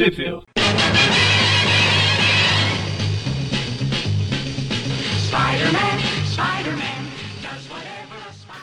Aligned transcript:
Sheffield. 0.00 0.46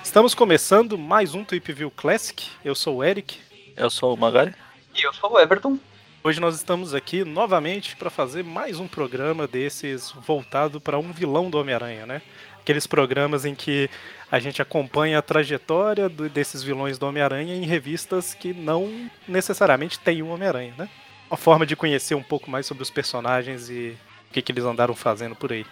Estamos 0.04 0.34
começando 0.34 0.98
mais 0.98 1.36
um 1.36 1.44
Tweep 1.44 1.72
View 1.74 1.92
Classic. 1.92 2.48
Eu 2.66 2.74
sou 2.74 2.96
o 2.96 3.04
Eric. 3.04 3.38
Eu 3.76 3.92
sou 3.92 4.16
o 4.16 4.18
Magari. 4.18 4.56
E 4.96 5.04
eu 5.04 5.14
sou 5.14 5.34
o 5.34 5.40
Everton. 5.40 5.78
Hoje 6.24 6.40
nós 6.40 6.56
estamos 6.56 6.96
aqui 6.96 7.24
novamente 7.24 7.96
para 7.96 8.10
fazer 8.10 8.44
mais 8.44 8.80
um 8.80 8.88
programa 8.88 9.46
desses 9.46 10.12
voltado 10.12 10.82
para 10.82 10.98
um 10.98 11.12
vilão 11.12 11.52
do 11.52 11.60
Homem-Aranha, 11.60 12.08
né? 12.08 12.24
Aqueles 12.60 12.88
programas 12.88 13.46
em 13.46 13.54
que 13.54 13.88
a 14.32 14.40
gente 14.40 14.60
acompanha 14.60 15.20
a 15.20 15.22
trajetória 15.22 16.10
do- 16.10 16.28
desses 16.28 16.64
vilões 16.64 16.98
do 16.98 17.06
Homem-Aranha 17.06 17.56
em 17.56 17.64
revistas 17.64 18.34
que 18.34 18.54
não 18.54 19.08
necessariamente 19.28 20.00
têm 20.00 20.24
o 20.24 20.30
Homem-Aranha, 20.30 20.74
né? 20.76 20.90
Uma 21.30 21.38
forma 21.38 21.66
de 21.66 21.76
conhecer 21.76 22.16
um 22.16 22.24
pouco 22.24 22.50
mais 22.50 22.66
sobre 22.66 22.84
os 22.84 22.90
personagens 22.90 23.70
e 23.70 23.98
o 24.30 24.34
que, 24.34 24.42
que 24.42 24.52
eles 24.52 24.64
andaram 24.64 24.96
fazendo 24.96 25.36
por 25.36 25.52
aí. 25.52 25.66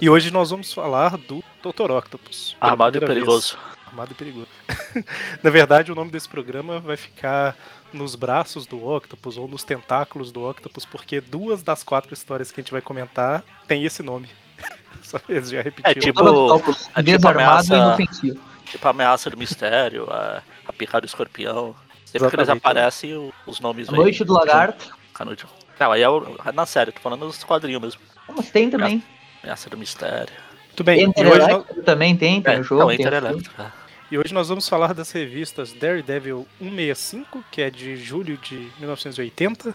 E 0.00 0.08
hoje 0.08 0.30
nós 0.30 0.50
vamos 0.50 0.72
falar 0.72 1.16
do 1.18 1.42
Dr. 1.62 1.90
Octopus. 1.90 2.56
Armado 2.60 2.96
e 2.96 3.00
primeira 3.00 3.14
vez. 3.14 3.24
perigoso. 3.26 3.58
Armado 3.86 4.12
e 4.12 4.14
perigoso. 4.14 4.48
Na 5.42 5.50
verdade, 5.50 5.92
o 5.92 5.94
nome 5.94 6.10
desse 6.10 6.28
programa 6.28 6.80
vai 6.80 6.96
ficar 6.96 7.56
nos 7.92 8.14
braços 8.14 8.66
do 8.66 8.82
Octopus 8.86 9.36
ou 9.36 9.46
nos 9.46 9.64
tentáculos 9.64 10.32
do 10.32 10.48
Octopus, 10.48 10.86
porque 10.86 11.20
duas 11.20 11.62
das 11.62 11.82
quatro 11.82 12.14
histórias 12.14 12.50
que 12.50 12.60
a 12.60 12.62
gente 12.62 12.72
vai 12.72 12.80
comentar 12.80 13.44
tem 13.68 13.84
esse 13.84 14.02
nome. 14.02 14.28
Só 15.02 15.20
eles 15.28 15.50
já 15.50 15.60
repetiram. 15.60 15.90
É 15.90 15.94
tipo- 15.94 16.54
é 16.94 17.02
tipo 17.02 17.02
desarmado 17.02 17.38
e 17.38 17.42
ameaça- 17.42 17.76
inofensivo. 17.76 18.40
Tipo 18.64 18.86
a 18.86 18.90
ameaça 18.90 19.28
do 19.28 19.36
mistério, 19.36 20.10
a, 20.10 20.42
a 20.66 20.72
pica 20.72 20.98
do 21.00 21.06
escorpião. 21.06 21.74
Sempre 22.06 22.28
que 22.30 22.36
eles 22.36 22.48
Exatamente. 22.48 22.58
aparecem, 22.64 23.32
os 23.46 23.60
nomes 23.60 23.88
A 23.88 23.92
vêm 23.92 24.00
Noite 24.00 24.24
do 24.24 24.32
Lagarto. 24.32 24.94
Canudo. 25.12 25.44
Não, 25.78 25.92
aí 25.92 26.02
é 26.02 26.08
o, 26.08 26.36
na 26.54 26.66
série, 26.66 26.92
tô 26.92 27.00
falando 27.00 27.26
dos 27.26 27.42
quadrinhos 27.42 27.80
mesmo. 27.80 28.00
Mas 28.36 28.50
tem 28.50 28.70
também. 28.70 29.02
Ameaça 29.42 29.68
do 29.68 29.76
mistério. 29.76 30.32
Muito 30.68 30.84
bem, 30.84 31.00
e 31.00 31.02
Enter 31.02 31.26
hoje, 31.26 31.46
nós, 31.48 31.64
também 31.84 32.16
tem, 32.16 32.40
tem 32.40 32.54
É, 32.54 32.58
no 32.58 32.64
jogo. 32.64 32.80
não, 32.82 32.88
tem 32.88 33.00
Inter 33.00 33.14
é. 33.14 33.72
e 34.10 34.18
hoje 34.18 34.32
nós 34.32 34.48
vamos 34.48 34.68
falar 34.68 34.94
das 34.94 35.10
revistas 35.10 35.72
Daredevil 35.72 36.46
165, 36.58 37.44
que 37.50 37.60
é 37.60 37.70
de 37.70 37.96
julho 37.96 38.38
de 38.38 38.70
1980, 38.78 39.74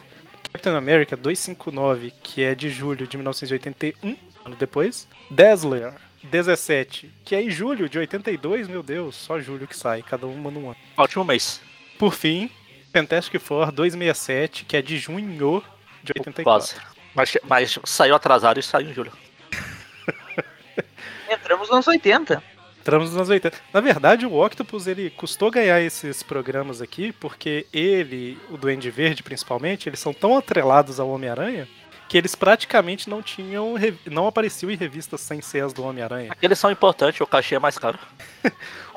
Captain 0.51 0.75
America 0.75 1.15
259, 1.15 2.11
que 2.23 2.41
é 2.41 2.55
de 2.55 2.69
julho 2.69 3.05
de 3.05 3.15
1981, 3.15 4.17
ano 4.45 4.55
depois, 4.55 5.07
Dazzler 5.29 5.93
17, 6.23 7.11
que 7.23 7.35
é 7.35 7.41
em 7.41 7.49
julho 7.49 7.87
de 7.87 7.99
82, 7.99 8.67
meu 8.67 8.81
Deus, 8.81 9.15
só 9.15 9.39
julho 9.39 9.67
que 9.67 9.77
sai, 9.77 10.01
cada 10.01 10.25
uma 10.25 10.49
num 10.49 10.67
ano. 10.67 10.77
Ótimo 10.97 11.23
mês. 11.23 11.61
Por 11.99 12.13
fim, 12.13 12.49
Fantastic 12.97 13.39
Four 13.39 13.71
267, 13.71 14.65
que 14.65 14.75
é 14.75 14.81
de 14.81 14.97
junho 14.97 15.63
de 16.03 16.13
84. 16.15 16.43
Quase. 16.43 16.75
Mas, 17.13 17.37
mas 17.43 17.79
saiu 17.83 18.15
atrasado 18.15 18.59
e 18.59 18.63
saiu 18.63 18.89
em 18.89 18.93
julho. 18.93 19.11
Entramos 21.29 21.67
nos 21.67 21.75
anos 21.75 21.87
80. 21.87 22.43
Entramos 22.79 23.09
nos 23.09 23.17
anos 23.17 23.29
80. 23.29 23.57
Na 23.73 23.81
verdade, 23.81 24.25
o 24.25 24.33
Octopus 24.33 24.87
ele 24.87 25.09
custou 25.09 25.51
ganhar 25.51 25.81
esses 25.81 26.23
programas 26.23 26.81
aqui, 26.81 27.11
porque 27.11 27.67
ele, 27.73 28.37
o 28.49 28.57
Duende 28.57 28.89
Verde 28.89 29.23
principalmente, 29.23 29.89
eles 29.89 29.99
são 29.99 30.13
tão 30.13 30.37
atrelados 30.37 30.99
ao 30.99 31.09
Homem-Aranha 31.09 31.67
que 32.07 32.17
eles 32.17 32.35
praticamente 32.35 33.09
não 33.09 33.21
tinham, 33.21 33.75
não 34.05 34.27
apareciam 34.27 34.71
em 34.71 34.77
revistas 34.77 35.19
sem 35.19 35.41
ser 35.41 35.65
as 35.65 35.73
do 35.73 35.83
Homem-Aranha. 35.83 36.31
Aqueles 36.31 36.57
são 36.57 36.71
importantes, 36.71 37.19
o 37.19 37.27
cachê 37.27 37.55
é 37.55 37.59
mais 37.59 37.77
caro. 37.77 37.99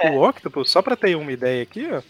O 0.03 0.27
Octopus, 0.27 0.71
só 0.71 0.81
pra 0.81 0.97
ter 0.97 1.15
uma 1.15 1.31
ideia 1.31 1.63
aqui, 1.63 1.87
ó, 1.93 2.01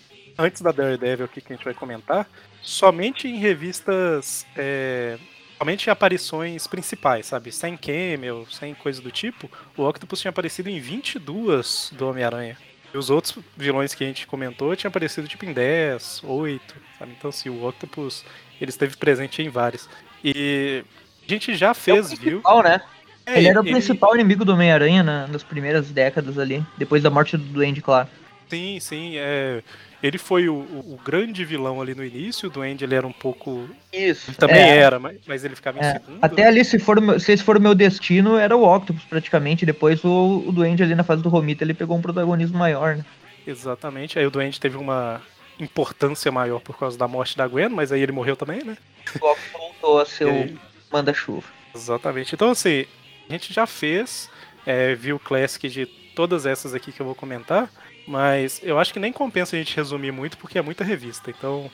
antes 0.41 0.62
da 0.62 0.72
Daredevil 0.72 1.24
aqui 1.27 1.41
que 1.41 1.52
a 1.52 1.56
gente 1.56 1.64
vai 1.64 1.74
comentar, 1.74 2.27
somente 2.62 3.28
em 3.28 3.36
revistas, 3.38 4.46
é, 4.56 5.19
somente 5.58 5.86
em 5.86 5.91
aparições 5.91 6.66
principais, 6.66 7.27
sabe? 7.27 7.52
Sem 7.52 7.77
cameo, 7.77 8.46
sem 8.50 8.74
coisa 8.74 9.00
do 9.02 9.11
tipo, 9.11 9.50
o 9.77 9.83
Octopus 9.86 10.20
tinha 10.20 10.30
aparecido 10.30 10.68
em 10.68 10.80
22 10.80 11.92
do 11.96 12.08
Homem-Aranha. 12.08 12.56
E 12.92 12.98
os 12.98 13.08
outros 13.08 13.39
vilões 13.56 13.95
que 13.95 14.02
a 14.02 14.06
gente 14.06 14.27
comentou 14.27 14.74
tinham 14.74 14.89
aparecido 14.89 15.28
tipo 15.28 15.45
em 15.45 15.52
10, 15.52 16.23
8, 16.24 16.74
sabe? 16.98 17.12
Então, 17.17 17.30
assim, 17.30 17.48
o 17.48 17.64
Octopus, 17.64 18.24
ele 18.61 18.70
esteve 18.70 18.96
presente 18.96 19.40
em 19.42 19.48
vários. 19.48 19.89
E 20.24 20.84
a 21.27 21.30
gente 21.33 21.55
já 21.55 21.68
É 21.68 21.70
o 21.70 21.74
fez, 21.74 22.12
viu? 22.18 22.40
né? 22.64 22.80
É, 23.27 23.39
ele 23.39 23.48
era 23.48 23.61
o 23.61 23.64
principal 23.64 24.14
inimigo 24.17 24.45
do 24.45 24.55
Homem-Aranha 24.55 25.05
na- 25.05 25.27
nas 25.28 25.45
primeiras 25.45 25.89
décadas 25.90 26.36
ali, 26.36 26.64
depois 26.77 27.01
da 27.02 27.11
morte 27.11 27.36
do 27.36 27.45
Duende, 27.45 27.80
claro. 27.80 28.08
Sim, 28.48 28.80
sim. 28.80 29.12
É, 29.17 29.62
ele 30.02 30.18
foi 30.18 30.48
o, 30.48 30.55
o- 30.55 31.00
grande 31.05 31.44
vilão 31.44 31.80
ali 31.80 31.94
no 31.94 32.05
início. 32.05 32.48
O 32.48 32.52
Duende 32.52 32.84
ele 32.84 32.94
era 32.94 33.06
um 33.06 33.12
pouco. 33.12 33.68
Isso. 33.92 34.33
Também 34.34 34.56
é, 34.61 34.77
era, 34.78 34.98
mas, 34.98 35.18
mas 35.27 35.44
ele 35.44 35.55
ficava 35.55 35.78
em 35.78 35.83
é. 35.83 35.92
segundo. 35.92 36.18
Até 36.22 36.46
ali, 36.46 36.64
se, 36.64 36.78
for, 36.78 36.98
o 36.98 37.02
meu- 37.02 37.20
se 37.20 37.33
esse 37.33 37.42
for 37.42 37.56
o 37.56 37.61
meu 37.61 37.74
destino, 37.74 38.36
era 38.36 38.56
o 38.56 38.64
Octopus 38.64 39.05
praticamente. 39.05 39.66
Depois 39.66 40.02
o, 40.05 40.44
o 40.46 40.52
Duende 40.52 40.83
ali 40.83 40.94
na 40.94 41.05
fase 41.05 41.22
do 41.22 41.28
Romita, 41.28 41.64
ele 41.64 41.74
pegou 41.74 41.96
um 41.96 42.02
protagonismo 42.02 42.58
maior, 42.58 42.96
né? 42.96 43.05
Exatamente. 43.46 44.18
Aí 44.18 44.27
o 44.27 44.30
Duende 44.30 44.60
teve 44.60 44.77
uma 44.77 45.20
importância 45.58 46.33
maior 46.33 46.60
por 46.60 46.78
causa 46.78 46.96
da 46.96 47.06
morte 47.06 47.36
da 47.36 47.46
Gwen, 47.46 47.68
mas 47.68 47.92
aí 47.92 48.00
ele 48.00 48.12
morreu 48.12 48.36
também, 48.36 48.64
né? 48.64 48.77
O 49.20 49.27
Octopus 49.27 49.52
voltou 49.52 50.00
a 50.00 50.06
ser 50.06 50.27
E 50.27 50.52
o 50.55 50.58
manda-chuva. 50.90 51.46
Exatamente. 51.74 52.34
Então, 52.34 52.50
assim, 52.50 52.86
a 53.28 53.33
gente 53.33 53.52
já 53.52 53.66
fez, 53.66 54.30
é, 54.64 54.94
viu 54.94 55.16
o 55.16 55.20
Classic 55.20 55.68
de 55.68 55.86
todas 56.14 56.46
essas 56.46 56.74
aqui 56.74 56.90
que 56.92 57.00
eu 57.00 57.06
vou 57.06 57.14
comentar, 57.14 57.70
mas 58.10 58.60
eu 58.64 58.76
acho 58.76 58.92
que 58.92 58.98
nem 58.98 59.12
compensa 59.12 59.54
a 59.54 59.58
gente 59.58 59.76
resumir 59.76 60.10
muito, 60.10 60.36
porque 60.36 60.58
é 60.58 60.62
muita 60.62 60.82
revista. 60.82 61.30
Então, 61.30 61.70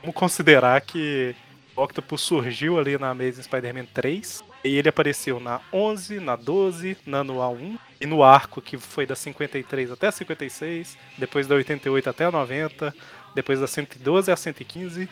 vamos 0.00 0.16
considerar 0.16 0.80
que 0.80 1.36
o 1.76 1.82
Octopus 1.82 2.22
surgiu 2.22 2.78
ali 2.78 2.96
na 2.96 3.10
Amazing 3.10 3.42
Spider-Man 3.42 3.84
3, 3.92 4.42
e 4.64 4.76
ele 4.78 4.88
apareceu 4.88 5.38
na 5.38 5.60
11, 5.70 6.18
na 6.18 6.34
12, 6.34 6.96
na 7.04 7.18
anual 7.18 7.52
1, 7.52 7.78
e 8.00 8.06
no 8.06 8.22
arco 8.22 8.62
que 8.62 8.78
foi 8.78 9.04
da 9.04 9.14
53 9.14 9.90
até 9.90 10.06
a 10.06 10.12
56, 10.12 10.96
depois 11.18 11.46
da 11.46 11.54
88 11.56 12.08
até 12.08 12.24
a 12.24 12.30
90, 12.30 12.94
depois 13.34 13.60
da 13.60 13.66
112 13.66 14.32
a 14.32 14.36
115, 14.36 15.10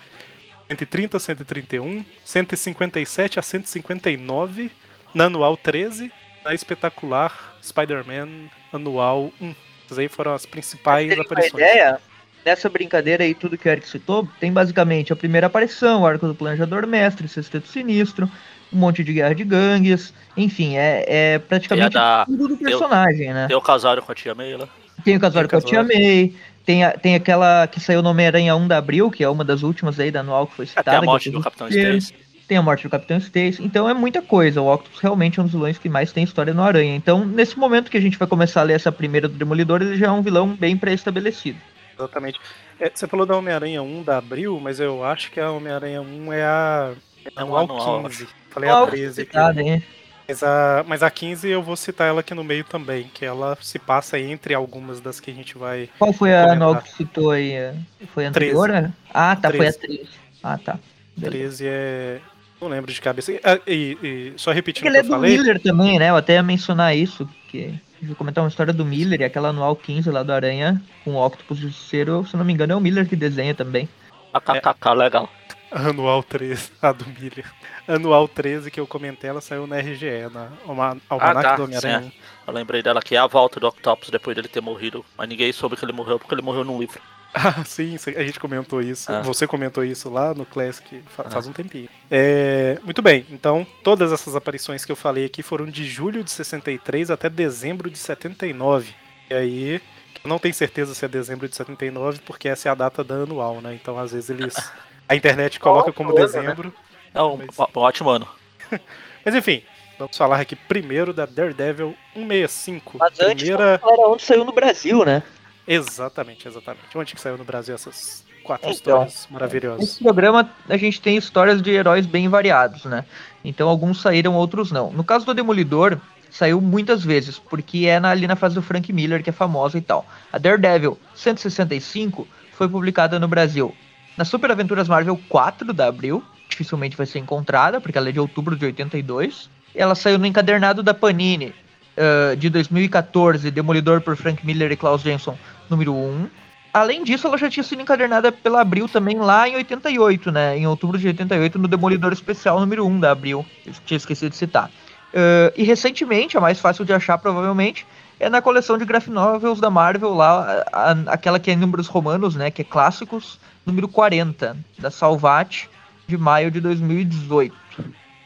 130 0.66 1.16
a 1.18 1.20
131, 1.20 2.04
157 2.24 3.38
a 3.38 3.42
159, 3.42 4.70
na 5.14 5.24
anual 5.26 5.58
13, 5.58 6.10
na 6.42 6.54
espetacular 6.54 7.58
Spider-Man 7.62 8.48
anual 8.72 9.30
1. 9.38 9.67
Essas 9.88 9.98
aí 9.98 10.08
foram 10.08 10.34
as 10.34 10.44
principais 10.44 11.08
terem 11.08 11.18
uma 11.22 11.24
aparições. 11.24 11.54
ideia, 11.64 11.98
nessa 12.44 12.68
brincadeira 12.68 13.24
aí, 13.24 13.34
tudo 13.34 13.56
que 13.56 13.66
o 13.66 13.70
Eric 13.72 13.88
citou, 13.88 14.28
tem 14.38 14.52
basicamente 14.52 15.12
a 15.14 15.16
primeira 15.16 15.46
aparição, 15.46 16.02
o 16.02 16.06
arco 16.06 16.26
do 16.26 16.34
planejador 16.34 16.86
mestre, 16.86 17.26
sexteto 17.26 17.66
sinistro, 17.68 18.30
um 18.70 18.76
monte 18.78 19.02
de 19.02 19.14
guerra 19.14 19.34
de 19.34 19.44
gangues, 19.44 20.12
enfim, 20.36 20.76
é, 20.76 21.04
é 21.08 21.38
praticamente 21.38 21.92
Tem 21.92 22.00
a 22.00 22.18
da- 22.18 22.24
tudo 22.26 22.48
do 22.48 22.56
personagem, 22.58 23.32
né? 23.32 23.46
Tem 23.48 23.56
o 23.56 23.62
casório 23.62 24.02
com 24.02 24.12
a 24.12 24.14
tia 24.14 24.34
May 24.34 24.54
lá. 24.56 24.68
Tem 25.02 25.16
o 25.16 25.20
casório 25.20 25.48
Tem 25.48 25.58
eu 25.58 25.62
o 25.62 25.64
te 25.64 25.74
amei, 25.76 26.34
tem, 26.66 26.84
a- 26.84 26.90
tem 26.90 27.14
aquela 27.14 27.66
que 27.66 27.80
saiu 27.80 28.02
no 28.02 28.10
Homem-Aranha 28.10 28.54
1 28.56 28.68
de 28.68 28.74
Abril, 28.74 29.10
que 29.10 29.24
é 29.24 29.28
uma 29.28 29.42
das 29.44 29.62
últimas 29.62 29.98
aí 29.98 30.10
da 30.10 30.20
anual 30.20 30.46
que 30.46 30.54
foi 30.54 30.66
citada. 30.66 30.90
Até 30.90 30.98
a 30.98 31.02
morte 31.02 31.30
é 31.30 31.32
do 31.32 31.40
Capitão 31.40 31.66
Stacy. 31.68 32.14
Tem 32.48 32.56
a 32.56 32.62
morte 32.62 32.84
do 32.84 32.90
Capitão 32.90 33.18
Stacy, 33.18 33.62
então 33.62 33.86
é 33.86 33.92
muita 33.92 34.22
coisa. 34.22 34.62
O 34.62 34.72
Octopus 34.72 35.00
realmente 35.00 35.38
é 35.38 35.42
um 35.42 35.44
dos 35.44 35.52
vilões 35.52 35.76
que 35.76 35.86
mais 35.86 36.12
tem 36.12 36.24
história 36.24 36.54
no 36.54 36.62
Aranha. 36.62 36.96
Então, 36.96 37.22
nesse 37.26 37.58
momento 37.58 37.90
que 37.90 37.98
a 37.98 38.00
gente 38.00 38.18
vai 38.18 38.26
começar 38.26 38.62
a 38.62 38.64
ler 38.64 38.72
essa 38.72 38.90
primeira 38.90 39.28
do 39.28 39.34
Demolidor, 39.34 39.82
ele 39.82 39.98
já 39.98 40.06
é 40.06 40.10
um 40.10 40.22
vilão 40.22 40.56
bem 40.56 40.74
pré-estabelecido. 40.74 41.58
Exatamente. 41.94 42.40
É, 42.80 42.90
você 42.92 43.06
falou 43.06 43.26
da 43.26 43.36
Homem-Aranha 43.36 43.82
1 43.82 44.02
da 44.02 44.16
Abril, 44.16 44.58
mas 44.62 44.80
eu 44.80 45.04
acho 45.04 45.30
que 45.30 45.38
a 45.38 45.50
Homem-Aranha 45.50 46.00
1 46.00 46.32
é 46.32 46.42
a. 46.42 46.92
É 47.26 47.30
É 47.36 47.44
um 47.44 47.50
um 47.50 47.56
ao 47.56 47.64
anual, 47.64 48.04
15. 48.04 48.28
Falei 48.48 48.70
a 48.70 48.72
Qual 48.72 48.86
13 48.86 49.22
aqui. 49.22 49.82
Mas 50.26 50.42
a, 50.42 50.84
mas 50.86 51.02
a 51.02 51.10
15 51.10 51.48
eu 51.48 51.62
vou 51.62 51.74
citar 51.74 52.08
ela 52.08 52.20
aqui 52.20 52.34
no 52.34 52.44
meio 52.44 52.62
também, 52.62 53.10
que 53.12 53.24
ela 53.24 53.56
se 53.60 53.78
passa 53.78 54.18
entre 54.18 54.54
algumas 54.54 55.00
das 55.00 55.20
que 55.20 55.30
a 55.30 55.34
gente 55.34 55.56
vai. 55.56 55.88
Qual 55.98 56.12
foi 56.12 56.34
a 56.34 56.44
Comentar. 56.44 56.56
anual 56.56 56.82
que 56.82 56.92
citou 56.92 57.30
aí? 57.30 57.74
Foi 58.14 58.26
a 58.26 58.28
anterior? 58.28 58.68
né? 58.68 58.92
Ah, 59.12 59.36
tá, 59.36 59.50
foi 59.50 59.68
a 59.68 59.72
13. 59.72 60.08
Ah, 60.42 60.58
tá. 60.58 60.78
Beleza. 61.16 61.64
13 61.64 61.66
é. 61.66 62.20
Não 62.60 62.68
lembro 62.68 62.92
de 62.92 63.00
cabeça. 63.00 63.32
E, 63.32 63.40
ah, 63.44 63.58
e- 63.66 63.96
e 64.02 64.32
só 64.36 64.50
repetindo 64.50 64.84
o 64.84 64.88
Ele 64.88 64.94
que 64.94 64.98
é 64.98 65.00
eu 65.00 65.04
do 65.04 65.10
falei. 65.10 65.36
Miller 65.38 65.60
também, 65.62 65.98
né? 65.98 66.10
Eu 66.10 66.16
até 66.16 66.34
ia 66.34 66.42
mencionar 66.42 66.96
isso, 66.96 67.28
que 67.48 67.72
vai 68.02 68.14
comentar 68.16 68.42
uma 68.42 68.48
história 68.48 68.72
do 68.72 68.84
Miller 68.84 69.20
e 69.20 69.24
aquela 69.24 69.48
anual 69.50 69.74
15 69.76 70.10
lá 70.10 70.22
do 70.22 70.32
Aranha 70.32 70.80
com 71.04 71.12
o 71.12 71.24
Octopus 71.26 71.58
Justiceiro, 71.58 72.26
se 72.26 72.34
eu 72.34 72.38
não 72.38 72.44
me 72.44 72.52
engano, 72.52 72.72
é 72.72 72.76
o 72.76 72.80
Miller 72.80 73.08
que 73.08 73.14
desenha 73.16 73.54
também. 73.54 73.88
KKK, 74.32 74.92
legal. 74.94 75.28
Anual 75.70 76.22
13, 76.22 76.70
a 76.82 76.92
do 76.92 77.04
Miller. 77.06 77.44
Anual 77.86 78.26
13 78.28 78.70
que 78.70 78.80
eu 78.80 78.86
comentei, 78.86 79.28
ela 79.30 79.40
saiu 79.40 79.66
na 79.66 79.76
RGE, 79.78 80.28
na 80.32 80.48
Alma- 80.66 80.96
Almanac 81.08 81.42
tá, 81.42 81.56
do 81.56 81.64
Homem-Aranha. 81.64 82.12
Eu 82.48 82.54
lembrei 82.54 82.82
dela 82.82 83.00
que 83.02 83.14
é 83.14 83.18
a 83.18 83.26
volta 83.26 83.60
do 83.60 83.68
Octopus 83.68 84.10
depois 84.10 84.34
dele 84.34 84.48
ter 84.48 84.60
morrido. 84.62 85.04
Mas 85.16 85.28
ninguém 85.28 85.52
soube 85.52 85.76
que 85.76 85.84
ele 85.84 85.92
morreu 85.92 86.18
porque 86.18 86.34
ele 86.34 86.42
morreu 86.42 86.64
num 86.64 86.78
livro. 86.80 87.00
Ah, 87.34 87.62
sim, 87.62 87.94
a 88.16 88.22
gente 88.24 88.40
comentou 88.40 88.80
isso. 88.80 89.12
Ah. 89.12 89.20
Você 89.20 89.46
comentou 89.46 89.84
isso 89.84 90.08
lá 90.08 90.32
no 90.32 90.46
Classic 90.46 91.02
Ah. 91.18 91.28
faz 91.28 91.46
um 91.46 91.52
tempinho. 91.52 91.86
É, 92.10 92.78
muito 92.82 93.02
bem, 93.02 93.26
então 93.30 93.66
todas 93.84 94.10
essas 94.12 94.34
aparições 94.34 94.82
que 94.82 94.90
eu 94.90 94.96
falei 94.96 95.26
aqui 95.26 95.42
foram 95.42 95.66
de 95.66 95.84
julho 95.84 96.24
de 96.24 96.30
63 96.30 97.10
até 97.10 97.28
dezembro 97.28 97.90
de 97.90 97.98
79. 97.98 98.94
E 99.28 99.34
aí, 99.34 99.80
não 100.24 100.38
tenho 100.38 100.54
certeza 100.54 100.94
se 100.94 101.04
é 101.04 101.08
dezembro 101.08 101.46
de 101.46 101.54
79, 101.54 102.20
porque 102.24 102.48
essa 102.48 102.70
é 102.70 102.72
a 102.72 102.74
data 102.74 103.04
da 103.04 103.16
anual, 103.16 103.60
né? 103.60 103.74
Então 103.74 103.98
às 103.98 104.10
vezes 104.12 104.30
eles 104.30 104.54
A 105.06 105.14
internet 105.14 105.60
coloca 105.60 105.92
como 105.92 106.14
né? 106.14 106.22
dezembro. 106.22 106.72
É 107.14 107.22
um, 107.22 107.36
Mas- 107.36 107.58
um 107.58 107.80
ótimo 107.80 108.08
ano. 108.08 108.26
Mas 109.22 109.34
enfim, 109.34 109.62
vamos 109.98 110.16
falar 110.16 110.40
aqui 110.40 110.54
primeiro 110.56 111.12
da 111.12 111.26
Daredevil 111.26 111.94
165. 112.14 112.98
Mas 112.98 113.20
antes, 113.20 113.44
Primeira. 113.48 113.78
vamos 113.78 113.96
falar 113.96 114.08
onde 114.12 114.22
saiu 114.22 114.44
no 114.44 114.52
Brasil, 114.52 115.04
né? 115.04 115.22
Exatamente, 115.66 116.48
exatamente. 116.48 116.96
Onde 116.96 117.14
que 117.14 117.20
saiu 117.20 117.36
no 117.36 117.44
Brasil 117.44 117.74
essas 117.74 118.24
quatro 118.42 118.64
Então, 118.70 118.72
histórias 118.72 119.28
maravilhosas? 119.30 119.80
Nesse 119.80 120.02
programa 120.02 120.50
a 120.68 120.76
gente 120.76 121.00
tem 121.00 121.16
histórias 121.16 121.60
de 121.60 121.70
heróis 121.70 122.06
bem 122.06 122.28
variados, 122.28 122.84
né? 122.84 123.04
Então 123.44 123.68
alguns 123.68 124.00
saíram, 124.00 124.34
outros 124.34 124.72
não. 124.72 124.90
No 124.90 125.04
caso 125.04 125.26
do 125.26 125.34
Demolidor, 125.34 125.98
saiu 126.30 126.60
muitas 126.60 127.04
vezes, 127.04 127.38
porque 127.38 127.86
é 127.86 128.00
na- 128.00 128.10
ali 128.10 128.26
na 128.26 128.36
fase 128.36 128.54
do 128.54 128.62
Frank 128.62 128.90
Miller, 128.92 129.22
que 129.22 129.30
é 129.30 129.32
famosa 129.32 129.76
e 129.76 129.80
tal. 129.82 130.06
A 130.32 130.38
Daredevil 130.38 130.98
165 131.14 132.26
foi 132.52 132.68
publicada 132.68 133.18
no 133.18 133.28
Brasil 133.28 133.74
na 134.16 134.24
Super 134.24 134.50
Aventuras 134.50 134.88
Marvel 134.88 135.18
4 135.28 135.72
da 135.72 135.86
Abril, 135.86 136.24
dificilmente 136.48 136.96
vai 136.96 137.06
ser 137.06 137.18
encontrada, 137.20 137.80
porque 137.80 137.96
ela 137.96 138.08
é 138.08 138.12
de 138.12 138.18
outubro 138.18 138.56
de 138.56 138.64
82. 138.66 139.48
Ela 139.74 139.94
saiu 139.94 140.18
no 140.18 140.26
encadernado 140.26 140.82
da 140.82 140.92
Panini 140.94 141.54
ah, 141.96 142.34
de 142.34 142.48
2014, 142.50 143.50
Demolidor 143.50 144.00
por 144.00 144.16
Frank 144.16 144.44
Miller 144.44 144.72
e 144.72 144.76
Klaus 144.76 145.02
Jensen, 145.02 145.34
número 145.68 145.94
1. 145.94 146.28
Além 146.72 147.02
disso, 147.02 147.26
ela 147.26 147.38
já 147.38 147.48
tinha 147.48 147.64
sido 147.64 147.80
encadernada 147.82 148.30
pela 148.30 148.60
Abril 148.60 148.88
também 148.88 149.18
lá 149.18 149.48
em 149.48 149.56
88, 149.56 150.30
né? 150.30 150.58
Em 150.58 150.66
outubro 150.66 150.98
de 150.98 151.06
88, 151.08 151.58
no 151.58 151.66
Demolidor 151.66 152.12
Especial 152.12 152.60
número 152.60 152.86
1 152.86 153.00
da 153.00 153.10
Abril. 153.10 153.44
Eu 153.66 153.72
tinha 153.86 153.96
esquecido 153.96 154.30
de 154.30 154.36
citar. 154.36 154.70
Uh, 155.10 155.50
e 155.56 155.64
recentemente, 155.64 156.36
a 156.36 156.40
mais 156.40 156.60
fácil 156.60 156.84
de 156.84 156.92
achar 156.92 157.16
provavelmente, 157.16 157.86
é 158.20 158.28
na 158.28 158.42
coleção 158.42 158.76
de 158.76 158.84
graphic 158.84 159.10
novels 159.10 159.58
da 159.60 159.70
Marvel 159.70 160.12
lá, 160.12 160.64
a- 160.70 160.90
a- 160.92 160.96
aquela 161.14 161.40
que 161.40 161.50
é 161.50 161.54
em 161.54 161.56
números 161.56 161.86
romanos, 161.86 162.36
né? 162.36 162.50
Que 162.50 162.60
é 162.60 162.64
clássicos, 162.64 163.40
número 163.64 163.88
40, 163.88 164.54
da 164.78 164.90
Salvat, 164.90 165.66
de 166.06 166.18
maio 166.18 166.50
de 166.50 166.60
2018. 166.60 167.56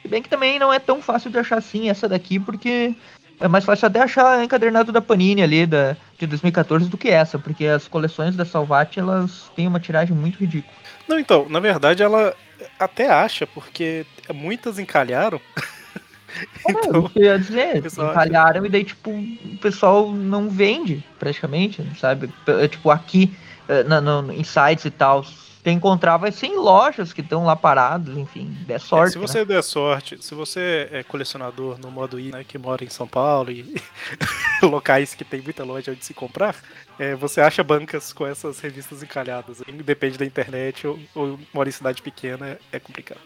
Se 0.03 0.09
bem 0.09 0.21
que 0.23 0.29
também 0.29 0.59
não 0.59 0.73
é 0.73 0.79
tão 0.79 1.01
fácil 1.01 1.31
de 1.31 1.39
achar 1.39 1.59
assim 1.59 1.89
essa 1.89 2.09
daqui, 2.09 2.39
porque 2.39 2.95
é 3.41 3.49
mais 3.49 3.65
fácil 3.65 3.87
até 3.87 4.01
achar 4.01 4.43
encadernado 4.45 4.93
da 4.93 5.01
Panini 5.01 5.43
ali, 5.43 5.65
da, 5.67 5.97
de 6.19 6.27
2014, 6.27 6.89
do 6.89 6.99
que 6.99 7.09
essa, 7.09 7.39
porque 7.39 7.67
as 7.67 7.87
coleções 7.89 8.37
da 8.37 8.45
Salvat, 8.45 8.99
elas 8.99 9.51
têm 9.55 9.67
uma 9.69 9.81
tiragem 9.81 10.15
muito 10.15 10.39
ridícula. 10.39 10.75
Não, 11.09 11.19
então, 11.19 11.49
na 11.49 11.61
verdade 11.61 12.03
ela 12.03 12.35
até 12.79 13.11
acha, 13.11 13.47
porque 13.47 14.05
muitas 14.35 14.79
encalharam. 14.79 15.41
Então, 16.67 17.11
eu 17.15 17.23
ia 17.23 17.39
dizer, 17.39 17.85
encalharam 17.85 18.65
e 18.65 18.69
daí, 18.71 18.85
tipo, 18.85 19.11
o 19.11 19.59
pessoal 19.61 20.11
não 20.11 20.49
vende, 20.49 21.05
praticamente, 21.19 21.87
sabe? 22.01 22.29
P- 22.47 22.69
Tipo, 22.69 22.91
aqui, 22.91 23.35
eh, 23.69 23.83
na, 23.85 24.01
no, 24.01 24.33
em 24.33 24.43
sites 24.43 24.87
e 24.87 24.91
tal, 24.91 25.27
você 25.63 25.71
encontrar 25.71 26.17
vai 26.17 26.33
ser 26.33 26.47
em 26.47 26.57
lojas 26.57 27.13
que 27.13 27.21
estão 27.21 27.45
lá 27.45 27.55
parados, 27.55 28.17
enfim, 28.17 28.57
der 28.67 28.81
É, 28.81 28.81
sorte, 28.81 29.13
se 29.13 29.19
né? 29.19 29.27
você 29.27 29.45
der 29.45 29.63
sorte, 29.63 30.19
se 30.21 30.35
você 30.35 30.89
é 30.91 31.03
colecionador 31.05 31.79
no 31.79 31.91
modo 31.91 32.19
I, 32.19 32.33
né, 32.33 32.45
que 32.45 32.59
mora 32.59 32.85
em 32.85 32.89
São 32.89 33.07
Paulo 33.07 33.51
e 33.51 33.75
locais 34.63 35.15
que 35.15 35.25
tem 35.25 35.41
muita 35.41 35.65
loja 35.65 35.93
onde 35.93 36.05
se 36.05 36.15
comprar, 36.15 36.57
é, 36.99 37.15
você 37.15 37.41
acha 37.41 37.63
bancas 37.63 38.13
com 38.13 38.27
essas 38.27 38.59
revistas 38.61 39.03
encalhadas. 39.03 39.63
Depende 39.85 40.19
da 40.19 40.27
internet 40.27 40.87
ou, 40.87 40.99
ou 41.15 41.39
mora 41.55 41.69
em 41.69 41.73
cidade 41.73 42.03
pequena, 42.03 42.49
é, 42.49 42.59
é 42.73 42.81
complicado. 42.81 43.21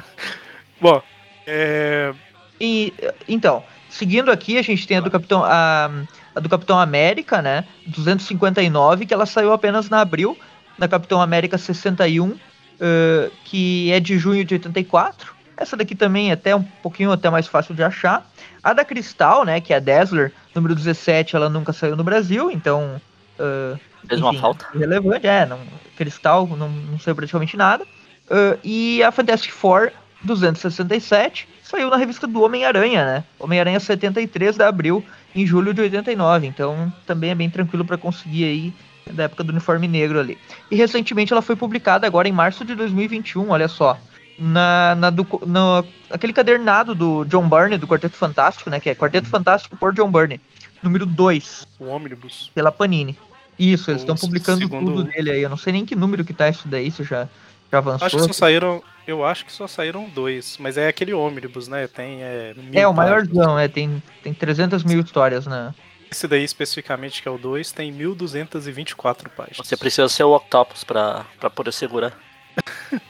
Bom, 0.80 1.02
é, 1.46 2.14
E, 2.60 2.92
então, 3.28 3.64
seguindo 3.88 4.30
aqui, 4.30 4.58
a 4.58 4.62
gente 4.62 4.86
tem 4.86 4.98
a 4.98 5.00
do 5.00 5.10
Capitão, 5.10 5.42
a, 5.44 5.90
a 6.34 6.40
do 6.40 6.48
Capitão 6.48 6.78
América, 6.78 7.42
né? 7.42 7.66
259, 7.86 9.06
que 9.06 9.14
ela 9.14 9.26
saiu 9.26 9.52
apenas 9.52 9.88
na 9.90 10.00
abril, 10.00 10.38
na 10.78 10.88
Capitão 10.88 11.20
América 11.20 11.58
61, 11.58 12.36
eh, 12.80 13.30
que 13.44 13.90
é 13.92 14.00
de 14.00 14.18
junho 14.18 14.44
de 14.44 14.54
84. 14.54 15.34
Essa 15.56 15.76
daqui 15.76 15.94
também 15.94 16.30
é 16.30 16.32
até 16.32 16.54
um 16.54 16.62
pouquinho 16.62 17.12
até 17.12 17.30
mais 17.30 17.46
fácil 17.46 17.74
de 17.74 17.82
achar. 17.82 18.28
A 18.62 18.72
da 18.72 18.84
Cristal, 18.84 19.44
né? 19.44 19.60
Que 19.60 19.72
é 19.72 19.76
a 19.76 19.80
Dazzler, 19.80 20.32
número 20.54 20.74
17, 20.74 21.36
ela 21.36 21.48
nunca 21.48 21.72
saiu 21.72 21.96
no 21.96 22.02
Brasil, 22.04 22.50
então. 22.50 23.00
eh, 23.38 23.76
Fez 24.08 24.20
uma 24.20 24.30
enfim, 24.30 24.40
falta. 24.40 24.66
Relevante, 24.74 25.26
é. 25.26 25.46
Não, 25.46 25.58
Cristal 25.96 26.46
não, 26.46 26.68
não 26.68 26.98
saiu 26.98 27.14
praticamente 27.14 27.56
nada. 27.56 27.86
Ah, 28.30 28.56
e 28.62 29.02
a 29.02 29.10
Fantastic 29.12 29.52
Four 29.52 29.90
267 30.22 31.48
saiu 31.62 31.90
na 31.90 31.96
revista 31.96 32.26
do 32.26 32.42
Homem-Aranha, 32.42 33.04
né? 33.04 33.24
Homem-Aranha 33.38 33.80
73 33.80 34.56
de 34.56 34.62
abril, 34.62 35.04
em 35.34 35.46
julho 35.46 35.74
de 35.74 35.80
89. 35.82 36.46
Então 36.46 36.92
também 37.06 37.30
é 37.30 37.34
bem 37.34 37.50
tranquilo 37.50 37.84
para 37.84 37.98
conseguir 37.98 38.44
aí 38.44 38.72
da 39.12 39.24
época 39.24 39.44
do 39.44 39.50
uniforme 39.50 39.86
negro 39.88 40.18
ali. 40.20 40.38
E 40.70 40.76
recentemente 40.76 41.32
ela 41.32 41.42
foi 41.42 41.56
publicada 41.56 42.06
agora 42.06 42.28
em 42.28 42.32
março 42.32 42.64
de 42.64 42.74
2021, 42.74 43.50
olha 43.50 43.68
só. 43.68 43.98
Na, 44.38 44.94
na 44.96 45.10
do, 45.10 45.26
no, 45.46 45.84
aquele 46.10 46.32
cadernado 46.32 46.94
do 46.94 47.24
John 47.26 47.48
Byrne, 47.48 47.78
do 47.78 47.86
Quarteto 47.86 48.16
Fantástico, 48.16 48.68
né? 48.68 48.80
Que 48.80 48.90
é 48.90 48.94
Quarteto 48.94 49.28
Fantástico 49.28 49.76
por 49.76 49.92
John 49.94 50.10
Byrne. 50.10 50.40
Número 50.82 51.06
2 51.06 51.66
o 51.78 51.84
ônibus. 51.86 52.50
pela 52.54 52.72
Panini. 52.72 53.16
Isso, 53.58 53.90
eles 53.90 54.02
estão 54.02 54.16
publicando 54.16 54.58
segundo- 54.58 54.86
tudo 54.92 55.04
dele 55.04 55.30
aí. 55.30 55.42
Eu 55.42 55.48
não 55.48 55.56
sei 55.56 55.72
nem 55.72 55.86
que 55.86 55.94
número 55.94 56.24
que 56.24 56.32
tá 56.34 56.48
isso 56.48 56.66
daí, 56.66 56.90
se 56.90 57.04
já, 57.04 57.28
já 57.70 57.78
avançou. 57.78 58.06
Acho 58.06 58.16
que 58.16 58.22
só 58.24 58.32
saíram. 58.32 58.82
Eu 59.06 59.24
acho 59.24 59.44
que 59.44 59.52
só 59.52 59.68
saíram 59.68 60.08
dois, 60.12 60.56
mas 60.58 60.76
é 60.76 60.88
aquele 60.88 61.12
ônibus, 61.12 61.68
né? 61.68 61.86
Tem. 61.86 62.22
É, 62.22 62.54
É, 62.72 62.88
o 62.88 62.92
maiorzão, 62.94 63.56
é, 63.58 63.68
tem, 63.68 64.02
tem 64.22 64.34
300 64.34 64.82
mil 64.82 65.00
histórias, 65.00 65.46
né? 65.46 65.72
Esse 66.14 66.28
daí 66.28 66.44
especificamente, 66.44 67.20
que 67.20 67.26
é 67.26 67.30
o 67.30 67.36
2, 67.36 67.72
tem 67.72 67.90
1224 67.90 69.28
páginas. 69.30 69.66
Você 69.66 69.76
precisa 69.76 70.08
ser 70.08 70.22
o 70.22 70.32
Octopus 70.36 70.84
pra, 70.84 71.26
pra 71.40 71.50
poder 71.50 71.72
segurar. 71.72 72.16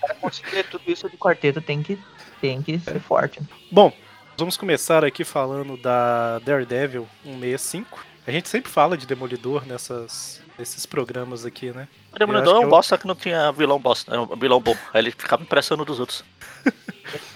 Para 0.01 0.15
conseguir 0.15 0.65
tudo 0.71 0.85
isso 0.87 1.11
de 1.11 1.19
quarteto 1.19 1.61
tem 1.61 1.83
que, 1.83 1.99
tem 2.41 2.63
que 2.63 2.79
ser 2.79 2.99
forte. 3.01 3.43
né? 3.43 3.47
Bom, 3.71 3.93
vamos 4.39 4.57
começar 4.57 5.05
aqui 5.05 5.23
falando 5.23 5.77
da 5.77 6.39
Daredevil 6.39 7.07
165. 7.25 8.03
A 8.27 8.31
gente 8.31 8.49
sempre 8.49 8.73
fala 8.73 8.97
de 8.97 9.07
Demolidor 9.07 9.67
nessas, 9.67 10.41
nesses 10.59 10.87
programas 10.87 11.45
aqui, 11.45 11.73
né? 11.73 11.87
O 12.11 12.19
Demolidor 12.19 12.57
é 12.57 12.59
um 12.61 12.63
eu- 12.63 12.69
bosta 12.71 12.97
que 12.97 13.07
não 13.07 13.15
tinha 13.15 13.53
vilão 13.53 13.79
bosta, 13.79 14.19
um 14.19 14.35
vilão 14.35 14.63
bom. 14.63 14.75
Aí 14.95 15.03
ele 15.03 15.11
ficava 15.11 15.43
impressionando 15.43 15.85
dos 15.85 16.01
outros. 16.01 16.25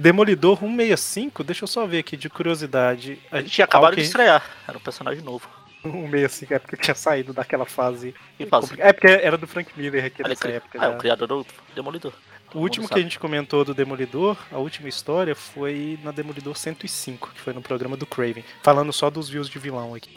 Demolidor 0.00 0.58
165, 0.58 1.44
deixa 1.44 1.64
eu 1.64 1.68
só 1.68 1.86
ver 1.86 1.98
aqui 1.98 2.16
de 2.16 2.30
curiosidade. 2.30 3.18
A 3.30 3.40
gente 3.40 3.50
tinha 3.50 3.66
acabado 3.66 3.94
de 3.96 4.02
estrear, 4.02 4.42
era 4.66 4.78
um 4.78 4.80
personagem 4.80 5.22
novo. 5.22 5.46
165 5.82 6.54
é 6.54 6.58
porque 6.58 6.76
tinha 6.76 6.94
saído 6.94 7.32
daquela 7.32 7.64
fase. 7.66 8.14
Que 8.38 8.46
fase? 8.46 8.74
É 8.78 8.92
porque 8.92 9.06
era 9.08 9.36
do 9.36 9.46
Frank 9.46 9.70
Miller 9.76 10.06
aqui 10.06 10.22
Ele 10.22 10.30
nessa 10.30 10.40
cri- 10.42 10.52
época. 10.52 10.78
Ah, 10.80 10.86
é 10.86 10.88
o 10.88 10.98
criador 10.98 11.28
do 11.28 11.46
Demolidor. 11.74 12.12
O 12.54 12.58
último 12.60 12.88
que 12.88 12.98
a 12.98 13.02
gente 13.02 13.18
comentou 13.18 13.64
do 13.64 13.72
Demolidor, 13.72 14.36
a 14.50 14.58
última 14.58 14.88
história, 14.88 15.34
foi 15.34 15.98
na 16.02 16.10
Demolidor 16.10 16.56
105, 16.56 17.30
que 17.34 17.40
foi 17.40 17.52
no 17.52 17.62
programa 17.62 17.96
do 17.96 18.04
Craven. 18.06 18.44
Falando 18.62 18.92
só 18.92 19.08
dos 19.10 19.28
views 19.28 19.48
de 19.48 19.58
vilão 19.58 19.94
aqui. 19.94 20.10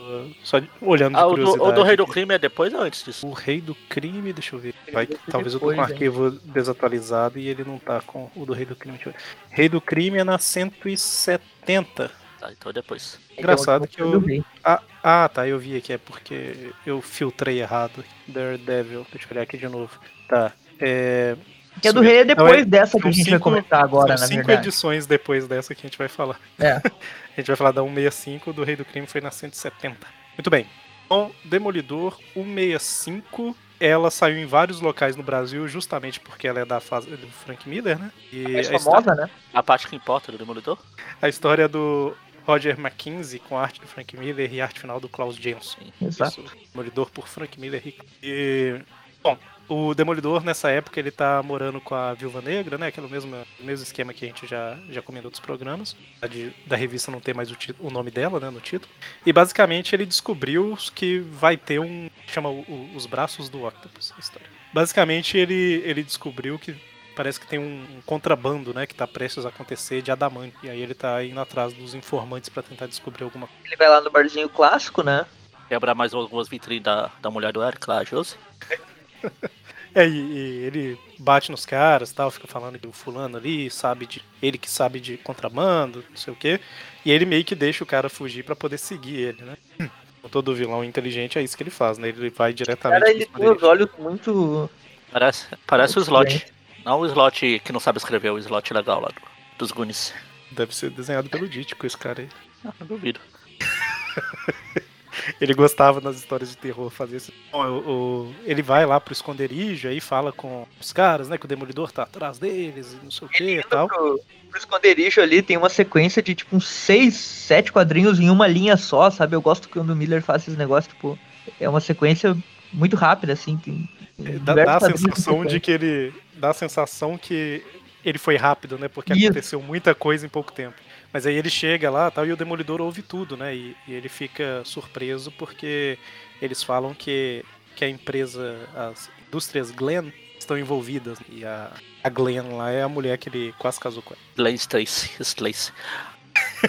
Só 0.44 0.60
de- 0.60 0.70
olhando 0.82 1.14
de 1.16 1.20
Ah, 1.22 1.26
o 1.28 1.30
do, 1.32 1.36
curiosidade. 1.36 1.70
o 1.70 1.72
do 1.74 1.84
Rei 1.84 1.96
do. 1.96 2.08
Crime 2.08 2.34
é 2.36 2.40
depois 2.40 2.74
ou 2.74 2.82
antes 2.82 3.04
disso? 3.04 3.28
O 3.28 3.32
Rei 3.34 3.62
do 3.62 3.76
Crime, 3.90 4.34
deixa 4.34 4.56
eu 4.56 4.60
ver. 4.60 4.74
Vai, 4.92 5.06
talvez 5.06 5.54
eu 5.54 5.60
tô 5.60 5.66
com 5.68 5.72
o 5.72 5.76
depois, 5.76 5.90
hein? 5.90 5.94
arquivo 5.96 6.32
desatualizado 6.32 7.38
e 7.40 7.48
ele 7.48 7.64
não 7.64 7.78
tá 7.80 8.02
com 8.02 8.30
o 8.36 8.46
do 8.46 8.54
Rei 8.54 8.66
do 8.66 8.76
Crime. 8.76 8.98
Deixa 8.98 9.10
eu 9.10 9.14
ver. 9.14 9.20
Rei 9.56 9.70
do 9.70 9.80
Crime 9.82 10.18
é 10.18 10.24
na 10.24 10.38
170. 10.40 12.12
Tá, 12.40 12.52
então 12.52 12.70
é 12.70 12.74
depois. 12.74 13.20
Engraçado 13.38 13.88
que 13.88 13.96
Então, 13.96 14.12
eu- 14.14 14.20
do 14.20 14.26
rei. 14.26 14.44
Ah, 14.64 14.82
ah, 15.02 15.30
tá, 15.30 15.48
eu 15.48 15.58
vi 15.58 15.78
aqui, 15.78 15.94
é 15.94 15.98
porque 15.98 16.72
eu 16.86 17.02
filtrei 17.02 17.60
errado. 17.62 18.04
Daredevil, 18.28 19.06
deixa 19.12 19.28
eu 19.28 19.32
olhar 19.32 19.44
aqui 19.44 19.58
de 19.58 19.68
novo. 19.68 19.98
Tá, 20.28 20.52
é... 20.80 21.36
Que 21.82 21.88
a 21.88 21.92
isso 21.92 21.94
do 21.94 22.02
rei 22.02 22.18
é. 22.18 22.20
Não, 22.20 22.28
depois 22.28 22.66
dessa 22.66 23.00
que 23.00 23.08
a 23.08 23.12
gente 23.12 23.24
vai 23.30 23.34
cinco- 23.40 23.44
comentar 23.44 23.84
agora, 23.84 24.10
na 24.12 24.18
cinco 24.18 24.46
verdade. 24.46 24.68
edições 24.68 25.06
depois 25.06 25.48
dessa 25.48 25.74
que 25.76 25.82
a 25.82 25.90
gente 25.90 25.98
vai 25.98 26.08
falar. 26.08 26.40
É. 26.60 26.82
A 27.36 27.42
gente 27.42 27.48
vai 27.48 27.56
falar 27.56 27.72
da 27.72 27.82
165, 27.82 28.54
do 28.54 28.64
Rei 28.64 28.76
do 28.76 28.86
Crime 28.86 29.08
foi 29.08 29.20
na 29.20 29.32
170. 29.32 29.98
Muito 30.38 30.52
bem. 30.52 30.68
Então, 31.08 31.32
Demolidor 31.44 32.16
165, 32.36 33.56
ela 33.80 34.10
saiu 34.12 34.38
em 34.38 34.46
vários 34.46 34.80
locais 34.80 35.16
no 35.16 35.24
Brasil, 35.24 35.68
justamente 35.68 36.20
porque 36.20 36.48
ela 36.48 36.60
é 36.60 36.66
da 36.66 36.80
fase 36.80 37.10
do 37.10 37.28
Frank 37.28 37.68
Miller, 37.68 37.98
né? 37.98 38.12
E 38.32 38.44
Mais 38.48 38.72
a, 38.72 38.80
famosa, 38.80 39.16
né? 39.16 39.30
A 39.54 39.64
parte 39.64 39.88
que 39.88 39.96
importa 39.96 40.32
do 40.32 40.38
Demolidor? 40.38 40.78
a 41.22 41.28
história 41.28 41.68
do 41.68 42.16
Roger 42.46 42.80
Mackenzie 42.80 43.40
com 43.40 43.58
a 43.58 43.62
arte 43.64 43.82
do 43.82 43.88
Frank 43.88 44.16
Miller 44.18 44.54
e 44.54 44.62
a 44.62 44.66
arte 44.66 44.80
final 44.80 45.00
do 45.00 45.10
Klaus 45.10 45.36
Jensen. 45.36 45.92
Exato. 46.02 46.42
Isso, 46.42 46.56
Demolidor 46.72 47.10
por 47.10 47.28
Frank 47.28 47.60
Miller. 47.60 47.82
E, 48.22 48.80
bom, 49.24 49.38
o 49.70 49.94
Demolidor 49.94 50.44
nessa 50.44 50.70
época 50.70 51.00
ele 51.00 51.10
tá 51.12 51.42
morando 51.44 51.80
com 51.80 51.96
a 51.96 52.14
Viúva 52.14 52.42
Negra, 52.42 52.78
né? 52.78 52.88
Aquele 52.88 53.08
mesmo, 53.08 53.36
mesmo 53.60 53.84
esquema 53.84 54.14
que 54.14 54.26
a 54.26 54.28
gente 54.28 54.46
já, 54.46 54.78
já 54.90 55.02
comentou 55.02 55.32
dos 55.32 55.40
programas. 55.40 55.96
a 56.22 56.28
de- 56.28 56.52
da 56.66 56.76
revista 56.76 57.10
não 57.12 57.20
ter 57.20 57.34
mais 57.34 57.50
o, 57.52 57.58
o 57.80 57.90
nome 57.90 58.12
dela, 58.12 58.40
né? 58.40 58.50
No 58.50 58.60
título. 58.60 58.92
E 59.26 59.32
basicamente 59.34 59.96
ele 59.96 60.06
descobriu 60.06 60.78
que 60.94 61.20
vai 61.20 61.56
ter 61.58 61.80
um. 61.80 62.10
chama 62.28 62.50
o- 62.50 62.62
o- 62.68 62.90
Os 62.96 63.06
Braços 63.06 63.50
do 63.50 63.64
Octopus 63.66 64.14
a 64.16 64.20
história. 64.20 64.48
Basicamente 64.74 65.38
ele, 65.38 65.82
ele 65.86 66.04
descobriu 66.04 66.60
que. 66.60 66.76
Parece 67.16 67.40
que 67.40 67.46
tem 67.46 67.60
um, 67.60 67.84
um 67.98 68.02
contrabando, 68.08 68.74
né, 68.74 68.88
que 68.88 68.96
tá 68.96 69.06
prestes 69.06 69.46
a 69.46 69.50
acontecer 69.50 70.02
de 70.02 70.10
adamante. 70.12 70.56
E 70.64 70.70
aí 70.70 70.82
ele 70.82 70.96
tá 70.96 71.24
indo 71.24 71.40
atrás 71.40 71.72
dos 71.72 71.94
informantes 71.94 72.50
pra 72.50 72.64
tentar 72.64 72.88
descobrir 72.88 73.24
alguma 73.24 73.46
coisa. 73.46 73.62
Ele 73.66 73.76
vai 73.76 73.88
lá 73.88 74.02
no 74.02 74.10
barzinho 74.10 74.50
clássico, 74.50 75.04
né? 75.04 75.24
Quebrar 75.70 75.94
mais 75.94 76.12
algumas 76.14 76.50
vitrines 76.50 76.84
da, 76.84 77.12
da 77.22 77.30
mulher 77.30 77.54
do 77.54 77.64
Eric 77.64 77.88
lá, 77.88 78.00
a 78.00 78.04
Josie. 78.04 78.36
É, 79.96 80.08
e, 80.08 80.12
e 80.12 80.66
ele 80.66 81.00
bate 81.20 81.52
nos 81.52 81.68
caras 81.68 82.12
tal, 82.12 82.32
fica 82.32 82.48
falando 82.48 82.80
que 82.80 82.88
o 82.88 82.92
fulano 82.92 83.38
ali 83.38 83.70
sabe 83.70 84.08
de. 84.08 84.24
Ele 84.42 84.58
que 84.58 84.68
sabe 84.68 85.00
de 85.00 85.18
contrabando, 85.18 86.04
não 86.10 86.18
sei 86.18 86.34
o 86.34 86.36
quê. 86.36 86.60
E 87.06 87.12
ele 87.12 87.26
meio 87.28 87.46
que 87.46 87.54
deixa 87.54 87.84
o 87.84 87.88
cara 87.88 88.10
fugir 88.10 88.44
pra 88.44 88.56
poder 88.56 88.80
seguir 88.80 89.18
ele, 89.20 89.44
né? 89.44 89.56
Hum. 89.80 89.88
Todo 90.32 90.56
vilão 90.56 90.84
inteligente 90.84 91.38
é 91.38 91.44
isso 91.44 91.56
que 91.56 91.62
ele 91.62 91.70
faz, 91.70 92.00
né? 92.00 92.08
Ele 92.10 92.32
vai 92.32 92.52
diretamente. 92.54 93.02
Cara, 93.02 93.14
ele 93.14 93.26
tem 93.28 93.48
os 93.48 93.62
olhos 93.62 93.88
muito. 94.00 94.68
Parece, 95.12 95.46
parece 95.68 95.94
o 95.94 95.98
muito 96.00 96.08
slot. 96.08 96.28
grandes. 96.28 96.54
Não 96.84 97.00
o 97.02 97.06
slot 97.06 97.62
que 97.64 97.72
não 97.72 97.80
sabe 97.80 98.00
escrever, 98.00 98.32
o 98.32 98.40
slot 98.40 98.74
legal 98.74 99.00
lá 99.00 99.10
do- 99.10 99.22
dos 99.60 99.72
Goonies. 99.72 100.12
Deve 100.50 100.76
ser 100.76 100.90
desenhado 100.90 101.30
pelo 101.30 101.48
Dítico, 101.48 101.86
esse 101.86 101.98
cara 101.98 102.22
aí. 102.24 102.30
Ah, 102.66 102.74
não 102.80 102.88
duvido. 102.88 103.20
Ele 105.40 105.54
gostava 105.54 106.02
nas 106.02 106.16
histórias 106.18 106.50
de 106.50 106.58
terror 106.58 106.90
fazer 106.90 107.18
isso. 107.18 107.32
Bom, 107.52 107.66
o- 107.66 107.90
o- 108.30 108.36
ele 108.46 108.62
vai 108.62 108.86
lá 108.86 109.00
pro 109.00 109.14
esconderijo 109.14 109.88
aí 109.88 110.00
fala 110.00 110.32
com 110.32 110.66
os 110.80 110.92
caras, 110.94 111.30
né? 111.30 111.38
Que 111.38 111.46
o 111.46 111.48
demolidor 111.48 111.92
tá 111.92 112.04
atrás 112.04 112.38
deles 112.40 112.94
e 112.94 113.04
não 113.04 113.12
sei 113.12 113.28
o 113.28 113.32
que 113.32 113.60
e 113.60 113.64
tal. 113.64 113.88
Pro, 113.88 114.20
pro 114.50 114.58
esconderijo 114.60 115.22
ali 115.22 115.42
tem 115.42 115.58
uma 115.58 115.70
sequência 115.70 116.22
de 116.22 116.36
tipo 116.36 116.56
uns 116.56 116.68
seis, 116.68 117.16
sete 117.16 117.72
quadrinhos 117.72 118.20
em 118.20 118.30
uma 118.30 118.48
linha 118.48 118.78
só, 118.78 119.10
sabe? 119.10 119.36
Eu 119.36 119.42
gosto 119.42 119.70
quando 119.70 119.92
o 119.92 119.96
Miller 119.96 120.22
faz 120.22 120.44
esses 120.44 120.58
negócios, 120.58 120.94
tipo, 120.94 121.18
é 121.60 121.68
uma 121.70 121.82
sequência 121.82 122.36
muito 122.72 122.96
rápida, 122.96 123.34
assim. 123.34 123.58
Tem, 123.58 123.90
tem 124.18 124.40
Dá, 124.40 124.54
dá 124.54 124.76
a 124.78 124.80
sensação 124.80 125.46
de 125.46 125.60
que 125.60 125.72
ele. 125.72 126.14
Dá 126.36 126.50
a 126.50 126.54
sensação 126.54 127.18
que 127.18 127.64
ele 128.04 128.18
foi 128.18 128.36
rápido, 128.36 128.78
né? 128.78 128.88
Porque 128.88 129.14
Isso. 129.14 129.26
aconteceu 129.26 129.62
muita 129.62 129.94
coisa 129.96 130.26
em 130.26 130.30
pouco 130.30 130.52
tempo. 130.52 130.76
Mas 131.12 131.26
aí 131.26 131.36
ele 131.36 131.50
chega 131.50 131.90
lá 131.90 132.10
tal, 132.10 132.26
e 132.26 132.32
o 132.32 132.38
Demolidor 132.38 132.82
ouve 132.82 133.02
tudo, 133.02 133.38
né? 133.38 133.56
E, 133.56 133.76
e 133.88 133.94
ele 133.94 134.10
fica 134.10 134.62
surpreso 134.66 135.32
porque 135.34 135.98
eles 136.42 136.64
falam 136.64 136.94
que, 136.94 137.46
que 137.76 137.86
a 137.86 137.90
empresa, 137.90 138.68
as 138.76 139.10
indústrias 139.28 139.70
Glenn 139.72 140.10
estão 140.40 140.58
envolvidas. 140.58 141.20
E 141.30 141.46
a, 141.46 141.72
a 142.04 142.10
Glenn 142.10 142.56
lá 142.58 142.72
é 142.72 142.82
a 142.82 142.90
mulher 142.90 143.18
que 143.18 143.30
ele 143.30 143.54
quase 143.60 143.80
casou 143.80 144.02
com 144.02 144.14
ela. 144.14 144.24
Glenn 144.36 144.56
Stacy. 144.56 145.12
Stacy. 145.24 145.72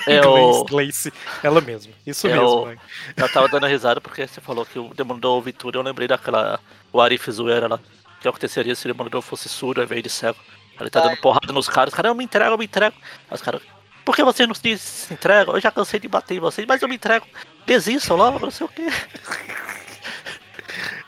É 0.06 0.20
Glenn 0.20 0.42
o, 0.50 0.66
Stacy, 0.66 1.12
ela 1.42 1.60
mesma. 1.60 1.92
Isso 2.06 2.26
É 2.26 2.32
mesmo, 2.32 2.48
o- 2.48 2.64
mãe. 2.66 2.76
eu 3.16 3.32
tava 3.32 3.48
dando 3.48 3.66
risada 3.66 4.00
porque 4.00 4.26
você 4.26 4.40
falou 4.40 4.66
que 4.66 4.78
o 4.78 4.92
Demolidor 4.92 5.34
ouve 5.36 5.52
tudo. 5.52 5.78
Eu 5.78 5.82
lembrei 5.82 6.06
daquela. 6.08 6.60
O 6.92 7.00
Arif 7.00 7.30
zoeira 7.30 7.66
lá. 7.68 7.76
O 7.76 8.20
que 8.20 8.28
aconteceria 8.28 8.74
se 8.74 8.86
o 8.86 8.92
Demolidor 8.92 9.22
fosse 9.22 9.48
surdo 9.48 9.80
ao 9.80 9.84
invés 9.86 10.02
de 10.02 10.10
cego? 10.10 10.36
Ele 10.80 10.90
tá 10.90 11.00
dando 11.00 11.16
porrada 11.18 11.52
nos 11.52 11.68
caras. 11.68 11.92
Os 11.92 11.96
caras, 11.96 12.10
eu 12.10 12.14
me 12.14 12.24
entrego, 12.24 12.52
eu 12.52 12.58
me 12.58 12.64
entrego. 12.64 12.96
Aí 13.30 13.34
os 13.34 13.42
caras, 13.42 13.62
por 14.04 14.14
que 14.14 14.22
você 14.24 14.46
não 14.46 14.54
se 14.54 14.76
se 14.78 15.14
entrega? 15.14 15.50
Eu 15.50 15.60
já 15.60 15.70
cansei 15.70 16.00
de 16.00 16.08
bater 16.08 16.36
em 16.36 16.40
vocês, 16.40 16.66
mas 16.66 16.82
eu 16.82 16.88
me 16.88 16.96
entrego. 16.96 17.26
Desistam 17.66 18.16
logo, 18.16 18.38
não 18.38 18.50
sei 18.50 18.66
o 18.66 18.68
quê. 18.68 18.88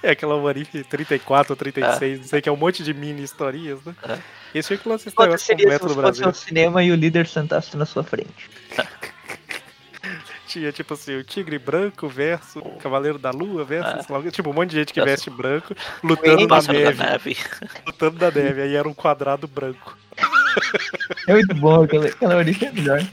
É 0.02 0.10
aquela 0.10 0.36
Warif 0.36 0.84
34 0.84 1.52
ou 1.52 1.56
36, 1.56 2.20
não 2.20 2.28
sei 2.28 2.40
que 2.40 2.48
é 2.48 2.52
um 2.52 2.56
monte 2.56 2.84
de 2.84 2.94
mini 2.94 3.24
historinhas, 3.24 3.82
né? 3.84 3.94
É. 4.08 4.18
Esse 4.54 4.68
foi 4.68 4.78
que 4.78 4.88
lança 4.88 5.08
esse 5.08 5.16
Quanto 5.16 5.30
negócio 5.30 5.46
seria 5.46 5.64
se 5.64 5.78
completo 5.78 5.88
você 5.88 5.88
no 5.88 5.94
fosse 5.94 6.20
Brasil. 6.20 6.26
ao 6.26 6.34
cinema 6.34 6.84
e 6.84 6.92
o 6.92 6.94
líder 6.94 7.26
sentasse 7.26 7.76
na 7.76 7.84
sua 7.84 8.04
frente? 8.04 8.48
Tinha 10.56 10.72
tipo 10.72 10.94
assim, 10.94 11.14
o 11.16 11.22
Tigre 11.22 11.58
Branco 11.58 12.08
versus 12.08 12.56
o 12.56 12.78
Cavaleiro 12.78 13.18
da 13.18 13.30
Lua 13.30 13.62
versus. 13.62 14.08
É. 14.08 14.12
lá, 14.12 14.30
tipo, 14.30 14.48
um 14.48 14.54
monte 14.54 14.70
de 14.70 14.76
gente 14.76 14.90
que 14.90 15.04
veste 15.04 15.28
branco 15.28 15.76
lutando 16.02 16.46
na 16.46 16.62
neve. 16.62 17.04
neve. 17.04 17.36
Lutando 17.86 18.18
na 18.18 18.30
neve. 18.30 18.62
Aí 18.62 18.74
era 18.74 18.88
um 18.88 18.94
quadrado 18.94 19.46
branco. 19.46 19.98
É 21.28 21.34
muito 21.34 21.54
bom, 21.56 21.82
aquela, 21.82 22.06
aquela 22.06 22.36
origem 22.36 22.68
é 22.68 22.72
melhor. 22.72 23.06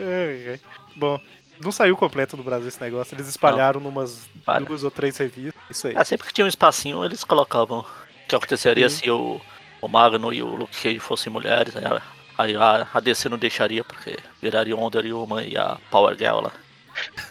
Ai. 0.00 0.60
Bom, 0.96 1.20
não 1.62 1.70
saiu 1.70 1.96
completo 1.96 2.36
no 2.36 2.42
Brasil 2.42 2.66
esse 2.66 2.80
negócio. 2.80 3.14
Eles 3.14 3.28
espalharam 3.28 3.78
numas 3.78 4.28
Para. 4.44 4.64
duas 4.64 4.82
ou 4.82 4.90
três 4.90 5.16
revistas. 5.16 5.62
Isso 5.70 5.86
aí. 5.86 5.94
Ah, 5.96 6.04
sempre 6.04 6.26
que 6.26 6.34
tinha 6.34 6.44
um 6.44 6.48
espacinho, 6.48 7.04
eles 7.04 7.22
colocavam. 7.22 7.80
O 7.82 8.28
que 8.28 8.34
aconteceria 8.34 8.90
Sim. 8.90 8.96
se 8.96 9.10
o, 9.12 9.40
o 9.80 9.86
Magno 9.86 10.32
e 10.32 10.42
o 10.42 10.56
Luke 10.56 10.76
Cage 10.82 10.98
fossem 10.98 11.32
mulheres? 11.32 11.76
A, 11.76 12.02
aí 12.38 12.56
a, 12.56 12.86
a 12.94 13.00
DC 13.00 13.28
não 13.28 13.36
deixaria, 13.36 13.84
porque 13.84 14.16
viraria 14.40 14.74
Wonder 14.76 15.04
Woman 15.14 15.42
e 15.44 15.56
a 15.58 15.76
Power 15.90 16.16
Girl 16.16 16.40
lá. 16.40 16.52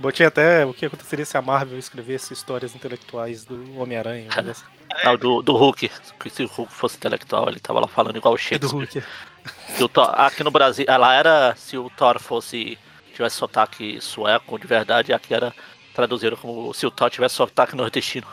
Bom, 0.00 0.12
tinha 0.12 0.28
até 0.28 0.64
o 0.64 0.72
que 0.72 0.86
aconteceria 0.86 1.24
se 1.24 1.36
a 1.36 1.42
Marvel 1.42 1.76
escrevesse 1.76 2.32
histórias 2.32 2.72
intelectuais 2.74 3.44
do 3.44 3.78
Homem-Aranha. 3.80 4.28
negócio 4.34 4.64
Não, 5.04 5.16
do, 5.16 5.42
do 5.42 5.54
Hulk. 5.56 5.90
Se 6.30 6.44
o 6.44 6.46
Hulk 6.46 6.72
fosse 6.72 6.96
intelectual, 6.96 7.48
ele 7.48 7.58
tava 7.60 7.80
lá 7.80 7.88
falando 7.88 8.16
igual 8.16 8.34
o 8.34 8.36
assim. 8.36 8.44
Shakespeare. 8.54 8.70
do 8.70 8.78
Hulk. 8.78 9.02
Se 9.76 9.82
o 9.82 9.88
Thor- 9.88 10.14
aqui 10.20 10.44
no 10.44 10.50
Brasil, 10.50 10.84
ela 10.88 11.14
era 11.14 11.54
se 11.56 11.76
o 11.78 11.88
Thor 11.90 12.18
fosse 12.20 12.78
tivesse 13.14 13.36
sotaque 13.36 13.98
sueco 14.00 14.58
de 14.58 14.66
verdade, 14.66 15.12
aqui 15.12 15.32
era 15.34 15.54
traduzido 15.94 16.36
como 16.36 16.72
se 16.74 16.86
o 16.86 16.90
Thor 16.90 17.08
tivesse 17.10 17.34
sotaque 17.36 17.74
nordestino. 17.74 18.26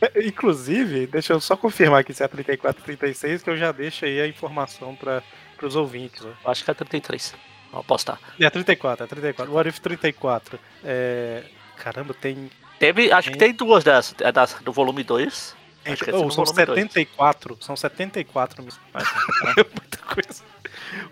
É, 0.00 0.10
Inclusive, 0.26 1.06
deixa 1.06 1.32
eu 1.32 1.40
só 1.40 1.56
confirmar 1.56 2.00
aqui 2.00 2.12
se 2.14 2.22
é 2.22 2.28
34 2.28 2.82
36, 2.82 3.42
que 3.42 3.50
eu 3.50 3.56
já 3.56 3.72
deixo 3.72 4.04
aí 4.04 4.20
a 4.20 4.26
informação 4.26 4.94
para 4.96 5.22
os 5.62 5.76
ouvintes. 5.76 6.22
Eu 6.22 6.34
acho 6.44 6.64
que 6.64 6.70
é 6.70 6.74
33. 6.74 7.34
Vou 7.70 7.80
apostar. 7.80 8.18
É 8.38 8.50
34, 8.50 9.04
é 9.04 9.06
34. 9.06 9.52
O 9.52 9.56
What 9.56 9.68
If 9.68 9.78
34. 9.78 10.58
É... 10.84 11.44
Caramba, 11.76 12.14
tem. 12.14 12.50
Teve, 12.78 13.12
acho 13.12 13.30
que 13.30 13.38
tem 13.38 13.52
duas 13.52 13.84
dessas, 13.84 14.14
é 14.20 14.32
das, 14.32 14.54
do 14.54 14.72
volume 14.72 15.04
2. 15.04 15.56
Acho 15.86 16.04
que 16.04 16.10
é 16.10 16.14
Oh, 16.14 16.30
são 16.30 16.44
volume 16.44 16.66
dois. 16.66 16.78
74. 16.80 17.58
São 17.60 17.76
74 17.76 18.62
mesmo. 18.62 18.80
É 18.94 19.64
muita 19.64 19.98
coisa. 19.98 20.42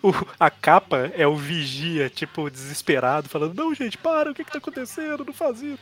O- 0.02 0.26
a 0.38 0.50
capa 0.50 1.10
é 1.14 1.26
o 1.26 1.36
vigia, 1.36 2.10
tipo, 2.10 2.50
desesperado, 2.50 3.28
falando: 3.28 3.54
Não, 3.54 3.74
gente, 3.74 3.96
para, 3.96 4.30
o 4.30 4.34
que, 4.34 4.44
que 4.44 4.50
tá 4.52 4.58
acontecendo? 4.58 5.24
Não 5.24 5.32
faz 5.32 5.62
isso. 5.62 5.78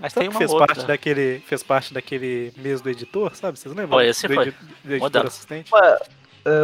Mas 0.00 0.12
Sabe 0.12 0.26
tem 0.26 0.28
uma 0.30 0.38
fez 0.38 0.50
outra. 0.50 0.66
parte 0.66 0.86
daquele 0.86 1.40
Fez 1.46 1.62
parte 1.62 1.94
daquele 1.94 2.52
mês 2.56 2.80
do 2.80 2.90
editor, 2.90 3.34
sabe? 3.34 3.58
Vocês 3.58 3.74
lembram? 3.74 3.98
Foi, 3.98 4.06
esse 4.08 4.26
do, 4.28 4.34
foi. 4.34 4.48
edi- 4.48 4.56
do 4.84 4.94
editor 4.94 5.26
assistente? 5.26 5.70
Ah, 5.74 5.98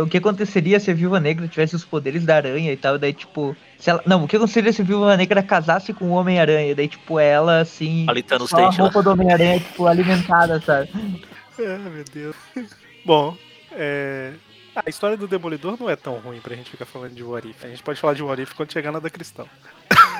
o 0.02 0.06
que 0.06 0.18
aconteceria 0.18 0.78
se 0.78 0.90
a 0.90 0.94
Viúva 0.94 1.18
Negra 1.18 1.48
tivesse 1.48 1.74
os 1.74 1.84
poderes 1.86 2.24
da 2.26 2.36
aranha 2.36 2.70
e 2.70 2.76
tal, 2.76 2.98
daí 2.98 3.14
tipo. 3.14 3.56
Se 3.78 3.88
ela, 3.88 4.02
não, 4.04 4.24
o 4.24 4.28
que 4.28 4.36
aconteceria 4.36 4.72
se 4.74 4.82
a 4.82 4.84
Viúva 4.84 5.16
Negra 5.16 5.42
casasse 5.42 5.94
com 5.94 6.06
o 6.06 6.10
Homem-Aranha? 6.10 6.74
Daí, 6.74 6.86
tipo, 6.86 7.18
ela 7.18 7.60
assim. 7.60 8.04
Alitando 8.06 8.44
os 8.44 8.50
só 8.50 8.58
a 8.58 8.60
dentes 8.60 8.76
lá. 8.78 8.84
roupa 8.84 9.02
do 9.02 9.10
Homem-Aranha, 9.12 9.58
tipo, 9.58 9.86
alimentada, 9.86 10.60
sabe? 10.60 10.90
É, 11.58 11.76
meu 11.76 12.04
Deus. 12.10 12.36
Bom, 13.04 13.36
é... 13.72 14.32
a 14.74 14.88
história 14.88 15.14
do 15.14 15.28
Demolidor 15.28 15.76
não 15.78 15.90
é 15.90 15.96
tão 15.96 16.14
ruim 16.14 16.40
pra 16.40 16.56
gente 16.56 16.70
ficar 16.70 16.86
falando 16.86 17.12
de 17.14 17.22
What 17.22 17.46
If. 17.48 17.64
A 17.64 17.68
gente 17.68 17.82
pode 17.82 18.00
falar 18.00 18.14
de 18.14 18.22
What 18.22 18.40
If 18.40 18.54
quando 18.54 18.72
chegar 18.72 18.90
na 18.90 18.98
da 18.98 19.10
Cristão. 19.10 19.46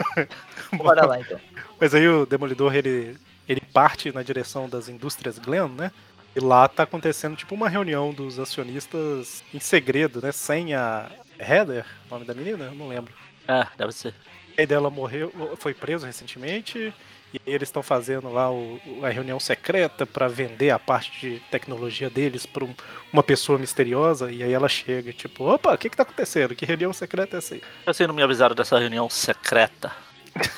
Bora 0.77 1.07
lá 1.07 1.21
então. 1.21 1.41
Mas 1.81 1.95
aí 1.95 2.09
o 2.09 2.27
Demolidor, 2.27 2.75
ele, 2.75 3.17
ele 3.49 3.61
parte 3.61 4.13
na 4.13 4.23
direção 4.23 4.69
das 4.69 4.89
indústrias 4.89 5.39
Glenn, 5.39 5.69
né? 5.69 5.91
E 6.35 6.41
lá 6.41 6.69
tá 6.69 6.85
acontecendo 6.85 7.37
tipo 7.37 7.55
uma 7.55 7.69
reunião 7.69 8.13
dos 8.13 8.39
acionistas 8.39 9.43
em 9.53 9.59
segredo, 9.59 10.21
né? 10.23 10.31
Sem 10.31 10.75
a 10.75 11.11
Heather, 11.39 11.85
o 12.07 12.15
nome 12.15 12.25
da 12.25 12.35
menina? 12.35 12.67
Eu 12.67 12.75
não 12.75 12.89
lembro. 12.89 13.13
É, 13.49 13.67
deve 13.77 13.93
ser. 13.93 14.15
A 14.57 14.65
dela 14.65 14.91
morreu, 14.91 15.57
foi 15.57 15.75
preso 15.75 16.07
recentemente. 16.07 16.93
E 17.33 17.41
eles 17.47 17.69
estão 17.69 17.83
fazendo 17.83 18.29
lá 18.33 18.51
o- 18.51 18.81
a 19.03 19.09
reunião 19.09 19.39
secreta 19.39 20.05
para 20.05 20.27
vender 20.27 20.71
a 20.71 20.79
parte 20.79 21.21
de 21.21 21.41
tecnologia 21.51 22.11
deles 22.11 22.45
para 22.45 22.67
uma 23.13 23.23
pessoa 23.23 23.59
misteriosa. 23.59 24.33
E 24.33 24.43
aí 24.43 24.53
ela 24.53 24.69
chega, 24.69 25.13
tipo, 25.13 25.45
opa, 25.45 25.75
o 25.75 25.79
que 25.79 25.89
que 25.89 25.97
tá 25.97 26.03
acontecendo? 26.03 26.55
Que 26.57 26.67
reunião 26.67 26.93
secreta 26.93 27.37
é 27.37 27.39
essa 27.39 27.55
aí? 27.55 27.63
Vocês 27.87 28.07
não 28.09 28.15
me 28.15 28.23
avisaram 28.23 28.55
dessa 28.55 28.79
reunião 28.79 29.09
secreta. 29.09 29.93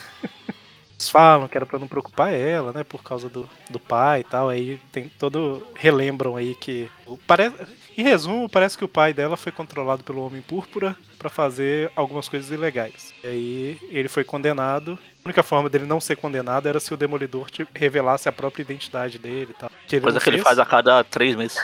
Eles 0.99 1.09
falam 1.11 1.49
que 1.49 1.57
era 1.59 1.67
pra 1.67 1.81
não 1.81 1.88
preocupar 1.88 2.33
ela, 2.33 2.73
né? 2.73 2.85
Por 2.85 3.02
causa 3.02 3.29
do, 3.29 3.49
do 3.69 3.81
pai 3.81 4.21
e 4.21 4.25
tal. 4.25 4.49
Aí 4.49 4.79
tem 4.93 5.09
todo. 5.09 5.67
Relembram 5.75 6.37
aí 6.37 6.55
que. 6.55 6.88
Parece, 7.26 7.57
em 7.97 8.03
resumo, 8.03 8.49
parece 8.49 8.77
que 8.79 8.85
o 8.85 8.89
pai 8.89 9.13
dela 9.13 9.37
foi 9.37 9.53
controlado 9.53 10.03
pelo 10.03 10.25
Homem 10.25 10.43
Púrpura 10.43 10.97
pra 11.19 11.29
fazer 11.31 11.91
algumas 11.95 12.29
coisas 12.29 12.51
ilegais. 12.51 13.13
E 13.23 13.27
aí 13.27 13.79
ele 13.91 14.09
foi 14.09 14.25
condenado. 14.25 14.99
A 15.25 15.29
única 15.29 15.43
forma 15.43 15.69
dele 15.69 15.87
não 15.87 16.01
ser 16.01 16.17
condenado 16.17 16.69
era 16.69 16.81
se 16.81 16.93
o 16.93 16.97
Demolidor 16.97 17.51
te- 17.51 17.67
revelasse 17.75 18.29
a 18.29 18.33
própria 18.33 18.63
identidade 18.63 19.19
dele 19.19 19.49
e 19.51 19.55
tal. 19.55 19.71
Que 19.87 19.97
ele 19.97 20.03
Coisa 20.03 20.21
que 20.21 20.29
ele 20.29 20.37
fez, 20.39 20.45
faz 20.47 20.59
a 20.59 20.67
cada 20.67 21.05
três 21.05 21.37
meses. 21.37 21.59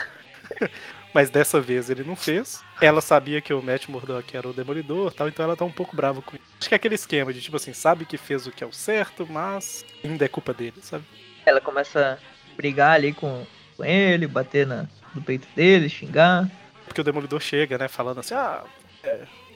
Mas 1.13 1.29
dessa 1.31 1.59
vez 1.59 1.89
ele 1.89 2.03
não 2.03 2.15
fez. 2.15 2.63
Ela 2.79 3.01
sabia 3.01 3.41
que 3.41 3.51
o 3.53 3.61
Matt 3.63 3.87
Murdock 3.87 4.37
era 4.37 4.47
o 4.47 4.53
Demolidor 4.53 5.11
e 5.11 5.15
tal, 5.15 5.27
então 5.27 5.43
ela 5.43 5.55
tá 5.57 5.65
um 5.65 5.71
pouco 5.71 5.95
brava 5.95 6.21
com 6.21 6.35
isso. 6.35 6.45
Acho 6.59 6.69
que 6.69 6.75
é 6.75 6.77
aquele 6.77 6.95
esquema 6.95 7.33
de 7.33 7.41
tipo 7.41 7.57
assim, 7.57 7.73
sabe 7.73 8.05
que 8.05 8.17
fez 8.17 8.45
o 8.45 8.51
que 8.51 8.63
é 8.63 8.67
o 8.67 8.71
certo, 8.71 9.25
mas 9.27 9.83
ainda 10.03 10.25
é 10.25 10.27
culpa 10.27 10.53
dele, 10.53 10.75
sabe? 10.81 11.03
Ela 11.45 11.59
começa 11.59 12.19
a 12.19 12.53
brigar 12.55 12.91
ali 12.91 13.11
com, 13.11 13.43
com 13.75 13.83
ele, 13.83 14.27
bater 14.27 14.67
na, 14.67 14.87
no 15.15 15.21
peito 15.21 15.47
dele, 15.55 15.89
xingar. 15.89 16.49
Porque 16.85 17.01
o 17.01 17.03
Demolidor 17.03 17.39
chega, 17.39 17.77
né, 17.77 17.87
falando 17.87 18.19
assim, 18.19 18.33
ah, 18.33 18.63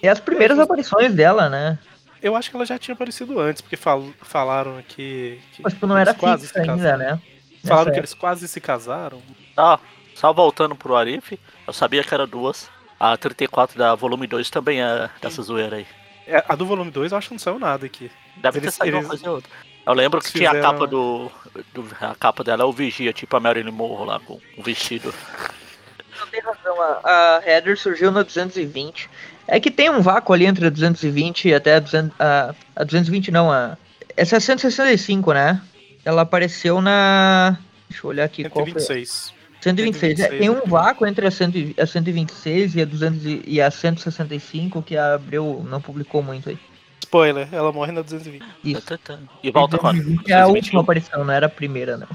E 0.02 0.08
as 0.08 0.20
primeiras 0.20 0.58
aparições 0.60 1.14
dela, 1.14 1.50
né? 1.50 1.78
eu 2.22 2.36
acho 2.38 2.50
que 2.50 2.56
ela 2.56 2.66
já 2.66 2.78
tinha 2.80 2.94
aparecido 2.96 3.38
antes, 3.40 3.62
porque 3.62 3.76
fal- 3.76 4.06
falaram 4.22 4.82
que, 4.88 5.42
que 5.52 5.62
Mas 5.62 5.74
tipo, 5.74 5.86
não 5.86 5.98
era 5.98 6.14
quase 6.14 6.48
fixa 6.48 6.62
ainda, 6.72 6.96
né? 6.98 7.22
Falaram 7.66 7.86
Nessa 7.88 7.92
que 7.92 8.00
eles 8.00 8.14
quase 8.14 8.48
se 8.48 8.62
casaram. 8.62 9.22
Ah, 9.58 9.78
só 10.16 10.32
voltando 10.32 10.74
pro 10.76 10.96
Arif, 10.96 11.38
eu 11.68 11.74
sabia 11.74 12.04
que 12.04 12.14
era 12.14 12.26
duas. 12.28 12.70
A 13.00 13.18
34 13.18 13.78
da 13.78 13.94
volume 13.96 14.26
2 14.28 14.50
também 14.50 14.82
é 14.82 15.10
dessa 15.22 15.42
zoeira 15.42 15.76
aí. 15.78 15.86
É, 16.26 16.42
a 16.48 16.56
do 16.56 16.66
volume 16.66 16.92
2 16.92 17.12
eu 17.12 17.18
acho 17.18 17.28
que 17.28 17.34
não 17.34 17.40
saiu 17.40 17.60
nada 17.60 17.86
aqui. 17.86 18.10
Deve 18.38 18.60
Eles- 18.60 18.72
ter 18.74 18.78
saído 18.78 18.96
eles- 18.98 19.06
uma 19.06 19.10
coisa 19.10 19.30
ou 19.30 19.36
outra. 19.36 19.52
Eu 19.86 19.94
lembro 19.94 20.20
que 20.20 20.28
Eles 20.28 20.34
tinha 20.38 20.50
a 20.50 20.54
fizeram- 20.54 20.72
capa 20.74 20.88
do, 20.88 21.32
do- 21.74 21.88
A 22.00 22.16
capa 22.16 22.44
dela 22.44 22.64
é 22.64 22.66
o 22.66 22.72
Vigia, 22.72 23.12
tipo 23.12 23.36
a 23.36 23.40
Marilyn 23.40 23.72
Monroe 23.72 24.08
lá 24.08 24.20
com 24.20 24.40
um 24.58 24.64
vestido. 24.64 25.14
Não 26.20 26.28
tem 26.28 26.42
razão, 26.42 26.82
a, 26.82 27.38
a 27.38 27.42
Heather 27.46 27.78
surgiu 27.78 28.12
na 28.12 28.24
220. 28.24 29.10
É 29.48 29.60
que 29.60 29.70
tem 29.70 29.90
um 29.90 30.02
vácuo 30.02 30.32
ali 30.34 30.46
entre 30.46 30.66
a 30.68 30.70
220 30.70 31.50
e 31.50 31.54
até 31.54 31.76
a, 31.76 31.80
200, 31.80 32.12
a, 32.20 32.56
a 32.76 32.84
220 32.84 33.30
não, 33.32 33.52
a... 33.52 33.78
Essa 34.16 34.36
é 34.36 34.38
a 34.38 34.42
165, 34.42 35.34
né? 35.34 35.62
Ela 36.06 36.22
apareceu 36.22 36.82
na... 36.82 37.58
Deixa 37.90 38.06
eu 38.06 38.10
olhar 38.10 38.24
aqui 38.24 38.48
qual 38.50 38.66
foi. 38.66 38.80
126. 38.80 39.34
126. 39.62 40.20
É, 40.20 40.24
126, 40.24 40.40
tem 40.40 40.50
um 40.50 40.54
né? 40.56 40.62
vácuo 40.66 41.06
entre 41.06 41.28
a, 41.28 41.32
100 41.32 41.50
e- 41.58 41.76
a 41.82 41.86
126 41.86 42.76
e 42.76 42.82
a, 42.82 42.86
200 42.86 43.26
e- 43.26 43.44
e 43.46 43.62
a 43.62 43.70
165 43.70 44.82
que 44.82 44.96
a 44.96 45.16
Abreu 45.16 45.66
não 45.70 45.82
publicou 45.82 46.22
muito 46.24 46.50
aí. 46.50 46.58
Spoiler, 47.14 47.48
ela 47.52 47.72
morre 47.72 47.92
na 47.92 48.02
220. 48.02 48.44
Isso. 48.64 48.82
E 49.44 49.52
volta 49.52 49.78
quando? 49.78 49.98
220 49.98 50.32
é 50.32 50.34
a 50.34 50.48
última 50.48 50.80
221? 50.80 50.80
aparição, 50.80 51.24
não 51.24 51.32
era 51.32 51.46
a 51.46 51.50
primeira, 51.50 51.96
não. 51.96 52.08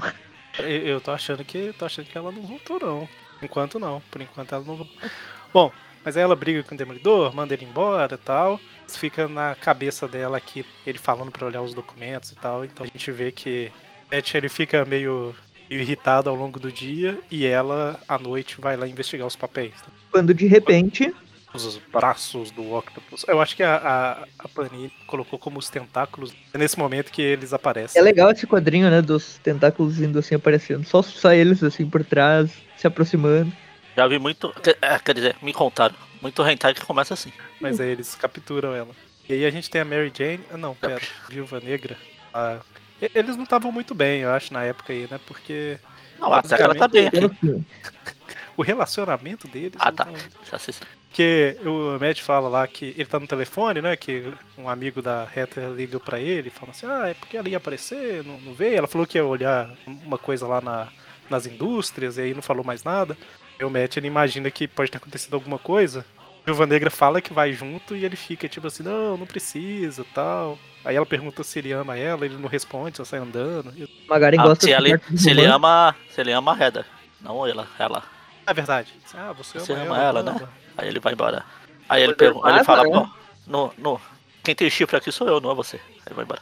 Eu, 0.59 0.67
eu 0.67 1.01
tô 1.01 1.11
achando 1.11 1.41
que. 1.45 1.73
tô 1.79 1.85
achando 1.85 2.05
que 2.05 2.17
ela 2.17 2.33
não 2.33 2.41
voltou, 2.41 2.77
não. 2.81 3.09
Por 3.39 3.45
enquanto 3.45 3.79
não. 3.79 4.01
Por 4.11 4.21
enquanto 4.21 4.53
ela 4.53 4.63
não 4.65 4.75
voltou. 4.75 5.09
Bom, 5.53 5.71
mas 6.03 6.17
aí 6.17 6.23
ela 6.23 6.35
briga 6.35 6.63
com 6.63 6.75
o 6.75 6.77
Demolidor, 6.77 7.33
manda 7.33 7.53
ele 7.53 7.63
embora 7.63 8.15
e 8.15 8.17
tal. 8.17 8.59
Isso 8.85 8.99
fica 8.99 9.25
na 9.29 9.55
cabeça 9.55 10.05
dela 10.05 10.35
aqui, 10.35 10.65
ele 10.85 10.97
falando 10.97 11.31
pra 11.31 11.47
olhar 11.47 11.61
os 11.61 11.73
documentos 11.73 12.31
e 12.31 12.35
tal. 12.35 12.65
Então 12.65 12.85
a 12.85 12.87
gente 12.87 13.09
vê 13.09 13.31
que 13.31 13.71
Matt 14.11 14.35
ele 14.35 14.49
fica 14.49 14.83
meio, 14.83 15.33
meio 15.69 15.81
irritado 15.81 16.29
ao 16.29 16.35
longo 16.35 16.59
do 16.59 16.69
dia 16.69 17.17
e 17.31 17.45
ela, 17.45 17.97
à 18.05 18.19
noite, 18.19 18.59
vai 18.59 18.75
lá 18.75 18.85
investigar 18.85 19.25
os 19.25 19.37
papéis. 19.37 19.75
Quando 20.11 20.33
de 20.33 20.45
repente, 20.45 21.15
Os 21.53 21.77
braços 21.91 22.51
do 22.51 22.73
Octopus. 22.73 23.25
Eu 23.27 23.41
acho 23.41 23.55
que 23.55 23.63
a, 23.63 23.75
a, 23.75 24.43
a 24.43 24.47
Panini 24.47 24.91
colocou 25.07 25.39
como 25.39 25.57
os 25.57 25.67
tentáculos 25.69 26.31
é 26.53 26.57
nesse 26.57 26.77
momento 26.77 27.11
que 27.11 27.21
eles 27.21 27.53
aparecem. 27.53 27.99
é 27.99 28.03
legal 28.03 28.29
esse 28.31 28.45
quadrinho, 28.45 28.89
né, 28.89 29.01
dos 29.01 29.39
tentáculos 29.39 29.99
indo 29.99 30.19
assim 30.19 30.35
aparecendo. 30.35 30.85
Só, 30.85 31.01
só 31.01 31.31
eles 31.33 31.63
assim 31.63 31.89
por 31.89 32.03
trás, 32.05 32.51
se 32.77 32.85
aproximando. 32.85 33.51
Já 33.97 34.07
vi 34.07 34.19
muito. 34.19 34.49
quer- 34.61 34.77
é, 34.81 34.99
Quer 34.99 35.15
dizer, 35.15 35.35
me 35.41 35.51
contaram. 35.51 35.95
Muito 36.21 36.45
hentai 36.47 36.73
que 36.73 36.85
começa 36.85 37.13
assim. 37.13 37.31
Mas 37.59 37.79
aí 37.79 37.89
eles 37.89 38.13
capturam 38.15 38.75
ela. 38.75 38.89
E 39.27 39.33
aí 39.33 39.45
a 39.45 39.49
gente 39.51 39.69
tem 39.69 39.81
a 39.81 39.85
Mary 39.85 40.11
Jane. 40.15 40.41
Ah, 40.51 40.57
não, 40.57 40.75
pera. 40.75 41.01
Viúva 41.29 41.59
Negra. 41.59 41.97
Ah, 42.33 42.59
eles 43.01 43.35
não 43.35 43.43
estavam 43.43 43.71
muito 43.71 43.95
bem, 43.95 44.21
eu 44.21 44.31
acho, 44.31 44.53
na 44.53 44.63
época 44.63 44.93
aí, 44.93 45.07
né? 45.09 45.19
Porque 45.25 45.79
Não, 46.19 46.31
até 46.33 46.61
ela 46.61 46.75
tá 46.75 46.87
bem 46.87 47.09
o 48.55 48.61
relacionamento 48.61 49.47
deles. 49.47 49.77
Ah, 49.79 49.85
não 49.89 49.95
tá. 49.95 50.07
assisti. 50.51 50.85
Porque 51.09 51.57
o 51.65 51.97
Matt 51.99 52.21
fala 52.21 52.47
lá 52.47 52.67
que 52.67 52.93
ele 52.95 53.05
tá 53.05 53.19
no 53.19 53.27
telefone, 53.27 53.81
né? 53.81 53.95
Que 53.97 54.31
um 54.57 54.69
amigo 54.69 55.01
da 55.01 55.27
Heather 55.35 55.69
liga 55.71 55.99
pra 55.99 56.19
ele, 56.19 56.49
fala 56.51 56.71
assim: 56.71 56.85
Ah, 56.87 57.09
é 57.09 57.13
porque 57.15 57.35
ela 57.35 57.49
ia 57.49 57.57
aparecer, 57.57 58.23
não, 58.23 58.39
não 58.39 58.53
veio. 58.53 58.77
Ela 58.77 58.87
falou 58.87 59.07
que 59.07 59.17
ia 59.17 59.25
olhar 59.25 59.69
uma 59.87 60.17
coisa 60.19 60.45
lá 60.47 60.61
na, 60.61 60.87
nas 61.29 61.45
indústrias, 61.47 62.17
e 62.17 62.21
aí 62.21 62.33
não 62.33 62.41
falou 62.43 62.63
mais 62.63 62.83
nada. 62.83 63.17
E 63.59 63.63
o 63.65 63.69
Matt 63.69 63.97
ele 63.97 64.07
imagina 64.07 64.51
que 64.51 64.67
pode 64.67 64.91
ter 64.91 64.97
acontecido 64.97 65.33
alguma 65.33 65.57
coisa. 65.57 66.05
A 66.43 66.45
Viúva 66.45 66.65
Negra 66.65 66.89
fala 66.89 67.19
que 67.21 67.33
vai 67.33 67.51
junto 67.53 67.95
e 67.95 68.05
ele 68.05 68.15
fica 68.15 68.47
tipo 68.47 68.67
assim: 68.67 68.83
Não, 68.83 69.17
não 69.17 69.25
precisa 69.25 70.05
tal. 70.13 70.59
Aí 70.85 70.95
ela 70.95 71.05
pergunta 71.07 71.43
se 71.43 71.59
ele 71.59 71.71
ama 71.73 71.97
ela, 71.97 72.23
ele 72.23 72.37
não 72.37 72.47
responde, 72.47 72.97
só 72.97 73.03
sai 73.03 73.19
andando. 73.19 73.73
E- 73.75 73.89
Magaren 74.07 74.39
Ah, 74.39 74.43
gosta 74.43 74.65
se, 74.65 74.71
ele, 74.71 74.97
se 75.17 75.29
ele 75.31 75.43
ama. 75.45 75.95
Se 76.11 76.21
ele 76.21 76.31
ama 76.31 76.53
a 76.53 76.57
Heather. 76.63 76.85
Não 77.19 77.45
ela, 77.45 77.67
ela. 77.79 78.03
É 78.47 78.53
verdade. 78.53 78.93
Ah, 79.13 79.33
você, 79.33 79.59
Você 79.59 79.73
ama, 79.73 79.83
ama 79.83 79.97
ela, 79.97 80.19
ela, 80.21 80.23
né? 80.23 80.31
ama. 80.39 80.49
Aí 80.79 80.87
ele 80.87 80.99
vai 80.99 81.13
embora. 81.13 81.43
Aí 81.87 82.03
ele, 82.03 82.13
pergunta, 82.13 82.47
ele 82.47 82.53
vaza, 82.57 82.65
fala, 82.65 82.83
né? 82.83 82.89
pô, 82.91 83.09
no, 83.47 83.73
no, 83.77 84.01
quem 84.43 84.55
tem 84.55 84.69
chifre 84.69 84.97
aqui 84.97 85.11
sou 85.11 85.27
eu, 85.27 85.41
não 85.41 85.51
é 85.51 85.55
você. 85.55 85.79
Aí 86.05 86.13
vai 86.13 86.23
embora. 86.25 86.41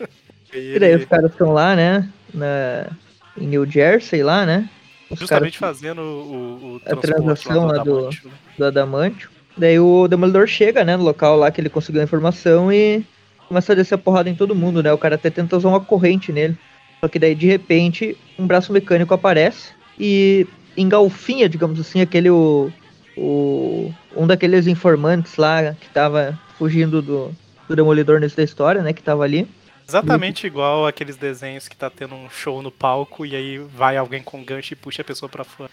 E 0.50 0.78
daí 0.78 0.92
ele- 0.92 1.02
os 1.02 1.04
caras 1.04 1.30
estão 1.30 1.52
lá, 1.52 1.76
né? 1.76 2.08
Na, 2.32 2.86
em 3.36 3.46
New 3.46 3.70
Jersey 3.70 4.22
lá, 4.22 4.46
né? 4.46 4.68
Os 5.10 5.18
Justamente 5.20 5.58
caras 5.58 5.76
fazendo 5.78 6.00
o, 6.00 6.80
o 6.86 6.90
A 6.90 6.96
transação 6.96 7.66
lá 7.66 7.76
lá 7.76 7.84
do 7.84 8.08
né? 8.08 8.16
do 8.56 8.64
Adamantio. 8.64 9.28
Daí 9.56 9.78
o 9.78 10.08
Demolidor 10.08 10.46
chega, 10.46 10.84
né, 10.84 10.96
no 10.96 11.02
local 11.04 11.36
lá 11.36 11.50
que 11.50 11.60
ele 11.60 11.68
conseguiu 11.68 12.00
a 12.00 12.04
informação 12.04 12.72
e 12.72 13.04
começa 13.46 13.72
a 13.72 13.76
descer 13.76 13.94
a 13.94 13.98
porrada 13.98 14.30
em 14.30 14.34
todo 14.34 14.54
mundo, 14.54 14.82
né? 14.82 14.90
O 14.92 14.98
cara 14.98 15.16
até 15.16 15.28
tenta 15.28 15.56
usar 15.56 15.68
uma 15.68 15.80
corrente 15.80 16.32
nele. 16.32 16.56
Só 17.00 17.08
que 17.08 17.18
daí, 17.18 17.34
de 17.34 17.46
repente, 17.46 18.16
um 18.38 18.46
braço 18.46 18.72
mecânico 18.72 19.12
aparece 19.12 19.72
e 19.98 20.46
engalfinha, 20.76 21.48
digamos 21.48 21.78
assim, 21.78 22.00
aquele 22.00 22.30
o, 22.30 22.72
o 23.18 23.92
um 24.16 24.26
daqueles 24.26 24.66
informantes 24.66 25.36
lá 25.36 25.74
que 25.74 25.88
tava 25.90 26.38
fugindo 26.58 27.02
do, 27.02 27.34
do 27.68 27.76
Demolidor 27.76 28.20
nesse 28.20 28.36
da 28.36 28.42
história, 28.42 28.82
né, 28.82 28.92
que 28.92 29.02
tava 29.02 29.24
ali. 29.24 29.48
Exatamente 29.88 30.46
igual 30.46 30.86
aqueles 30.86 31.16
desenhos 31.16 31.66
que 31.66 31.74
tá 31.74 31.88
tendo 31.88 32.14
um 32.14 32.28
show 32.28 32.60
no 32.60 32.70
palco 32.70 33.24
e 33.24 33.34
aí 33.34 33.58
vai 33.58 33.96
alguém 33.96 34.22
com 34.22 34.44
gancho 34.44 34.74
e 34.74 34.76
puxa 34.76 35.00
a 35.00 35.04
pessoa 35.04 35.28
pra 35.30 35.44
fora. 35.44 35.70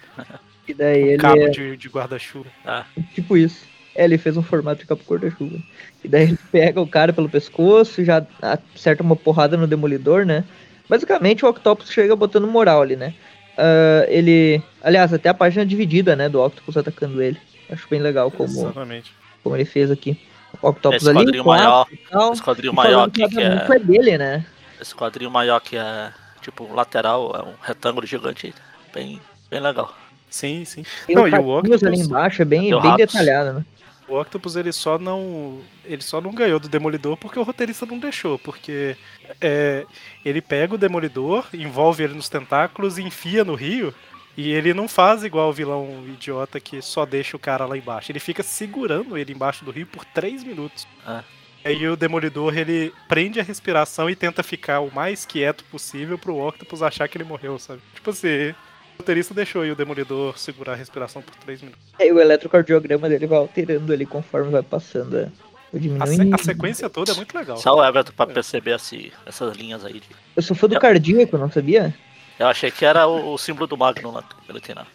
E 0.67 0.73
daí 0.73 1.03
Um 1.03 1.07
ele 1.07 1.17
cabo 1.17 1.41
é 1.41 1.49
de, 1.49 1.77
de 1.77 1.89
guarda-chuva. 1.89 2.49
Ah, 2.65 2.85
tipo 3.13 3.37
isso. 3.37 3.65
É, 3.93 4.03
ele 4.03 4.17
fez 4.17 4.35
um 4.35 4.41
formato 4.41 4.81
de 4.81 4.87
capa 4.87 5.03
cor-da-chuva. 5.05 5.57
E 6.03 6.07
daí 6.07 6.23
ele 6.23 6.39
pega 6.51 6.81
o 6.81 6.87
cara 6.87 7.13
pelo 7.13 7.29
pescoço, 7.29 8.03
já 8.03 8.25
acerta 8.41 9.03
uma 9.03 9.15
porrada 9.15 9.57
no 9.57 9.67
demolidor, 9.67 10.25
né? 10.25 10.43
Basicamente 10.89 11.45
o 11.45 11.49
Octopus 11.49 11.91
chega 11.91 12.15
botando 12.15 12.47
moral 12.47 12.81
ali, 12.81 12.95
né? 12.95 13.13
Ah, 13.57 14.05
ele. 14.07 14.61
Aliás, 14.81 15.13
até 15.13 15.29
a 15.29 15.33
página 15.33 15.65
dividida, 15.65 16.15
né? 16.15 16.29
Do 16.29 16.41
Octopus 16.41 16.77
atacando 16.77 17.21
ele. 17.21 17.39
Acho 17.69 17.87
bem 17.89 17.99
legal 17.99 18.29
como, 18.29 18.49
Exatamente. 18.49 19.11
como 19.43 19.55
ele 19.55 19.65
fez 19.65 19.89
aqui. 19.89 20.19
O 20.61 20.69
Octopus 20.69 21.01
esse 21.01 21.09
ali. 21.09 21.19
quadrinho 21.19 21.45
maior. 21.45 21.87
tal, 22.09 22.33
Esse 22.33 22.43
quadrinho 22.43 22.73
maior 22.73 23.09
que 23.09 23.23
Adamantio 23.23 23.73
é. 23.73 23.75
é 23.75 23.79
dele, 23.79 24.17
né? 24.17 24.45
Esse 24.79 24.93
quadrinho 24.93 25.31
maior 25.31 25.59
que 25.59 25.75
é 25.77 26.11
tipo 26.41 26.71
lateral, 26.73 27.33
é 27.35 27.41
um 27.41 27.53
retângulo 27.61 28.05
gigante. 28.05 28.53
Bem, 28.93 29.19
bem 29.49 29.59
legal. 29.59 29.93
Sim, 30.29 30.63
sim. 30.65 30.85
Tem 31.07 31.15
Não, 31.15 31.27
e 31.27 31.31
o 31.31 31.55
rabinhos 31.55 31.83
ali 31.83 31.93
Octopus, 31.93 32.07
embaixo, 32.07 32.41
é 32.41 32.45
bem, 32.45 32.81
bem 32.81 32.95
detalhado, 32.97 33.53
né? 33.53 33.65
O 34.07 34.19
Octopus 34.19 34.55
ele 34.55 34.71
só 34.71 34.97
não. 34.97 35.61
Ele 35.83 36.01
só 36.01 36.21
não 36.21 36.33
ganhou 36.33 36.59
do 36.59 36.69
Demolidor 36.69 37.17
porque 37.17 37.39
o 37.39 37.43
roteirista 37.43 37.85
não 37.85 37.99
deixou. 37.99 38.37
Porque 38.37 38.95
é, 39.41 39.85
ele 40.23 40.41
pega 40.41 40.75
o 40.75 40.77
Demolidor, 40.77 41.47
envolve 41.53 42.03
ele 42.03 42.13
nos 42.13 42.29
tentáculos 42.29 42.97
e 42.97 43.03
enfia 43.03 43.43
no 43.43 43.55
rio. 43.55 43.93
E 44.37 44.51
ele 44.51 44.73
não 44.73 44.87
faz 44.87 45.23
igual 45.23 45.49
o 45.49 45.53
vilão 45.53 46.03
idiota 46.07 46.59
que 46.59 46.81
só 46.81 47.05
deixa 47.05 47.37
o 47.37 47.39
cara 47.39 47.65
lá 47.65 47.77
embaixo. 47.77 48.11
Ele 48.11 48.19
fica 48.19 48.43
segurando 48.43 49.17
ele 49.17 49.31
embaixo 49.31 49.63
do 49.63 49.71
rio 49.71 49.87
por 49.87 50.03
3 50.03 50.43
minutos. 50.43 50.85
Ah. 51.05 51.23
Aí 51.63 51.87
o 51.87 51.95
Demolidor 51.95 52.55
ele 52.55 52.93
prende 53.07 53.39
a 53.39 53.43
respiração 53.43 54.07
e 54.07 54.15
tenta 54.15 54.43
ficar 54.43 54.81
o 54.81 54.93
mais 54.93 55.25
quieto 55.25 55.63
possível 55.63 56.15
pro 56.15 56.37
Octopus 56.37 56.83
achar 56.83 57.07
que 57.07 57.17
ele 57.17 57.23
morreu, 57.23 57.57
sabe? 57.57 57.81
Tipo 57.95 58.11
assim, 58.11 58.53
o 58.97 59.01
roteirista 59.01 59.33
deixou 59.33 59.61
aí 59.61 59.71
o 59.71 59.75
Demolidor 59.75 60.37
segurar 60.37 60.73
a 60.73 60.75
respiração 60.75 61.21
por 61.21 61.35
3 61.35 61.61
minutos. 61.61 61.81
Aí 61.99 62.11
o 62.11 62.19
eletrocardiograma 62.19 63.07
dele 63.09 63.27
vai 63.27 63.37
alterando 63.37 63.91
ali 63.93 64.05
conforme 64.05 64.49
vai 64.51 64.63
passando. 64.63 65.17
é. 65.17 65.27
O 65.73 65.77
A, 66.01 66.05
se- 66.05 66.33
a 66.33 66.37
sequência 66.37 66.89
toda 66.89 67.11
é 67.11 67.15
muito 67.15 67.37
legal. 67.37 67.57
Só 67.57 67.75
o 67.75 67.83
Everton 67.85 68.13
pra 68.15 68.25
perceber 68.27 68.75
esse, 68.75 69.11
essas 69.25 69.55
linhas 69.57 69.83
aí. 69.83 69.93
de- 69.93 70.03
Eu 70.35 70.41
sou 70.41 70.55
fã 70.55 70.67
do 70.67 70.79
cardíaco, 70.79 71.37
não 71.37 71.51
sabia? 71.51 71.93
Eu 72.39 72.47
achei 72.47 72.69
que 72.71 72.85
era 72.85 73.07
o, 73.07 73.33
o 73.33 73.37
símbolo 73.37 73.67
do 73.67 73.77
Magnum 73.77 74.11
lá 74.11 74.21
que 74.23 74.51
ele 74.51 74.59
tem 74.61 74.75
na 74.75 74.85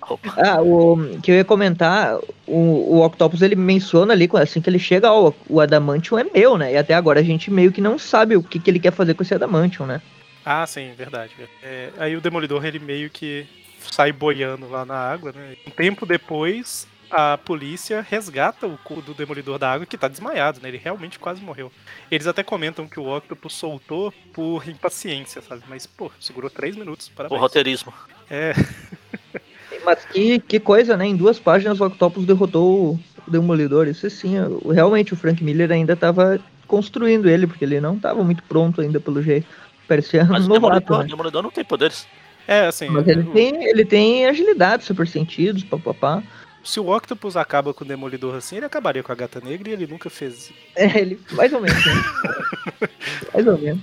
roupa. 0.00 0.32
Ah, 0.36 0.60
o 0.60 1.18
que 1.22 1.30
eu 1.30 1.36
ia 1.36 1.44
comentar, 1.44 2.18
o, 2.46 2.96
o 2.96 3.04
Octopus 3.04 3.40
ele 3.42 3.54
menciona 3.56 4.12
ali, 4.12 4.28
assim 4.34 4.60
que 4.60 4.68
ele 4.68 4.78
chega, 4.80 5.12
ó, 5.12 5.32
o 5.48 5.60
Adamantium 5.60 6.18
é 6.18 6.24
meu, 6.24 6.56
né? 6.58 6.72
E 6.72 6.76
até 6.76 6.94
agora 6.94 7.20
a 7.20 7.22
gente 7.22 7.50
meio 7.52 7.70
que 7.72 7.80
não 7.80 7.98
sabe 7.98 8.36
o 8.36 8.42
que, 8.42 8.58
que 8.58 8.68
ele 8.70 8.80
quer 8.80 8.92
fazer 8.92 9.14
com 9.14 9.22
esse 9.22 9.34
Adamantium, 9.34 9.86
né? 9.86 10.02
Ah, 10.44 10.66
sim, 10.66 10.92
verdade. 10.96 11.32
É, 11.62 11.90
aí 11.98 12.16
o 12.16 12.20
Demolidor 12.20 12.64
ele 12.64 12.78
meio 12.78 13.08
que 13.10 13.46
sai 13.90 14.12
boiando 14.12 14.68
lá 14.68 14.84
na 14.84 14.94
água, 14.96 15.32
né? 15.32 15.56
Um 15.66 15.70
tempo 15.70 16.04
depois, 16.06 16.86
a 17.10 17.36
polícia 17.38 18.00
resgata 18.08 18.66
o 18.66 18.76
corpo 18.78 19.02
do 19.02 19.14
Demolidor 19.14 19.58
da 19.58 19.70
água 19.72 19.86
que 19.86 19.96
tá 19.98 20.08
desmaiado, 20.08 20.60
né? 20.62 20.68
Ele 20.68 20.78
realmente 20.82 21.18
quase 21.18 21.40
morreu. 21.40 21.70
Eles 22.10 22.26
até 22.26 22.42
comentam 22.42 22.88
que 22.88 22.98
o 22.98 23.16
Octopus 23.16 23.54
soltou 23.54 24.12
por 24.32 24.68
impaciência, 24.68 25.40
sabe? 25.42 25.62
Mas, 25.68 25.86
pô, 25.86 26.10
segurou 26.20 26.50
três 26.50 26.74
minutos, 26.76 27.08
O 27.08 27.12
parabéns. 27.12 27.40
roteirismo. 27.40 27.92
É, 28.30 28.52
Mas 29.84 30.04
que, 30.04 30.38
que 30.38 30.60
coisa, 30.60 30.96
né? 30.96 31.06
Em 31.06 31.16
duas 31.16 31.38
páginas 31.38 31.80
o 31.80 31.86
Octopus 31.86 32.24
derrotou 32.24 32.94
o 33.26 33.30
Demolidor. 33.30 33.88
Isso 33.88 34.08
sim, 34.10 34.38
o- 34.38 34.70
realmente 34.70 35.12
o 35.12 35.16
Frank 35.16 35.42
Miller 35.42 35.70
ainda 35.72 35.96
tava 35.96 36.38
construindo 36.68 37.28
ele, 37.28 37.46
porque 37.46 37.64
ele 37.64 37.80
não 37.80 37.98
tava 37.98 38.22
muito 38.22 38.42
pronto 38.44 38.80
ainda 38.80 39.00
pelo 39.00 39.20
jeito. 39.22 39.46
Parecia 39.88 40.24
Mas 40.24 40.46
um 40.46 40.52
o 40.52 40.54
novato, 40.54 40.80
Demolidor, 40.80 40.98
né? 41.02 41.06
Demolidor 41.08 41.42
não 41.42 41.50
tem 41.50 41.64
poderes. 41.64 42.06
é 42.46 42.66
assim. 42.66 42.88
Mas 42.88 43.06
ele 43.08 43.20
o- 43.20 43.32
tem, 43.32 43.64
ele 43.64 43.84
tem 43.84 44.26
agilidade, 44.26 44.84
super 44.84 45.06
sentidos, 45.06 45.64
papapá. 45.64 46.22
Se 46.64 46.78
o 46.78 46.88
Octopus 46.94 47.36
acaba 47.36 47.74
com 47.74 47.84
o 47.84 47.86
Demolidor 47.86 48.36
assim, 48.36 48.56
ele 48.56 48.66
acabaria 48.66 49.02
com 49.02 49.10
a 49.10 49.14
Gata 49.16 49.40
Negra 49.40 49.68
e 49.68 49.72
ele 49.72 49.86
nunca 49.86 50.08
fez. 50.08 50.52
É, 50.76 50.98
ele, 50.98 51.20
mais 51.32 51.52
ou 51.52 51.60
menos, 51.60 51.84
né? 51.84 51.92
mais 53.34 53.46
ou 53.46 53.58
menos. 53.58 53.82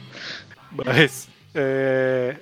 Mas, 0.72 1.28
é, 1.54 2.36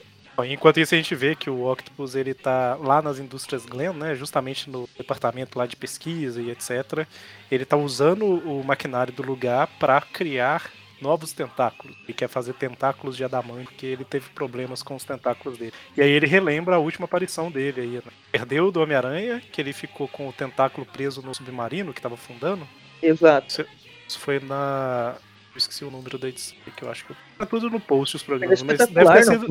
enquanto 0.49 0.79
isso 0.79 0.93
a 0.93 0.97
gente 0.97 1.15
vê 1.15 1.35
que 1.35 1.49
o 1.49 1.65
Octopus 1.69 2.13
ele 2.15 2.33
tá 2.33 2.75
lá 2.75 3.01
nas 3.01 3.19
indústrias 3.19 3.65
Glenn, 3.65 3.93
né, 3.93 4.13
justamente 4.15 4.69
no 4.69 4.87
departamento 4.97 5.57
lá 5.57 5.65
de 5.65 5.75
pesquisa 5.75 6.41
e 6.41 6.51
etc. 6.51 7.05
Ele 7.51 7.65
tá 7.65 7.75
usando 7.77 8.25
o 8.25 8.63
maquinário 8.63 9.11
do 9.13 9.23
lugar 9.23 9.67
para 9.79 9.99
criar 10.01 10.69
novos 11.01 11.31
tentáculos. 11.33 11.95
Ele 12.03 12.13
quer 12.13 12.27
fazer 12.27 12.53
tentáculos 12.53 13.15
de 13.15 13.23
adamante, 13.23 13.65
porque 13.65 13.85
ele 13.85 14.05
teve 14.05 14.29
problemas 14.29 14.81
com 14.81 14.95
os 14.95 15.03
tentáculos 15.03 15.57
dele. 15.57 15.73
E 15.95 16.01
aí 16.01 16.09
ele 16.09 16.27
relembra 16.27 16.75
a 16.75 16.79
última 16.79 17.05
aparição 17.05 17.51
dele 17.51 17.81
aí, 17.81 17.95
né? 17.95 18.11
Perdeu 18.31 18.71
do 18.71 18.81
Homem-Aranha, 18.81 19.41
que 19.51 19.61
ele 19.61 19.73
ficou 19.73 20.07
com 20.07 20.27
o 20.27 20.33
tentáculo 20.33 20.85
preso 20.85 21.21
no 21.21 21.33
submarino 21.33 21.93
que 21.93 22.01
tava 22.01 22.15
afundando. 22.15 22.67
Exato. 23.01 23.65
Isso, 24.07 24.19
foi 24.19 24.39
na. 24.39 25.15
Eu 25.53 25.57
esqueci 25.57 25.83
o 25.83 25.91
número 25.91 26.17
da 26.17 26.29
edição, 26.29 26.57
que 26.75 26.83
eu 26.83 26.91
acho 26.91 27.05
que. 27.05 27.15
Tá 27.37 27.45
tudo 27.45 27.69
no 27.69 27.79
post 27.79 28.15
os 28.15 28.23
programas, 28.23 28.61
mas 28.61 28.77
deve 28.87 29.13
ter 29.13 29.23
sido, 29.23 29.47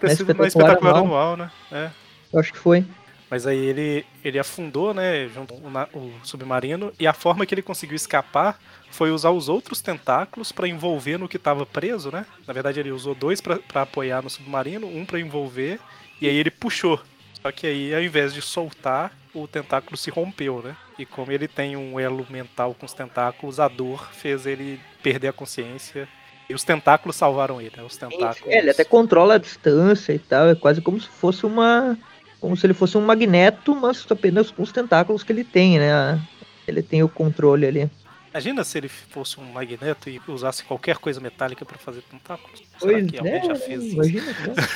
ter 0.00 0.16
sido 0.16 0.34
na 0.34 0.46
espetacular 0.46 0.96
anual, 0.96 1.36
né? 1.36 1.50
É. 1.70 1.90
Eu 2.32 2.40
acho 2.40 2.52
que 2.52 2.58
foi. 2.58 2.84
Mas 3.30 3.46
aí 3.46 3.58
ele, 3.58 4.06
ele 4.24 4.38
afundou, 4.38 4.94
né, 4.94 5.28
junto 5.28 5.54
o, 5.54 5.98
o 5.98 6.12
submarino, 6.22 6.92
e 6.98 7.06
a 7.06 7.12
forma 7.12 7.44
que 7.44 7.54
ele 7.54 7.62
conseguiu 7.62 7.96
escapar 7.96 8.58
foi 8.90 9.10
usar 9.10 9.30
os 9.30 9.48
outros 9.48 9.82
tentáculos 9.82 10.50
para 10.50 10.66
envolver 10.66 11.18
no 11.18 11.28
que 11.28 11.36
estava 11.36 11.66
preso, 11.66 12.10
né? 12.10 12.24
Na 12.46 12.54
verdade, 12.54 12.80
ele 12.80 12.90
usou 12.90 13.14
dois 13.14 13.40
para 13.40 13.82
apoiar 13.82 14.22
no 14.22 14.30
submarino, 14.30 14.86
um 14.86 15.04
para 15.04 15.20
envolver, 15.20 15.78
e 16.20 16.28
aí 16.28 16.36
ele 16.36 16.50
puxou. 16.50 17.00
Só 17.42 17.52
que 17.52 17.66
aí, 17.66 17.94
ao 17.94 18.02
invés 18.02 18.32
de 18.34 18.42
soltar, 18.42 19.12
o 19.34 19.46
tentáculo 19.46 19.96
se 19.96 20.10
rompeu, 20.10 20.62
né? 20.62 20.76
E 20.98 21.06
como 21.06 21.30
ele 21.30 21.46
tem 21.46 21.76
um 21.76 22.00
elo 22.00 22.26
mental 22.28 22.74
com 22.74 22.86
os 22.86 22.92
tentáculos, 22.92 23.60
a 23.60 23.68
dor 23.68 24.08
fez 24.12 24.46
ele 24.46 24.80
perder 25.02 25.28
a 25.28 25.32
consciência. 25.32 26.08
E 26.48 26.54
os 26.54 26.64
tentáculos 26.64 27.14
salvaram 27.14 27.60
ele, 27.60 27.74
né? 27.76 27.82
Os 27.82 27.96
tentáculos. 27.96 28.52
É, 28.52 28.58
ele 28.58 28.70
até 28.70 28.82
controla 28.82 29.34
a 29.34 29.38
distância 29.38 30.12
e 30.12 30.18
tal. 30.18 30.48
É 30.48 30.54
quase 30.54 30.80
como 30.80 31.00
se 31.00 31.08
fosse 31.08 31.44
uma 31.44 31.96
como 32.40 32.56
se 32.56 32.66
ele 32.66 32.74
fosse 32.74 32.96
um 32.96 33.00
magneto, 33.04 33.74
mas 33.74 34.06
apenas 34.10 34.50
com 34.50 34.62
os 34.62 34.72
tentáculos 34.72 35.22
que 35.22 35.32
ele 35.32 35.44
tem, 35.44 35.78
né? 35.78 36.20
Ele 36.66 36.82
tem 36.82 37.02
o 37.02 37.08
controle 37.08 37.66
ali. 37.66 37.90
Imagina 38.30 38.62
se 38.62 38.76
ele 38.78 38.88
fosse 38.88 39.40
um 39.40 39.44
magneto 39.52 40.08
e 40.10 40.20
usasse 40.28 40.62
qualquer 40.62 40.98
coisa 40.98 41.18
metálica 41.18 41.64
para 41.64 41.78
fazer 41.78 42.02
tentáculos. 42.02 42.60
Será 42.78 42.92
pois 42.92 43.06
que 43.10 43.18
alguém 43.18 43.34
é, 43.34 43.42
já 43.44 43.54
fez 43.56 43.82
isso? 43.84 43.94
imagina. 43.94 44.24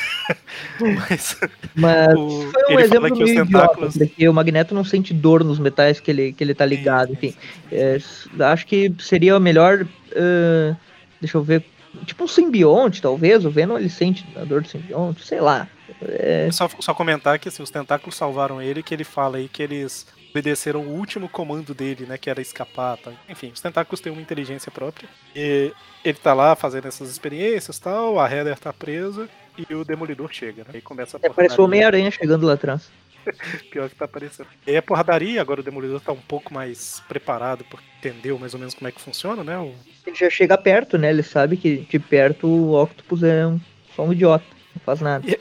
Mas, 0.80 1.36
Mas 1.74 2.14
O- 2.18 2.50
foi 2.50 2.62
um 2.68 2.70
ele 2.72 2.82
exemplo 2.82 3.08
fala 3.08 3.10
que 3.16 3.24
meio 3.24 3.44
tentáculos- 3.44 3.94
idiota, 3.94 4.08
porque 4.10 4.28
o 4.28 4.32
magneto 4.34 4.74
não 4.74 4.84
sente 4.84 5.12
dor 5.14 5.44
nos 5.44 5.58
metais 5.58 6.00
que 6.00 6.10
ele, 6.10 6.32
que 6.32 6.42
ele 6.42 6.54
tá 6.54 6.64
ligado, 6.64 7.12
enfim. 7.12 7.34
É, 7.70 7.98
acho 8.40 8.66
que 8.66 8.92
seria 8.98 9.36
o 9.36 9.40
melhor. 9.40 9.86
ah, 10.16 10.74
deixa 11.20 11.36
eu 11.36 11.42
ver. 11.42 11.64
Tipo 12.06 12.24
um 12.24 12.28
simbionte, 12.28 13.02
talvez. 13.02 13.44
O 13.44 13.50
Venom 13.50 13.76
ele 13.76 13.90
sente 13.90 14.26
a 14.34 14.44
dor 14.44 14.62
do 14.62 14.68
simbionte, 14.68 15.24
sei 15.26 15.40
lá. 15.40 15.68
É, 16.02 16.48
só, 16.52 16.68
só 16.80 16.94
comentar 16.94 17.38
que 17.38 17.48
assim, 17.48 17.62
os 17.62 17.70
tentáculos 17.70 18.14
salvaram 18.16 18.60
ele, 18.62 18.82
que 18.82 18.94
ele 18.94 19.04
fala 19.04 19.36
aí 19.38 19.48
que 19.48 19.62
eles 19.62 20.06
obedeceram 20.30 20.80
o 20.80 20.90
último 20.96 21.28
comando 21.28 21.74
dele, 21.74 22.06
né? 22.06 22.16
Que 22.16 22.30
era 22.30 22.40
escapar. 22.40 22.96
Tá? 22.98 23.12
Enfim, 23.28 23.50
os 23.52 23.60
tentáculos 23.60 24.00
têm 24.00 24.12
uma 24.12 24.22
inteligência 24.22 24.70
própria. 24.72 25.08
E 25.36 25.72
ele 26.04 26.18
tá 26.18 26.32
lá 26.32 26.54
fazendo 26.56 26.88
essas 26.88 27.10
experiências 27.10 27.76
e 27.76 27.80
tal, 27.82 28.18
a 28.18 28.30
Heather 28.30 28.58
tá 28.58 28.72
presa 28.72 29.28
e 29.56 29.74
o 29.74 29.84
Demolidor 29.84 30.32
chega, 30.32 30.62
né? 30.64 30.70
Aí 30.74 30.80
começa 30.80 31.18
a 31.18 31.20
é, 31.22 31.28
parece 31.28 31.60
o. 31.60 31.64
Homem-Aranha 31.64 32.10
chegando 32.10 32.46
lá 32.46 32.54
atrás. 32.54 32.90
Pior 33.70 33.88
que 33.88 33.94
tá 33.94 34.06
aparecendo. 34.06 34.48
E 34.66 34.76
a 34.76 34.82
porradaria, 34.82 35.40
agora 35.40 35.60
o 35.60 35.62
Demolidor 35.62 36.00
tá 36.00 36.10
um 36.12 36.16
pouco 36.16 36.52
mais 36.52 37.02
preparado, 37.08 37.64
porque 37.70 37.84
entendeu 37.98 38.38
mais 38.38 38.52
ou 38.54 38.58
menos 38.58 38.74
como 38.74 38.88
é 38.88 38.92
que 38.92 39.00
funciona, 39.00 39.44
né? 39.44 39.58
O- 39.58 39.74
Ele 40.06 40.16
já 40.16 40.28
chega 40.30 40.56
perto, 40.58 40.98
né? 40.98 41.10
Ele 41.10 41.22
sabe 41.22 41.56
que 41.56 41.78
de 41.88 41.98
perto 41.98 42.46
o 42.48 42.82
Octopus 42.82 43.22
é 43.22 43.46
um, 43.46 43.60
só 43.94 44.04
um 44.04 44.12
idiota. 44.12 44.44
Não 44.74 44.82
faz 44.84 45.00
nada. 45.00 45.24
E, 45.28 45.38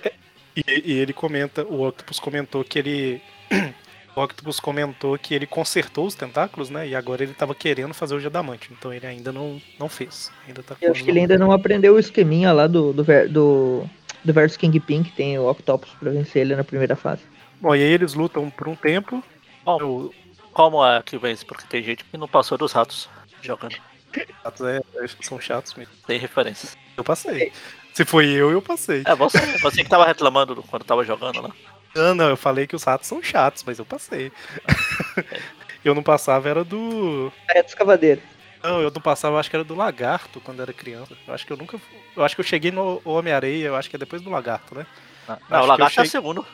e 0.55 0.93
ele 0.93 1.13
comenta, 1.13 1.63
o 1.65 1.87
Octopus 1.87 2.19
comentou 2.19 2.63
que 2.63 2.79
ele. 2.79 3.21
O 4.13 4.21
Octopus 4.21 4.59
comentou 4.59 5.17
que 5.17 5.33
ele 5.33 5.47
consertou 5.47 6.05
os 6.05 6.13
tentáculos, 6.13 6.69
né? 6.69 6.85
E 6.85 6.93
agora 6.93 7.23
ele 7.23 7.33
tava 7.33 7.55
querendo 7.55 7.93
fazer 7.93 8.13
o 8.13 8.19
Diamante. 8.19 8.69
Então 8.73 8.91
ele 8.91 9.07
ainda 9.07 9.31
não, 9.31 9.61
não 9.79 9.87
fez. 9.87 10.29
Ainda 10.45 10.61
tá 10.61 10.75
Eu 10.81 10.91
acho 10.91 11.01
que 11.01 11.09
ele 11.09 11.21
ainda 11.21 11.37
não 11.37 11.49
aprendeu 11.49 11.93
o 11.95 11.99
esqueminha 11.99 12.51
lá 12.51 12.67
do, 12.67 12.91
do, 12.91 13.05
do, 13.29 13.89
do 14.21 14.33
versus 14.33 14.57
Kingpin, 14.57 15.03
que 15.03 15.13
tem 15.13 15.39
o 15.39 15.49
Octopus 15.49 15.91
pra 15.91 16.11
vencer 16.11 16.41
ele 16.41 16.57
na 16.57 16.63
primeira 16.65 16.93
fase. 16.93 17.21
Bom, 17.61 17.73
e 17.73 17.81
aí 17.81 17.89
eles 17.89 18.13
lutam 18.13 18.49
por 18.49 18.67
um 18.67 18.75
tempo. 18.75 19.23
Bom, 19.63 19.81
O 19.81 20.13
como 20.51 20.85
é 20.85 21.01
que 21.01 21.17
vence? 21.17 21.45
Porque 21.45 21.65
tem 21.67 21.81
gente 21.81 22.03
que 22.03 22.17
não 22.17 22.27
passou 22.27 22.57
dos 22.57 22.73
ratos 22.73 23.09
jogando. 23.41 23.75
ratos 24.43 24.61
é, 24.67 24.81
são 25.21 25.39
chatos 25.39 25.73
mesmo. 25.75 25.93
Tem 26.05 26.19
referências. 26.19 26.77
Eu 26.97 27.03
passei. 27.03 27.53
Se 27.93 28.05
foi 28.05 28.27
eu, 28.29 28.51
eu 28.51 28.61
passei. 28.61 29.03
É, 29.05 29.13
você, 29.15 29.37
você 29.59 29.83
que 29.83 29.89
tava 29.89 30.05
reclamando 30.05 30.55
do- 30.55 30.63
quando 30.63 30.83
tava 30.83 31.03
jogando 31.03 31.41
lá. 31.41 31.51
Não, 31.93 32.15
não, 32.15 32.29
eu 32.29 32.37
falei 32.37 32.65
que 32.67 32.75
os 32.75 32.83
ratos 32.83 33.07
são 33.07 33.21
chatos, 33.21 33.63
mas 33.65 33.77
eu 33.79 33.85
passei. 33.85 34.31
eu 35.83 35.93
não 35.95 36.03
passava, 36.03 36.47
era 36.49 36.63
do. 36.63 37.31
É 37.49 37.61
dos 37.63 37.73
Cavadeiros. 37.73 38.23
Não, 38.63 38.79
eu 38.81 38.91
não 38.91 39.01
passava, 39.01 39.39
acho 39.39 39.49
que 39.49 39.55
era 39.55 39.65
do 39.65 39.75
Lagarto 39.75 40.39
quando 40.39 40.61
era 40.61 40.71
criança. 40.71 41.13
Eu 41.27 41.33
acho 41.33 41.45
que 41.45 41.51
eu 41.51 41.57
nunca. 41.57 41.79
Eu 42.15 42.23
acho 42.23 42.35
que 42.35 42.41
eu 42.41 42.45
cheguei 42.45 42.71
no 42.71 43.01
Homem-Areia, 43.03 43.67
eu 43.67 43.75
acho 43.75 43.89
que 43.89 43.95
é 43.95 43.99
depois 43.99 44.21
do 44.21 44.29
Lagarto, 44.29 44.75
né? 44.75 44.85
Ah, 45.27 45.33
Acho 45.33 45.41
Não, 45.49 45.59
o 45.59 45.61
que 45.63 45.67
lagarto 45.67 45.81
eu 45.81 45.85
é 45.85 45.87
o 45.87 45.89
cheguei- 45.91 46.09
segundo. 46.11 46.45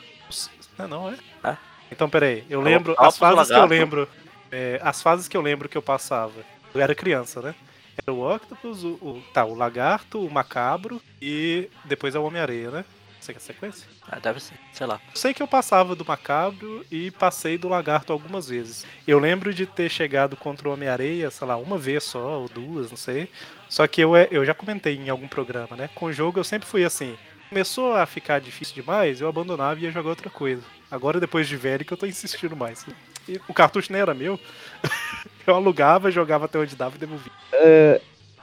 Não, 0.78 0.88
não 0.88 1.10
é? 1.12 1.18
É. 1.52 1.58
Então, 1.92 2.10
peraí. 2.10 2.44
Eu 2.50 2.62
É 2.62 2.64
lembro. 2.64 2.94
Octopus, 2.94 3.14
As 3.14 3.18
fases 3.20 3.48
que 3.48 3.60
eu 3.60 3.66
lembro. 3.66 4.10
é, 4.52 4.80
as 4.84 5.02
fases 5.02 5.28
que 5.28 5.38
eu 5.38 5.42
lembro 5.42 5.70
que 5.70 5.78
eu 5.78 5.82
passava. 5.82 6.34
Eu 6.74 6.82
era 6.82 6.96
criança, 6.96 7.42
né? 7.42 7.56
Era 8.06 8.14
o 8.14 8.36
Octopus, 8.36 8.84
o, 8.84 8.90
o- 9.02 9.24
tá, 9.34 9.44
o 9.46 9.56
Lagarto, 9.56 10.24
o 10.26 10.30
Macabro 10.32 11.02
e 11.22 11.70
depois 11.86 12.16
é 12.16 12.20
o 12.20 12.24
Homem-Areia, 12.24 12.72
né? 12.72 12.86
Você 13.20 13.34
quer 13.34 13.40
a 13.40 13.42
sequência? 13.42 13.88
Ah, 14.10 14.20
deve 14.20 14.40
ser, 14.40 14.54
sei 14.72 14.88
lá. 14.88 15.02
Eu 15.14 15.18
sei 15.20 15.34
que 15.34 15.44
eu 15.44 15.48
passava 15.48 15.96
do 15.96 16.06
Macabro 16.06 16.86
e 16.90 17.12
passei 17.12 17.58
do 17.58 17.68
Lagarto 17.68 18.14
algumas 18.14 18.48
vezes. 18.48 18.86
Eu 19.06 19.20
lembro 19.20 19.54
de 19.54 19.66
ter 19.66 19.90
chegado 19.90 20.38
contra 20.38 20.70
o 20.70 20.74
Homem-Areia, 20.74 21.30
sei 21.30 21.46
lá, 21.48 21.58
uma 21.58 21.78
vez 21.78 22.04
só, 22.06 22.40
ou 22.40 22.48
duas, 22.48 22.90
não 22.90 22.96
sei. 22.98 23.30
Só 23.68 23.86
que 23.88 24.00
eu, 24.00 24.16
é- 24.16 24.30
eu 24.32 24.46
já 24.46 24.54
comentei 24.54 24.96
em 24.96 25.10
algum 25.10 25.28
programa, 25.28 25.76
né? 25.76 25.90
Com 25.94 26.06
o 26.06 26.14
jogo 26.14 26.40
eu 26.40 26.44
sempre 26.44 26.68
fui 26.70 26.86
assim. 26.86 27.18
Começou 27.50 27.96
a 27.96 28.06
ficar 28.06 28.40
difícil 28.40 28.76
demais, 28.76 29.20
eu 29.20 29.28
abandonava 29.28 29.80
e 29.80 29.84
ia 29.84 29.92
jogar 29.92 30.10
outra 30.10 30.30
coisa. 30.30 30.62
Agora, 30.92 31.20
depois 31.20 31.48
de 31.48 31.58
velho, 31.58 31.84
que 31.84 31.92
eu 31.92 31.98
tô 31.98 32.06
insistindo 32.06 32.56
mais. 32.56 32.86
E 33.28 33.40
o 33.48 33.54
cartucho 33.54 33.92
nem 33.92 34.02
era 34.02 34.14
meu. 34.14 34.40
eu 35.46 35.56
alugava, 35.56 36.12
jogava 36.12 36.46
até 36.46 36.60
onde 36.60 36.76
dava 36.76 36.96
e 36.96 37.00
devolvia. 37.00 37.32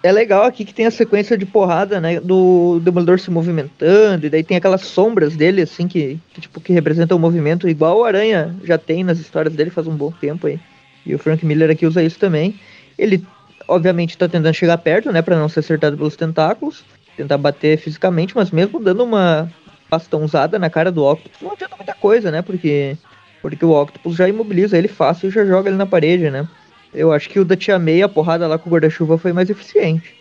É 0.05 0.13
legal 0.13 0.45
aqui 0.45 0.67
que 0.67 0.75
tem 0.75 0.85
a 0.85 0.91
sequência 0.91 1.37
de 1.39 1.47
porrada, 1.47 1.99
né? 1.99 2.21
Do 2.21 2.79
Demolidor 2.81 3.19
se 3.19 3.31
movimentando, 3.31 4.27
e 4.27 4.29
daí 4.29 4.45
tem 4.45 4.55
aquelas 4.55 4.83
sombras 4.83 5.35
dele, 5.35 5.63
assim, 5.63 5.89
que, 5.89 6.21
que, 6.35 6.43
tipo, 6.43 6.61
que 6.61 6.75
representam 6.75 7.17
o 7.17 7.21
movimento, 7.21 7.67
igual 7.67 7.99
o 7.99 8.05
Aranha 8.05 8.55
já 8.65 8.77
tem 8.77 9.03
nas 9.03 9.19
histórias 9.19 9.55
dele 9.55 9.71
faz 9.71 9.87
um 9.87 9.97
bom 9.97 10.13
tempo 10.13 10.47
aí. 10.47 10.61
E 11.07 11.15
o 11.15 11.19
Frank 11.19 11.45
Miller 11.47 11.71
aqui 11.71 11.87
usa 11.87 12.03
isso 12.03 12.19
também. 12.19 12.61
Ele, 12.99 13.25
obviamente, 13.67 14.19
tá 14.19 14.29
tentando 14.29 14.53
chegar 14.53 14.77
perto, 14.77 15.11
né? 15.11 15.23
Pra 15.23 15.39
não 15.39 15.49
ser 15.49 15.61
acertado 15.61 15.97
pelos 15.97 16.17
tentáculos. 16.17 16.85
Tentar 17.17 17.39
bater 17.39 17.79
fisicamente, 17.79 18.37
mas 18.37 18.51
mesmo 18.51 18.79
dando 18.79 19.05
uma 19.05 19.51
bastãozada 19.91 20.59
na 20.59 20.69
cara 20.69 20.93
do 20.93 21.03
Octopus, 21.03 21.41
não 21.41 21.53
adianta 21.53 21.77
muita 21.77 21.95
coisa, 21.95 22.31
né? 22.31 22.43
Porque, 22.43 22.99
porque 23.45 23.63
o 23.63 23.73
Octopus 23.73 24.17
já 24.17 24.27
imobiliza 24.27 24.79
ele 24.79 24.89
fácil 24.89 25.29
e 25.29 25.31
já 25.31 25.45
joga 25.45 25.69
ele 25.69 25.77
na 25.77 25.85
parede, 25.85 26.31
né? 26.31 26.49
Eu 26.95 27.13
acho 27.13 27.29
que 27.29 27.39
o 27.39 27.45
da 27.45 27.55
Tia 27.55 27.79
May, 27.79 28.01
a 28.03 28.09
porrada 28.09 28.47
lá 28.49 28.59
com 28.59 28.71
o 28.71 28.73
guarda-chuva 28.73 29.19
foi 29.19 29.33
mais 29.35 29.51
eficiente. 29.51 30.15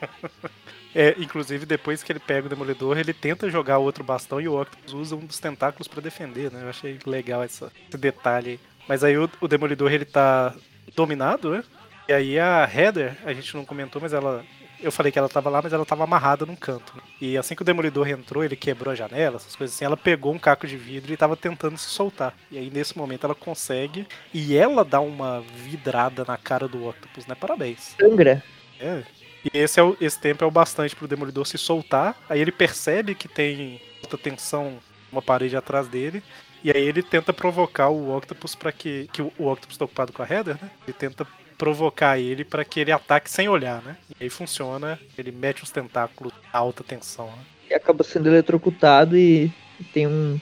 É, 0.94 1.14
inclusive, 1.18 1.66
depois 1.66 2.02
que 2.02 2.10
ele 2.10 2.18
pega 2.18 2.46
o 2.46 2.48
Demolidor, 2.50 2.98
ele 2.98 3.12
tenta 3.12 3.48
jogar 3.50 3.78
o 3.78 3.82
outro 3.82 4.02
bastão 4.02 4.40
e 4.40 4.48
o 4.48 4.58
Octopus 4.60 4.94
usa 4.94 5.14
um 5.16 5.26
dos 5.26 5.38
tentáculos 5.38 5.86
pra 5.86 6.00
defender, 6.00 6.50
né? 6.50 6.62
Eu 6.62 6.70
achei 6.70 6.98
legal 7.06 7.42
essa- 7.44 7.70
esse 7.88 7.98
detalhe. 7.98 8.58
Mas 8.88 9.04
aí 9.04 9.16
o, 9.16 9.28
o 9.40 9.46
Demolidor, 9.46 9.92
ele 9.92 10.06
tá 10.06 10.54
dominado, 10.96 11.50
né? 11.50 11.62
E 12.08 12.12
aí 12.12 12.38
a 12.40 12.64
Heather, 12.74 13.16
a 13.24 13.32
gente 13.34 13.54
não 13.54 13.64
comentou, 13.66 14.00
mas 14.00 14.12
ela... 14.14 14.44
Eu 14.80 14.92
falei 14.92 15.10
que 15.10 15.18
ela 15.18 15.28
tava 15.28 15.50
lá, 15.50 15.60
mas 15.62 15.72
ela 15.72 15.84
tava 15.84 16.04
amarrada 16.04 16.46
num 16.46 16.54
canto. 16.54 16.96
né? 16.96 17.02
E 17.20 17.36
assim 17.36 17.54
que 17.54 17.62
o 17.62 17.64
Demolidor 17.64 18.08
entrou, 18.08 18.44
ele 18.44 18.56
quebrou 18.56 18.92
a 18.92 18.94
janela, 18.94 19.36
essas 19.36 19.56
coisas 19.56 19.74
assim, 19.74 19.84
ela 19.84 19.96
pegou 19.96 20.32
um 20.32 20.38
caco 20.38 20.66
de 20.66 20.76
vidro 20.76 21.12
e 21.12 21.16
tava 21.16 21.36
tentando 21.36 21.76
se 21.76 21.88
soltar. 21.88 22.34
E 22.50 22.58
aí 22.58 22.70
nesse 22.70 22.96
momento 22.96 23.24
ela 23.24 23.34
consegue 23.34 24.06
e 24.32 24.56
ela 24.56 24.84
dá 24.84 25.00
uma 25.00 25.40
vidrada 25.40 26.24
na 26.26 26.36
cara 26.36 26.68
do 26.68 26.86
Octopus, 26.86 27.26
né? 27.26 27.34
Parabéns. 27.34 27.96
Sangra. 28.00 28.42
É. 28.78 29.02
E 29.44 29.50
esse, 29.58 29.80
é 29.80 29.82
o- 29.82 29.96
esse 30.00 30.18
tempo 30.20 30.44
é 30.44 30.46
o 30.46 30.50
bastante 30.50 30.94
pro 30.94 31.08
Demolidor 31.08 31.46
se 31.46 31.58
soltar. 31.58 32.16
Aí 32.28 32.40
ele 32.40 32.52
percebe 32.52 33.14
que 33.14 33.28
tem 33.28 33.80
muita 34.00 34.18
tensão 34.18 34.78
uma 35.10 35.22
parede 35.22 35.56
atrás 35.56 35.88
dele. 35.88 36.22
E 36.62 36.70
aí 36.70 36.82
ele 36.82 37.02
tenta 37.02 37.32
provocar 37.32 37.88
o 37.88 38.16
Octopus 38.16 38.54
para 38.54 38.72
que. 38.72 39.08
Que 39.12 39.22
o, 39.22 39.32
o 39.38 39.46
Octopus 39.50 39.76
tá 39.76 39.84
ocupado 39.84 40.12
com 40.12 40.22
a 40.22 40.26
Heather, 40.28 40.56
né? 40.60 40.70
Ele 40.86 40.92
tenta 40.92 41.26
provocar 41.58 42.18
ele 42.18 42.44
para 42.44 42.64
que 42.64 42.78
ele 42.78 42.92
ataque 42.92 43.28
sem 43.28 43.48
olhar, 43.48 43.82
né? 43.82 43.96
E 44.18 44.24
aí 44.24 44.30
funciona, 44.30 44.98
ele 45.18 45.32
mete 45.32 45.64
os 45.64 45.70
tentáculos 45.70 46.32
a 46.52 46.58
alta 46.58 46.84
tensão, 46.84 47.26
né? 47.26 47.44
E 47.68 47.74
acaba 47.74 48.04
sendo 48.04 48.28
eletrocutado 48.28 49.16
e 49.16 49.52
tem 49.92 50.06
um. 50.06 50.40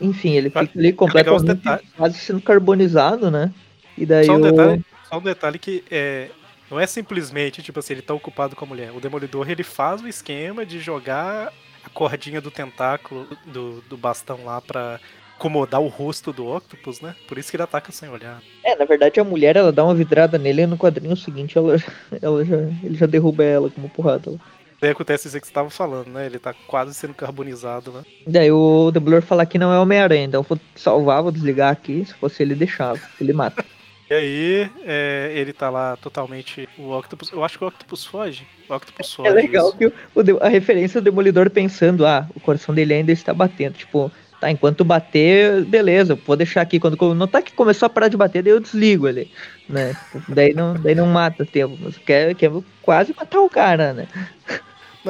Enfim, 0.00 0.32
ele 0.32 0.50
fica 0.50 0.68
ali 0.76 0.92
completamente 0.92 1.62
quase 1.96 2.18
sendo 2.18 2.42
carbonizado, 2.42 3.30
né? 3.30 3.50
E 3.96 4.04
daí 4.04 4.26
Só 4.26 4.34
um 4.34 4.40
o. 4.40 4.42
detalhe, 4.42 4.84
só 5.08 5.18
um 5.18 5.22
detalhe 5.22 5.58
que 5.58 5.82
é, 5.90 6.28
não 6.70 6.78
é 6.78 6.86
simplesmente, 6.86 7.62
tipo 7.62 7.78
assim, 7.78 7.94
ele 7.94 8.02
tá 8.02 8.12
ocupado 8.12 8.56
com 8.56 8.64
a 8.64 8.68
mulher. 8.68 8.90
O 8.92 9.00
Demolidor, 9.00 9.48
ele 9.48 9.62
faz 9.62 10.02
o 10.02 10.08
esquema 10.08 10.66
de 10.66 10.80
jogar 10.80 11.52
a 11.84 11.88
cordinha 11.88 12.40
do 12.40 12.50
tentáculo, 12.50 13.26
do, 13.46 13.80
do 13.82 13.96
bastão 13.96 14.44
lá 14.44 14.60
pra 14.60 15.00
incomodar 15.36 15.80
o 15.80 15.88
rosto 15.88 16.32
do 16.32 16.46
Octopus, 16.46 17.00
né? 17.00 17.14
Por 17.28 17.38
isso 17.38 17.50
que 17.50 17.56
ele 17.56 17.62
ataca 17.62 17.92
sem 17.92 18.08
olhar. 18.08 18.40
É, 18.64 18.74
na 18.74 18.84
verdade 18.84 19.20
a 19.20 19.24
mulher 19.24 19.56
ela 19.56 19.70
dá 19.72 19.84
uma 19.84 19.94
vidrada 19.94 20.38
nele 20.38 20.62
e 20.62 20.66
no 20.66 20.76
quadrinho 20.78 21.16
seguinte 21.16 21.56
ela, 21.56 21.76
ela 22.20 22.44
já, 22.44 22.56
ele 22.82 22.96
já 22.96 23.06
derruba 23.06 23.44
ela 23.44 23.70
com 23.70 23.80
uma 23.80 23.90
porrada. 23.90 24.32
Daí 24.80 24.90
acontece 24.90 25.26
isso 25.28 25.38
que 25.40 25.46
você 25.46 25.50
estava 25.50 25.70
falando, 25.70 26.08
né? 26.08 26.26
Ele 26.26 26.38
tá 26.38 26.54
quase 26.66 26.92
sendo 26.92 27.14
carbonizado, 27.14 27.90
né? 27.92 28.02
Daí 28.26 28.50
o 28.52 28.90
Dumbledore 28.90 29.24
fala 29.24 29.46
que 29.46 29.58
não 29.58 29.72
é 29.72 29.78
Homem-Aranha, 29.78 30.24
então 30.24 30.40
eu 30.40 30.46
vou 30.46 30.58
salvar, 30.74 31.22
vou 31.22 31.32
desligar 31.32 31.72
aqui, 31.72 32.04
se 32.04 32.12
fosse 32.14 32.42
ele 32.42 32.54
deixava, 32.54 33.00
ele 33.20 33.32
mata. 33.32 33.64
E 34.08 34.14
aí, 34.14 34.70
é, 34.84 35.32
ele 35.34 35.52
tá 35.52 35.68
lá 35.68 35.96
totalmente. 35.96 36.68
O 36.78 36.92
Octopus. 36.96 37.32
Eu 37.32 37.42
acho 37.42 37.58
que 37.58 37.64
o 37.64 37.66
Octopus 37.66 38.04
foge. 38.04 38.46
O 38.68 38.74
Octopus 38.76 39.12
foge. 39.12 39.28
É 39.28 39.32
legal 39.32 39.66
isso. 39.70 39.76
que 39.78 39.86
o- 40.32 40.38
a 40.40 40.48
referência 40.48 41.00
do 41.00 41.04
Demolidor 41.06 41.50
pensando, 41.50 42.06
ah, 42.06 42.24
o 42.32 42.38
coração 42.38 42.72
dele 42.72 42.94
ainda 42.94 43.10
está 43.10 43.34
batendo. 43.34 43.74
Tipo, 43.74 44.08
tá, 44.40 44.50
enquanto 44.50 44.84
bater, 44.84 45.64
beleza, 45.64 46.14
vou 46.26 46.36
deixar 46.36 46.60
aqui. 46.60 46.78
Quando 46.78 47.14
notar 47.14 47.42
que 47.42 47.52
começou 47.52 47.86
a 47.86 47.90
parar 47.90 48.08
de 48.08 48.16
bater, 48.16 48.42
daí 48.42 48.52
eu 48.52 48.60
desligo 48.60 49.06
ali. 49.06 49.30
Né? 49.68 49.96
daí, 50.28 50.54
não, 50.54 50.74
daí 50.74 50.94
não 50.94 51.06
mata 51.06 51.44
tempo. 51.44 51.76
Mas 51.80 51.96
quer, 51.98 52.34
quer 52.34 52.50
quase 52.82 53.14
matar 53.16 53.40
o 53.40 53.50
cara, 53.50 53.92
né? 53.92 54.08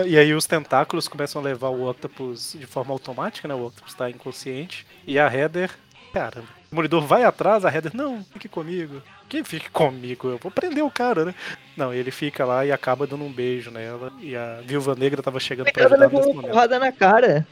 E 0.05 0.19
aí 0.19 0.35
os 0.35 0.47
tentáculos 0.47 1.09
começam 1.09 1.41
a 1.41 1.45
levar 1.45 1.69
o 1.69 1.89
Octopus 1.89 2.55
de 2.59 2.67
forma 2.67 2.93
automática, 2.93 3.49
né? 3.49 3.55
O 3.55 3.67
Octopus 3.67 3.95
tá 3.95 4.11
inconsciente. 4.11 4.87
E 5.07 5.19
a 5.19 5.33
Heather. 5.33 5.71
Caramba. 6.12 6.49
O 6.67 6.71
Demolidor 6.71 7.03
vai 7.07 7.25
atrás, 7.25 7.65
a 7.65 7.73
Heather. 7.75 7.93
Não, 7.95 8.23
fique 8.33 8.49
comigo. 8.49 9.01
Quem 9.29 9.43
fique 9.43 9.71
comigo? 9.71 10.29
Eu 10.29 10.39
vou 10.39 10.51
prender 10.51 10.85
o 10.85 10.91
cara, 10.91 11.25
né? 11.25 11.35
Não, 11.77 11.95
ele 11.95 12.11
fica 12.11 12.45
lá 12.45 12.67
e 12.67 12.73
acaba 12.73 13.07
dando 13.07 13.25
um 13.25 13.33
beijo 13.33 13.71
nela. 13.71 14.12
E 14.21 14.37
a 14.37 14.61
Viúva 14.65 14.95
Negra 14.95 15.23
tava 15.23 15.41
chegando 15.41 15.73
pra 15.73 15.85
Ela 15.85 15.95
ajudar 15.95 16.09
nesse 16.09 16.29
uma 16.29 16.35
momento. 16.35 16.51
porrada 16.51 16.79
na 16.79 16.93
cara. 16.93 17.47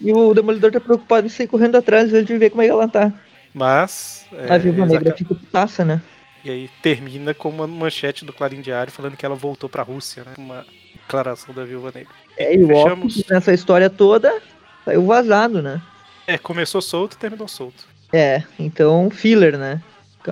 E 0.00 0.12
o 0.12 0.34
Demolidor 0.34 0.70
tá 0.72 0.80
preocupado 0.80 1.26
em 1.26 1.30
sair 1.30 1.46
correndo 1.46 1.76
atrás 1.76 2.10
de 2.10 2.38
ver 2.38 2.50
como 2.50 2.62
é 2.62 2.66
que 2.66 2.70
ela 2.70 2.88
tá. 2.88 3.12
Mas. 3.54 4.26
é, 4.32 4.52
a 4.52 4.58
Viúva 4.58 4.86
Negra 4.86 5.14
fica 5.16 5.34
putaça, 5.34 5.84
né? 5.84 6.00
E 6.44 6.50
aí 6.50 6.70
termina 6.82 7.32
com 7.32 7.48
uma 7.48 7.66
manchete 7.66 8.24
do 8.24 8.32
Clarim 8.32 8.60
Diário 8.60 8.92
falando 8.92 9.16
que 9.16 9.24
ela 9.24 9.34
voltou 9.34 9.68
pra 9.68 9.82
Rússia, 9.82 10.24
né? 10.24 10.32
Uma 10.36 10.66
declaração 10.94 11.54
da 11.54 11.64
Viúva 11.64 11.92
Negra. 11.94 12.12
É, 12.36 12.54
e 12.54 12.64
o 12.64 12.66
Fechamos. 12.66 13.24
Nessa 13.28 13.52
história 13.52 13.88
toda 13.88 14.40
saiu 14.84 15.06
vazado, 15.06 15.62
né? 15.62 15.80
É, 16.26 16.38
começou 16.38 16.80
solto 16.82 17.14
e 17.14 17.18
terminou 17.18 17.46
solto. 17.46 17.86
É, 18.12 18.42
então 18.58 19.08
filler, 19.10 19.56
né? 19.56 19.80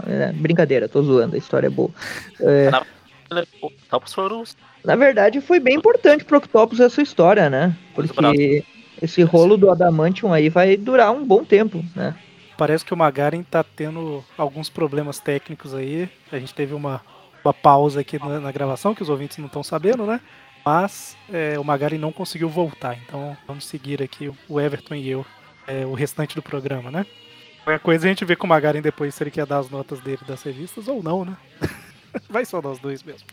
É, 0.06 0.32
brincadeira, 0.32 0.88
tô 0.88 1.02
zoando, 1.02 1.34
a 1.34 1.38
história 1.38 1.66
é 1.66 1.70
boa. 1.70 1.90
É, 2.40 2.70
na 4.84 4.96
verdade, 4.96 5.40
foi 5.40 5.60
bem 5.60 5.76
importante 5.76 6.24
pro 6.24 6.38
Octopus 6.38 6.80
essa 6.80 7.02
história, 7.02 7.48
né? 7.50 7.76
Porque 7.94 8.64
esse 9.02 9.22
rolo 9.22 9.56
do 9.56 9.70
Adamantium 9.70 10.32
aí 10.32 10.48
vai 10.48 10.76
durar 10.76 11.10
um 11.12 11.24
bom 11.24 11.44
tempo, 11.44 11.84
né? 11.94 12.14
Parece 12.56 12.84
que 12.84 12.92
o 12.92 12.96
Magaren 12.96 13.42
tá 13.42 13.64
tendo 13.64 14.22
alguns 14.36 14.68
problemas 14.68 15.18
técnicos 15.18 15.74
aí. 15.74 16.08
A 16.30 16.38
gente 16.38 16.54
teve 16.54 16.74
uma, 16.74 17.00
uma 17.42 17.54
pausa 17.54 18.00
aqui 18.00 18.18
na, 18.18 18.38
na 18.38 18.52
gravação, 18.52 18.94
que 18.94 19.02
os 19.02 19.08
ouvintes 19.08 19.38
não 19.38 19.46
estão 19.46 19.62
sabendo, 19.62 20.04
né? 20.04 20.20
Mas 20.64 21.16
é, 21.32 21.58
o 21.58 21.64
Magaren 21.64 21.96
não 21.96 22.12
conseguiu 22.12 22.50
voltar. 22.50 22.98
Então 23.06 23.34
vamos 23.46 23.64
seguir 23.64 24.02
aqui, 24.02 24.30
o 24.46 24.60
Everton 24.60 24.94
e 24.94 25.08
eu, 25.08 25.24
é, 25.66 25.86
o 25.86 25.94
restante 25.94 26.34
do 26.34 26.42
programa, 26.42 26.90
né? 26.90 27.06
Qualquer 27.64 27.82
coisa 27.82 28.06
a 28.06 28.08
gente 28.08 28.24
vê 28.24 28.36
com 28.36 28.46
o 28.46 28.48
Magaren 28.48 28.82
depois 28.82 29.14
se 29.14 29.22
ele 29.22 29.30
quer 29.30 29.46
dar 29.46 29.58
as 29.58 29.70
notas 29.70 30.00
dele 30.00 30.20
das 30.26 30.42
revistas 30.42 30.86
ou 30.86 31.02
não, 31.02 31.24
né? 31.24 31.36
Vai 32.28 32.44
só 32.44 32.60
nós 32.60 32.78
dois 32.78 33.02
mesmo. 33.02 33.26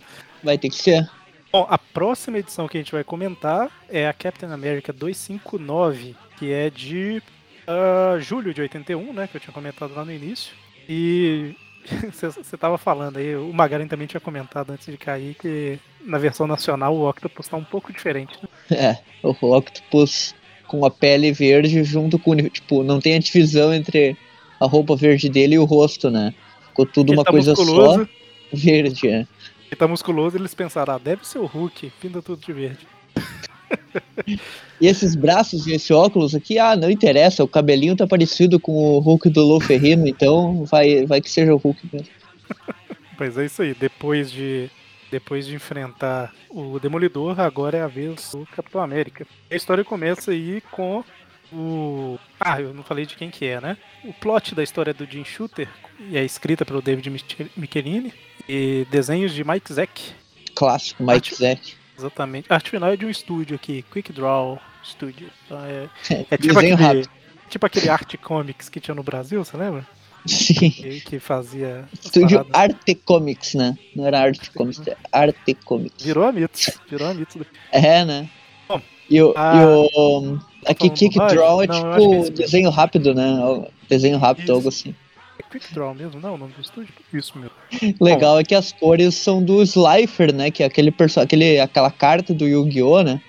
Vai 0.44 0.58
ter 0.58 0.70
que 0.70 0.76
ser. 0.76 1.10
Bom, 1.52 1.66
a 1.70 1.78
próxima 1.78 2.40
edição 2.40 2.68
que 2.68 2.78
a 2.78 2.82
gente 2.82 2.92
vai 2.92 3.04
comentar 3.04 3.72
é 3.90 4.08
a 4.08 4.14
Captain 4.14 4.52
America 4.52 4.92
259, 4.92 6.16
que 6.38 6.52
é 6.52 6.70
de 6.70 7.22
ah, 7.68 8.18
julho 8.20 8.54
de 8.54 8.62
81, 8.62 9.14
né? 9.14 9.28
Que 9.28 9.38
eu 9.38 9.42
tinha 9.42 9.54
comentado 9.54 9.94
lá 9.94 10.06
no 10.06 10.12
início. 10.12 10.54
E 10.88 11.54
você 12.12 12.28
estava 12.28 12.78
falando 12.78 13.18
aí, 13.18 13.36
o 13.36 13.52
Magaren 13.52 13.88
também 13.88 14.08
tinha 14.08 14.22
comentado 14.22 14.72
antes 14.72 14.86
de 14.86 14.98
cair 14.98 15.36
que 15.36 15.78
na 16.06 16.18
versão 16.18 16.48
nacional 16.48 16.96
o 16.96 17.08
Octopus 17.10 17.48
tá 17.48 17.58
um 17.58 17.64
pouco 17.64 17.92
diferente. 17.92 18.38
Né? 18.70 18.78
É, 18.78 18.98
o 19.22 19.56
Octopus 19.56 20.34
com 20.66 20.86
a 20.86 20.92
pele 20.92 21.32
verde 21.32 21.84
junto 21.84 22.18
com. 22.18 22.36
Tipo, 22.36 22.84
não 22.84 23.00
tem 23.00 23.16
a 23.16 23.20
divisão 23.20 23.74
entre 23.74 24.18
a 24.60 24.66
roupa 24.66 24.96
verde 24.96 25.30
dele 25.30 25.56
e 25.56 25.60
o 25.60 25.66
rosto, 25.66 26.10
né? 26.10 26.34
Ficou 26.68 26.86
tudo 26.86 27.12
Ele 27.12 27.20
uma 27.20 27.26
tá 27.26 27.32
coisa 27.32 27.52
musculoso, 27.52 28.00
só 28.00 28.08
verde, 28.54 29.08
é. 29.08 29.28
Ele 29.68 29.76
tá 29.76 29.88
musculoso, 29.88 30.38
eles 30.38 30.54
pensaram, 30.54 30.96
ah, 30.96 30.98
deve 30.98 31.28
ser 31.28 31.40
o 31.40 31.46
Hulk, 31.46 31.92
pinta 32.02 32.22
tudo 32.22 32.44
de 32.44 32.54
verde. 32.54 32.88
E 34.80 34.86
esses 34.86 35.16
braços 35.16 35.66
e 35.66 35.74
esse 35.74 35.92
óculos 35.92 36.36
aqui, 36.36 36.60
ah, 36.60 36.76
não 36.76 36.90
interessa, 36.90 37.44
o 37.44 37.48
cabelinho 37.48 37.96
tá 37.96 38.06
parecido 38.06 38.60
com 38.60 38.72
o 38.72 39.00
Hulk 39.00 39.30
do 39.30 39.44
Lou 39.44 39.60
Ferrino, 39.60 40.08
então 40.08 40.64
vai, 40.66 41.06
vai 41.06 41.20
que 41.20 41.30
seja 41.30 41.54
o 41.54 41.58
Hulk 41.58 41.90
mesmo. 41.92 42.08
Pois 43.18 43.36
é 43.36 43.46
isso 43.46 43.64
aí, 43.64 43.74
depois 43.74 44.32
de 44.32 44.70
depois 45.10 45.48
de 45.48 45.56
enfrentar 45.56 46.32
o 46.50 46.80
Demolidor, 46.80 47.40
agora 47.40 47.78
é 47.78 47.82
a 47.82 47.88
vez 47.88 48.30
do 48.32 48.46
Capitão 48.56 48.82
América. 48.82 49.26
A 49.50 49.56
história 49.56 49.84
começa 49.84 50.32
aí 50.32 50.62
com 50.70 51.04
o 51.52 52.18
ah, 52.40 52.60
eu 52.62 52.74
não 52.74 52.84
falei 52.84 53.06
de 53.06 53.16
quem 53.16 53.30
que 53.30 53.46
é, 53.46 53.60
né? 53.62 53.78
O 54.04 54.14
plot 54.14 54.54
da 54.56 54.64
história 54.64 54.94
do 54.94 55.06
Jim 55.06 55.24
Shooter 55.24 55.68
e 56.00 56.18
é 56.18 56.24
escrita 56.24 56.66
pelo 56.66 56.82
David 56.82 57.10
Mich- 57.10 57.52
Michelini 57.56 58.14
e 58.48 58.86
desenhos 58.92 59.34
de 59.34 59.44
Mike 59.44 59.72
Zeck, 59.74 60.14
Clássico, 60.56 61.04
Mike 61.04 61.34
Zack. 61.36 61.74
exatamente. 61.98 62.46
A 62.50 62.56
arte 62.56 62.70
final 62.70 62.92
é 62.92 62.98
de 62.98 63.06
um 63.06 63.10
estúdio 63.10 63.56
aqui, 63.56 63.84
Quick 63.92 64.12
Draw 64.14 64.60
Studio. 64.84 65.30
Então 65.46 65.60
é, 65.66 65.90
é 66.32 66.38
tipo 66.38 66.58
aquele 66.58 66.74
rápido. 66.76 67.10
tipo 67.50 67.66
aquele 67.66 67.90
Art 67.90 68.16
Comics 68.18 68.70
que 68.70 68.80
tinha 68.80 68.96
no 68.96 69.04
Brasil, 69.04 69.44
você 69.44 69.56
lembra? 69.58 69.86
Sim. 70.26 70.70
Que, 70.72 71.00
que 71.02 71.20
fazia 71.20 71.88
Estúdio 71.94 72.44
paradas. 72.44 72.76
Arte 72.76 72.96
Comics, 72.96 73.54
né? 73.54 73.78
Não 73.96 74.06
era 74.06 74.20
Arte 74.20 74.52
Comics, 74.52 74.86
é 74.88 74.98
Arte 75.12 75.54
Comics. 75.64 76.04
Virou 76.04 76.26
a 76.26 76.32
Mitos, 76.34 76.70
virou 76.90 77.08
a 77.08 77.14
Mitos. 77.14 77.42
É, 77.72 78.04
né? 78.04 78.30
Bom, 78.68 78.82
E 79.10 79.22
o. 79.22 79.34
ah, 79.38 79.54
e 79.56 79.66
o 79.66 80.40
aqui, 80.72 80.90
bobagem? 80.90 81.38
Draw 81.38 81.64
é 81.64 81.68
Não, 81.68 81.94
é 81.94 82.00
tipo 82.00 82.16
isso. 82.16 82.32
desenho 82.32 82.70
rápido, 82.70 83.14
né? 83.14 83.66
Desenho 83.90 84.18
rápido, 84.18 84.44
Isso. 84.44 84.54
algo 84.54 84.70
assim. 84.70 84.96
É 85.40 85.44
Quick 85.44 85.74
Draw 85.74 85.94
mesmo? 85.94 86.20
Não, 86.20 86.36
o 86.36 86.38
nome 86.38 86.54
do 86.54 86.62
estúdio? 86.62 86.94
Isso 87.14 87.34
mesmo. 87.38 87.96
Legal 88.02 88.40
é 88.40 88.44
que 88.44 88.56
as 88.56 88.72
cores 88.72 89.16
são 89.16 89.44
do 89.44 89.62
Slifer, 89.62 90.34
né? 90.34 90.52
Que 90.52 90.64
é 90.64 90.66
aquele 90.66 90.92
perso 90.92 91.20
aquele, 91.20 91.60
aquela 91.60 91.92
carta 91.92 92.34
do 92.34 92.48
Yu-Gi-Oh, 92.48 93.04
né? 93.04 93.22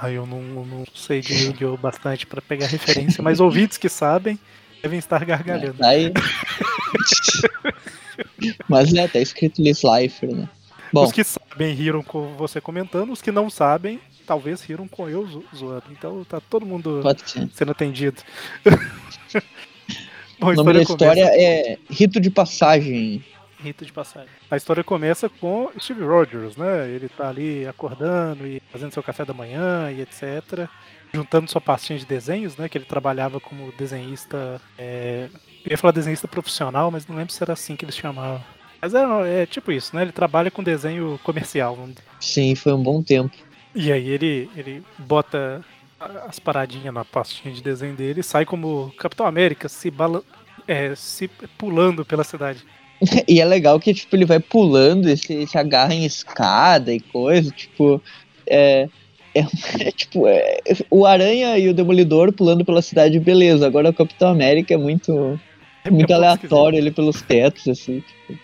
Ah, 0.00 0.10
eu 0.10 0.26
não, 0.26 0.40
não 0.40 0.84
sei 0.94 1.20
de 1.20 1.32
Yu-Gi-Oh! 1.32 1.76
bastante 1.76 2.26
pra 2.26 2.40
pegar 2.40 2.66
referência, 2.66 3.22
mas 3.22 3.40
ouvintes 3.40 3.76
que 3.76 3.88
sabem 3.88 4.38
devem 4.82 4.98
estar 4.98 5.24
gargalhando. 5.24 5.78
Tá 5.78 5.88
Aí... 5.88 6.12
Mas 8.68 8.92
é, 8.94 9.08
tá 9.08 9.18
escrito 9.18 9.62
Slifer, 9.62 10.34
né? 10.34 10.48
Bom, 10.92 11.04
Os 11.04 11.12
que 11.12 11.24
sabem 11.24 11.74
riram 11.74 12.02
com 12.02 12.34
você 12.34 12.60
comentando, 12.60 13.12
os 13.12 13.20
que 13.20 13.32
não 13.32 13.50
sabem, 13.50 13.98
talvez 14.26 14.62
riram 14.62 14.88
com 14.88 15.08
eu 15.08 15.26
zo- 15.26 15.44
zoando. 15.54 15.84
Então 15.90 16.24
tá 16.24 16.40
todo 16.40 16.64
mundo 16.66 17.00
sendo 17.52 17.72
atendido. 17.72 18.20
Bom, 20.38 20.50
O 20.50 20.54
nome 20.54 20.72
da 20.72 20.82
história 20.82 21.24
começa- 21.24 21.40
é 21.40 21.78
Rito 21.90 22.20
de 22.20 22.30
Passagem. 22.30 23.24
Rito 23.62 23.86
de 23.86 23.92
passagem. 23.92 24.28
A 24.50 24.56
história 24.58 24.84
começa 24.84 25.26
com 25.26 25.70
Steve 25.80 26.02
Rogers, 26.04 26.54
né? 26.54 26.86
Ele 26.90 27.08
tá 27.08 27.28
ali 27.30 27.66
acordando 27.66 28.46
e 28.46 28.60
fazendo 28.70 28.92
seu 28.92 29.02
café 29.02 29.24
da 29.24 29.32
manhã 29.32 29.90
e 29.90 30.02
etc. 30.02 30.68
Juntando 31.14 31.50
sua 31.50 31.62
pastinha 31.62 31.98
de 31.98 32.04
desenhos, 32.04 32.56
né? 32.58 32.68
Que 32.68 32.76
ele 32.76 32.84
trabalhava 32.84 33.40
como 33.40 33.72
desenhista. 33.78 34.60
é, 34.76 35.28
Eu 35.64 35.70
ia 35.70 35.78
falar 35.78 35.92
desenhista 35.92 36.28
profissional, 36.28 36.90
mas 36.90 37.06
não 37.06 37.16
lembro 37.16 37.32
se 37.32 37.42
era 37.42 37.54
assim 37.54 37.74
que 37.74 37.86
eles 37.86 37.96
chamavam. 37.96 38.44
Mas 38.82 38.92
é, 38.92 39.42
é 39.42 39.46
tipo 39.46 39.72
isso, 39.72 39.96
né? 39.96 40.02
Ele 40.02 40.12
trabalha 40.12 40.50
com 40.50 40.62
desenho 40.62 41.18
comercial. 41.24 41.78
Sim, 42.20 42.54
foi 42.54 42.74
um 42.74 42.82
bom 42.82 43.02
tempo. 43.02 43.34
E 43.74 43.90
aí 43.90 44.08
ele, 44.08 44.48
ele 44.56 44.82
bota 44.98 45.64
as 46.26 46.38
paradinhas 46.38 46.92
na 46.92 47.04
pastinha 47.04 47.54
de 47.54 47.62
desenho 47.62 47.94
dele 47.94 48.20
e 48.20 48.24
sai 48.24 48.44
como 48.44 48.92
Capitão 48.98 49.26
América 49.26 49.68
se, 49.68 49.90
bala... 49.90 50.22
é, 50.66 50.94
se 50.94 51.28
pulando 51.58 52.04
pela 52.04 52.24
cidade. 52.24 52.64
E 53.28 53.40
é 53.40 53.44
legal 53.44 53.78
que, 53.80 53.92
tipo, 53.92 54.14
ele 54.14 54.24
vai 54.24 54.38
pulando 54.38 55.10
e 55.10 55.16
se, 55.16 55.46
se 55.46 55.58
agarra 55.58 55.92
em 55.92 56.04
escada 56.04 56.92
e 56.92 57.00
coisa, 57.00 57.50
tipo, 57.50 58.00
é, 58.46 58.88
é, 59.34 59.40
é, 59.80 59.90
tipo, 59.90 60.26
é, 60.26 60.60
o 60.88 61.04
Aranha 61.04 61.58
e 61.58 61.68
o 61.68 61.74
Demolidor 61.74 62.32
pulando 62.32 62.64
pela 62.64 62.80
cidade, 62.80 63.18
beleza, 63.18 63.66
agora 63.66 63.90
o 63.90 63.94
Capitão 63.94 64.30
América 64.30 64.74
é 64.74 64.76
muito, 64.76 65.38
É 65.84 65.90
muito 65.90 66.06
pouco 66.06 66.14
aleatório 66.14 66.78
ele 66.78 66.90
pelos 66.90 67.20
tetos, 67.20 67.66
assim, 67.68 68.00
tipo, 68.00 68.40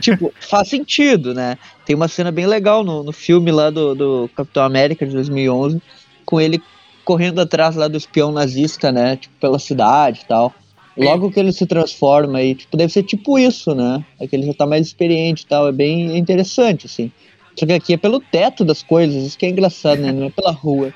tipo, 0.00 0.32
faz 0.40 0.68
sentido, 0.68 1.34
né, 1.34 1.58
tem 1.84 1.94
uma 1.94 2.08
cena 2.08 2.30
bem 2.30 2.46
legal 2.46 2.84
no, 2.84 3.02
no 3.02 3.12
filme 3.12 3.50
lá 3.50 3.70
do, 3.70 3.94
do 3.94 4.30
Capitão 4.34 4.64
América 4.64 5.06
de 5.06 5.12
2011, 5.12 5.80
com 6.24 6.40
ele 6.40 6.62
correndo 7.04 7.40
atrás 7.40 7.76
lá 7.76 7.86
do 7.86 7.96
espião 7.96 8.32
nazista, 8.32 8.90
né, 8.90 9.16
tipo, 9.16 9.34
pela 9.40 9.58
cidade 9.58 10.22
e 10.24 10.26
tal. 10.26 10.52
Logo 10.96 11.30
que 11.30 11.38
ele 11.38 11.52
se 11.52 11.66
transforma 11.66 12.40
e, 12.40 12.54
tipo, 12.54 12.74
deve 12.74 12.90
ser 12.90 13.02
tipo 13.02 13.38
isso, 13.38 13.74
né? 13.74 14.02
É 14.18 14.26
que 14.26 14.34
ele 14.34 14.46
já 14.46 14.54
tá 14.54 14.66
mais 14.66 14.86
experiente 14.86 15.44
e 15.44 15.46
tal, 15.46 15.68
é 15.68 15.72
bem 15.72 16.16
interessante, 16.16 16.86
assim. 16.86 17.12
Só 17.54 17.66
que 17.66 17.72
aqui 17.74 17.92
é 17.92 17.96
pelo 17.98 18.18
teto 18.18 18.64
das 18.64 18.82
coisas, 18.82 19.22
isso 19.22 19.38
que 19.38 19.44
é 19.44 19.50
engraçado, 19.50 20.00
né? 20.00 20.10
Não 20.10 20.26
é 20.26 20.30
pela 20.30 20.50
rua. 20.50 20.94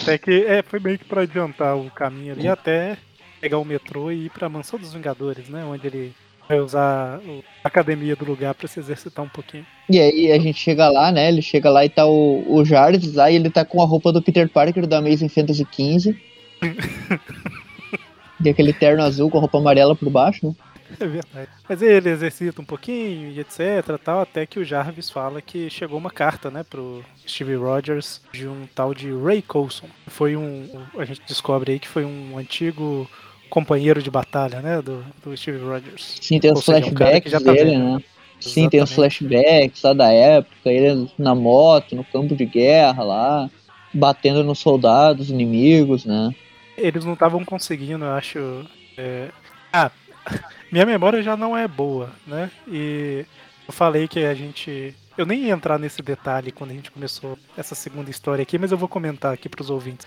Até 0.00 0.16
que 0.16 0.44
é, 0.46 0.62
foi 0.62 0.78
meio 0.78 0.98
que 0.98 1.04
pra 1.04 1.22
adiantar 1.22 1.76
o 1.76 1.90
caminho 1.90 2.32
ali 2.32 2.46
até 2.46 2.96
pegar 3.40 3.58
o 3.58 3.64
metrô 3.64 4.12
e 4.12 4.26
ir 4.26 4.30
pra 4.30 4.48
Mansão 4.48 4.78
dos 4.78 4.94
Vingadores, 4.94 5.48
né? 5.48 5.64
Onde 5.64 5.88
ele 5.88 6.14
vai 6.48 6.60
usar 6.60 7.20
a 7.62 7.68
academia 7.68 8.16
do 8.16 8.24
lugar 8.24 8.54
para 8.54 8.68
se 8.68 8.78
exercitar 8.78 9.24
um 9.24 9.28
pouquinho. 9.28 9.66
E 9.88 10.00
aí 10.00 10.32
a 10.32 10.38
gente 10.38 10.58
chega 10.58 10.88
lá, 10.88 11.10
né? 11.12 11.28
Ele 11.28 11.42
chega 11.42 11.70
lá 11.70 11.84
e 11.84 11.88
tá 11.88 12.06
o, 12.06 12.44
o 12.48 12.64
Jarvis 12.64 13.14
lá 13.14 13.30
e 13.30 13.36
ele 13.36 13.50
tá 13.50 13.64
com 13.64 13.82
a 13.82 13.86
roupa 13.86 14.12
do 14.12 14.22
Peter 14.22 14.48
Parker 14.48 14.86
da 14.86 14.98
Amazing 14.98 15.28
Fantasy 15.28 15.66
XV. 15.70 16.16
e 18.44 18.48
aquele 18.48 18.72
terno 18.72 19.02
azul 19.02 19.30
com 19.30 19.38
a 19.38 19.40
roupa 19.40 19.58
amarela 19.58 19.94
por 19.94 20.10
baixo, 20.10 20.46
né? 20.46 20.54
É 21.00 21.06
verdade. 21.06 21.48
Mas 21.68 21.82
ele 21.82 22.10
exercita 22.10 22.60
um 22.60 22.64
pouquinho 22.64 23.30
e 23.30 23.40
etc, 23.40 23.98
tal, 24.02 24.20
até 24.20 24.44
que 24.46 24.58
o 24.58 24.64
Jarvis 24.64 25.10
fala 25.10 25.40
que 25.40 25.70
chegou 25.70 25.98
uma 25.98 26.10
carta, 26.10 26.50
né, 26.50 26.62
pro 26.62 27.04
Steve 27.26 27.54
Rogers 27.54 28.20
de 28.32 28.46
um 28.46 28.66
tal 28.74 28.92
de 28.92 29.10
Ray 29.12 29.42
Coulson. 29.42 29.86
Foi 30.06 30.36
um, 30.36 30.68
a 30.98 31.04
gente 31.04 31.22
descobre 31.26 31.72
aí 31.72 31.78
que 31.78 31.88
foi 31.88 32.04
um 32.04 32.36
antigo 32.36 33.08
companheiro 33.52 34.02
de 34.02 34.10
batalha, 34.10 34.62
né, 34.62 34.80
do, 34.80 35.04
do 35.22 35.36
Steve 35.36 35.58
Rogers. 35.58 36.16
Sim, 36.22 36.40
tem 36.40 36.50
os 36.50 36.64
flashbacks 36.64 37.34
um 37.34 37.38
dele, 37.38 37.76
né? 37.76 38.02
Sim, 38.40 38.66
tem 38.66 38.82
os 38.82 38.90
flashbacks 38.90 39.82
lá 39.82 39.92
da 39.92 40.10
época, 40.10 40.70
ele 40.70 41.06
na 41.18 41.34
moto, 41.34 41.94
no 41.94 42.02
campo 42.02 42.34
de 42.34 42.46
guerra 42.46 43.04
lá, 43.04 43.50
batendo 43.92 44.42
nos 44.42 44.58
soldados 44.58 45.28
inimigos, 45.28 46.06
né? 46.06 46.34
Eles 46.78 47.04
não 47.04 47.12
estavam 47.12 47.44
conseguindo, 47.44 48.06
eu 48.06 48.12
acho. 48.12 48.64
É... 48.96 49.28
Ah, 49.70 49.90
minha 50.72 50.86
memória 50.86 51.22
já 51.22 51.36
não 51.36 51.54
é 51.54 51.68
boa, 51.68 52.08
né? 52.26 52.50
E 52.66 53.26
eu 53.68 53.72
falei 53.72 54.08
que 54.08 54.20
a 54.24 54.32
gente. 54.32 54.94
Eu 55.16 55.26
nem 55.26 55.44
ia 55.44 55.52
entrar 55.52 55.78
nesse 55.78 56.00
detalhe 56.00 56.52
quando 56.52 56.70
a 56.70 56.74
gente 56.74 56.90
começou 56.90 57.38
essa 57.54 57.74
segunda 57.74 58.10
história 58.10 58.42
aqui, 58.42 58.56
mas 58.56 58.72
eu 58.72 58.78
vou 58.78 58.88
comentar 58.88 59.34
aqui 59.34 59.46
para 59.46 59.60
os 59.60 59.68
ouvintes. 59.68 60.06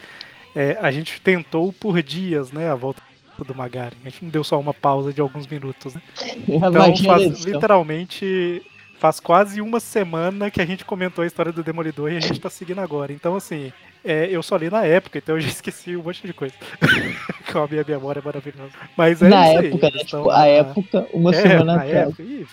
É, 0.56 0.80
a 0.82 0.90
gente 0.90 1.22
tentou 1.22 1.72
por 1.72 2.02
dias, 2.02 2.52
né, 2.52 2.72
a 2.72 2.76
volta 2.76 3.04
do 3.43 3.56
Magari. 3.56 3.95
A 4.04 4.10
gente 4.10 4.24
não 4.24 4.30
deu 4.30 4.43
só 4.43 4.60
uma 4.60 4.74
pausa 4.74 5.12
de 5.12 5.21
alguns 5.21 5.48
minutos, 5.48 5.95
né? 5.95 6.02
Então, 6.48 6.95
faz, 6.98 7.43
literalmente, 7.43 8.62
faz 9.00 9.19
quase 9.19 9.62
uma 9.62 9.80
semana 9.80 10.50
que 10.50 10.62
a 10.62 10.65
gente 10.65 10.86
comentou 10.86 11.24
a 11.24 11.28
história 11.28 11.52
do 11.52 11.63
Demolidor 11.63 12.12
e 12.12 12.17
a 12.17 12.19
gente 12.19 12.39
tá 12.39 12.50
seguindo 12.50 12.80
agora. 12.80 13.12
Então, 13.12 13.36
assim, 13.36 13.71
é, 14.04 14.28
eu 14.30 14.43
só 14.43 14.56
li 14.56 14.69
na 14.69 14.86
época, 14.86 15.17
então 15.17 15.36
eu 15.36 15.41
já 15.41 15.50
esqueci 15.50 15.95
um 15.95 16.04
monte 16.04 16.26
de 16.26 16.34
coisa. 16.34 16.54
Com 17.52 17.60
a 17.60 17.67
minha 17.67 17.84
memória 17.88 18.21
maravilhosa. 18.24 18.74
Mas 18.95 19.21
é 19.21 19.30
na 19.30 19.54
isso 19.54 19.65
época, 19.65 19.88
aí, 19.88 19.93
né? 19.93 20.00
Tipo, 20.00 20.30
a 20.30 20.45
época, 20.45 21.08
uma 21.13 21.32
é, 21.32 21.41
semana 21.41 21.76
atrás. 21.76 21.91
Época. 21.91 22.24
Ih, 22.24 22.45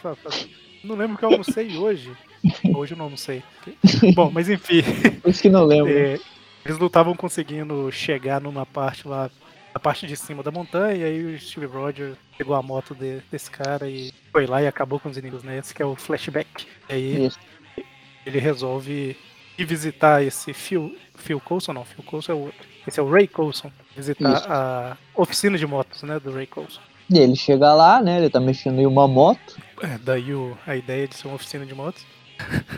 não 0.85 0.97
lembro 0.97 1.17
que 1.17 1.25
eu 1.25 1.31
almocei 1.31 1.77
hoje. 1.77 2.11
Hoje 2.75 2.95
eu 2.95 2.99
não 2.99 3.05
almocei. 3.05 3.43
Bom, 4.15 4.31
mas 4.33 4.49
enfim. 4.49 4.83
Por 5.23 5.31
isso 5.31 5.43
que 5.43 5.49
não 5.49 5.65
lembro. 5.65 5.93
É, 5.93 6.19
eles 6.65 6.79
não 6.79 6.87
estavam 6.87 7.15
conseguindo 7.15 7.91
chegar 7.93 8.41
numa 8.41 8.65
parte 8.65 9.07
lá, 9.07 9.31
na 9.73 9.81
parte 9.81 10.07
de 10.07 10.17
cima 10.17 10.43
da 10.43 10.51
montanha, 10.51 10.95
e 10.95 11.05
aí 11.05 11.35
o 11.35 11.39
Steve 11.41 11.67
Rogers 11.67 12.17
pegou 12.37 12.55
a 12.55 12.63
moto 12.63 12.95
de, 12.95 13.21
desse 13.31 13.51
cara 13.51 13.89
e 13.89 14.13
foi 14.31 14.47
lá 14.47 14.63
e 14.63 14.67
acabou 14.67 15.01
com 15.01 15.09
os 15.09 15.17
inimigos, 15.17 15.43
né? 15.43 15.59
Esse 15.59 15.75
que 15.75 15.83
é 15.83 15.87
o 15.87 15.97
flashback. 15.97 16.67
E 16.89 16.93
aí 16.93 17.27
isso. 17.27 17.39
ele 18.27 18.39
resolve 18.39 19.17
ir 19.59 19.65
visitar 19.65 20.23
esse 20.23 20.53
Phil, 20.53 20.97
Phil 21.15 21.41
Coulson, 21.41 21.73
não, 21.73 21.85
Phil 21.85 22.05
Coulson 22.05 22.33
é 22.33 22.35
o 22.35 22.39
outro. 22.39 22.73
Esse 22.87 22.99
é 22.99 23.03
o 23.03 23.11
Ray 23.11 23.29
Coulson. 23.29 23.71
Visitar 23.97 24.35
Isso. 24.35 24.47
a 24.49 24.97
oficina 25.15 25.57
de 25.57 25.67
motos, 25.67 26.03
né, 26.03 26.19
do 26.19 26.33
Ray 26.33 26.47
Coulson. 26.47 26.81
E 27.11 27.19
ele 27.19 27.37
chega 27.37 27.73
lá, 27.73 28.03
né, 28.03 28.19
ele 28.19 28.31
tá 28.31 28.41
mexendo 28.41 28.81
em 28.81 28.87
uma 28.87 29.07
moto. 29.07 29.59
É, 29.83 29.99
daí 29.99 30.35
o, 30.35 30.57
a 30.67 30.75
ideia 30.75 31.07
de 31.07 31.15
ser 31.15 31.29
uma 31.29 31.37
oficina 31.37 31.65
de 31.67 31.75
motos. 31.75 32.05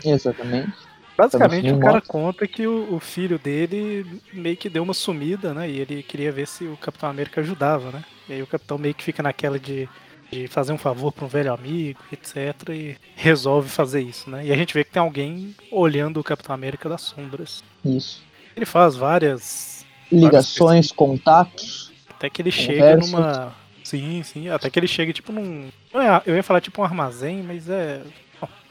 Exatamente. 0.03 0.73
Basicamente 1.17 1.71
o 1.71 1.79
cara 1.79 2.01
conta 2.01 2.45
que 2.45 2.67
o, 2.67 2.95
o, 2.95 2.99
filho 2.99 3.39
dele 3.39 4.05
meio 4.33 4.57
que 4.57 4.69
deu 4.69 4.83
uma 4.83 4.93
sumida, 4.93 5.53
né, 5.53 5.69
e 5.69 5.79
ele 5.79 6.03
queria 6.03 6.31
ver 6.31 6.45
se 6.45 6.65
o 6.65 6.75
Capitão 6.75 7.09
América 7.09 7.39
ajudava, 7.39 7.89
né. 7.91 8.03
E 8.27 8.33
aí 8.33 8.41
o 8.41 8.47
Capitão 8.47 8.77
meio 8.77 8.93
que 8.93 9.03
fica 9.03 9.23
naquela 9.23 9.57
de 9.57 9.87
de 10.31 10.47
fazer 10.47 10.73
um 10.73 10.77
favor 10.77 11.11
para 11.11 11.25
um 11.25 11.27
velho 11.27 11.53
amigo, 11.53 11.99
etc. 12.11 12.69
E 12.69 12.97
resolve 13.15 13.69
fazer 13.69 14.01
isso, 14.01 14.29
né? 14.29 14.45
E 14.45 14.51
a 14.51 14.55
gente 14.55 14.73
vê 14.73 14.83
que 14.83 14.91
tem 14.91 15.01
alguém 15.01 15.55
olhando 15.71 16.19
o 16.19 16.23
Capitão 16.23 16.53
América 16.53 16.89
das 16.89 17.01
sombras. 17.01 17.63
Isso. 17.83 18.23
Ele 18.55 18.65
faz 18.65 18.95
várias 18.95 19.85
ligações, 20.11 20.59
várias 20.59 20.91
contatos. 20.91 21.91
Até 22.09 22.29
que 22.29 22.41
ele 22.41 22.51
chega 22.51 22.97
numa. 22.97 23.53
Sim, 23.83 24.23
sim. 24.23 24.49
Até 24.49 24.69
que 24.69 24.79
ele 24.79 24.87
chega 24.87 25.13
tipo 25.13 25.31
num. 25.31 25.69
É, 25.93 26.21
eu 26.25 26.35
ia 26.35 26.43
falar 26.43 26.61
tipo 26.61 26.81
um 26.81 26.85
armazém, 26.85 27.43
mas 27.43 27.69
é. 27.69 28.01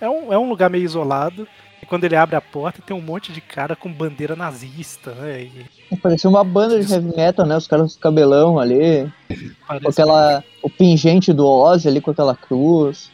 É 0.00 0.08
um, 0.08 0.32
é 0.32 0.38
um 0.38 0.48
lugar 0.48 0.70
meio 0.70 0.84
isolado. 0.84 1.46
E 1.82 1.86
quando 1.86 2.04
ele 2.04 2.16
abre 2.16 2.34
a 2.34 2.40
porta, 2.40 2.80
tem 2.80 2.96
um 2.96 3.00
monte 3.00 3.30
de 3.30 3.42
cara 3.42 3.76
com 3.76 3.92
bandeira 3.92 4.34
nazista, 4.34 5.10
né? 5.12 5.42
E... 5.90 5.96
Parecia 5.96 6.30
uma 6.30 6.42
banda 6.42 6.82
de 6.82 6.90
heavy 6.90 7.14
metal, 7.14 7.44
né? 7.44 7.56
Os 7.56 7.66
caras 7.66 7.94
com 7.94 8.00
cabelão 8.00 8.58
ali. 8.58 9.06
Parece 9.66 9.84
com 9.84 9.90
aquela. 9.90 10.42
O 10.62 10.70
pingente 10.70 11.32
do 11.32 11.46
Ozzy 11.46 11.88
ali 11.88 12.00
com 12.00 12.10
aquela 12.10 12.34
cruz. 12.34 13.10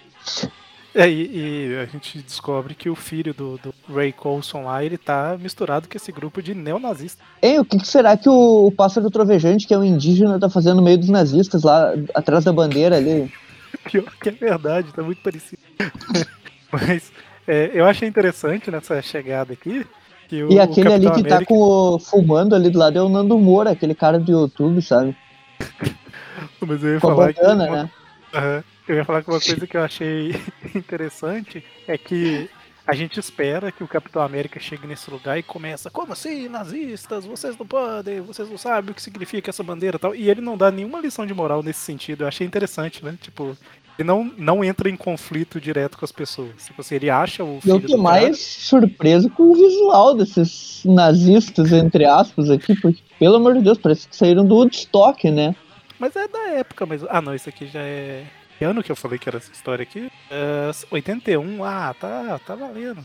É, 0.94 1.08
e, 1.08 1.70
e, 1.72 1.76
a 1.78 1.86
gente 1.86 2.18
descobre 2.20 2.74
que 2.74 2.90
o 2.90 2.96
filho 2.96 3.32
do, 3.32 3.58
do, 3.58 3.72
Ray 3.92 4.12
Coulson 4.12 4.64
lá, 4.64 4.84
ele 4.84 4.98
tá 4.98 5.36
misturado 5.40 5.88
com 5.88 5.96
esse 5.96 6.10
grupo 6.10 6.42
de 6.42 6.52
neonazistas. 6.52 7.24
Hein, 7.40 7.60
o 7.60 7.64
que, 7.64 7.78
que 7.78 7.86
será 7.86 8.16
que 8.16 8.28
o, 8.28 8.66
o, 8.66 8.72
pássaro 8.72 9.08
trovejante, 9.08 9.68
que 9.68 9.74
é 9.74 9.78
um 9.78 9.84
indígena, 9.84 10.38
tá 10.38 10.50
fazendo 10.50 10.76
no 10.76 10.82
meio 10.82 10.98
dos 10.98 11.08
nazistas 11.08 11.62
lá, 11.62 11.92
atrás 12.12 12.44
da 12.44 12.52
bandeira 12.52 12.96
ali? 12.96 13.32
Pior 13.90 14.12
que 14.20 14.28
é 14.30 14.32
verdade, 14.32 14.92
tá 14.92 15.02
muito 15.02 15.22
parecido. 15.22 15.62
Mas 16.86 17.12
é, 17.46 17.70
eu 17.74 17.86
achei 17.86 18.08
interessante 18.08 18.70
nessa 18.70 19.00
chegada 19.02 19.52
aqui. 19.52 19.86
Que 20.28 20.44
o, 20.44 20.52
e 20.52 20.60
aquele 20.60 20.92
ali 20.92 21.10
que 21.10 21.24
tá 21.24 21.36
América... 21.36 21.38
tá 21.40 21.44
com 21.44 21.54
o, 21.56 21.98
fumando 21.98 22.54
ali 22.54 22.70
do 22.70 22.78
lado 22.78 22.98
é 22.98 23.02
o 23.02 23.08
Nando 23.08 23.36
Moura, 23.38 23.70
aquele 23.70 23.94
cara 23.94 24.18
do 24.18 24.30
YouTube, 24.30 24.80
sabe? 24.80 25.16
Mas 26.60 26.84
eu 26.84 26.94
ia 26.94 27.00
falar 27.00 27.32
que. 27.32 27.40
Uma... 27.40 27.54
Né? 27.54 27.90
Uhum. 28.34 28.62
Eu 28.86 28.96
ia 28.96 29.04
falar 29.04 29.22
que 29.22 29.30
uma 29.30 29.40
coisa 29.40 29.66
que 29.66 29.76
eu 29.76 29.82
achei 29.82 30.34
interessante 30.74 31.64
é 31.86 31.98
que 31.98 32.48
a 32.86 32.94
gente 32.94 33.20
espera 33.20 33.70
que 33.70 33.84
o 33.84 33.88
Capitão 33.88 34.20
América 34.22 34.58
chegue 34.58 34.86
nesse 34.86 35.08
lugar 35.10 35.38
e 35.38 35.42
começa, 35.42 35.90
como 35.90 36.12
assim, 36.12 36.48
nazistas, 36.48 37.24
vocês 37.24 37.56
não 37.56 37.66
podem, 37.66 38.20
vocês 38.20 38.48
não 38.48 38.58
sabem 38.58 38.90
o 38.90 38.94
que 38.94 39.02
significa 39.02 39.50
essa 39.50 39.62
bandeira 39.62 39.96
e 39.96 40.00
tal. 40.00 40.14
E 40.14 40.28
ele 40.28 40.40
não 40.40 40.56
dá 40.56 40.70
nenhuma 40.70 41.00
lição 41.00 41.24
de 41.24 41.32
moral 41.32 41.62
nesse 41.62 41.80
sentido. 41.80 42.24
Eu 42.24 42.28
achei 42.28 42.46
interessante, 42.46 43.04
né? 43.04 43.16
Tipo, 43.20 43.56
ele 44.00 44.06
não, 44.06 44.32
não 44.36 44.64
entra 44.64 44.88
em 44.88 44.96
conflito 44.96 45.60
direto 45.60 45.98
com 45.98 46.04
as 46.04 46.12
pessoas. 46.12 46.50
Tipo 46.64 46.80
assim, 46.80 46.94
ele 46.94 47.10
acha 47.10 47.44
o 47.44 47.60
Eu 47.64 47.78
tô 47.80 47.98
mais 47.98 48.38
surpreso 48.38 49.28
com 49.30 49.42
o 49.44 49.54
visual 49.54 50.14
desses 50.14 50.82
nazistas, 50.84 51.70
entre 51.72 52.06
aspas, 52.06 52.48
aqui, 52.48 52.74
porque, 52.80 53.00
pelo 53.18 53.36
amor 53.36 53.54
de 53.54 53.62
Deus, 53.62 53.78
parece 53.78 54.08
que 54.08 54.16
saíram 54.16 54.46
do 54.46 54.54
Woodstock, 54.54 55.30
né? 55.30 55.54
Mas 55.98 56.16
é 56.16 56.26
da 56.26 56.48
época, 56.52 56.86
mas. 56.86 57.04
Ah 57.08 57.20
não, 57.20 57.34
isso 57.34 57.48
aqui 57.48 57.66
já 57.66 57.80
é. 57.80 58.24
Que 58.58 58.64
ano 58.64 58.82
que 58.82 58.90
eu 58.90 58.96
falei 58.96 59.18
que 59.18 59.28
era 59.28 59.38
essa 59.38 59.52
história 59.52 59.82
aqui? 59.82 60.10
Uh, 60.30 60.86
81, 60.90 61.62
ah, 61.62 61.94
tá, 61.98 62.40
tá 62.46 62.54
valendo. 62.54 63.04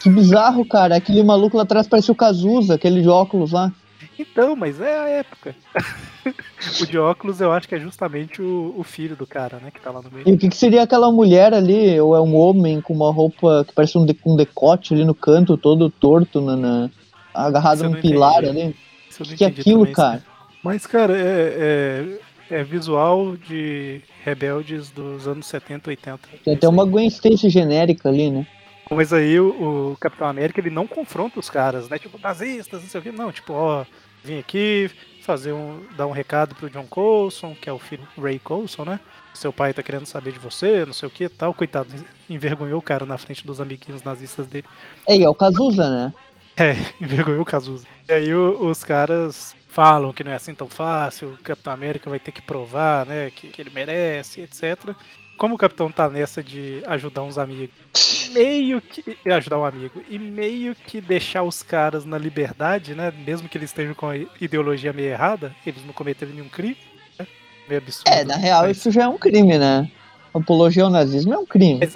Que 0.00 0.08
bizarro, 0.08 0.64
cara. 0.64 0.96
Aquele 0.96 1.22
maluco 1.22 1.56
lá 1.56 1.64
atrás 1.64 1.88
parece 1.88 2.10
o 2.10 2.14
Cazuza, 2.14 2.74
aquele 2.74 3.02
de 3.02 3.08
óculos 3.08 3.52
lá. 3.52 3.72
Então, 4.18 4.56
mas 4.56 4.80
é 4.80 4.98
a 4.98 5.08
época. 5.08 5.54
o 6.80 6.86
de 6.86 6.98
óculos 6.98 7.40
eu 7.40 7.52
acho 7.52 7.68
que 7.68 7.74
é 7.74 7.78
justamente 7.78 8.40
o, 8.40 8.74
o, 8.76 8.82
filho 8.82 9.14
do 9.14 9.26
cara, 9.26 9.58
né? 9.58 9.70
Que 9.70 9.80
tá 9.80 9.90
lá 9.90 10.00
no 10.00 10.10
meio. 10.10 10.28
E 10.28 10.32
o 10.32 10.38
que, 10.38 10.48
que, 10.48 10.56
seria 10.56 10.82
aquela 10.82 11.10
mulher 11.12 11.52
ali, 11.52 12.00
ou 12.00 12.16
é 12.16 12.20
um 12.20 12.34
homem 12.34 12.80
com 12.80 12.94
uma 12.94 13.12
roupa 13.12 13.64
que 13.66 13.74
parece 13.74 13.98
um, 13.98 14.06
de, 14.06 14.16
um 14.24 14.36
decote 14.36 14.94
ali 14.94 15.04
no 15.04 15.14
canto, 15.14 15.56
todo 15.56 15.90
torto, 15.90 16.40
na, 16.40 16.56
na 16.56 16.90
agarrado 17.34 17.84
num 17.84 18.00
pilar 18.00 18.42
entendi. 18.42 18.60
ali? 18.60 18.76
O 19.20 19.24
que, 19.24 19.36
que 19.36 19.44
é 19.44 19.48
aquilo, 19.48 19.80
também, 19.80 19.94
cara? 19.94 20.24
Mas, 20.62 20.86
cara, 20.86 21.16
é, 21.16 22.18
é, 22.50 22.56
é, 22.58 22.64
visual 22.64 23.36
de 23.36 24.00
rebeldes 24.24 24.90
dos 24.90 25.28
anos 25.28 25.46
70, 25.46 25.90
80. 25.90 26.20
Tem 26.44 26.54
até 26.54 26.68
uma 26.68 26.84
Gwen 26.84 27.06
Stacy 27.06 27.48
genérica 27.48 28.08
ali, 28.08 28.30
né? 28.30 28.46
Mas 28.90 29.12
aí 29.12 29.38
o, 29.40 29.92
o, 29.92 29.96
Capitão 29.98 30.28
América 30.28 30.60
ele 30.60 30.70
não 30.70 30.86
confronta 30.86 31.40
os 31.40 31.50
caras, 31.50 31.88
né? 31.88 31.98
Tipo, 31.98 32.18
nazistas, 32.18 32.82
não 32.82 32.88
sei 32.88 33.00
o 33.00 33.02
que. 33.02 33.12
Não, 33.12 33.32
tipo, 33.32 33.52
ó, 33.52 33.84
vim 34.26 34.38
aqui 34.38 34.90
fazer 35.22 35.52
um, 35.52 35.80
dar 35.96 36.06
um 36.06 36.12
recado 36.12 36.54
pro 36.54 36.68
John 36.68 36.86
Coulson, 36.86 37.54
que 37.54 37.68
é 37.68 37.72
o 37.72 37.78
filho 37.78 38.06
Ray 38.20 38.38
Coulson, 38.38 38.84
né? 38.84 39.00
Seu 39.32 39.52
pai 39.52 39.72
tá 39.72 39.82
querendo 39.82 40.06
saber 40.06 40.32
de 40.32 40.38
você, 40.38 40.84
não 40.84 40.92
sei 40.92 41.08
o 41.08 41.10
que 41.10 41.28
tal. 41.28 41.54
Coitado, 41.54 41.88
envergonhou 42.28 42.78
o 42.78 42.82
cara 42.82 43.06
na 43.06 43.18
frente 43.18 43.46
dos 43.46 43.60
amiguinhos 43.60 44.02
nazistas 44.02 44.46
dele. 44.46 44.66
É, 45.06 45.20
é 45.20 45.28
o 45.28 45.34
Cazuza, 45.34 45.88
né? 45.88 46.14
É, 46.56 46.74
envergonhou 47.00 47.42
o 47.42 47.46
Cazuza. 47.46 47.86
E 48.08 48.12
aí 48.12 48.34
o, 48.34 48.66
os 48.66 48.82
caras 48.82 49.54
falam 49.68 50.12
que 50.12 50.24
não 50.24 50.32
é 50.32 50.36
assim 50.36 50.54
tão 50.54 50.68
fácil, 50.68 51.28
o 51.28 51.38
Capitão 51.38 51.72
América 51.72 52.08
vai 52.08 52.18
ter 52.18 52.32
que 52.32 52.40
provar, 52.40 53.04
né, 53.04 53.30
que, 53.30 53.48
que 53.48 53.60
ele 53.60 53.70
merece, 53.70 54.40
etc 54.40 54.96
como 55.36 55.54
o 55.54 55.58
capitão 55.58 55.90
tá 55.90 56.08
nessa 56.08 56.42
de 56.42 56.82
ajudar 56.86 57.22
uns 57.22 57.38
amigos, 57.38 57.74
meio 58.32 58.80
que. 58.80 59.16
ajudar 59.30 59.58
um 59.58 59.64
amigo, 59.64 60.02
e 60.08 60.18
meio 60.18 60.74
que 60.74 61.00
deixar 61.00 61.42
os 61.42 61.62
caras 61.62 62.04
na 62.04 62.18
liberdade, 62.18 62.94
né? 62.94 63.12
Mesmo 63.24 63.48
que 63.48 63.56
eles 63.58 63.70
estejam 63.70 63.94
com 63.94 64.08
a 64.08 64.16
ideologia 64.40 64.92
meio 64.92 65.08
errada, 65.08 65.54
eles 65.66 65.84
não 65.84 65.92
cometeram 65.92 66.32
nenhum 66.32 66.48
crime, 66.48 66.76
né? 67.18 67.26
Meio 67.68 67.80
absurdo. 67.80 68.08
É, 68.08 68.24
na 68.24 68.36
real, 68.36 68.70
isso 68.70 68.90
já 68.90 69.04
é 69.04 69.08
um 69.08 69.18
crime, 69.18 69.58
né? 69.58 69.90
Apologia 70.32 70.84
ao 70.84 70.90
nazismo 70.90 71.32
é 71.32 71.38
um 71.38 71.46
crime. 71.46 71.80
Mas, 71.80 71.94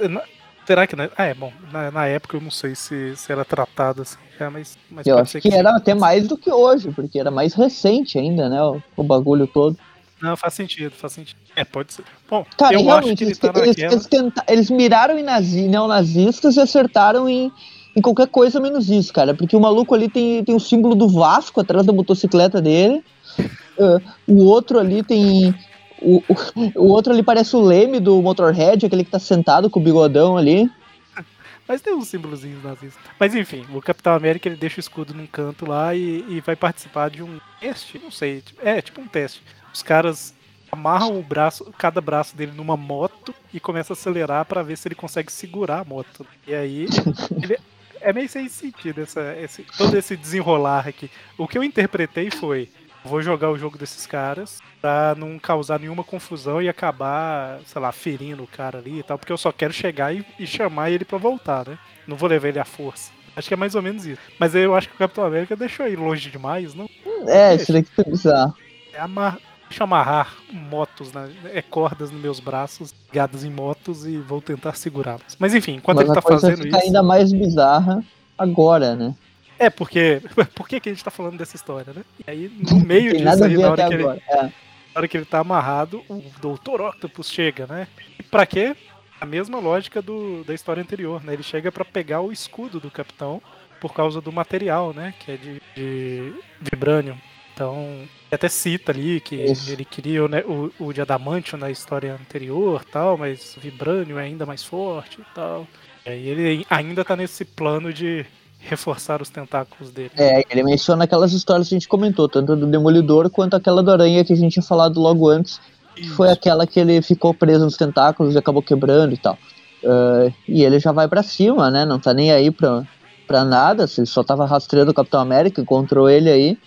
será 0.67 0.87
que. 0.87 0.95
Ah, 1.17 1.25
é, 1.25 1.35
bom, 1.35 1.53
na, 1.73 1.91
na, 1.91 2.07
época 2.07 2.37
eu 2.37 2.41
não 2.41 2.51
sei 2.51 2.75
se, 2.75 3.17
se 3.17 3.33
era 3.33 3.45
tratado 3.45 4.03
assim, 4.03 4.19
mas. 4.53 4.79
mas 4.91 5.07
eu 5.07 5.19
acho 5.19 5.41
que, 5.41 5.51
que 5.51 5.55
era 5.55 5.77
até 5.77 5.95
mais 5.95 6.29
do 6.29 6.37
que 6.37 6.51
hoje, 6.51 6.91
porque 6.91 7.19
era 7.19 7.31
mais 7.31 7.55
recente 7.55 8.19
ainda, 8.19 8.49
né? 8.49 8.63
O, 8.63 8.83
o 8.97 9.03
bagulho 9.03 9.47
todo. 9.47 9.77
Não, 10.23 10.37
faz 10.37 10.55
sentido, 10.55 10.91
faz 10.93 11.13
sentido. 11.15 11.39
É, 11.57 11.65
pode 11.65 11.93
ser. 11.95 12.05
Bom, 12.29 12.45
Cara, 12.59 12.75
eu 12.75 12.91
acho 12.93 13.15
que 13.17 13.25
ele 13.25 13.31
eles, 13.31 13.39
tá 13.39 13.53
eles, 13.57 13.69
naquela. 13.69 13.93
eles, 13.93 14.07
tenta- 14.07 14.45
eles 14.49 14.71
miraram 14.71 15.19
em 15.19 15.23
nazi, 15.23 15.63
neonazistas 15.69 16.57
e 16.57 16.61
acertaram 16.61 17.29
em, 17.29 17.51
em 17.97 18.01
qualquer 18.03 18.29
coisa 18.29 18.61
menos 18.61 18.91
isso, 18.91 19.13
cara. 19.13 19.35
Porque 19.35 19.57
o 19.57 19.61
maluco 19.61 19.95
ali 19.95 20.09
tem, 20.09 20.45
tem 20.45 20.55
o 20.55 20.61
símbolo 20.61 20.95
do 20.95 21.09
Vasco 21.09 21.61
atrás 21.61 21.87
da 21.87 21.93
motocicleta 21.93 22.61
dele. 22.61 23.03
Ah, 23.83 23.99
o 24.29 24.45
outro 24.45 24.79
ali 24.79 25.03
tem. 25.03 25.55
O, 26.03 26.17
o, 26.29 26.83
o 26.83 26.89
outro 26.89 27.15
ali 27.15 27.23
parece 27.23 27.57
o 27.57 27.63
Leme 27.63 27.99
do 27.99 28.21
Motorhead, 28.21 28.85
aquele 28.85 29.05
que 29.05 29.11
tá 29.11 29.19
sentado 29.19 29.71
com 29.71 29.81
o 29.81 29.83
bigodão 29.83 30.37
ali. 30.37 30.71
Mas 31.67 31.81
tem 31.81 31.95
uns 31.95 32.09
símbolozinhos 32.09 32.63
nazistas. 32.63 33.01
Mas 33.19 33.35
enfim, 33.35 33.65
o 33.73 33.81
Capitão 33.81 34.13
América 34.13 34.49
ele 34.51 34.57
deixa 34.57 34.77
o 34.77 34.81
escudo 34.81 35.15
num 35.15 35.27
canto 35.27 35.67
lá 35.67 35.95
e, 35.95 36.23
e 36.29 36.41
vai 36.45 36.57
participar 36.57 37.09
de 37.09 37.23
um 37.23 37.39
teste, 37.59 37.99
não 38.03 38.11
sei, 38.11 38.43
tipo- 38.43 38.61
é 38.63 38.83
tipo 38.83 39.01
um 39.01 39.07
teste. 39.07 39.41
Os 39.73 39.83
caras 39.83 40.35
amarram 40.71 41.19
o 41.19 41.23
braço, 41.23 41.65
cada 41.77 42.01
braço 42.01 42.37
dele 42.37 42.53
numa 42.55 42.77
moto 42.77 43.35
e 43.53 43.59
começam 43.59 43.95
a 43.95 43.99
acelerar 43.99 44.45
pra 44.45 44.63
ver 44.63 44.77
se 44.77 44.87
ele 44.89 44.95
consegue 44.95 45.33
segurar 45.33 45.81
a 45.81 45.85
moto. 45.85 46.25
E 46.47 46.55
aí 46.55 46.87
ele- 47.43 47.59
é 48.01 48.13
meio 48.15 48.29
sem 48.29 48.49
sentido 48.49 49.03
essa, 49.03 49.37
esse, 49.39 49.63
todo 49.77 49.95
esse 49.97 50.17
desenrolar 50.17 50.89
aqui. 50.89 51.11
O 51.37 51.47
que 51.47 51.59
eu 51.59 51.65
interpretei 51.65 52.31
foi 52.31 52.69
vou 53.05 53.21
jogar 53.23 53.51
o 53.51 53.57
jogo 53.59 53.79
desses 53.79 54.07
caras 54.07 54.59
pra 54.81 55.15
não 55.17 55.39
causar 55.39 55.79
nenhuma 55.81 56.05
confusão 56.05 56.61
e 56.63 56.69
acabar, 56.69 57.59
sei 57.67 57.81
lá, 57.81 57.91
ferindo 57.93 58.43
o 58.43 58.47
cara 58.47 58.79
ali 58.79 59.01
e 59.01 59.03
tal, 59.03 59.19
porque 59.19 59.33
eu 59.33 59.39
só 59.39 59.51
quero 59.53 59.73
chegar 59.73 60.15
e, 60.15 60.25
e 60.39 60.47
chamar 60.47 60.91
ele 60.91 61.05
pra 61.05 61.19
voltar, 61.19 61.67
né? 61.69 61.79
Não 62.07 62.17
vou 62.17 62.29
levar 62.29 62.49
ele 62.49 62.59
à 62.59 62.65
força. 62.65 63.11
Acho 63.37 63.49
que 63.49 63.55
é 63.55 63.57
mais 63.57 63.75
ou 63.75 63.83
menos 63.83 64.05
isso. 64.07 64.21
Mas 64.39 64.55
eu 64.55 64.75
acho 64.75 64.89
que 64.89 64.95
o 64.95 64.99
Capitão 64.99 65.25
América 65.25 65.57
deixou 65.57 65.87
ele 65.87 65.97
longe 65.97 66.31
demais, 66.31 66.75
não? 66.75 66.89
É, 67.27 67.55
isso 67.55 67.73
daqui 67.73 67.89
foi 67.95 68.05
bizarro. 68.05 68.55
É 68.93 69.01
amar... 69.01 69.39
Deixa 69.71 69.85
eu 69.85 69.85
amarrar 69.85 70.35
motos, 70.51 71.13
é, 71.55 71.63
cordas 71.63 72.11
nos 72.11 72.21
meus 72.21 72.41
braços, 72.41 72.93
ligadas 73.07 73.45
em 73.45 73.51
motos 73.51 74.05
e 74.05 74.17
vou 74.17 74.43
tentar 74.43 74.75
segurá-las. 74.75 75.37
Mas 75.39 75.55
enfim, 75.55 75.77
enquanto 75.77 75.99
Mas 75.99 76.07
ele 76.07 76.15
tá 76.15 76.21
fazendo 76.21 76.67
isso. 76.67 76.77
ainda 76.77 77.05
mais 77.05 77.33
bizarra 77.33 78.05
agora, 78.37 78.97
né? 78.97 79.15
É, 79.57 79.71
porque. 79.71 80.21
Por 80.57 80.69
que, 80.69 80.81
que 80.81 80.89
a 80.89 80.93
gente 80.93 81.05
tá 81.05 81.11
falando 81.11 81.39
dessa 81.39 81.55
história, 81.55 81.93
né? 81.93 82.03
E 82.27 82.29
aí, 82.29 82.53
no 82.69 82.81
meio 82.81 83.17
disso 83.17 83.45
aí, 83.45 83.57
na 83.57 83.71
hora 83.71 83.89
que 83.89 83.95
ele. 83.95 84.05
É. 84.05 84.43
Na 84.43 84.53
hora 84.97 85.07
que 85.07 85.17
ele 85.17 85.25
tá 85.25 85.39
amarrado, 85.39 86.03
o 86.09 86.21
Dr. 86.41 86.81
Octopus 86.81 87.31
chega, 87.31 87.65
né? 87.69 87.87
E 88.19 88.25
pra 88.25 88.45
quê? 88.45 88.75
A 89.21 89.25
mesma 89.25 89.61
lógica 89.61 90.03
do, 90.03 90.43
da 90.43 90.53
história 90.53 90.83
anterior, 90.83 91.23
né? 91.23 91.35
Ele 91.35 91.45
chega 91.45 91.71
pra 91.71 91.85
pegar 91.85 92.23
o 92.23 92.33
escudo 92.33 92.81
do 92.81 92.91
capitão 92.91 93.41
por 93.81 93.95
causa 93.95 94.21
do 94.21 94.33
material, 94.33 94.93
né? 94.93 95.15
Que 95.21 95.31
é 95.31 95.37
de, 95.37 95.63
de 95.77 96.33
vibranium. 96.61 97.17
Então, 97.61 97.77
ele 97.77 98.09
até 98.33 98.49
cita 98.49 98.91
ali 98.91 99.21
que 99.21 99.37
Isso. 99.37 99.71
ele 99.71 99.85
queria 99.85 100.25
o, 100.25 100.29
né, 100.29 100.43
o, 100.47 100.73
o 100.81 100.93
de 100.95 101.03
adamantio 101.03 101.59
na 101.59 101.71
história 101.71 102.15
anterior 102.15 102.83
tal, 102.91 103.19
mas 103.19 103.55
o 103.55 103.61
vibranium 103.61 104.19
é 104.19 104.23
ainda 104.23 104.47
mais 104.47 104.65
forte 104.65 105.21
e 105.21 105.35
tal. 105.35 105.67
E 106.07 106.09
aí 106.09 106.27
ele 106.27 106.67
ainda 106.71 107.05
tá 107.05 107.15
nesse 107.15 107.45
plano 107.45 107.93
de 107.93 108.25
reforçar 108.61 109.21
os 109.21 109.29
tentáculos 109.29 109.91
dele. 109.91 110.11
É, 110.17 110.43
ele 110.49 110.63
menciona 110.63 111.05
aquelas 111.05 111.35
histórias 111.35 111.69
que 111.69 111.75
a 111.75 111.79
gente 111.79 111.87
comentou, 111.87 112.31
tanto 112.31 112.57
do 112.57 112.67
Demolidor 112.67 113.29
quanto 113.29 113.57
aquela 113.57 113.83
do 113.83 113.91
Aranha 113.91 114.25
que 114.25 114.33
a 114.33 114.37
gente 114.37 114.55
tinha 114.55 114.63
falado 114.63 114.99
logo 114.99 115.29
antes, 115.29 115.61
que 115.95 116.09
foi 116.09 116.31
aquela 116.31 116.67
que 116.67 116.81
ele 116.81 117.03
ficou 117.03 117.35
preso 117.35 117.67
nos 117.67 117.77
tentáculos 117.77 118.35
e 118.35 118.39
acabou 118.39 118.63
quebrando 118.63 119.13
e 119.13 119.19
tal. 119.19 119.37
Ah, 119.85 120.33
e 120.49 120.65
ele 120.65 120.79
já 120.79 120.93
vai 120.93 121.07
pra 121.09 121.23
cima, 121.23 121.71
né? 121.71 121.85
Não 121.85 122.01
tá 122.01 122.15
nem 122.15 122.33
aí 122.33 122.51
pra, 122.51 122.85
pra 123.27 123.45
nada, 123.45 123.85
ele 123.99 124.07
só 124.07 124.25
tava 124.25 124.47
rastreando 124.47 124.93
o 124.93 124.95
Capitão 124.95 125.21
América, 125.21 125.61
encontrou 125.61 126.09
ele 126.09 126.31
aí 126.31 126.59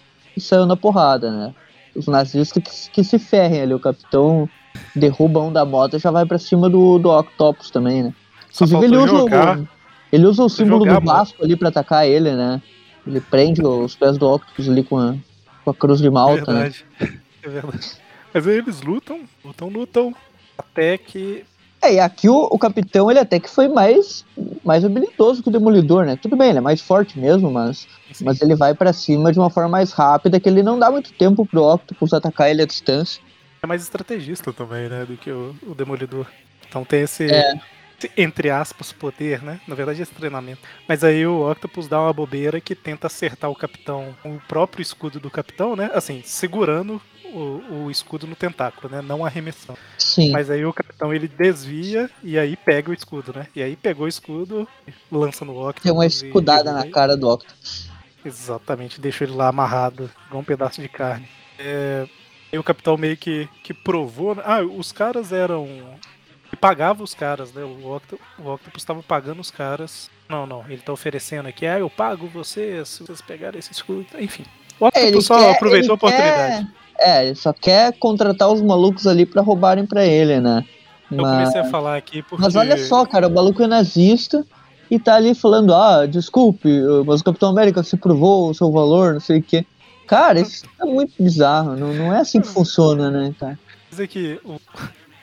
saiu 0.41 0.65
na 0.65 0.75
porrada, 0.75 1.31
né? 1.31 1.53
Os 1.95 2.07
nazistas 2.07 2.63
que, 2.63 2.91
que 2.91 3.03
se 3.03 3.19
ferrem 3.19 3.61
ali, 3.61 3.73
o 3.73 3.79
Capitão 3.79 4.49
derruba 4.95 5.39
um 5.41 5.51
da 5.53 5.63
moto 5.63 5.95
e 5.95 5.99
já 5.99 6.09
vai 6.11 6.25
pra 6.25 6.39
cima 6.39 6.69
do, 6.69 6.97
do 6.97 7.09
Octopus 7.11 7.69
também, 7.69 8.03
né? 8.03 8.13
Inclusive 8.53 8.85
ele 8.85 8.95
faltou 8.97 9.13
usa, 9.15 9.17
jogar. 9.23 9.59
o, 9.59 9.67
ele 10.11 10.25
usa 10.25 10.43
o 10.43 10.49
símbolo 10.49 10.85
jogar, 10.85 10.99
do 10.99 11.05
mano. 11.05 11.19
Vasco 11.19 11.43
ali 11.43 11.55
pra 11.55 11.69
atacar 11.69 12.07
ele, 12.07 12.31
né? 12.33 12.61
Ele 13.05 13.19
prende 13.21 13.61
os 13.65 13.95
pés 13.95 14.17
do 14.17 14.27
Octopus 14.31 14.67
ali 14.69 14.83
com 14.83 14.97
a, 14.97 15.15
com 15.63 15.69
a 15.69 15.73
cruz 15.73 15.99
de 15.99 16.07
É 16.07 16.09
malta, 16.11 16.51
né? 16.53 16.69
verdade. 16.69 16.85
É 17.43 17.49
verdade. 17.49 17.91
Mas 18.33 18.47
aí 18.47 18.57
eles 18.57 18.81
lutam, 18.81 19.19
lutam, 19.43 19.67
lutam. 19.67 20.15
Até 20.57 20.97
que. 20.97 21.43
É, 21.83 21.95
e 21.95 21.99
aqui 21.99 22.29
o, 22.29 22.47
o 22.49 22.57
Capitão, 22.57 23.11
ele 23.11 23.19
até 23.19 23.41
que 23.41 23.49
foi 23.49 23.67
mais, 23.67 24.23
mais 24.63 24.85
habilidoso 24.85 25.43
que 25.43 25.49
o 25.49 25.51
Demolidor, 25.51 26.05
né? 26.05 26.15
Tudo 26.15 26.37
bem, 26.37 26.49
ele 26.49 26.59
é 26.59 26.61
mais 26.61 26.79
forte 26.79 27.19
mesmo, 27.19 27.51
mas, 27.51 27.85
mas 28.21 28.41
ele 28.41 28.55
vai 28.55 28.73
pra 28.73 28.93
cima 28.93 29.33
de 29.33 29.37
uma 29.37 29.49
forma 29.49 29.69
mais 29.69 29.91
rápida, 29.91 30.39
que 30.39 30.47
ele 30.47 30.63
não 30.63 30.79
dá 30.79 30.89
muito 30.89 31.11
tempo 31.11 31.45
pro 31.45 31.73
Octopus 31.73 32.13
atacar 32.13 32.49
ele 32.49 32.61
à 32.61 32.65
distância. 32.65 33.21
é 33.61 33.67
mais 33.67 33.81
estrategista 33.81 34.53
também, 34.53 34.87
né? 34.87 35.03
Do 35.03 35.17
que 35.17 35.29
o, 35.29 35.53
o 35.67 35.75
Demolidor. 35.75 36.25
Então 36.69 36.85
tem 36.85 37.01
esse, 37.01 37.29
É. 37.29 37.53
entre 38.17 38.49
aspas, 38.49 38.91
poder, 38.91 39.41
né? 39.41 39.59
Na 39.67 39.75
verdade, 39.75 40.01
esse 40.01 40.13
treinamento. 40.13 40.61
Mas 40.87 41.03
aí 41.03 41.25
o 41.25 41.49
Octopus 41.49 41.87
dá 41.87 42.01
uma 42.01 42.13
bobeira 42.13 42.59
que 42.61 42.75
tenta 42.75 43.07
acertar 43.07 43.49
o 43.49 43.55
capitão 43.55 44.15
com 44.21 44.35
o 44.35 44.41
próprio 44.41 44.81
escudo 44.81 45.19
do 45.19 45.29
capitão, 45.29 45.75
né? 45.75 45.89
Assim, 45.93 46.21
segurando 46.23 47.01
o, 47.25 47.85
o 47.85 47.91
escudo 47.91 48.27
no 48.27 48.35
tentáculo, 48.35 48.93
né? 48.93 49.01
Não 49.01 49.25
arremessando. 49.25 49.79
Sim. 49.97 50.31
Mas 50.31 50.49
aí 50.49 50.65
o 50.65 50.73
capitão 50.73 51.13
ele 51.13 51.27
desvia 51.27 52.09
e 52.23 52.37
aí 52.37 52.55
pega 52.55 52.91
o 52.91 52.93
escudo, 52.93 53.33
né? 53.33 53.47
E 53.55 53.61
aí 53.61 53.75
pegou 53.75 54.05
o 54.05 54.09
escudo, 54.09 54.67
lança 55.11 55.43
no 55.43 55.53
Octopus. 55.53 55.83
Tem 55.83 55.91
uma 55.91 56.05
e 56.05 56.07
escudada 56.07 56.63
derruba 56.63 56.85
na 56.85 56.91
cara 56.91 57.17
do 57.17 57.29
Octopus. 57.29 57.89
Exatamente, 58.25 59.01
deixou 59.01 59.27
ele 59.27 59.35
lá 59.35 59.49
amarrado, 59.49 60.09
igual 60.27 60.41
um 60.41 60.45
pedaço 60.45 60.81
de 60.81 60.87
carne. 60.87 61.27
É, 61.59 62.07
e 62.51 62.57
o 62.57 62.63
capitão 62.63 62.95
meio 62.97 63.17
que, 63.17 63.49
que 63.63 63.73
provou. 63.73 64.35
né? 64.35 64.43
Ah, 64.45 64.61
os 64.61 64.91
caras 64.91 65.31
eram. 65.31 65.67
Pagava 66.63 67.03
os 67.03 67.13
caras, 67.13 67.51
né? 67.53 67.61
O, 67.63 67.93
Octo, 67.93 68.17
o 68.39 68.49
Octopus 68.49 68.81
estava 68.81 69.03
pagando 69.03 69.41
os 69.41 69.51
caras. 69.51 70.09
Não, 70.29 70.45
não, 70.47 70.63
ele 70.69 70.81
tá 70.81 70.93
oferecendo 70.93 71.47
aqui, 71.47 71.65
ah, 71.65 71.77
eu 71.79 71.89
pago 71.89 72.25
vocês 72.27 72.87
se 72.87 73.03
vocês 73.03 73.21
pegarem 73.21 73.59
esse 73.59 73.73
escudo. 73.73 74.05
Enfim. 74.17 74.45
O 74.79 74.87
É, 74.87 74.91
ele 75.07 75.17
Octopus 75.17 75.25
só 75.25 75.37
quer- 75.39 75.51
aproveitou 75.51 75.91
a 75.91 75.95
oportunidade. 75.95 76.65
quer- 76.97 77.09
É, 77.09 77.25
ele 77.25 77.35
só 77.35 77.51
quer 77.51 77.91
contratar 77.99 78.49
os 78.49 78.61
malucos 78.61 79.05
ali 79.07 79.25
pra 79.25 79.41
roubarem 79.41 79.85
pra 79.85 80.05
ele, 80.05 80.39
né? 80.39 80.63
Eu 81.11 81.17
Mas- 81.17 81.31
comecei 81.49 81.59
a 81.61 81.65
falar 81.65 81.97
aqui 81.97 82.21
porque. 82.23 82.41
Mas 82.41 82.55
olha 82.55 82.77
só, 82.77 83.05
cara, 83.05 83.27
o 83.27 83.31
maluco 83.31 83.61
é 83.61 83.67
nazista 83.67 84.45
e 84.89 84.97
tá 84.97 85.15
ali 85.15 85.35
falando, 85.35 85.73
ah, 85.75 86.05
desculpe, 86.05 86.69
mas 87.05 87.19
o 87.19 87.23
Capitão 87.25 87.49
América 87.49 87.83
se 87.83 87.97
provou 87.97 88.49
o 88.49 88.53
seu 88.53 88.71
valor, 88.71 89.13
não 89.13 89.19
sei 89.19 89.39
o 89.39 89.43
quê. 89.43 89.65
Cara, 90.07 90.39
isso 90.39 90.65
é 90.81 90.85
muito 90.85 91.11
bizarro, 91.21 91.75
não, 91.75 91.93
não 91.93 92.13
é 92.13 92.19
assim 92.19 92.39
que 92.39 92.47
funciona, 92.47 93.11
né, 93.11 93.35
cara? 93.39 93.59
dizer 93.91 94.07
que 94.07 94.39
o 94.45 94.59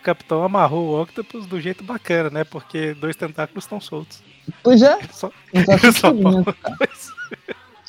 capitão 0.01 0.43
amarrou 0.43 0.89
o 0.89 1.03
Octopus 1.03 1.47
do 1.47 1.61
jeito 1.61 1.85
bacana, 1.85 2.31
né? 2.31 2.45
Porque 2.45 2.95
dois 2.95 3.17
tentáculos 3.17 3.65
estão 3.65 3.81
soltos. 3.81 4.23
Pois 4.63 4.83
é, 4.83 4.99
Só, 5.13 5.31
Ele 5.53 5.65
só 5.93 6.13
né? 6.13 6.45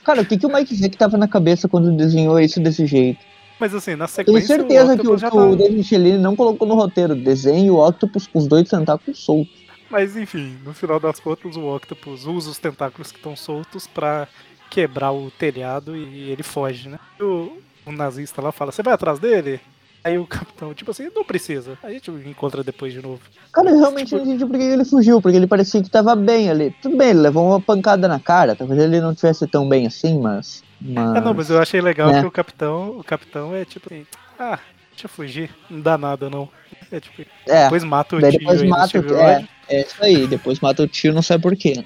Cara, 0.03 0.21
o 0.21 0.25
que, 0.25 0.37
que 0.37 0.45
o 0.45 0.53
Mike 0.53 0.75
Zack 0.75 0.97
tava 0.97 1.17
na 1.17 1.27
cabeça 1.27 1.67
quando 1.67 1.95
desenhou 1.95 2.39
isso 2.39 2.59
desse 2.59 2.85
jeito? 2.85 3.19
Mas 3.59 3.75
assim, 3.75 3.91
na 3.95 4.07
Tenho 4.07 4.25
sequência. 4.39 4.55
certeza 4.55 4.95
o 4.95 4.97
que 4.97 5.07
o, 5.07 5.17
já 5.17 5.29
que 5.29 5.37
o 5.37 5.51
tá... 5.51 5.55
David 5.55 5.77
Michelin 5.77 6.17
não 6.17 6.35
colocou 6.35 6.67
no 6.67 6.73
roteiro 6.73 7.15
desenho 7.15 7.75
o 7.75 7.87
Octopus 7.87 8.25
com 8.25 8.39
os 8.39 8.47
dois 8.47 8.67
tentáculos 8.67 9.19
soltos. 9.19 9.53
Mas 9.89 10.15
enfim, 10.17 10.57
no 10.63 10.73
final 10.73 10.99
das 10.99 11.19
contas, 11.19 11.55
o 11.55 11.75
Octopus 11.75 12.25
usa 12.25 12.49
os 12.49 12.57
tentáculos 12.57 13.11
que 13.11 13.17
estão 13.17 13.35
soltos 13.35 13.85
pra 13.85 14.27
quebrar 14.69 15.11
o 15.11 15.29
telhado 15.29 15.95
e 15.95 16.31
ele 16.31 16.41
foge, 16.41 16.89
né? 16.89 16.97
E 17.19 17.23
O, 17.23 17.61
o 17.85 17.91
nazista 17.91 18.41
lá 18.41 18.51
fala: 18.51 18.71
Você 18.71 18.81
vai 18.81 18.93
atrás 18.93 19.19
dele? 19.19 19.59
Aí 20.03 20.17
o 20.17 20.25
capitão, 20.25 20.73
tipo 20.73 20.89
assim, 20.89 21.09
não 21.13 21.23
precisa. 21.23 21.77
A 21.83 21.91
gente 21.91 22.09
encontra 22.25 22.63
depois 22.63 22.91
de 22.91 23.01
novo. 23.01 23.19
Cara, 23.53 23.69
eu 23.69 23.77
realmente 23.77 24.15
não 24.15 24.21
entendi 24.23 24.43
por 24.45 24.57
que 24.57 24.63
ele 24.63 24.83
fugiu, 24.83 25.21
porque 25.21 25.37
ele 25.37 25.45
parecia 25.45 25.83
que 25.83 25.89
tava 25.91 26.15
bem 26.15 26.49
ali. 26.49 26.75
Tudo 26.81 26.97
bem, 26.97 27.09
ele 27.09 27.19
levou 27.19 27.47
uma 27.47 27.61
pancada 27.61 28.07
na 28.07 28.19
cara, 28.19 28.55
talvez 28.55 28.79
ele 28.81 28.99
não 28.99 29.13
tivesse 29.13 29.45
tão 29.47 29.69
bem 29.69 29.85
assim, 29.85 30.19
mas. 30.19 30.63
mas... 30.81 31.17
É, 31.17 31.21
não, 31.21 31.33
mas 31.35 31.49
eu 31.51 31.59
achei 31.61 31.81
legal 31.81 32.09
É. 32.09 32.19
que 32.21 32.25
o 32.25 32.31
capitão, 32.31 32.97
o 32.97 33.03
capitão 33.03 33.55
é 33.55 33.63
tipo 33.63 33.93
assim, 33.93 34.07
ah, 34.39 34.57
deixa 34.91 35.05
eu 35.05 35.09
fugir, 35.09 35.51
não 35.69 35.79
dá 35.81 35.97
nada 35.99 36.29
não. 36.31 36.49
É 36.91 36.99
tipo, 36.99 37.21
É, 37.47 37.63
depois 37.65 37.83
mata 37.83 38.15
o 38.15 38.19
tio 38.19 38.31
depois 38.31 38.63
mata 38.63 38.99
o. 38.99 39.15
É, 39.15 39.33
Rogers. 39.33 39.49
é 39.69 39.81
isso 39.81 39.95
aí, 40.03 40.27
depois 40.27 40.59
mata 40.59 40.81
o 40.81 40.87
tio, 40.87 41.13
não 41.13 41.21
sabe 41.21 41.43
por 41.43 41.55
quê. 41.55 41.85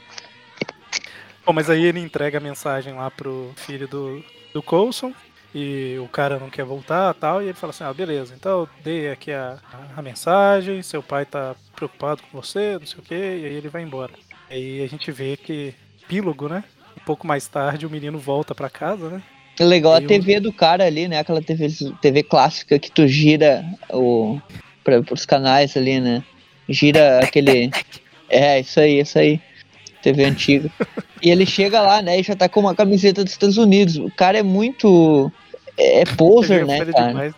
Bom, 1.46 1.52
mas 1.54 1.70
aí 1.70 1.84
ele 1.84 2.00
entrega 2.00 2.38
a 2.38 2.42
mensagem 2.42 2.94
lá 2.94 3.12
pro 3.12 3.52
filho 3.56 3.88
do, 3.88 4.24
do 4.54 4.64
Coulson. 4.64 5.14
E 5.58 5.98
o 6.00 6.08
cara 6.10 6.38
não 6.38 6.50
quer 6.50 6.66
voltar 6.66 7.14
tal. 7.14 7.42
E 7.42 7.46
ele 7.46 7.54
fala 7.54 7.72
assim: 7.72 7.86
Ah, 7.86 7.94
beleza, 7.94 8.36
então 8.38 8.68
dei 8.84 9.10
aqui 9.10 9.32
a, 9.32 9.58
a 9.96 10.02
mensagem. 10.02 10.84
Seu 10.84 11.02
pai 11.02 11.26
tá 11.26 11.56
preocupado 11.74 12.22
com 12.24 12.42
você, 12.42 12.78
não 12.78 12.86
sei 12.86 13.00
o 13.00 13.02
que. 13.02 13.16
E 13.16 13.46
aí 13.46 13.54
ele 13.54 13.70
vai 13.70 13.82
embora. 13.82 14.12
Aí 14.50 14.84
a 14.84 14.88
gente 14.88 15.10
vê 15.14 15.38
que, 15.38 15.74
epílogo, 16.04 16.50
né? 16.50 16.62
Um 17.00 17.06
pouco 17.06 17.26
mais 17.26 17.48
tarde 17.48 17.86
o 17.86 17.90
menino 17.90 18.20
volta 18.20 18.54
pra 18.54 18.70
casa, 18.70 19.10
né? 19.10 19.24
É 19.58 19.64
legal 19.64 19.94
a 19.94 20.02
TV 20.02 20.42
do 20.42 20.52
cara 20.52 20.84
ali, 20.84 21.08
né? 21.08 21.20
Aquela 21.20 21.42
TV, 21.42 21.68
TV 22.02 22.24
clássica 22.24 22.78
que 22.78 22.92
tu 22.92 23.08
gira 23.08 23.64
o, 23.90 24.38
pra, 24.84 25.02
pros 25.02 25.26
canais 25.26 25.78
ali, 25.78 26.02
né? 26.02 26.22
Gira 26.68 27.20
aquele. 27.20 27.72
É, 28.28 28.60
isso 28.60 28.80
aí, 28.80 29.00
isso 29.00 29.20
aí. 29.20 29.40
TV 30.02 30.26
antiga. 30.26 30.72
E 31.22 31.30
ele 31.30 31.46
chega 31.46 31.80
lá, 31.80 32.02
né? 32.02 32.20
E 32.20 32.24
já 32.24 32.36
tá 32.36 32.50
com 32.50 32.60
uma 32.60 32.74
camiseta 32.74 33.24
dos 33.24 33.34
Estados 33.34 33.58
Unidos. 33.58 33.98
O 33.98 34.10
cara 34.10 34.40
é 34.40 34.44
muito. 34.44 35.32
É 35.78 36.04
poser, 36.18 36.60
Ele 36.62 36.66
né, 36.68 36.86
cara? 36.86 37.08
demais. 37.08 37.34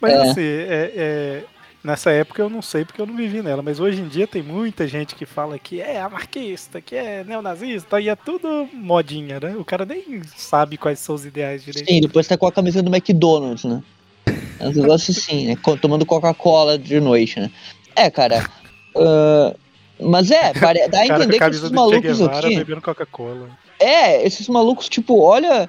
Mas 0.00 0.12
É. 0.12 0.16
assim, 0.30 0.40
é- 0.40 0.92
é, 0.96 1.42
nessa 1.84 2.10
época 2.10 2.40
eu 2.42 2.48
não 2.48 2.62
sei 2.62 2.84
porque 2.84 3.00
eu 3.00 3.06
não 3.06 3.14
vivi 3.16 3.42
nela, 3.42 3.62
mas 3.62 3.78
hoje 3.80 4.00
em 4.00 4.08
dia 4.08 4.26
tem 4.26 4.42
muita 4.42 4.88
gente 4.88 5.14
que 5.14 5.26
fala 5.26 5.58
que 5.58 5.80
é 5.80 6.00
anarquista, 6.00 6.80
que 6.80 6.94
é 6.96 7.22
neonazista, 7.24 8.00
e 8.00 8.08
é 8.08 8.16
tudo 8.16 8.68
modinha, 8.72 9.38
né? 9.40 9.54
O 9.58 9.64
cara 9.64 9.84
nem 9.84 10.22
sabe 10.36 10.76
quais 10.78 10.98
são 10.98 11.14
os 11.14 11.24
ideais 11.26 11.62
direito. 11.64 11.86
Sim, 11.88 12.00
depois 12.00 12.26
tá 12.26 12.36
com 12.38 12.46
a 12.46 12.52
camisa 12.52 12.82
do 12.82 12.90
McDonald's, 12.94 13.64
né? 13.64 13.82
É 14.60 14.66
um 14.68 14.72
negócio 14.72 15.10
assim, 15.12 15.48
né? 15.48 15.56
Tomando 15.80 16.06
Coca-Cola 16.06 16.78
de 16.78 16.98
noite, 17.00 17.38
né? 17.40 17.50
É, 17.94 18.10
cara. 18.10 18.48
ah, 18.96 19.54
mas 20.00 20.30
é, 20.30 20.52
pare- 20.58 20.88
dá 20.88 21.02
a 21.02 21.06
cara 21.08 21.24
entender 21.24 21.42
a 21.42 21.50
que 21.50 21.56
esses 21.56 21.70
malucos 21.70 22.18
Guevara 22.18 22.46
aqui. 22.46 22.56
bebendo 22.56 22.80
Coca-Cola. 22.80 23.50
É, 23.80 24.24
esses 24.26 24.48
malucos, 24.48 24.88
tipo, 24.88 25.20
olha. 25.20 25.68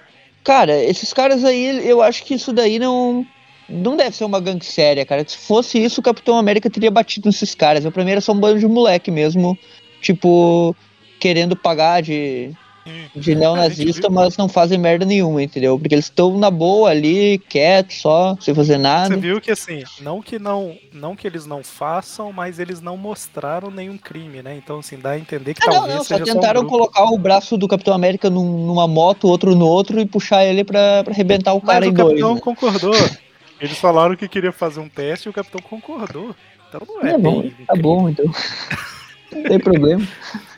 Cara, 0.50 0.84
esses 0.84 1.14
caras 1.14 1.46
aí, 1.46 1.88
eu 1.88 2.02
acho 2.02 2.24
que 2.24 2.34
isso 2.34 2.52
daí 2.52 2.80
não. 2.80 3.24
Não 3.70 3.96
deve 3.96 4.16
ser 4.16 4.26
uma 4.26 4.40
gangue 4.40 4.66
séria, 4.66 5.06
cara. 5.06 5.24
Se 5.24 5.38
fosse 5.38 5.78
isso, 5.78 6.02
o 6.02 6.04
Capitão 6.04 6.40
América 6.40 6.72
teria 6.72 6.90
batido 6.90 7.30
nesses 7.30 7.54
caras. 7.54 7.88
Pra 7.92 8.04
mim, 8.04 8.10
era 8.10 8.20
só 8.20 8.32
um 8.32 8.40
bando 8.40 8.60
de 8.60 8.68
moleque 8.68 9.12
mesmo. 9.12 9.56
Tipo, 10.02 10.76
querendo 11.20 11.56
pagar 11.56 12.02
de, 12.02 12.52
de 13.16 13.36
neonazista, 13.36 14.08
viu. 14.08 14.12
mas 14.12 14.38
não 14.38 14.48
fazem 14.48 14.78
merda 14.78 15.06
nenhuma, 15.06 15.42
entendeu? 15.44 15.78
Porque 15.78 15.96
eles 15.96 16.06
estão 16.06 16.38
na 16.38 16.50
boa 16.50 16.90
ali, 16.90 17.38
quietos, 17.50 18.02
só, 18.02 18.36
sem 18.40 18.54
fazer 18.54 18.78
nada. 18.78 19.14
Você 19.14 19.20
viu 19.20 19.40
que 19.42 19.52
assim, 19.52 19.84
não 20.02 20.22
que 20.22 20.40
não, 20.40 20.76
não 20.94 21.16
que 21.16 21.28
eles 21.28 21.46
não 21.46 21.64
façam, 21.64 22.32
mas 22.32 22.60
eles 22.60 22.82
não 22.82 22.98
mostraram 22.98 23.70
nenhum 23.70 23.98
crime, 23.98 24.42
né? 24.42 24.56
Então 24.56 24.80
assim, 24.80 24.98
dá 24.98 25.12
a 25.12 25.20
entender 25.20 25.54
que 25.54 25.62
Ah, 25.64 25.68
não, 25.68 25.74
talvez 25.74 25.96
não, 25.98 26.04
só 26.04 26.18
seja 26.18 26.34
tentaram 26.34 26.62
só 26.62 26.68
um 26.68 26.70
colocar 26.70 27.04
o 27.06 27.18
braço 27.18 27.58
do 27.58 27.68
Capitão 27.68 27.94
América 27.94 28.30
num- 28.30 28.66
numa 28.66 28.88
moto, 28.88 29.28
outro 29.28 29.56
no 29.56 29.66
outro 29.68 30.00
e 30.00 30.06
puxar 30.06 30.46
ele 30.46 30.64
pra, 30.64 31.04
pra 31.04 31.14
arrebentar 31.14 31.54
o 31.54 31.62
cara 31.62 31.80
Mas 31.86 31.90
em 31.90 31.92
o 31.92 31.96
dois. 31.96 32.10
capitão 32.10 32.36
né? 32.36 32.42
concordou. 32.42 32.96
Eles 33.60 33.78
falaram 33.78 34.16
que 34.16 34.28
queria 34.28 34.52
fazer 34.54 34.80
um 34.80 34.88
teste 34.88 35.28
e 35.28 35.30
o 35.30 35.34
capitão 35.34 35.62
concordou. 35.62 36.34
Então 36.70 36.82
não 36.88 37.02
é, 37.02 37.14
É 37.14 37.18
bom, 37.18 37.44
tá 37.68 37.76
bom, 37.76 38.10
então. 38.10 38.26
Não 39.32 39.44
tem 39.44 39.60
problema. 39.60 40.08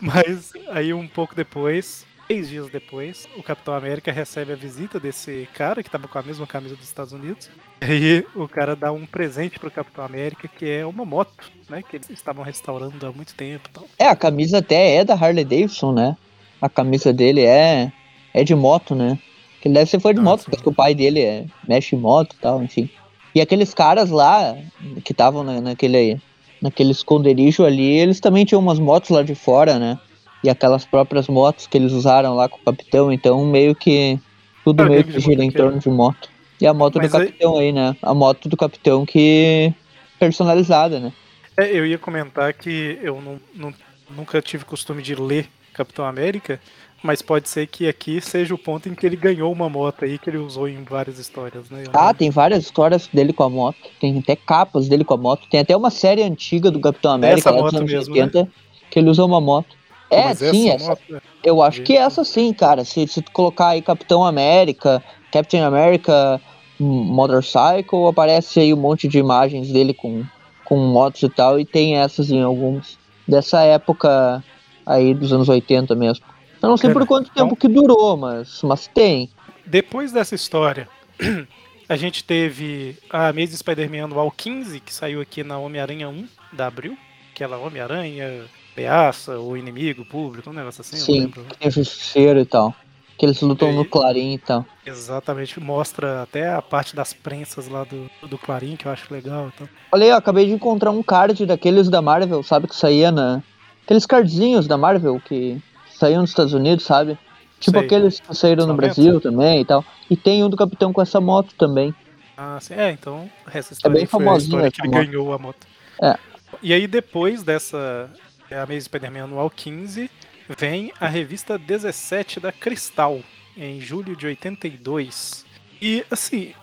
Mas 0.00 0.52
aí 0.70 0.92
um 0.92 1.06
pouco 1.08 1.34
depois, 1.34 2.06
três 2.26 2.48
dias 2.48 2.68
depois, 2.70 3.28
o 3.36 3.42
Capitão 3.42 3.74
América 3.74 4.12
recebe 4.12 4.52
a 4.52 4.56
visita 4.56 5.00
desse 5.00 5.48
cara 5.54 5.82
que 5.82 5.90
tava 5.90 6.06
com 6.08 6.18
a 6.18 6.22
mesma 6.22 6.46
camisa 6.46 6.76
dos 6.76 6.84
Estados 6.86 7.12
Unidos. 7.12 7.48
E 7.82 7.84
aí 7.84 8.26
o 8.34 8.48
cara 8.48 8.74
dá 8.76 8.92
um 8.92 9.06
presente 9.06 9.58
pro 9.58 9.70
Capitão 9.70 10.04
América, 10.04 10.48
que 10.48 10.68
é 10.68 10.84
uma 10.86 11.04
moto, 11.04 11.50
né? 11.68 11.82
Que 11.88 11.96
eles 11.96 12.10
estavam 12.10 12.44
restaurando 12.44 13.04
há 13.06 13.12
muito 13.12 13.34
tempo 13.34 13.68
e 13.68 13.72
tal. 13.72 13.86
É, 13.98 14.08
a 14.08 14.16
camisa 14.16 14.58
até 14.58 14.96
é 14.96 15.04
da 15.04 15.14
Harley 15.14 15.44
Davidson, 15.44 15.92
né? 15.92 16.16
A 16.60 16.68
camisa 16.68 17.12
dele 17.12 17.42
é, 17.44 17.92
é 18.34 18.44
de 18.44 18.54
moto, 18.54 18.94
né? 18.94 19.18
Que 19.60 19.68
ele 19.68 19.74
deve 19.74 19.90
ser 19.90 20.00
fã 20.00 20.12
de 20.12 20.20
Ah, 20.20 20.22
moto, 20.22 20.40
sim. 20.44 20.50
porque 20.50 20.68
o 20.68 20.74
pai 20.74 20.94
dele 20.94 21.20
é, 21.20 21.44
mexe 21.66 21.96
em 21.96 21.98
moto 21.98 22.34
e 22.34 22.40
tal, 22.40 22.62
enfim. 22.62 22.88
E 23.34 23.40
aqueles 23.40 23.72
caras 23.74 24.10
lá, 24.10 24.56
que 25.04 25.12
estavam 25.12 25.42
na, 25.44 25.60
naquele, 25.60 26.20
naquele 26.60 26.90
esconderijo 26.92 27.64
ali, 27.64 27.98
eles 27.98 28.20
também 28.20 28.44
tinham 28.44 28.60
umas 28.60 28.78
motos 28.78 29.10
lá 29.10 29.22
de 29.22 29.34
fora, 29.34 29.78
né? 29.78 29.98
E 30.42 30.48
aquelas 30.50 30.84
próprias 30.84 31.28
motos 31.28 31.66
que 31.66 31.76
eles 31.76 31.92
usaram 31.92 32.34
lá 32.34 32.48
com 32.48 32.58
o 32.58 32.64
capitão, 32.64 33.12
então 33.12 33.44
meio 33.46 33.74
que 33.74 34.18
tudo 34.64 34.82
Ah, 34.82 34.86
meio 34.88 35.04
que 35.04 35.18
gira 35.20 35.42
em 35.44 35.50
torno 35.50 35.78
de 35.78 35.88
moto. 35.88 36.28
E 36.60 36.66
a 36.66 36.74
moto 36.74 36.98
Mas 36.98 37.10
do 37.10 37.16
aí- 37.16 37.26
capitão 37.26 37.58
aí, 37.58 37.72
né? 37.72 37.96
A 38.02 38.12
moto 38.14 38.48
do 38.48 38.56
capitão 38.56 39.04
que 39.06 39.72
personalizada, 40.18 40.98
né? 41.00 41.12
É, 41.56 41.70
eu 41.76 41.86
ia 41.86 41.98
comentar 41.98 42.52
que 42.52 42.98
eu 43.02 43.20
não, 43.20 43.40
não- 43.54 43.74
nunca 44.16 44.40
tive 44.42 44.64
costume 44.64 45.02
de 45.02 45.14
ler 45.14 45.48
Capitão 45.72 46.04
América, 46.04 46.60
mas 47.02 47.22
pode 47.22 47.48
ser 47.48 47.66
que 47.66 47.88
aqui 47.88 48.20
seja 48.20 48.54
o 48.54 48.58
ponto 48.58 48.88
em 48.88 48.94
que 48.94 49.06
ele 49.06 49.16
ganhou 49.16 49.52
uma 49.52 49.68
moto 49.68 50.04
aí 50.04 50.18
que 50.18 50.28
ele 50.28 50.38
usou 50.38 50.68
em 50.68 50.82
várias 50.84 51.18
histórias, 51.18 51.70
né? 51.70 51.84
Ah, 51.92 52.12
tem 52.12 52.30
várias 52.30 52.64
histórias 52.64 53.08
dele 53.08 53.32
com 53.32 53.44
a 53.44 53.50
moto. 53.50 53.78
Tem 54.00 54.18
até 54.18 54.34
capas 54.34 54.88
dele 54.88 55.04
com 55.04 55.14
a 55.14 55.16
moto. 55.16 55.46
Tem 55.48 55.60
até 55.60 55.76
uma 55.76 55.90
série 55.90 56.22
antiga 56.22 56.70
do 56.70 56.80
Capitão 56.80 57.12
América 57.12 57.50
lá 57.50 57.62
dos 57.62 57.72
moto 57.72 57.76
anos 57.76 57.92
mesmo, 57.92 58.14
80 58.14 58.48
que 58.90 58.98
ele 58.98 59.10
usa 59.10 59.24
uma 59.24 59.40
moto. 59.40 59.76
É, 60.10 60.24
Mas 60.24 60.38
sim, 60.38 60.70
essa 60.70 60.88
moto, 60.88 61.02
é- 61.14 61.20
eu 61.44 61.62
acho 61.62 61.82
que 61.82 61.96
essa 61.96 62.24
sim, 62.24 62.52
cara. 62.52 62.84
Se, 62.84 63.06
se 63.06 63.22
tu 63.22 63.30
colocar 63.30 63.68
aí 63.68 63.82
Capitão 63.82 64.24
América, 64.24 65.02
Captain 65.30 65.60
America, 65.62 66.40
hum, 66.80 67.04
Motorcycle, 67.04 68.06
aparece 68.08 68.60
aí 68.60 68.72
um 68.72 68.78
monte 68.78 69.06
de 69.06 69.18
imagens 69.18 69.70
dele 69.70 69.92
com, 69.92 70.24
com 70.64 70.78
motos 70.78 71.22
e 71.22 71.28
tal. 71.28 71.60
E 71.60 71.64
tem 71.64 71.96
essas 71.96 72.30
em 72.30 72.42
alguns 72.42 72.98
dessa 73.26 73.62
época 73.62 74.42
aí 74.86 75.12
dos 75.12 75.32
anos 75.32 75.48
80 75.48 75.94
mesmo. 75.94 76.24
Eu 76.62 76.68
não 76.68 76.76
sei 76.76 76.92
por 76.92 77.06
quanto 77.06 77.30
tempo 77.30 77.56
que 77.56 77.68
durou, 77.68 78.16
mas, 78.16 78.60
mas 78.62 78.86
tem. 78.88 79.30
Depois 79.64 80.12
dessa 80.12 80.34
história, 80.34 80.88
a 81.88 81.96
gente 81.96 82.24
teve 82.24 82.96
a 83.10 83.28
Amazing 83.28 83.56
Spider-Man 83.56 84.04
anual 84.04 84.30
15, 84.30 84.80
que 84.80 84.92
saiu 84.92 85.20
aqui 85.20 85.44
na 85.44 85.58
Homem-Aranha 85.58 86.08
1 86.08 86.28
da 86.52 86.66
Abril. 86.66 86.96
Aquela 87.32 87.58
Homem-Aranha, 87.58 88.46
Peaça, 88.74 89.38
o 89.38 89.56
inimigo 89.56 90.04
público, 90.04 90.50
um 90.50 90.52
negócio 90.52 90.80
assim, 90.80 90.96
eu 90.96 91.02
Sim, 91.02 91.32
o 91.64 91.70
Justiceiro 91.70 92.40
e 92.40 92.44
tal. 92.44 92.74
Que 93.16 93.26
eles 93.26 93.40
lutam 93.40 93.72
E 93.72 93.74
no 93.74 93.84
Clarim 93.84 94.34
e 94.34 94.38
tal. 94.38 94.64
Exatamente, 94.86 95.58
mostra 95.58 96.22
até 96.22 96.52
a 96.52 96.62
parte 96.62 96.94
das 96.94 97.12
prensas 97.12 97.66
lá 97.68 97.82
do, 97.84 98.08
do 98.28 98.38
Clarim, 98.38 98.76
que 98.76 98.86
eu 98.86 98.92
acho 98.92 99.12
legal. 99.12 99.50
Então. 99.52 99.68
Olha 99.90 100.04
aí, 100.04 100.12
ó, 100.12 100.16
acabei 100.16 100.46
de 100.46 100.52
encontrar 100.52 100.92
um 100.92 101.02
card 101.02 101.44
daqueles 101.44 101.88
da 101.88 102.00
Marvel, 102.00 102.42
sabe? 102.42 102.68
Que 102.68 102.76
saía 102.76 103.10
na. 103.10 103.42
Aqueles 103.84 104.06
cardzinhos 104.06 104.68
da 104.68 104.76
Marvel 104.76 105.20
que 105.20 105.60
saíam 105.98 106.20
nos 106.20 106.30
Estados 106.30 106.52
Unidos, 106.52 106.84
sabe? 106.84 107.18
Tipo 107.60 107.78
Sei. 107.78 107.86
aqueles 107.86 108.20
que 108.20 108.34
saíram 108.34 108.66
no. 108.66 108.74
Brasil 108.74 109.20
também 109.20 109.60
e 109.60 109.64
tal. 109.64 109.84
E 110.08 110.16
tem 110.16 110.44
um 110.44 110.48
do 110.48 110.56
Capitão 110.56 110.92
com 110.92 111.02
essa 111.02 111.20
moto 111.20 111.54
também. 111.58 111.94
Ah, 112.36 112.58
sim. 112.60 112.74
É, 112.74 112.92
então 112.92 113.28
essa 113.52 113.72
história 113.72 113.94
bem 113.94 114.02
aí 114.02 114.06
foi 114.06 114.28
a 114.28 114.36
história 114.36 114.70
que 114.70 114.80
ele 114.80 114.88
moto. 114.88 115.04
ganhou 115.04 115.32
a 115.32 115.38
moto. 115.38 115.66
É. 116.00 116.16
E 116.62 116.72
aí 116.72 116.86
depois 116.86 117.42
dessa 117.42 118.08
é, 118.48 118.58
Amazing 118.60 118.80
Spider-Man 118.82 119.24
anual 119.24 119.50
15, 119.50 120.08
vem 120.56 120.92
a 121.00 121.08
revista 121.08 121.58
17 121.58 122.38
da 122.38 122.52
Cristal, 122.52 123.20
em 123.56 123.80
julho 123.80 124.14
de 124.14 124.26
82. 124.26 125.44
E 125.82 126.04
assim, 126.10 126.54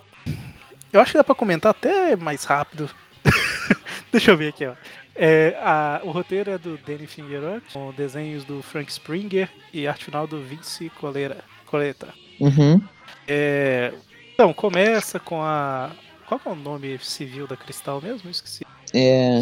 eu 0.92 1.02
acho 1.02 1.12
que 1.12 1.18
dá 1.18 1.24
pra 1.24 1.36
comentar 1.36 1.72
até 1.72 2.16
mais 2.16 2.46
rápido. 2.46 2.90
Deixa 4.12 4.32
eu 4.32 4.38
ver 4.38 4.50
aqui, 4.50 4.66
ó. 4.66 4.74
É, 5.16 5.56
a- 5.62 6.02
o 6.04 6.12
roteiro 6.12 6.52
é 6.52 6.58
do 6.58 6.78
Danny 6.78 7.08
Fingeroth, 7.08 7.64
com 7.72 7.92
desenhos 7.94 8.44
do 8.44 8.62
Frank 8.62 8.92
Springer 8.92 9.50
e 9.74 9.88
arte 9.88 10.06
final 10.06 10.28
do 10.28 10.42
Vince 10.42 10.90
Colera, 11.00 11.38
Coleta. 11.66 12.14
Uhum. 12.40 12.82
É, 13.28 13.94
então, 14.34 14.54
começa 14.54 15.20
com 15.20 15.42
a. 15.42 15.92
Qual 16.28 16.42
é 16.46 16.50
o 16.50 16.56
nome 16.56 16.98
civil 17.00 17.48
da 17.48 17.56
Cristal 17.56 18.02
mesmo? 18.02 18.30
Esqueci. 18.30 18.66
É. 18.94 19.40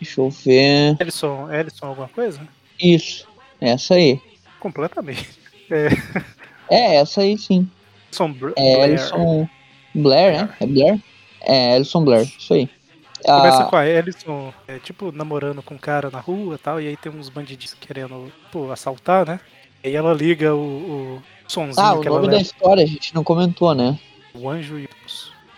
Deixa 0.00 0.20
eu 0.20 0.28
ver. 0.30 0.96
Ellison, 1.00 1.50
Ellison 1.52 1.86
alguma 1.86 2.08
coisa? 2.08 2.40
Isso. 2.78 3.26
Essa 3.60 3.94
aí. 3.94 4.20
Completamente. 4.60 5.28
É, 6.70 6.96
essa 6.96 7.20
aí 7.22 7.38
sim. 7.38 7.68
Br- 8.38 8.52
É 8.56 8.74
Blair. 8.76 8.90
Ellison 8.90 9.48
Blair, 9.94 10.32
né? 10.46 10.56
É 10.60 10.66
Blair? 10.66 11.00
É, 11.40 11.76
Ellison 11.76 12.04
Blair, 12.04 12.26
isso 12.38 12.54
aí. 12.54 12.68
Começa 13.24 13.62
Ah, 13.62 13.66
com 13.66 13.76
a 13.76 13.86
Ellison, 13.86 14.52
é, 14.68 14.78
tipo, 14.78 15.10
namorando 15.12 15.62
com 15.62 15.74
um 15.74 15.78
cara 15.78 16.10
na 16.10 16.20
rua 16.20 16.54
e 16.56 16.58
tal, 16.58 16.80
e 16.80 16.88
aí 16.88 16.96
tem 16.96 17.10
uns 17.10 17.28
bandidinhos 17.28 17.74
querendo, 17.74 18.30
pô, 18.52 18.70
assaltar, 18.70 19.26
né? 19.26 19.40
E 19.82 19.88
aí 19.88 19.94
ela 19.96 20.12
liga 20.14 20.54
o, 20.54 20.58
o 21.18 21.22
sonzinho 21.48 21.84
ah, 21.86 21.94
o 21.94 22.00
que 22.00 22.08
ela 22.08 22.20
nome 22.20 22.30
da 22.30 22.40
história 22.40 22.82
a 22.82 22.86
gente 22.86 23.14
não 23.14 23.24
comentou, 23.24 23.74
né? 23.74 23.98
o 24.34 24.48
anjo 24.50 24.78
e 24.78 24.88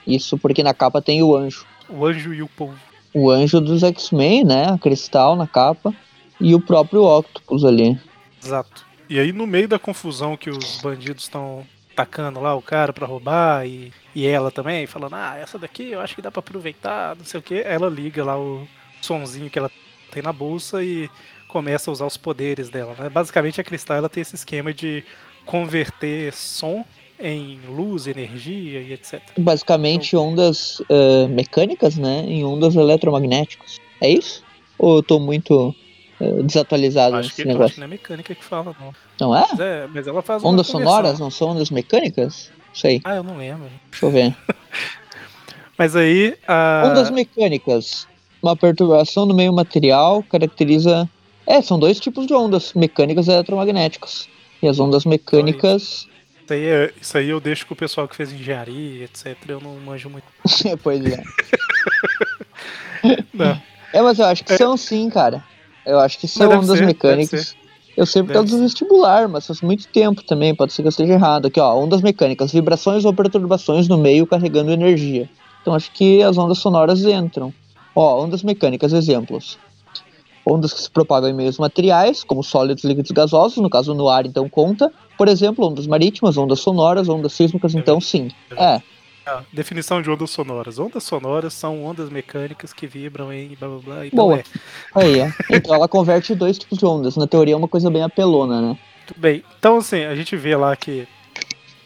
Isso 0.06 0.36
porque 0.36 0.62
na 0.62 0.74
capa 0.74 1.00
tem 1.00 1.22
o 1.22 1.34
anjo. 1.34 1.64
o 1.88 2.04
anjo 2.04 2.34
e 2.34 2.42
o 2.42 2.48
povo. 2.48 2.76
o 3.14 3.30
anjo 3.30 3.60
dos 3.60 3.82
X-Men, 3.82 4.44
né? 4.44 4.68
A 4.70 4.78
Cristal 4.78 5.34
na 5.34 5.46
capa. 5.46 5.94
E 6.38 6.54
o 6.54 6.60
próprio 6.60 7.02
Octopus 7.04 7.64
ali. 7.64 7.98
Exato. 8.44 8.84
E 9.08 9.18
aí 9.18 9.32
no 9.32 9.46
meio 9.46 9.66
da 9.66 9.78
confusão 9.78 10.36
que 10.36 10.50
os 10.50 10.80
bandidos 10.82 11.22
estão 11.22 11.66
tacando 11.96 12.40
lá 12.40 12.54
o 12.54 12.60
cara 12.60 12.92
pra 12.92 13.06
roubar 13.06 13.66
e, 13.66 13.90
e 14.14 14.26
ela 14.26 14.50
também, 14.50 14.86
falando, 14.86 15.14
ah, 15.14 15.36
essa 15.40 15.58
daqui 15.58 15.90
eu 15.90 16.00
acho 16.00 16.14
que 16.14 16.20
dá 16.20 16.30
pra 16.30 16.40
aproveitar, 16.40 17.16
não 17.16 17.24
sei 17.24 17.40
o 17.40 17.42
que, 17.42 17.62
ela 17.62 17.88
liga 17.88 18.22
lá 18.22 18.38
o 18.38 18.68
sonzinho 19.00 19.48
que 19.48 19.58
ela 19.58 19.70
tem 20.12 20.22
na 20.22 20.32
bolsa 20.32 20.84
e 20.84 21.08
começa 21.48 21.90
a 21.90 21.92
usar 21.92 22.06
os 22.06 22.18
poderes 22.18 22.68
dela, 22.68 22.94
né? 22.98 23.08
Basicamente 23.08 23.60
a 23.60 23.64
Cristal 23.64 23.96
ela 23.96 24.10
tem 24.10 24.20
esse 24.20 24.34
esquema 24.34 24.74
de 24.74 25.02
converter 25.46 26.34
som 26.34 26.84
em 27.18 27.58
luz, 27.66 28.06
energia 28.06 28.80
e 28.80 28.92
etc. 28.92 29.22
Basicamente 29.38 30.14
ondas 30.14 30.82
eh, 30.90 31.26
mecânicas, 31.28 31.96
né? 31.96 32.24
Em 32.28 32.44
ondas 32.44 32.76
eletromagnéticas. 32.76 33.78
É 34.02 34.10
isso? 34.10 34.44
Ou 34.78 34.96
eu 34.96 35.02
tô 35.02 35.18
muito 35.18 35.74
desatualizado 36.44 37.16
Acho 37.16 37.28
nesse 37.28 37.36
que, 37.36 37.42
acho 37.42 37.48
negócio? 37.48 37.74
que 37.74 37.80
não 37.80 37.86
é 37.86 37.90
mecânica 37.90 38.34
que 38.34 38.44
fala, 38.44 38.74
não. 38.80 38.94
Não 39.20 39.36
é? 39.36 39.46
Mas, 39.50 39.60
é, 39.60 39.86
mas 39.92 40.06
ela 40.06 40.22
faz 40.22 40.44
Ondas 40.44 40.66
sonoras 40.66 41.18
não 41.18 41.30
são 41.30 41.48
ondas 41.50 41.70
mecânicas? 41.70 42.50
Sei, 42.72 43.00
Ah, 43.04 43.16
eu 43.16 43.22
não 43.22 43.36
lembro. 43.38 43.68
deixa 43.90 44.06
eu 44.06 44.10
ver. 44.10 44.34
Mas 45.78 45.94
aí 45.94 46.34
a... 46.48 46.84
Ondas 46.86 47.10
mecânicas. 47.10 48.06
Uma 48.42 48.56
perturbação 48.56 49.26
no 49.26 49.34
meio 49.34 49.52
material 49.52 50.22
caracteriza. 50.22 51.08
É, 51.46 51.60
são 51.60 51.78
dois 51.78 52.00
tipos 52.00 52.26
de 52.26 52.32
ondas, 52.34 52.72
mecânicas 52.74 53.28
e 53.28 53.32
eletromagnéticas. 53.32 54.26
E 54.62 54.68
as 54.68 54.78
ondas 54.80 55.04
mecânicas 55.04 56.08
Isso 56.44 56.52
aí, 56.52 56.64
é- 56.64 56.92
isso 57.00 57.18
aí 57.18 57.28
eu 57.28 57.40
deixo 57.40 57.66
com 57.66 57.74
o 57.74 57.76
pessoal 57.76 58.08
que 58.08 58.16
fez 58.16 58.32
engenharia, 58.32 59.04
etc. 59.04 59.36
Eu 59.48 59.60
não 59.60 59.74
manjo 59.80 60.08
muito. 60.08 60.26
pois 60.82 61.04
é. 61.04 61.22
Não. 63.34 63.60
É, 63.92 64.02
mas 64.02 64.18
eu 64.18 64.26
acho 64.26 64.44
que 64.44 64.56
são 64.56 64.76
sim, 64.76 65.08
cara. 65.10 65.42
Eu 65.86 66.00
acho 66.00 66.18
que 66.18 66.26
são 66.26 66.50
ondas 66.50 66.80
mecânicas. 66.80 67.54
Eu 67.96 68.04
sei 68.04 68.22
por 68.22 68.32
causa 68.32 68.54
do 68.54 68.62
vestibular, 68.62 69.26
mas 69.26 69.46
faz 69.46 69.62
muito 69.62 69.88
tempo 69.88 70.22
também, 70.22 70.54
pode 70.54 70.72
ser 70.72 70.82
que 70.82 70.88
eu 70.88 70.90
esteja 70.90 71.14
errado. 71.14 71.46
Aqui, 71.46 71.58
ó, 71.58 71.74
ondas 71.74 72.02
mecânicas, 72.02 72.52
vibrações 72.52 73.06
ou 73.06 73.14
perturbações 73.14 73.88
no 73.88 73.96
meio 73.96 74.26
carregando 74.26 74.70
energia. 74.70 75.30
Então 75.62 75.74
acho 75.74 75.90
que 75.92 76.22
as 76.22 76.36
ondas 76.36 76.58
sonoras 76.58 77.02
entram. 77.04 77.54
Ó, 77.94 78.22
ondas 78.22 78.42
mecânicas, 78.42 78.92
exemplos. 78.92 79.58
Ondas 80.44 80.74
que 80.74 80.82
se 80.82 80.90
propagam 80.90 81.30
em 81.30 81.32
meios 81.32 81.58
materiais, 81.58 82.22
como 82.22 82.42
sólidos, 82.42 82.84
líquidos 82.84 83.10
gasosos, 83.10 83.56
no 83.56 83.70
caso 83.70 83.94
no 83.94 84.08
ar, 84.08 84.26
então 84.26 84.48
conta. 84.48 84.92
Por 85.16 85.26
exemplo, 85.26 85.66
ondas 85.66 85.86
marítimas, 85.86 86.36
ondas 86.36 86.60
sonoras, 86.60 87.08
ondas 87.08 87.32
sísmicas, 87.32 87.74
então 87.74 88.00
sim. 88.00 88.30
É, 88.56 88.80
Ah, 89.26 89.42
definição 89.52 90.00
de 90.00 90.08
ondas 90.08 90.30
sonoras. 90.30 90.78
Ondas 90.78 91.02
sonoras 91.02 91.52
são 91.52 91.84
ondas 91.84 92.08
mecânicas 92.08 92.72
que 92.72 92.86
vibram 92.86 93.32
em 93.32 93.56
blá 93.56 93.68
blá 93.68 93.78
blá. 93.78 94.06
Então 94.06 94.26
Boa. 94.28 94.38
é. 94.38 94.44
aí 94.94 95.20
é. 95.20 95.34
Então 95.50 95.74
ela 95.74 95.88
converte 95.88 96.32
dois 96.32 96.56
tipos 96.56 96.78
de 96.78 96.86
ondas. 96.86 97.16
Na 97.16 97.26
teoria 97.26 97.54
é 97.54 97.56
uma 97.56 97.66
coisa 97.66 97.90
bem 97.90 98.04
apelona, 98.04 98.62
né? 98.62 98.78
Tudo 99.04 99.20
bem. 99.20 99.42
Então, 99.58 99.78
assim, 99.78 100.04
a 100.04 100.14
gente 100.14 100.36
vê 100.36 100.54
lá 100.54 100.76
que 100.76 101.08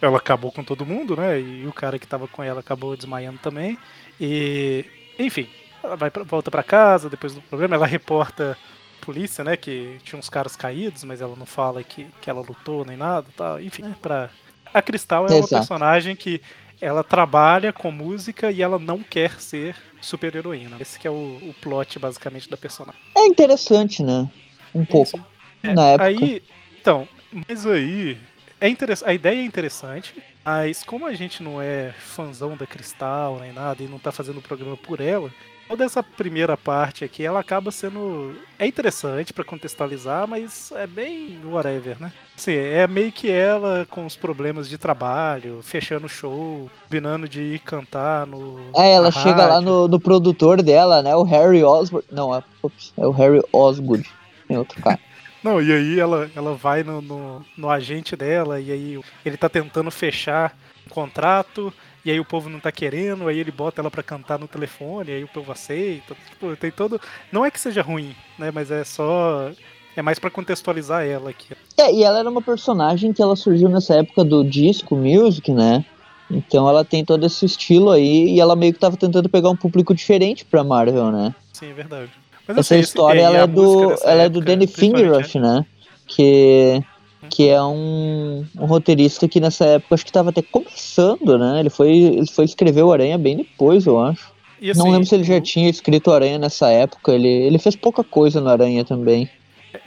ela 0.02 0.18
acabou 0.18 0.52
com 0.52 0.62
todo 0.62 0.84
mundo, 0.84 1.16
né? 1.16 1.40
E 1.40 1.66
o 1.66 1.72
cara 1.72 1.98
que 1.98 2.06
tava 2.06 2.28
com 2.28 2.42
ela 2.42 2.60
acabou 2.60 2.94
desmaiando 2.94 3.38
também. 3.38 3.78
E, 4.20 4.84
enfim, 5.18 5.48
ela 5.82 5.96
vai 5.96 6.10
pra, 6.10 6.22
volta 6.24 6.50
pra 6.50 6.62
casa 6.62 7.08
depois 7.08 7.34
do 7.34 7.40
programa. 7.40 7.74
Ela 7.74 7.86
reporta 7.86 8.56
a 9.00 9.04
polícia, 9.04 9.42
né? 9.42 9.56
Que 9.56 9.96
tinha 10.04 10.18
uns 10.18 10.28
caras 10.28 10.56
caídos, 10.56 11.04
mas 11.04 11.22
ela 11.22 11.34
não 11.36 11.46
fala 11.46 11.82
que, 11.82 12.06
que 12.20 12.28
ela 12.28 12.40
lutou 12.40 12.84
nem 12.84 12.98
nada 12.98 13.26
tal. 13.34 13.58
Enfim, 13.60 13.82
né, 13.82 13.96
pra... 14.00 14.28
A 14.72 14.80
Cristal 14.80 15.26
é 15.26 15.30
uma 15.30 15.38
Exato. 15.38 15.54
personagem 15.56 16.14
que 16.14 16.40
ela 16.80 17.04
trabalha 17.04 17.72
com 17.72 17.90
música 17.90 18.50
e 18.50 18.62
ela 18.62 18.78
não 18.78 19.02
quer 19.02 19.40
ser 19.40 19.76
super 20.00 20.34
heroína. 20.34 20.76
Esse 20.80 20.98
que 20.98 21.06
é 21.06 21.10
o, 21.10 21.38
o 21.42 21.54
plot, 21.60 21.98
basicamente, 21.98 22.48
da 22.48 22.56
personagem. 22.56 23.00
É 23.16 23.26
interessante, 23.26 24.02
né? 24.02 24.28
Um 24.74 24.84
pouco. 24.84 25.18
Na 25.62 25.88
época. 25.88 26.04
Aí, 26.04 26.42
então, 26.80 27.06
mas 27.30 27.66
aí 27.66 28.16
é 28.60 28.68
interess- 28.68 29.02
a 29.04 29.12
ideia 29.12 29.40
é 29.40 29.44
interessante, 29.44 30.14
mas 30.44 30.82
como 30.82 31.06
a 31.06 31.12
gente 31.12 31.42
não 31.42 31.60
é 31.60 31.92
fãzão 31.98 32.56
da 32.56 32.66
Cristal 32.66 33.38
nem 33.40 33.52
nada 33.52 33.82
e 33.82 33.86
não 33.88 33.98
tá 33.98 34.10
fazendo 34.10 34.38
o 34.38 34.42
programa 34.42 34.76
por 34.76 35.00
ela, 35.00 35.30
toda 35.70 35.84
essa 35.84 36.02
primeira 36.02 36.56
parte 36.56 37.04
aqui 37.04 37.24
ela 37.24 37.38
acaba 37.38 37.70
sendo 37.70 38.34
é 38.58 38.66
interessante 38.66 39.32
pra 39.32 39.44
contextualizar, 39.44 40.26
mas 40.26 40.72
é 40.72 40.84
bem 40.84 41.38
whatever, 41.44 41.96
né? 42.00 42.12
Assim, 42.36 42.54
é 42.54 42.86
meio 42.88 43.12
que 43.12 43.30
ela 43.30 43.86
com 43.88 44.04
os 44.04 44.16
problemas 44.16 44.68
de 44.68 44.76
trabalho, 44.76 45.60
fechando 45.62 46.06
o 46.06 46.08
show, 46.08 46.68
combinando 46.82 47.28
de 47.28 47.40
ir 47.40 47.60
cantar 47.60 48.26
no 48.26 48.58
É, 48.74 48.94
ela 48.94 49.12
chega 49.12 49.46
lá 49.46 49.54
rádio. 49.54 49.70
no, 49.70 49.88
no 49.88 50.00
produtor 50.00 50.60
dela, 50.60 51.02
né? 51.02 51.14
O 51.14 51.22
Harry 51.22 51.62
Osborne. 51.62 52.06
Não, 52.10 52.34
é, 52.34 52.42
ops, 52.62 52.92
é 52.98 53.06
o 53.06 53.12
Harry 53.12 53.40
Osgood. 53.52 54.10
Tem 54.48 54.58
outro 54.58 54.82
cara. 54.82 54.98
Não, 55.42 55.62
e 55.62 55.72
aí 55.72 55.98
ela, 55.98 56.30
ela 56.36 56.54
vai 56.54 56.82
no, 56.82 57.00
no, 57.00 57.46
no 57.56 57.70
agente 57.70 58.14
dela 58.14 58.60
e 58.60 58.72
aí 58.72 59.00
ele 59.24 59.38
tá 59.38 59.48
tentando 59.48 59.90
fechar 59.90 60.54
um 60.86 60.90
contrato 60.90 61.72
e 62.04 62.10
aí 62.10 62.18
o 62.18 62.24
povo 62.24 62.48
não 62.48 62.58
tá 62.58 62.72
querendo, 62.72 63.28
aí 63.28 63.38
ele 63.38 63.50
bota 63.50 63.80
ela 63.80 63.90
pra 63.90 64.02
cantar 64.02 64.38
no 64.38 64.48
telefone, 64.48 65.12
aí 65.12 65.24
o 65.24 65.28
povo 65.28 65.52
aceita. 65.52 66.16
Tipo, 66.30 66.56
tem 66.56 66.70
todo. 66.70 67.00
Não 67.30 67.44
é 67.44 67.50
que 67.50 67.60
seja 67.60 67.82
ruim, 67.82 68.14
né? 68.38 68.50
Mas 68.52 68.70
é 68.70 68.84
só. 68.84 69.50
É 69.96 70.02
mais 70.02 70.18
pra 70.18 70.30
contextualizar 70.30 71.04
ela 71.04 71.30
aqui. 71.30 71.54
É, 71.76 71.92
e 71.92 72.02
ela 72.02 72.20
era 72.20 72.30
uma 72.30 72.40
personagem 72.40 73.12
que 73.12 73.20
ela 73.20 73.36
surgiu 73.36 73.68
nessa 73.68 73.96
época 73.96 74.24
do 74.24 74.44
disco 74.44 74.96
music, 74.96 75.52
né? 75.52 75.84
Então 76.30 76.68
ela 76.68 76.84
tem 76.84 77.04
todo 77.04 77.26
esse 77.26 77.44
estilo 77.44 77.90
aí 77.90 78.30
e 78.30 78.40
ela 78.40 78.54
meio 78.54 78.72
que 78.72 78.78
tava 78.78 78.96
tentando 78.96 79.28
pegar 79.28 79.50
um 79.50 79.56
público 79.56 79.92
diferente 79.92 80.44
pra 80.44 80.62
Marvel, 80.62 81.10
né? 81.10 81.34
Sim, 81.52 81.70
é 81.70 81.74
verdade. 81.74 82.10
Mas 82.46 82.58
Essa 82.58 82.74
assim, 82.74 82.82
história 82.82 83.20
e 83.20 83.24
ela 83.24 83.38
a 83.38 83.42
é 83.42 83.46
do, 83.46 83.92
ela 84.04 84.22
é 84.22 84.28
do 84.28 84.40
Danny 84.40 84.66
Fingeroth, 84.66 85.34
né? 85.34 85.66
Que 86.06 86.82
que 87.28 87.48
é 87.48 87.62
um, 87.62 88.40
um 88.56 88.66
roteirista 88.66 89.28
que 89.28 89.40
nessa 89.40 89.64
época 89.66 89.94
acho 89.94 90.04
que 90.04 90.12
tava 90.12 90.30
até 90.30 90.42
começando, 90.42 91.38
né? 91.38 91.60
Ele 91.60 91.70
foi 91.70 91.90
ele 91.90 92.26
foi 92.32 92.44
escrever 92.44 92.82
o 92.82 92.92
Aranha 92.92 93.18
bem 93.18 93.36
depois, 93.36 93.86
eu 93.86 94.00
acho. 94.00 94.34
E, 94.60 94.70
não 94.72 94.90
assim, 94.90 94.90
lembro 94.90 95.06
se 95.06 95.14
ele 95.14 95.24
já 95.24 95.40
tinha 95.40 95.68
escrito 95.68 96.10
o 96.10 96.12
Aranha 96.12 96.38
nessa 96.38 96.70
época. 96.70 97.12
Ele, 97.12 97.28
ele 97.28 97.58
fez 97.58 97.76
pouca 97.76 98.04
coisa 98.04 98.40
no 98.40 98.48
Aranha 98.48 98.84
também. 98.84 99.30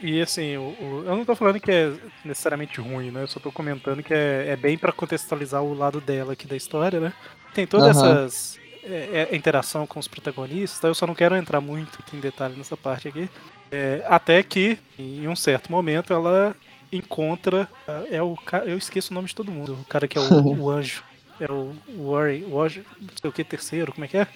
E 0.01 0.21
assim, 0.21 0.55
o, 0.57 0.61
o- 0.79 1.03
eu 1.05 1.15
não 1.15 1.25
tô 1.25 1.35
falando 1.35 1.59
que 1.59 1.71
é 1.71 1.91
necessariamente 2.23 2.79
ruim, 2.79 3.11
né? 3.11 3.23
Eu 3.23 3.27
só 3.27 3.39
tô 3.39 3.51
comentando 3.51 4.01
que 4.01 4.13
é, 4.13 4.49
é 4.49 4.55
bem 4.55 4.77
pra 4.77 4.93
contextualizar 4.93 5.61
o 5.61 5.73
lado 5.73 5.99
dela 5.99 6.33
aqui 6.33 6.47
da 6.47 6.55
história, 6.55 6.99
né? 6.99 7.13
Tem 7.53 7.67
toda 7.67 7.89
Aham. 7.89 7.91
essas 7.91 8.57
é, 8.83 9.27
é, 9.31 9.35
interação 9.35 9.85
com 9.85 9.99
os 9.99 10.07
protagonistas, 10.07 10.81
eu 10.87 10.95
só 10.95 11.05
não 11.05 11.15
quero 11.15 11.35
entrar 11.35 11.59
muito 11.61 11.99
em 12.13 12.19
detalhe 12.19 12.55
nessa 12.55 12.77
parte 12.77 13.07
aqui. 13.09 13.29
É, 13.71 14.03
até 14.07 14.41
que, 14.43 14.77
em 14.97 15.27
um 15.27 15.35
certo 15.35 15.71
momento, 15.71 16.13
ela 16.13 16.55
encontra. 16.97 17.67
É 18.11 18.21
o 18.21 18.37
Eu 18.65 18.77
esqueço 18.77 19.11
o 19.11 19.13
nome 19.13 19.27
de 19.27 19.35
todo 19.35 19.51
mundo. 19.51 19.77
O 19.81 19.85
cara 19.85 20.07
que 20.07 20.17
é 20.17 20.21
o, 20.21 20.23
o 20.63 20.69
anjo. 20.69 21.03
É 21.39 21.51
o 21.51 21.73
Warren. 21.97 22.43
Warren. 22.49 22.83
Não 23.01 23.09
sei 23.19 23.29
o 23.29 23.33
que, 23.33 23.43
terceiro, 23.43 23.91
como 23.91 24.05
é 24.05 24.07
que 24.07 24.17
é? 24.17 24.27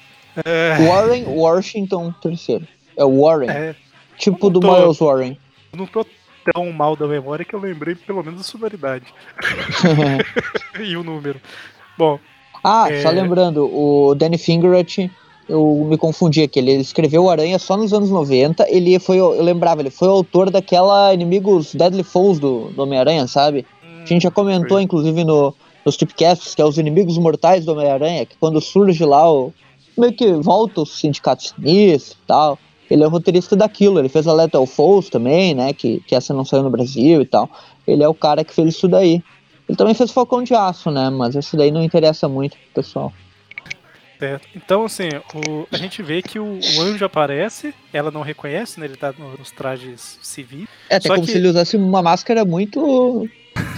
É, 0.46 0.78
Warren 0.88 1.26
Washington 1.26 2.14
III. 2.24 2.68
É 2.96 3.04
o 3.04 3.22
Warren. 3.24 3.50
é, 3.50 3.76
tipo 4.18 4.50
do 4.50 4.60
tô- 4.60 4.72
Miles 4.72 4.98
Warren. 5.00 5.38
eu 5.74 5.78
não 5.80 5.86
tô 5.88 6.06
tão 6.54 6.72
mal 6.72 6.96
da 6.96 7.08
memória 7.08 7.44
que 7.46 7.54
eu 7.54 7.60
lembrei 7.60 7.96
pelo 7.96 8.24
menos 8.24 8.42
a 8.42 8.44
sonoridade. 8.44 9.06
e 10.80 10.96
o 10.96 11.04
número. 11.04 11.40
Bom, 11.98 12.20
ah, 12.64 12.88
É. 12.92 13.02
só 13.02 13.10
lembrando, 13.10 13.66
o 13.66 14.14
Danny 14.16 14.38
Fingeroth, 14.38 15.10
eu 15.48 15.86
me 15.90 15.98
confundi 15.98 16.42
aqui. 16.42 16.60
Ele 16.60 16.74
escreveu 16.74 17.24
o 17.24 17.30
Aranha 17.30 17.58
só 17.60 17.78
nos 17.78 17.94
anos 17.94 18.10
90. 18.10 18.66
Ele 18.70 19.00
foi, 19.00 19.18
eu 19.18 19.42
lembrava, 19.42 19.82
ele 19.82 19.90
foi 19.90 20.08
o 20.08 20.12
autor 20.12 20.50
daquela 20.50 21.14
Inimigos 21.14 21.74
Deadly 21.74 22.04
Foes 22.04 22.40
do, 22.40 22.70
do 22.70 22.84
Homem-Aranha, 22.84 23.28
sabe? 23.28 23.66
A 24.04 24.06
gente 24.06 24.24
já 24.24 24.32
comentou, 24.32 24.78
Foi. 24.78 24.84
inclusive, 24.84 25.24
no, 25.24 25.54
nos 25.86 25.98
tipcasts, 25.98 26.56
que 26.56 26.62
é 26.62 26.66
os 26.66 26.78
inimigos 26.78 27.18
mortais 27.18 27.66
do 27.66 27.74
Homem-Aranha, 27.74 28.26
que 28.26 28.38
quando 28.38 28.62
surge 28.62 29.04
lá, 29.04 29.32
o, 29.32 29.54
meio 29.98 30.14
que 30.14 30.34
volta 30.34 30.82
o 30.82 30.86
sindicato 30.86 31.44
sinistro 31.44 32.18
e 32.24 32.28
tal. 32.28 32.60
Ele 32.90 33.04
é 33.04 33.08
o 33.08 33.10
roteirista 33.10 33.54
daquilo, 33.54 34.00
ele 34.00 34.08
fez 34.08 34.28
a 34.28 34.34
Lethal 34.34 34.66
Foes 34.66 35.10
também, 35.10 35.54
né, 35.54 35.74
que, 35.74 36.00
que 36.08 36.16
essa 36.16 36.34
não 36.34 36.46
saiu 36.46 36.64
no 36.64 36.70
Brasil 36.70 37.22
e 37.22 37.26
tal. 37.26 37.50
Ele 37.86 38.02
é 38.02 38.08
o 38.08 38.14
cara 38.14 38.46
que 38.46 38.54
fez 38.54 38.70
isso 38.70 38.88
daí. 38.88 39.22
Ele 39.68 39.78
também 39.78 39.94
fez 39.94 40.10
Falcão 40.12 40.42
de 40.42 40.54
Aço, 40.54 40.90
né, 40.90 41.10
mas 41.10 41.36
esse 41.36 41.58
daí 41.58 41.70
não 41.70 41.84
interessa 41.84 42.30
muito 42.30 42.56
pro 42.56 42.82
pessoal. 42.82 43.12
Certo. 44.20 44.48
Então, 44.56 44.86
assim, 44.86 45.10
o- 45.34 45.68
a 45.72 45.78
gente 45.78 46.02
vê 46.04 46.22
que 46.22 46.40
o, 46.40 46.60
o 46.60 46.82
anjo 46.82 47.06
aparece, 47.06 47.74
ela 47.94 48.12
não 48.12 48.22
reconhece, 48.22 48.80
né? 48.80 48.86
Ele 48.86 48.96
tá 48.98 49.14
no- 49.18 49.38
nos 49.38 49.52
trajes 49.52 50.20
civis. 50.22 50.68
É, 50.90 50.96
até 50.96 51.10
como 51.10 51.22
que- 51.26 51.32
se 51.32 51.38
ele 51.38 51.48
usasse 51.48 51.76
uma 51.78 52.02
máscara 52.02 52.44
muito... 52.46 53.28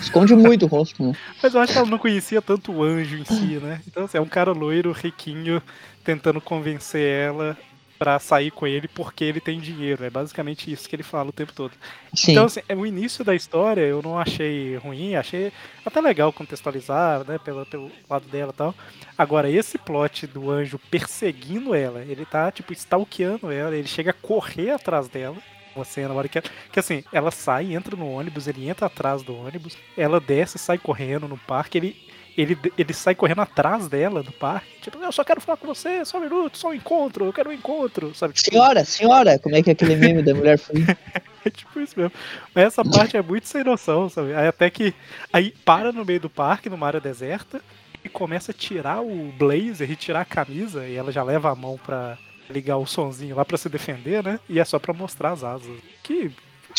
Esconde 0.02 0.36
muito 0.36 0.64
o 0.66 0.68
rosto, 0.68 1.02
né? 1.04 1.14
Mas 1.42 1.54
eu 1.54 1.62
acho 1.62 1.72
que 1.72 1.78
ela 1.80 1.88
não 1.88 1.98
conhecia 1.98 2.42
tanto 2.42 2.72
o 2.72 2.84
anjo 2.84 3.16
em 3.18 3.24
si, 3.26 3.60
né? 3.62 3.82
Então, 3.88 4.04
assim, 4.06 4.18
é 4.18 4.22
um 4.22 4.26
cara 4.28 4.52
loiro, 4.52 4.92
riquinho, 4.92 5.62
tentando 6.04 6.42
convencer 6.42 7.02
ela 7.02 7.58
pra 8.00 8.18
sair 8.18 8.50
com 8.50 8.66
ele 8.66 8.88
porque 8.88 9.26
ele 9.26 9.42
tem 9.42 9.60
dinheiro. 9.60 10.06
É 10.06 10.10
basicamente 10.10 10.72
isso 10.72 10.88
que 10.88 10.96
ele 10.96 11.04
fala 11.04 11.30
o 11.30 11.34
tempo 11.34 11.52
todo. 11.52 11.74
Sim. 12.14 12.32
Então, 12.32 12.46
assim, 12.46 12.62
o 12.76 12.86
início 12.86 13.26
da 13.26 13.36
história 13.36 13.82
eu 13.82 14.02
não 14.02 14.18
achei 14.18 14.78
ruim, 14.78 15.16
achei 15.16 15.52
até 15.86 16.00
legal 16.00 16.32
contextualizar, 16.32 17.28
né, 17.28 17.38
pelo, 17.38 17.66
pelo 17.66 17.92
lado 18.10 18.26
dela 18.28 18.54
e 18.54 18.58
tal. 18.58 18.74
Agora, 19.18 19.50
esse 19.50 19.78
plot 19.78 20.26
do 20.26 20.50
anjo 20.50 20.80
perseguindo 20.90 21.76
ela, 21.76 22.02
ele 22.02 22.26
tá, 22.26 22.50
tipo, 22.52 22.72
stalkeando 22.72 23.52
ela, 23.52 23.76
ele 23.76 23.88
chega 23.88 24.12
a 24.12 24.14
correr 24.14 24.72
atrás 24.72 25.10
dela. 25.10 25.36
Uma 25.76 25.86
cena, 25.86 26.10
na 26.10 26.16
hora 26.16 26.28
que, 26.28 26.42
que 26.42 26.80
assim, 26.80 27.04
ela 27.14 27.30
sai, 27.32 27.76
entra 27.76 27.96
no 27.96 28.10
ônibus, 28.10 28.48
ele 28.48 28.68
entra 28.68 28.88
atrás 28.88 29.22
do 29.22 29.36
ônibus, 29.36 29.78
ela 29.96 30.20
desce, 30.20 30.58
sai 30.58 30.78
correndo 30.78 31.28
no 31.28 31.38
parque, 31.38 31.78
ele, 31.78 32.09
ele, 32.42 32.58
ele 32.78 32.94
sai 32.94 33.16
correndo 33.16 33.42
atrás 33.42 33.88
dela 33.88 34.24
do 34.24 34.32
parque, 34.32 34.82
tipo, 34.82 34.98
eu 34.98 35.12
só 35.12 35.24
quero 35.24 35.42
falar 35.42 35.58
com 35.58 35.68
você, 35.68 36.04
só 36.06 36.18
um 36.18 36.22
minuto, 36.22 36.58
só 36.58 36.70
um 36.70 36.74
encontro, 36.74 37.26
eu 37.26 37.34
quero 37.34 37.50
um 37.50 37.54
encontro, 37.54 38.14
sabe? 38.16 38.34
Tipo, 38.34 38.52
Senhora, 38.52 38.86
senhora, 38.86 39.40
como 39.40 39.56
é 39.56 39.64
que 39.64 39.70
é 39.70 39.74
aquele 39.74 39.96
meme 39.96 40.22
da 40.22 40.34
mulher 40.34 40.58
foi? 40.58 40.76
É 41.46 41.50
tipo 41.50 41.80
isso 41.80 41.98
mesmo. 41.98 42.12
Mas 42.54 42.66
essa 42.66 42.84
parte 42.84 43.16
é 43.16 43.22
muito 43.22 43.48
sem 43.48 43.64
noção, 43.64 44.10
sabe? 44.10 44.34
Aí 44.34 44.46
até 44.46 44.70
que. 44.70 44.94
Aí 45.32 45.52
para 45.64 45.94
no 45.94 46.04
meio 46.04 46.20
do 46.20 46.30
parque, 46.30 46.70
numa 46.70 46.86
área 46.86 47.00
deserta, 47.00 47.62
e 48.04 48.10
começa 48.10 48.52
a 48.52 48.54
tirar 48.54 49.02
o 49.02 49.32
blazer 49.38 49.90
e 49.90 49.96
tirar 49.96 50.20
a 50.20 50.26
camisa, 50.26 50.86
e 50.86 50.96
ela 50.96 51.14
já 51.14 51.24
leva 51.24 51.50
a 51.50 51.56
mão 51.56 51.78
pra 51.78 52.18
ligar 52.50 52.78
o 52.78 52.86
sonzinho 52.86 53.36
lá 53.36 53.46
pra 53.46 53.58
se 53.58 53.70
defender, 53.70 54.22
né? 54.22 54.38
E 54.50 54.60
é 54.60 54.66
só 54.66 54.80
pra 54.80 54.94
mostrar 54.94 55.32
as 55.32 55.44
asas. 55.44 55.72
Que 56.04 56.30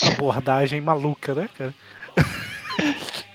abordagem 0.03 0.81
maluca, 0.81 1.35
né, 1.35 1.49
cara? 1.57 1.75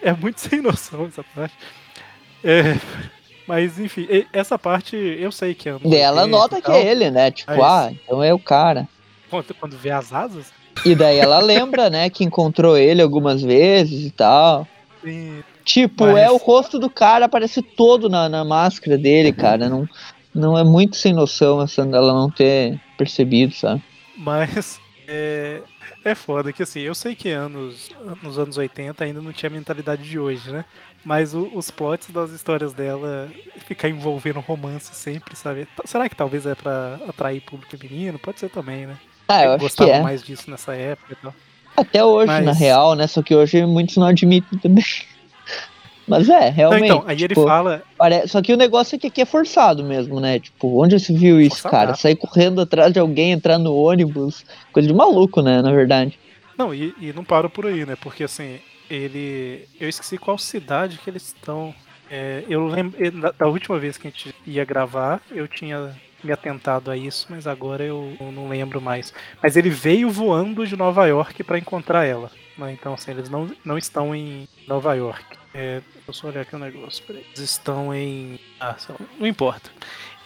é 0.10 0.12
muito 0.12 0.40
sem 0.40 0.60
noção 0.60 1.06
essa 1.06 1.24
parte. 1.34 1.54
É, 2.42 2.76
mas 3.46 3.78
enfim, 3.78 4.06
essa 4.32 4.58
parte 4.58 4.96
eu 4.96 5.30
sei 5.32 5.54
que 5.54 5.68
é. 5.68 5.72
anos 5.72 5.92
Ela 5.92 6.22
80 6.22 6.26
nota 6.38 6.62
que 6.62 6.70
é 6.70 6.86
ele, 6.86 7.10
né? 7.10 7.30
Tipo, 7.30 7.52
É 7.52 7.60
ah, 7.62 7.90
então 7.92 8.22
é 8.22 8.32
o 8.32 8.38
cara. 8.38 8.88
Quando, 9.28 9.54
quando 9.54 9.76
vê 9.76 9.90
as 9.90 10.12
asas, 10.12 10.52
E 10.84 10.94
daí 10.94 11.18
ela 11.18 11.38
lembra, 11.40 11.90
né, 11.90 12.08
que 12.10 12.24
encontrou 12.24 12.76
ele 12.76 13.02
algumas 13.02 13.42
vezes 13.42 14.06
e 14.06 14.10
tal. 14.10 14.66
tem- 15.02 15.44
Tipo, 15.62 16.06
Mas- 16.06 16.16
é 16.18 16.30
o 16.30 16.36
rosto 16.38 16.78
do 16.78 16.88
cara, 16.90 17.26
aparece 17.26 17.60
todo 17.62 18.08
na, 18.08 18.28
na 18.28 18.44
máscara 18.44 18.96
dele, 18.98 19.30
cara. 19.32 19.68
Não, 19.68 19.86
não 20.34 20.56
é 20.58 20.64
muito 20.64 20.96
sem 20.96 21.12
noção 21.12 21.60
essa 21.60 21.84
dela 21.84 22.12
não 22.14 22.30
ter 22.30 22.80
percebido, 22.96 23.54
sabe? 23.54 23.80
Mas 24.16 24.80
é, 25.06 25.60
é 26.04 26.14
foda 26.14 26.52
que 26.52 26.62
assim, 26.62 26.80
eu 26.80 26.94
sei 26.94 27.14
que 27.14 27.28
anos, 27.30 27.90
nos 28.22 28.38
anos 28.38 28.56
80 28.56 29.04
ainda 29.04 29.20
não 29.20 29.32
tinha 29.32 29.48
a 29.50 29.52
mentalidade 29.52 30.02
de 30.02 30.18
hoje, 30.18 30.50
né? 30.50 30.64
Mas 31.04 31.34
o- 31.34 31.50
os 31.54 31.70
plots 31.70 32.10
das 32.10 32.30
histórias 32.30 32.72
dela 32.72 33.28
ficar 33.66 33.88
envolvendo 33.88 34.40
romance 34.40 34.94
sempre, 34.94 35.34
sabe? 35.36 35.66
Será 35.84 36.08
que 36.08 36.16
talvez 36.16 36.44
é 36.46 36.54
pra 36.54 36.98
atrair 37.08 37.40
público 37.40 37.76
feminino? 37.76 38.18
Pode 38.18 38.38
ser 38.40 38.50
também, 38.50 38.86
né? 38.86 38.96
Ah, 39.28 39.44
eu 39.44 39.50
acho 39.50 39.58
que 39.58 39.62
gostava 39.64 39.90
é. 39.90 40.00
mais 40.02 40.22
disso 40.22 40.50
nessa 40.50 40.74
época 40.74 41.12
e 41.12 41.16
tal. 41.16 41.34
Até 41.76 42.04
hoje, 42.04 42.26
Mas- 42.26 42.44
na 42.44 42.52
real, 42.52 42.94
né? 42.94 43.06
Só 43.06 43.22
que 43.22 43.34
hoje 43.34 43.64
muitos 43.64 43.96
não 43.96 44.06
admitem 44.06 44.58
também. 44.58 44.84
Mas 46.10 46.28
é, 46.28 46.46
Não, 46.46 46.50
realmente. 46.52 46.84
então, 46.84 47.04
aí 47.06 47.16
ele 47.16 47.28
tipo, 47.28 47.44
fala. 47.44 47.82
pare- 47.96 48.26
Só 48.28 48.42
que 48.42 48.52
o 48.52 48.56
negócio 48.56 48.96
é 48.96 48.98
que 48.98 49.06
aqui 49.06 49.20
é 49.22 49.24
forçado 49.24 49.82
mesmo, 49.84 50.20
né? 50.20 50.38
Tipo, 50.40 50.82
onde 50.82 50.98
se 51.00 51.12
viu 51.14 51.40
isso, 51.40 51.62
cara? 51.62 51.70
Forçadaço. 51.70 52.02
Sair 52.02 52.16
correndo 52.16 52.60
atrás 52.60 52.92
de 52.92 52.98
alguém, 52.98 53.32
entrar 53.32 53.58
no 53.58 53.74
ônibus. 53.74 54.44
Coisa 54.72 54.86
de 54.88 54.92
maluco, 54.94 55.40
né? 55.40 55.62
Na 55.62 55.70
verdade. 55.72 56.18
Não, 56.58 56.74
e, 56.74 56.92
e 57.00 57.12
não 57.14 57.24
paro 57.24 57.48
por 57.48 57.64
aí, 57.66 57.86
né? 57.86 57.96
Porque 58.00 58.24
assim, 58.24 58.58
ele. 58.90 59.64
Eu 59.80 59.88
esqueci 59.88 60.18
qual 60.18 60.36
cidade 60.36 60.98
que 60.98 61.08
eles 61.08 61.28
estão. 61.28 61.74
É, 62.10 62.42
eu 62.48 62.66
lembro. 62.66 62.98
Da 63.38 63.46
última 63.46 63.78
vez 63.78 63.96
que 63.96 64.08
a 64.08 64.10
gente 64.10 64.34
ia 64.46 64.64
gravar, 64.64 65.20
eu 65.30 65.46
tinha 65.46 65.94
me 66.22 66.32
atentado 66.32 66.90
a 66.90 66.96
isso, 66.96 67.26
mas 67.30 67.46
agora 67.46 67.84
eu 67.84 68.16
não 68.32 68.48
lembro 68.48 68.80
mais. 68.80 69.12
Mas 69.42 69.56
ele 69.56 69.70
veio 69.70 70.10
voando 70.10 70.66
de 70.66 70.76
Nova 70.76 71.06
York 71.06 71.42
pra 71.42 71.58
encontrar 71.58 72.04
ela. 72.04 72.30
né? 72.56 72.72
Então, 72.72 72.94
assim, 72.94 73.10
eles 73.12 73.28
não, 73.28 73.50
não 73.64 73.78
estão 73.78 74.14
em 74.14 74.48
Nova 74.66 74.94
York. 74.94 75.24
É, 75.54 75.80
eu 76.06 76.14
só 76.14 76.28
olhar 76.28 76.42
aqui 76.42 76.54
um 76.54 76.60
negócio. 76.60 77.02
Peraí. 77.04 77.24
Eles 77.26 77.50
estão 77.50 77.94
em. 77.94 78.38
Ah, 78.60 78.76
lá, 78.88 78.96
não 79.18 79.26
importa. 79.26 79.70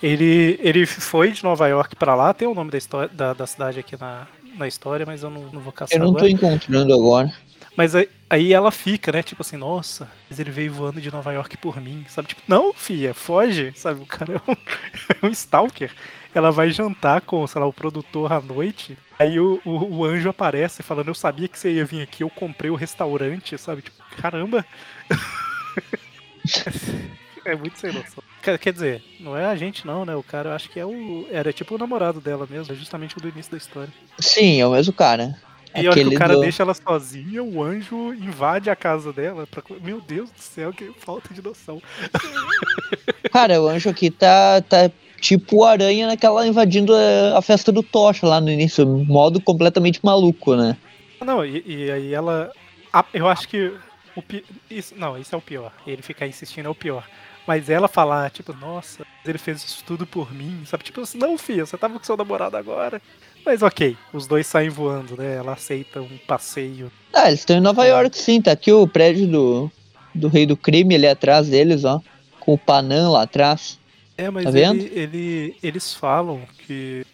Ele, 0.02 0.58
ele 0.62 0.84
foi 0.86 1.30
de 1.32 1.42
Nova 1.42 1.66
York 1.66 1.96
pra 1.96 2.14
lá, 2.14 2.34
tem 2.34 2.46
o 2.46 2.54
nome 2.54 2.70
da, 2.70 2.76
história, 2.76 3.08
da, 3.08 3.32
da 3.32 3.46
cidade 3.46 3.80
aqui 3.80 3.98
na, 3.98 4.26
na 4.58 4.68
história, 4.68 5.06
mas 5.06 5.22
eu 5.22 5.30
não, 5.30 5.42
não 5.52 5.60
vou 5.60 5.72
caçar 5.72 5.96
Eu 5.96 6.02
não 6.04 6.10
agora. 6.10 6.24
tô 6.24 6.28
encontrando 6.28 6.92
agora. 6.92 7.32
Mas 7.76 7.94
aí, 7.94 8.08
aí 8.34 8.52
ela 8.52 8.70
fica, 8.70 9.12
né? 9.12 9.22
Tipo 9.22 9.42
assim, 9.42 9.56
nossa, 9.56 10.10
mas 10.28 10.38
ele 10.38 10.50
veio 10.50 10.72
voando 10.72 11.00
de 11.00 11.10
Nova 11.10 11.32
York 11.32 11.56
por 11.56 11.80
mim, 11.80 12.04
sabe? 12.08 12.28
Tipo, 12.28 12.42
não, 12.48 12.72
filha, 12.72 13.14
foge, 13.14 13.72
sabe? 13.76 14.02
O 14.02 14.06
cara 14.06 14.34
é 14.34 14.50
um, 14.50 14.56
é 15.22 15.26
um 15.26 15.30
stalker. 15.30 15.92
Ela 16.34 16.50
vai 16.50 16.70
jantar 16.70 17.20
com, 17.20 17.46
sei 17.46 17.60
lá, 17.60 17.66
o 17.66 17.72
produtor 17.72 18.32
à 18.32 18.40
noite. 18.40 18.98
Aí 19.18 19.38
o, 19.38 19.60
o, 19.64 19.98
o 19.98 20.04
anjo 20.04 20.28
aparece 20.28 20.82
falando, 20.82 21.08
eu 21.08 21.14
sabia 21.14 21.46
que 21.46 21.58
você 21.58 21.72
ia 21.72 21.84
vir 21.84 22.02
aqui, 22.02 22.24
eu 22.24 22.30
comprei 22.30 22.70
o 22.70 22.74
restaurante, 22.74 23.56
sabe? 23.56 23.82
Tipo, 23.82 23.96
caramba. 24.20 24.66
é 27.46 27.54
muito 27.54 27.78
sem 27.78 27.92
noção. 27.92 28.22
Quer, 28.42 28.72
dizer, 28.72 29.02
não 29.20 29.36
é 29.36 29.46
a 29.46 29.54
gente 29.54 29.86
não, 29.86 30.04
né? 30.04 30.14
O 30.16 30.22
cara, 30.22 30.50
eu 30.50 30.54
acho 30.54 30.68
que 30.68 30.78
é 30.78 30.84
o. 30.84 31.26
Era 31.30 31.52
tipo 31.52 31.76
o 31.76 31.78
namorado 31.78 32.20
dela 32.20 32.46
mesmo, 32.50 32.74
é 32.74 32.76
justamente 32.76 33.16
o 33.16 33.20
do 33.20 33.28
início 33.28 33.52
da 33.52 33.56
história. 33.56 33.92
Sim, 34.18 34.60
é 34.60 34.66
o 34.66 34.72
mesmo 34.72 34.92
cara. 34.92 35.38
E 35.74 35.86
a 35.86 35.90
hora 35.90 35.94
que 35.94 36.00
Aquele 36.00 36.14
o 36.14 36.18
cara 36.18 36.34
do- 36.34 36.40
deixa 36.40 36.62
ela 36.62 36.74
sozinha, 36.74 37.42
o 37.42 37.62
anjo 37.62 38.14
invade 38.14 38.70
a 38.70 38.76
casa 38.76 39.12
dela. 39.12 39.46
Pra... 39.46 39.62
Meu 39.82 40.00
Deus 40.00 40.30
do 40.30 40.40
céu, 40.40 40.72
que 40.72 40.92
falta 40.98 41.34
de 41.34 41.42
noção. 41.42 41.82
Cara, 43.32 43.60
o 43.60 43.68
anjo 43.68 43.90
aqui 43.90 44.10
tá, 44.10 44.60
tá 44.62 44.90
tipo 45.20 45.56
o 45.56 45.64
aranha 45.64 46.06
naquela 46.06 46.46
invadindo 46.46 46.94
a, 46.94 47.38
a 47.38 47.42
festa 47.42 47.72
do 47.72 47.82
Tocha 47.82 48.26
lá 48.26 48.40
no 48.40 48.50
início. 48.50 48.86
Modo 48.86 49.40
completamente 49.40 49.98
maluco, 50.02 50.54
né? 50.54 50.76
Não, 51.24 51.44
e, 51.44 51.64
e 51.66 51.90
aí 51.90 52.14
ela. 52.14 52.52
eu 53.12 53.26
acho 53.28 53.48
que. 53.48 53.72
O 54.14 54.22
pi... 54.22 54.44
isso, 54.70 54.94
não, 54.96 55.18
isso 55.18 55.34
é 55.34 55.38
o 55.38 55.42
pior. 55.42 55.72
Ele 55.84 56.02
ficar 56.02 56.28
insistindo 56.28 56.66
é 56.66 56.70
o 56.70 56.74
pior. 56.74 57.04
Mas 57.46 57.68
ela 57.68 57.88
falar, 57.88 58.30
tipo, 58.30 58.54
nossa, 58.54 59.04
ele 59.24 59.36
fez 59.36 59.62
isso 59.62 59.84
tudo 59.84 60.06
por 60.06 60.32
mim, 60.32 60.62
sabe? 60.64 60.84
Tipo 60.84 61.00
assim, 61.00 61.18
não, 61.18 61.36
filha, 61.36 61.66
você 61.66 61.76
tava 61.76 61.98
com 61.98 62.04
seu 62.04 62.16
namorado 62.16 62.56
agora. 62.56 63.02
Mas 63.44 63.62
ok, 63.62 63.96
os 64.12 64.26
dois 64.26 64.46
saem 64.46 64.70
voando, 64.70 65.16
né? 65.16 65.36
Ela 65.36 65.52
aceita 65.52 66.00
um 66.00 66.18
passeio. 66.26 66.90
Ah, 67.12 67.28
eles 67.28 67.40
estão 67.40 67.56
em 67.56 67.60
Nova 67.60 67.84
York, 67.84 68.16
sim. 68.16 68.40
Tá 68.40 68.52
aqui 68.52 68.72
o 68.72 68.86
prédio 68.86 69.26
do, 69.26 69.70
do 70.14 70.28
rei 70.28 70.46
do 70.46 70.56
crime 70.56 70.94
ali 70.94 71.06
atrás 71.06 71.48
deles, 71.48 71.84
ó. 71.84 72.00
Com 72.40 72.54
o 72.54 72.58
Panam 72.58 73.12
lá 73.12 73.22
atrás. 73.22 73.78
É, 74.16 74.30
mas 74.30 74.44
Tá 74.44 74.50
vendo? 74.50 74.80
ele, 74.82 74.92
ele- 74.98 75.56
eles 75.62 75.92
falam 75.92 76.40
que. 76.66 77.04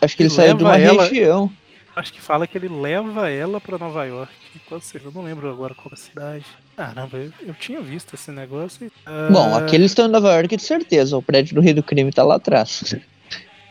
Acho 0.00 0.16
que 0.16 0.22
ele 0.22 0.28
E 0.28 0.32
saiu 0.32 0.54
de 0.56 0.62
uma 0.64 0.78
ela- 0.78 1.04
região. 1.04 1.50
Acho 1.96 2.12
que 2.12 2.20
fala 2.20 2.46
que 2.46 2.56
ele 2.56 2.68
leva 2.68 3.28
ela 3.28 3.60
pra 3.60 3.76
Nova 3.76 4.04
York. 4.04 4.32
Qual 4.68 4.80
seja? 4.80 5.06
Eu 5.06 5.12
não 5.12 5.22
lembro 5.22 5.50
agora 5.50 5.74
qual 5.74 5.90
é 5.90 5.94
a 5.94 5.96
cidade. 5.96 6.44
Caramba, 6.76 7.16
eu, 7.18 7.32
eu 7.44 7.54
tinha 7.54 7.80
visto 7.80 8.14
esse 8.14 8.30
negócio. 8.30 8.86
e- 8.86 9.32
Bom, 9.32 9.52
Ah, 9.54 9.58
aqui 9.58 9.74
eles 9.74 9.90
estão 9.90 10.06
em 10.06 10.10
Nova 10.10 10.32
York 10.32 10.56
de 10.56 10.62
certeza. 10.62 11.16
O 11.16 11.22
prédio 11.22 11.56
do 11.56 11.60
rei 11.60 11.74
do 11.74 11.82
crime 11.82 12.12
tá 12.12 12.22
lá 12.22 12.36
atrás. 12.36 12.94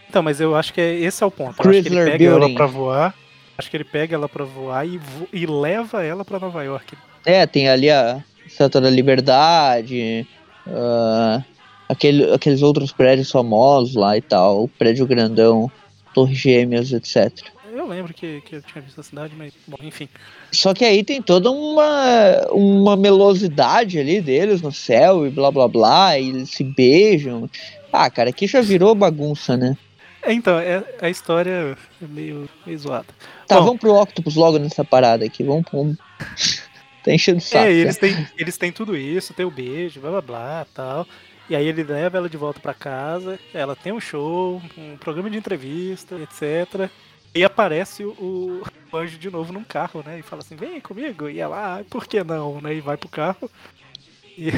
Então, 0.10 0.24
mas 0.24 0.40
eu 0.40 0.56
acho 0.56 0.74
que 0.74 0.82
é, 0.82 0.94
esse 0.96 1.24
é 1.24 1.26
o 1.28 1.32
ponto. 1.32 1.56
Eu 1.62 1.70
acho 1.70 1.82
que 1.84 1.90
ele 1.90 2.06
pega 2.06 2.26
ela 2.26 2.40
Building. 2.40 2.56
pra 2.56 2.66
voar. 2.66 3.16
Acho 3.58 3.70
que 3.72 3.78
ele 3.78 3.84
pega 3.84 4.16
ela 4.16 4.30
pra 4.30 4.44
voar 4.46 4.86
e, 4.88 4.98
vo- 4.98 5.28
e 5.34 5.46
leva 5.46 6.04
ela 6.04 6.24
pra 6.24 6.40
Nova 6.40 6.64
York. 6.64 6.96
É, 7.26 7.46
tem 7.46 7.68
ali 7.68 7.90
a 7.90 8.24
Estátua 8.46 8.80
da 8.80 8.90
Liberdade, 8.90 10.26
ah, 10.68 11.42
aquele, 11.90 12.32
aqueles 12.34 12.62
outros 12.62 12.92
prédios 12.92 13.32
famosos 13.32 13.96
lá 13.96 14.16
e 14.18 14.22
tal, 14.22 14.64
o 14.64 14.68
prédio 14.68 15.06
grandão, 15.08 15.72
Torre 16.14 16.36
Gêmeas, 16.36 16.92
etc. 16.94 17.32
Eu 17.76 17.88
lembro 17.88 18.14
que, 18.14 18.42
que 18.42 18.56
eu 18.56 18.62
tinha 18.62 18.82
visto 18.82 19.00
a 19.00 19.04
cidade, 19.04 19.34
mas, 19.38 19.54
bom, 19.68 19.78
enfim. 19.84 20.08
Só 20.52 20.74
que 20.74 20.84
aí 20.86 21.04
tem 21.04 21.22
toda 21.22 21.52
uma, 21.52 22.48
uma 22.52 22.96
melosidade 22.96 24.00
ali 24.00 24.22
deles 24.22 24.62
no 24.62 24.72
céu 24.72 25.28
e 25.28 25.30
blá 25.30 25.52
blá 25.52 25.68
blá, 25.68 26.18
e 26.20 26.30
eles 26.30 26.50
se 26.52 26.64
beijam. 26.64 27.50
Ah, 27.92 28.10
cara, 28.10 28.30
aqui 28.30 28.48
já 28.48 28.62
virou 28.62 28.94
bagunça, 28.96 29.56
né? 29.58 29.76
É, 30.28 30.34
então, 30.34 30.60
é, 30.60 30.84
a 31.02 31.10
história 31.10 31.78
é 32.02 32.06
meio, 32.06 32.50
meio 32.66 32.78
zoada. 32.78 33.08
Tá, 33.48 33.60
Bom. 33.60 33.68
vamos 33.68 33.80
pro 33.80 33.96
Octopus 33.96 34.36
logo 34.36 34.60
nessa 34.60 34.84
parada 34.84 35.24
aqui, 35.24 35.42
vamos, 35.42 35.64
vamos. 35.72 35.98
tá 37.02 37.14
enchendo 37.14 37.38
o 37.38 37.42
saco. 37.42 37.64
é, 37.64 37.70
né? 37.70 37.74
eles 37.76 37.98
têm, 37.98 38.28
eles 38.38 38.58
têm 38.58 38.70
tudo 38.70 38.98
isso, 38.98 39.34
tem 39.34 39.46
o 39.46 39.52
beijo, 39.52 40.02
blá 40.02 40.12
blá 40.12 40.22
blá 40.22 40.68
tal. 40.74 41.08
E 41.50 41.56
aí 41.56 41.66
ele 41.66 41.82
leva 41.82 42.18
ela 42.18 42.28
de 42.28 42.36
volta 42.36 42.60
pra 42.60 42.74
casa, 42.74 43.40
ela 43.54 43.74
tem 43.74 43.94
um 43.94 44.02
show, 44.02 44.62
um 44.78 44.98
programa 44.98 45.30
de 45.30 45.38
entrevista, 45.38 46.16
etc. 46.16 46.92
E 47.34 47.46
aparece 47.46 48.04
o, 48.04 48.64
o 48.92 48.98
anjo 48.98 49.18
de 49.18 49.32
novo 49.32 49.54
num 49.54 49.64
carro, 49.64 50.04
né? 50.06 50.20
E 50.20 50.24
fala 50.24 50.42
assim, 50.42 50.58
vem 50.58 50.82
comigo. 50.82 51.30
E 51.30 51.40
ela, 51.40 51.80
ah, 51.80 51.84
por 51.90 52.06
que 52.06 52.22
não? 52.22 52.60
Né? 52.60 52.76
E 52.76 52.82
vai 52.82 52.98
pro 52.98 53.08
carro. 53.08 53.50
E, 54.38 54.50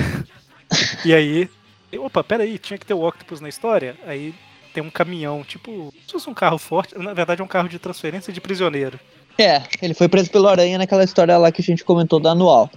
e 1.05 1.13
aí. 1.13 1.47
Opa, 1.95 2.23
peraí, 2.23 2.57
tinha 2.57 2.77
que 2.79 2.87
ter 2.87 2.95
o 2.95 3.07
Octopus 3.07 3.39
na 3.39 3.49
história? 3.49 3.95
Aí 4.07 4.33
tem 4.79 4.81
um 4.81 4.89
caminhão, 4.89 5.43
tipo, 5.43 5.93
se 6.05 6.13
fosse 6.13 6.29
um 6.29 6.33
carro 6.33 6.57
forte, 6.57 6.97
na 6.97 7.13
verdade 7.13 7.41
é 7.41 7.43
um 7.43 7.47
carro 7.47 7.67
de 7.67 7.77
transferência 7.77 8.31
de 8.31 8.39
prisioneiro. 8.39 8.97
É, 9.37 9.61
ele 9.81 9.93
foi 9.93 10.07
preso 10.07 10.31
pelo 10.31 10.47
Aranha 10.47 10.77
naquela 10.77 11.03
história 11.03 11.37
lá 11.37 11.51
que 11.51 11.61
a 11.61 11.63
gente 11.63 11.83
comentou 11.83 12.19
da 12.19 12.31
anual. 12.31 12.69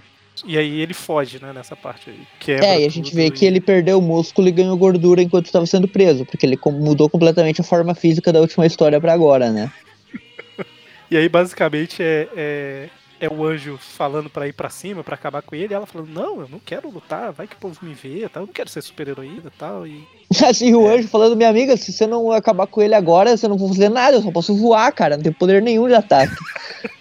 E 0.45 0.57
aí 0.57 0.81
ele 0.81 0.93
foge, 0.93 1.39
né, 1.41 1.53
nessa 1.53 1.75
parte 1.75 2.09
aí. 2.09 2.19
Quebra 2.39 2.65
É, 2.65 2.81
e 2.81 2.85
a 2.85 2.89
gente 2.89 3.15
vê 3.15 3.31
que 3.31 3.45
ele 3.45 3.61
perdeu 3.61 4.01
músculo 4.01 4.47
e 4.47 4.51
ganhou 4.51 4.75
gordura 4.75 5.21
enquanto 5.21 5.45
estava 5.45 5.65
sendo 5.65 5.87
preso, 5.87 6.25
porque 6.25 6.45
ele 6.45 6.59
mudou 6.65 7.09
completamente 7.09 7.61
a 7.61 7.63
forma 7.63 7.95
física 7.95 8.33
da 8.33 8.41
última 8.41 8.65
história 8.65 8.99
pra 8.99 9.13
agora, 9.13 9.49
né? 9.51 9.71
E 11.11 11.17
aí, 11.17 11.29
basicamente, 11.29 12.01
é, 12.01 12.27
é, 12.35 12.89
é 13.25 13.29
o 13.29 13.45
anjo 13.45 13.77
falando 13.77 14.29
pra 14.29 14.47
ir 14.47 14.53
pra 14.53 14.69
cima, 14.69 15.03
pra 15.03 15.15
acabar 15.15 15.41
com 15.41 15.55
ele, 15.55 15.73
e 15.73 15.75
ela 15.75 15.85
falando, 15.85 16.09
não, 16.09 16.41
eu 16.41 16.47
não 16.49 16.59
quero 16.59 16.89
lutar, 16.89 17.31
vai 17.31 17.47
que 17.47 17.55
o 17.55 17.59
povo 17.59 17.77
me 17.81 17.93
vê, 17.93 18.27
tal, 18.29 18.43
eu 18.43 18.47
não 18.47 18.53
quero 18.53 18.69
ser 18.69 18.81
super-heroína 18.81 19.43
e 19.47 19.57
tal. 19.57 19.87
E... 19.87 20.05
Assim, 20.45 20.73
o 20.73 20.89
É. 20.89 20.97
anjo 20.97 21.07
falando, 21.07 21.35
minha 21.35 21.49
amiga, 21.49 21.77
se 21.77 21.91
você 21.91 22.07
não 22.07 22.31
acabar 22.31 22.67
com 22.67 22.81
ele 22.81 22.95
agora, 22.95 23.35
você 23.37 23.47
não 23.47 23.57
vai 23.57 23.67
fazer 23.69 23.89
nada, 23.89 24.17
eu 24.17 24.21
só 24.21 24.31
posso 24.31 24.55
voar, 24.55 24.91
cara, 24.91 25.15
não 25.15 25.23
tenho 25.23 25.35
poder 25.35 25.61
nenhum 25.61 25.87
de 25.87 25.93
ataque. 25.93 26.33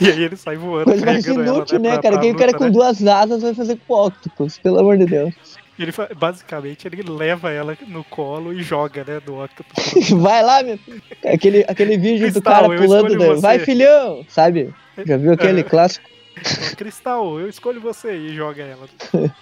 e 0.00 0.10
aí 0.10 0.22
ele 0.24 0.36
sai 0.36 0.56
voando, 0.56 0.86
Coisa 0.86 1.04
mais 1.06 1.24
carregando 1.24 1.48
ela, 1.48 1.56
inútil, 1.58 1.78
né, 1.78 1.92
pra- 1.92 2.02
cara? 2.02 2.14
pra 2.14 2.22
Quem 2.22 2.32
o 2.32 2.36
cara 2.36 2.54
com 2.54 2.64
né? 2.64 2.70
duas 2.70 3.06
asas 3.06 3.42
vai 3.42 3.54
fazer 3.54 3.78
com 3.86 3.94
Octopus, 3.94 4.58
pelo 4.58 4.78
amor 4.78 4.98
de 4.98 5.06
Deus. 5.06 5.34
E 5.78 5.82
ele, 5.82 5.92
basicamente, 6.16 6.86
ele 6.86 7.02
leva 7.02 7.50
ela 7.50 7.76
no 7.88 8.04
colo 8.04 8.52
e 8.52 8.62
joga, 8.62 9.04
né, 9.04 9.20
do 9.20 9.42
Octopus. 9.42 10.10
Vai 10.20 10.42
lá, 10.42 10.62
meu. 10.62 10.78
Aquele, 11.24 11.64
aquele 11.66 11.98
vídeo 11.98 12.28
do 12.28 12.40
Cristal, 12.40 12.52
cara 12.62 12.74
eu 12.74 12.80
pulando, 12.80 13.16
você. 13.18 13.40
vai 13.40 13.58
filhão, 13.58 14.24
sabe? 14.28 14.72
Já 15.04 15.16
viu 15.16 15.32
aquele 15.32 15.60
É. 15.60 15.64
clássico? 15.64 16.08
Cristal, 16.76 17.40
eu 17.40 17.48
escolho 17.48 17.80
você 17.80 18.14
e 18.16 18.34
joga 18.34 18.62
ela. 18.62 18.88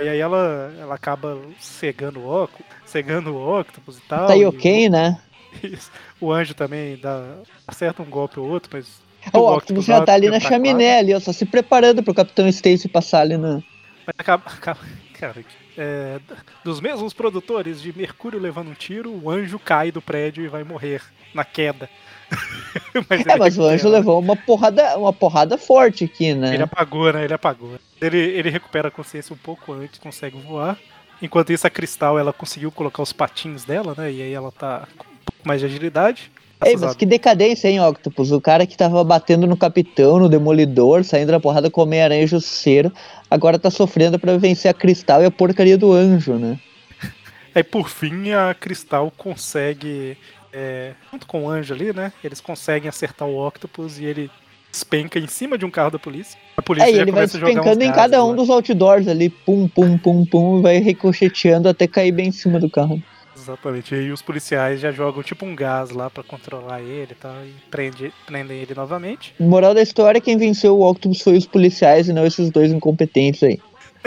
E 0.00 0.08
aí 0.08 0.18
ela, 0.18 0.74
ela 0.80 0.96
acaba 0.96 1.38
cegando 1.60 2.18
o 2.18 2.26
óculos, 2.26 2.66
cegando 2.84 3.32
o 3.32 3.60
Octopus 3.60 3.98
e 3.98 4.00
tal. 4.00 4.26
Tá 4.26 4.32
aí 4.32 4.40
e 4.40 4.44
ok, 4.44 4.88
né? 4.88 5.20
Isso. 5.62 5.88
O 6.20 6.32
anjo 6.32 6.52
também 6.52 6.96
dá, 6.96 7.22
acerta 7.64 8.02
um 8.02 8.06
golpe 8.06 8.40
ou 8.40 8.48
outro, 8.48 8.70
mas. 8.72 9.00
O 9.32 9.54
Octopus 9.54 9.84
já 9.84 10.04
tá 10.04 10.14
ali 10.14 10.28
na 10.28 10.40
chaminé 10.40 10.98
ali, 10.98 11.14
ó, 11.14 11.20
só 11.20 11.32
se 11.32 11.46
preparando 11.46 12.02
pro 12.02 12.12
Capitão 12.12 12.48
Stacy 12.48 12.88
passar 12.88 13.20
ali 13.20 13.36
no, 13.36 13.62
Mas 14.04 14.16
acaba, 14.18 14.42
acaba 14.46 14.80
cara, 15.18 15.44
é, 15.76 16.20
dos 16.64 16.80
mesmos 16.80 17.12
produtores 17.12 17.80
de 17.80 17.96
Mercúrio 17.96 18.38
levando 18.38 18.70
um 18.70 18.74
tiro, 18.74 19.12
o 19.12 19.30
anjo 19.30 19.58
cai 19.58 19.90
do 19.90 20.02
prédio 20.02 20.44
e 20.44 20.48
vai 20.48 20.64
morrer 20.64 21.02
na 21.32 21.44
queda. 21.44 21.88
mas 23.08 23.26
é, 23.26 23.36
mas 23.36 23.58
o 23.58 23.64
anjo 23.64 23.88
levou 23.88 24.18
uma 24.18 24.36
porrada, 24.36 24.96
uma 24.98 25.12
porrada 25.12 25.56
forte 25.56 26.04
aqui, 26.04 26.34
né? 26.34 26.54
Ele 26.54 26.62
apagou, 26.62 27.12
né? 27.12 27.24
Ele 27.24 27.34
apagou. 27.34 27.78
Ele, 28.00 28.18
ele 28.18 28.50
recupera 28.50 28.88
a 28.88 28.90
consciência 28.90 29.32
um 29.32 29.38
pouco 29.38 29.72
antes, 29.72 29.98
consegue 29.98 30.36
voar. 30.38 30.78
Enquanto 31.22 31.52
isso, 31.52 31.66
a 31.66 31.70
Cristal, 31.70 32.18
ela 32.18 32.32
conseguiu 32.32 32.70
colocar 32.70 33.02
os 33.02 33.12
patins 33.12 33.64
dela, 33.64 33.94
né? 33.96 34.12
E 34.12 34.22
aí 34.22 34.32
ela 34.32 34.50
tá 34.50 34.86
com 34.96 35.04
um 35.04 35.16
pouco 35.24 35.48
mais 35.48 35.60
de 35.60 35.66
agilidade. 35.66 36.30
Ei, 36.64 36.76
mas 36.76 36.94
que 36.94 37.04
decadência, 37.04 37.68
hein, 37.68 37.80
Octopus? 37.80 38.30
O 38.30 38.40
cara 38.40 38.66
que 38.66 38.76
tava 38.76 39.02
batendo 39.02 39.46
no 39.46 39.56
Capitão, 39.56 40.18
no 40.18 40.28
Demolidor, 40.28 41.04
saindo 41.04 41.32
da 41.32 41.40
porrada 41.40 41.70
com 41.70 41.80
o 41.80 41.84
Homem-Aranha 41.84 42.26
Jusceiro, 42.26 42.92
agora 43.30 43.58
tá 43.58 43.70
sofrendo 43.70 44.18
para 44.18 44.38
vencer 44.38 44.70
a 44.70 44.74
Cristal 44.74 45.22
e 45.22 45.26
a 45.26 45.30
porcaria 45.30 45.76
do 45.76 45.92
anjo, 45.92 46.34
né? 46.34 46.58
Aí, 47.54 47.62
por 47.62 47.88
fim, 47.88 48.30
a 48.30 48.54
Cristal 48.54 49.12
consegue, 49.16 50.16
é, 50.52 50.92
junto 51.12 51.26
com 51.26 51.44
o 51.44 51.48
anjo 51.48 51.74
ali, 51.74 51.92
né? 51.92 52.12
Eles 52.22 52.40
conseguem 52.40 52.88
acertar 52.88 53.28
o 53.28 53.46
Octopus 53.46 53.98
e 53.98 54.04
ele 54.04 54.30
despenca 54.70 55.20
em 55.20 55.28
cima 55.28 55.56
de 55.56 55.64
um 55.64 55.70
carro 55.70 55.92
da 55.92 55.98
polícia. 55.98 56.38
A 56.56 56.62
polícia 56.62 56.88
é, 56.88 56.96
ele 56.96 57.12
vai 57.12 57.26
despencando 57.26 57.82
em 57.82 57.92
cada 57.92 58.24
um 58.24 58.30
lá. 58.30 58.36
dos 58.36 58.50
outdoors 58.50 59.06
ali, 59.06 59.28
pum, 59.28 59.68
pum, 59.68 59.96
pum, 59.96 60.26
pum, 60.26 60.62
vai 60.62 60.78
ricocheteando 60.78 61.68
até 61.68 61.86
cair 61.86 62.10
bem 62.10 62.28
em 62.28 62.32
cima 62.32 62.58
do 62.58 62.68
carro. 62.68 63.00
Exatamente. 63.44 63.94
E 63.94 63.98
aí 63.98 64.10
os 64.10 64.22
policiais 64.22 64.80
já 64.80 64.90
jogam 64.90 65.22
tipo 65.22 65.44
um 65.44 65.54
gás 65.54 65.90
lá 65.90 66.08
para 66.08 66.22
controlar 66.22 66.80
ele 66.80 67.12
e 67.12 67.14
tal, 67.14 67.34
e 67.44 67.54
prende, 67.70 68.12
prendem 68.26 68.58
ele 68.58 68.74
novamente. 68.74 69.34
Moral 69.38 69.74
da 69.74 69.82
história, 69.82 70.20
quem 70.20 70.38
venceu 70.38 70.78
o 70.78 70.88
Octopus 70.88 71.20
foi 71.20 71.36
os 71.36 71.46
policiais 71.46 72.08
e 72.08 72.12
não 72.12 72.26
esses 72.26 72.50
dois 72.50 72.72
incompetentes 72.72 73.42
aí. 73.42 73.60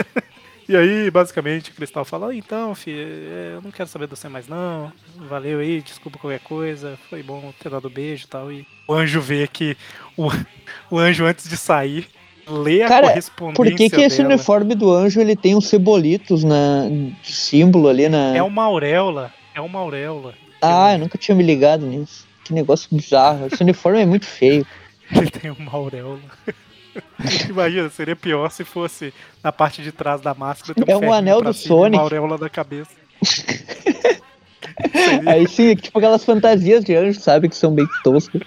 e 0.68 0.76
aí, 0.76 1.08
basicamente, 1.10 1.70
o 1.70 1.74
Cristal 1.74 2.04
fala, 2.04 2.34
então, 2.34 2.74
filho, 2.74 2.98
é, 3.00 3.52
eu 3.54 3.62
não 3.62 3.70
quero 3.70 3.88
saber 3.88 4.06
de 4.08 4.16
você 4.16 4.28
mais 4.28 4.48
não. 4.48 4.92
Valeu 5.28 5.60
aí, 5.60 5.80
desculpa 5.80 6.18
qualquer 6.18 6.40
coisa, 6.40 6.98
foi 7.08 7.22
bom 7.22 7.52
ter 7.60 7.70
dado 7.70 7.88
beijo 7.88 8.24
e 8.24 8.28
tal. 8.28 8.50
E 8.50 8.66
o 8.88 8.92
anjo 8.92 9.20
vê 9.20 9.46
que 9.46 9.76
o, 10.16 10.28
o 10.90 10.98
anjo 10.98 11.24
antes 11.24 11.48
de 11.48 11.56
sair 11.56 12.08
lê 12.48 12.82
a 12.82 12.88
Cara, 12.88 13.08
correspondência 13.08 13.54
por 13.56 13.66
que, 13.76 13.90
que 13.90 14.00
esse 14.00 14.18
dela. 14.18 14.30
uniforme 14.30 14.74
do 14.74 14.92
anjo 14.92 15.20
ele 15.20 15.36
tem 15.36 15.54
uns 15.54 15.66
cebolitos 15.66 16.44
na 16.44 16.84
símbolo 17.22 17.88
ali 17.88 18.08
na. 18.08 18.36
É 18.36 18.42
uma 18.42 18.64
auréola. 18.64 19.32
É 19.54 19.60
uma 19.60 19.78
auréola. 19.80 20.34
Ah, 20.60 20.92
eu 20.94 20.98
nunca 20.98 21.16
tinha 21.18 21.34
me 21.34 21.42
ligado 21.42 21.86
nisso. 21.86 22.26
Que 22.44 22.52
negócio 22.52 22.88
bizarro. 22.90 23.46
Esse 23.46 23.62
uniforme 23.62 24.00
é 24.00 24.06
muito 24.06 24.26
feio. 24.26 24.66
Ele 25.14 25.30
tem 25.30 25.50
uma 25.50 25.72
auréola. 25.72 26.20
Imagina, 27.48 27.88
seria 27.90 28.16
pior 28.16 28.50
se 28.50 28.64
fosse 28.64 29.12
na 29.42 29.52
parte 29.52 29.82
de 29.82 29.92
trás 29.92 30.20
da 30.20 30.34
máscara. 30.34 30.74
é 30.86 30.96
um 30.96 31.12
anel 31.12 31.40
do 31.42 31.52
Sonic. 31.52 31.96
Uma 31.96 32.02
auréola 32.02 32.38
da 32.38 32.48
cabeça. 32.48 32.90
Aí 35.26 35.48
sim, 35.48 35.74
tipo 35.74 35.98
aquelas 35.98 36.24
fantasias 36.24 36.84
de 36.84 36.94
anjo, 36.94 37.20
sabe? 37.20 37.48
Que 37.48 37.56
são 37.56 37.72
bem 37.72 37.86
toscas. 38.02 38.42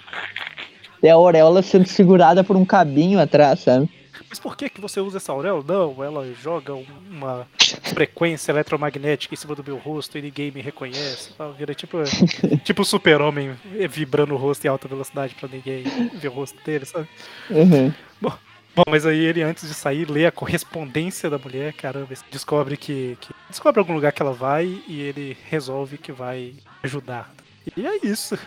É 1.02 1.10
a 1.10 1.14
auréola 1.14 1.62
sendo 1.62 1.86
segurada 1.86 2.44
por 2.44 2.56
um 2.56 2.64
cabinho 2.64 3.18
atrás, 3.18 3.60
sabe? 3.60 3.90
Mas 4.28 4.38
por 4.38 4.56
que, 4.56 4.70
que 4.70 4.80
você 4.80 5.00
usa 5.00 5.18
essa 5.18 5.32
auréola? 5.32 5.64
Não, 5.66 6.02
ela 6.02 6.26
joga 6.32 6.72
uma 6.74 7.46
frequência 7.82 8.52
eletromagnética 8.52 9.34
em 9.34 9.36
cima 9.36 9.54
do 9.54 9.64
meu 9.64 9.76
rosto 9.76 10.16
e 10.16 10.22
ninguém 10.22 10.50
me 10.50 10.60
reconhece. 10.60 11.30
Vira 11.58 11.74
tipo, 11.74 11.98
tipo 12.64 12.82
o 12.82 12.84
super-homem 12.84 13.54
vibrando 13.90 14.32
o 14.34 14.38
rosto 14.38 14.64
em 14.64 14.68
alta 14.68 14.88
velocidade 14.88 15.34
pra 15.34 15.48
ninguém 15.48 15.84
ver 16.14 16.28
o 16.28 16.32
rosto 16.32 16.56
dele, 16.64 16.86
sabe? 16.86 17.08
Uhum. 17.50 17.92
Bom, 18.20 18.32
Bom, 18.74 18.84
mas 18.88 19.04
aí 19.04 19.18
ele, 19.18 19.42
antes 19.42 19.68
de 19.68 19.74
sair, 19.74 20.08
lê 20.08 20.24
a 20.24 20.32
correspondência 20.32 21.28
da 21.28 21.36
mulher, 21.36 21.74
caramba, 21.74 22.08
descobre 22.30 22.78
que, 22.78 23.18
que, 23.20 23.34
Descobre 23.50 23.80
algum 23.80 23.92
lugar 23.92 24.12
que 24.12 24.22
ela 24.22 24.32
vai 24.32 24.80
e 24.88 25.02
ele 25.02 25.36
resolve 25.50 25.98
que 25.98 26.10
vai 26.10 26.54
ajudar. 26.82 27.34
E 27.76 27.86
é 27.86 27.98
isso 28.02 28.38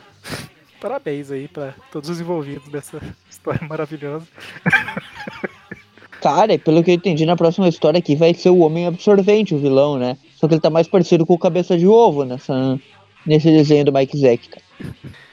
parabéns 0.85 1.31
aí 1.31 1.47
para 1.47 1.73
todos 1.91 2.11
os 2.11 2.21
envolvidos 2.21 2.69
dessa 2.69 3.01
história 3.27 3.59
maravilhosa. 3.67 4.27
Cara, 6.21 6.59
pelo 6.59 6.83
que 6.83 6.91
eu 6.91 6.95
entendi, 6.95 7.25
na 7.25 7.35
próxima 7.35 7.67
história 7.67 7.97
aqui 7.97 8.15
vai 8.15 8.35
ser 8.35 8.49
o 8.49 8.59
Homem 8.59 8.85
Absorvente, 8.85 9.55
o 9.55 9.57
vilão, 9.57 9.97
né? 9.97 10.15
Só 10.35 10.47
que 10.47 10.53
ele 10.53 10.61
tá 10.61 10.69
mais 10.69 10.87
parecido 10.87 11.25
com 11.25 11.33
o 11.33 11.39
Cabeça 11.39 11.75
de 11.75 11.87
Ovo 11.87 12.23
nessa, 12.23 12.79
nesse 13.25 13.49
desenho 13.49 13.85
do 13.85 13.91
Mike 13.91 14.15
Zack, 14.15 14.47
cara. 14.47 14.65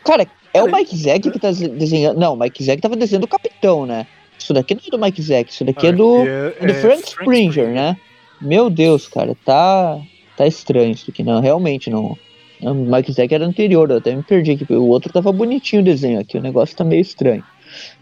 Cara, 0.05 0.27
é 0.55 0.63
o 0.63 0.73
Mike 0.73 0.97
Zack 0.97 1.31
que 1.31 1.39
tá 1.39 1.51
desenhando. 1.51 2.19
Não, 2.19 2.33
o 2.33 2.39
Mike 2.39 2.65
Zack 2.65 2.81
tava 2.81 2.97
desenhando 2.97 3.25
o 3.25 3.29
Capitão, 3.29 3.85
né? 3.85 4.07
Isso 4.39 4.55
daqui 4.55 4.75
não 4.75 4.83
é 4.87 4.91
do 4.91 4.99
Mike 4.99 5.21
Zack, 5.21 5.53
isso 5.53 5.65
daqui 5.67 5.87
é 5.87 5.93
do, 5.93 6.27
é, 6.27 6.55
é 6.61 6.67
do 6.67 6.75
Frank 6.75 7.07
Springer, 7.07 7.69
né? 7.69 7.97
Meu 8.41 8.71
Deus, 8.71 9.07
cara, 9.07 9.37
tá, 9.45 10.01
tá 10.35 10.47
estranho 10.47 10.93
isso 10.93 11.11
aqui. 11.11 11.23
Não, 11.23 11.41
realmente 11.41 11.91
não. 11.91 12.17
O 12.63 12.75
Mike 12.75 13.13
Zack 13.13 13.35
era 13.35 13.45
anterior, 13.45 13.91
eu 13.91 13.99
até 13.99 14.15
me 14.15 14.23
perdi 14.23 14.53
aqui. 14.53 14.73
O 14.73 14.87
outro 14.87 15.13
tava 15.13 15.33
bonitinho 15.33 15.83
o 15.83 15.85
desenho 15.85 16.21
aqui, 16.21 16.39
o 16.39 16.43
negócio 16.43 16.77
tá 16.77 16.85
meio 16.85 17.03
estranho. 17.03 17.45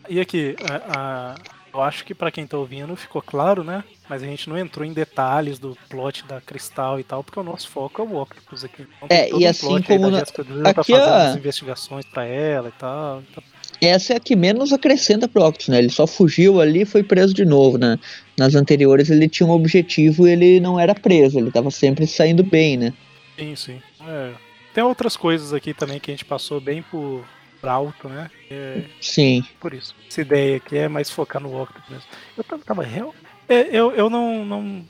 E 0.09 0.21
aqui, 0.21 0.57
a, 0.69 0.99
a, 0.99 1.35
eu 1.73 1.81
acho 1.81 2.05
que 2.05 2.15
para 2.15 2.31
quem 2.31 2.47
tá 2.47 2.59
ouvindo 2.59 2.95
ficou 2.97 3.23
claro, 3.23 3.63
né? 3.63 3.85
Mas 4.09 4.23
a 4.23 4.27
gente 4.27 4.49
não 4.49 4.59
entrou 4.59 4.85
em 4.85 4.93
detalhes 4.93 5.59
do 5.59 5.77
plot 5.89 6.25
da 6.27 6.41
Cristal 6.41 6.99
e 6.99 7.05
tal, 7.05 7.23
porque 7.23 7.39
o 7.39 7.45
nosso 7.45 7.69
foco 7.69 8.03
é 8.03 8.05
o 8.05 8.21
Octopus 8.21 8.65
aqui. 8.65 8.85
Então, 8.97 9.09
é, 9.09 9.31
e 9.33 9.47
assim 9.47 9.81
como. 9.83 10.11
Na... 10.11 10.19
Aqui 10.19 10.93
tá 10.93 11.33
a... 11.33 11.37
investigações 11.37 12.05
para 12.07 12.25
ela 12.25 12.69
e 12.69 12.73
tal. 12.73 13.23
Então... 13.31 13.43
Essa 13.81 14.15
é 14.15 14.17
a 14.17 14.21
que 14.21 14.35
menos 14.35 14.73
acrescenta 14.73 15.29
pro 15.29 15.43
Octopus, 15.43 15.69
né? 15.69 15.79
Ele 15.79 15.91
só 15.91 16.07
fugiu 16.07 16.61
ali 16.61 16.83
e 16.83 16.85
foi 16.85 17.03
preso 17.03 17.33
de 17.33 17.45
novo, 17.45 17.79
né? 17.79 17.99
Nas 18.37 18.55
anteriores 18.55 19.09
ele 19.09 19.29
tinha 19.29 19.47
um 19.47 19.53
objetivo 19.53 20.27
e 20.27 20.33
ele 20.33 20.61
não 20.61 20.79
era 20.79 20.95
preso, 20.95 21.39
ele 21.39 21.53
tava 21.53 21.71
sempre 21.71 22.07
saindo 22.07 22.43
bem, 22.43 22.77
né? 22.77 22.93
Sim, 23.39 23.57
sim. 23.57 23.83
É, 24.07 24.33
tem 24.75 24.85
outras 24.85 25.17
coisas 25.17 25.53
aqui 25.53 25.75
também 25.75 25.99
que 25.99 26.11
a 26.11 26.15
gente 26.15 26.25
passou 26.25 26.61
bem 26.61 26.83
por, 26.83 27.25
alto, 27.63 28.09
né? 28.09 28.31
É, 28.51 28.85
Sim. 29.01 29.45
Por 29.61 29.75
isso. 29.75 29.95
Essa 30.09 30.23
ideia 30.23 30.57
aqui 30.57 30.77
é 30.79 30.89
mais 30.89 31.11
focar 31.11 31.43
no 31.43 31.61
Octopus 31.61 31.89
mesmo. 31.91 32.05
Eu 32.37 32.45
tava, 32.45 32.63
tava 32.65 32.83
real. 32.83 33.15
É, 33.49 33.69
eu, 33.71 33.93
eu 33.93 34.09
não, 34.09 34.45
não. 34.45 34.83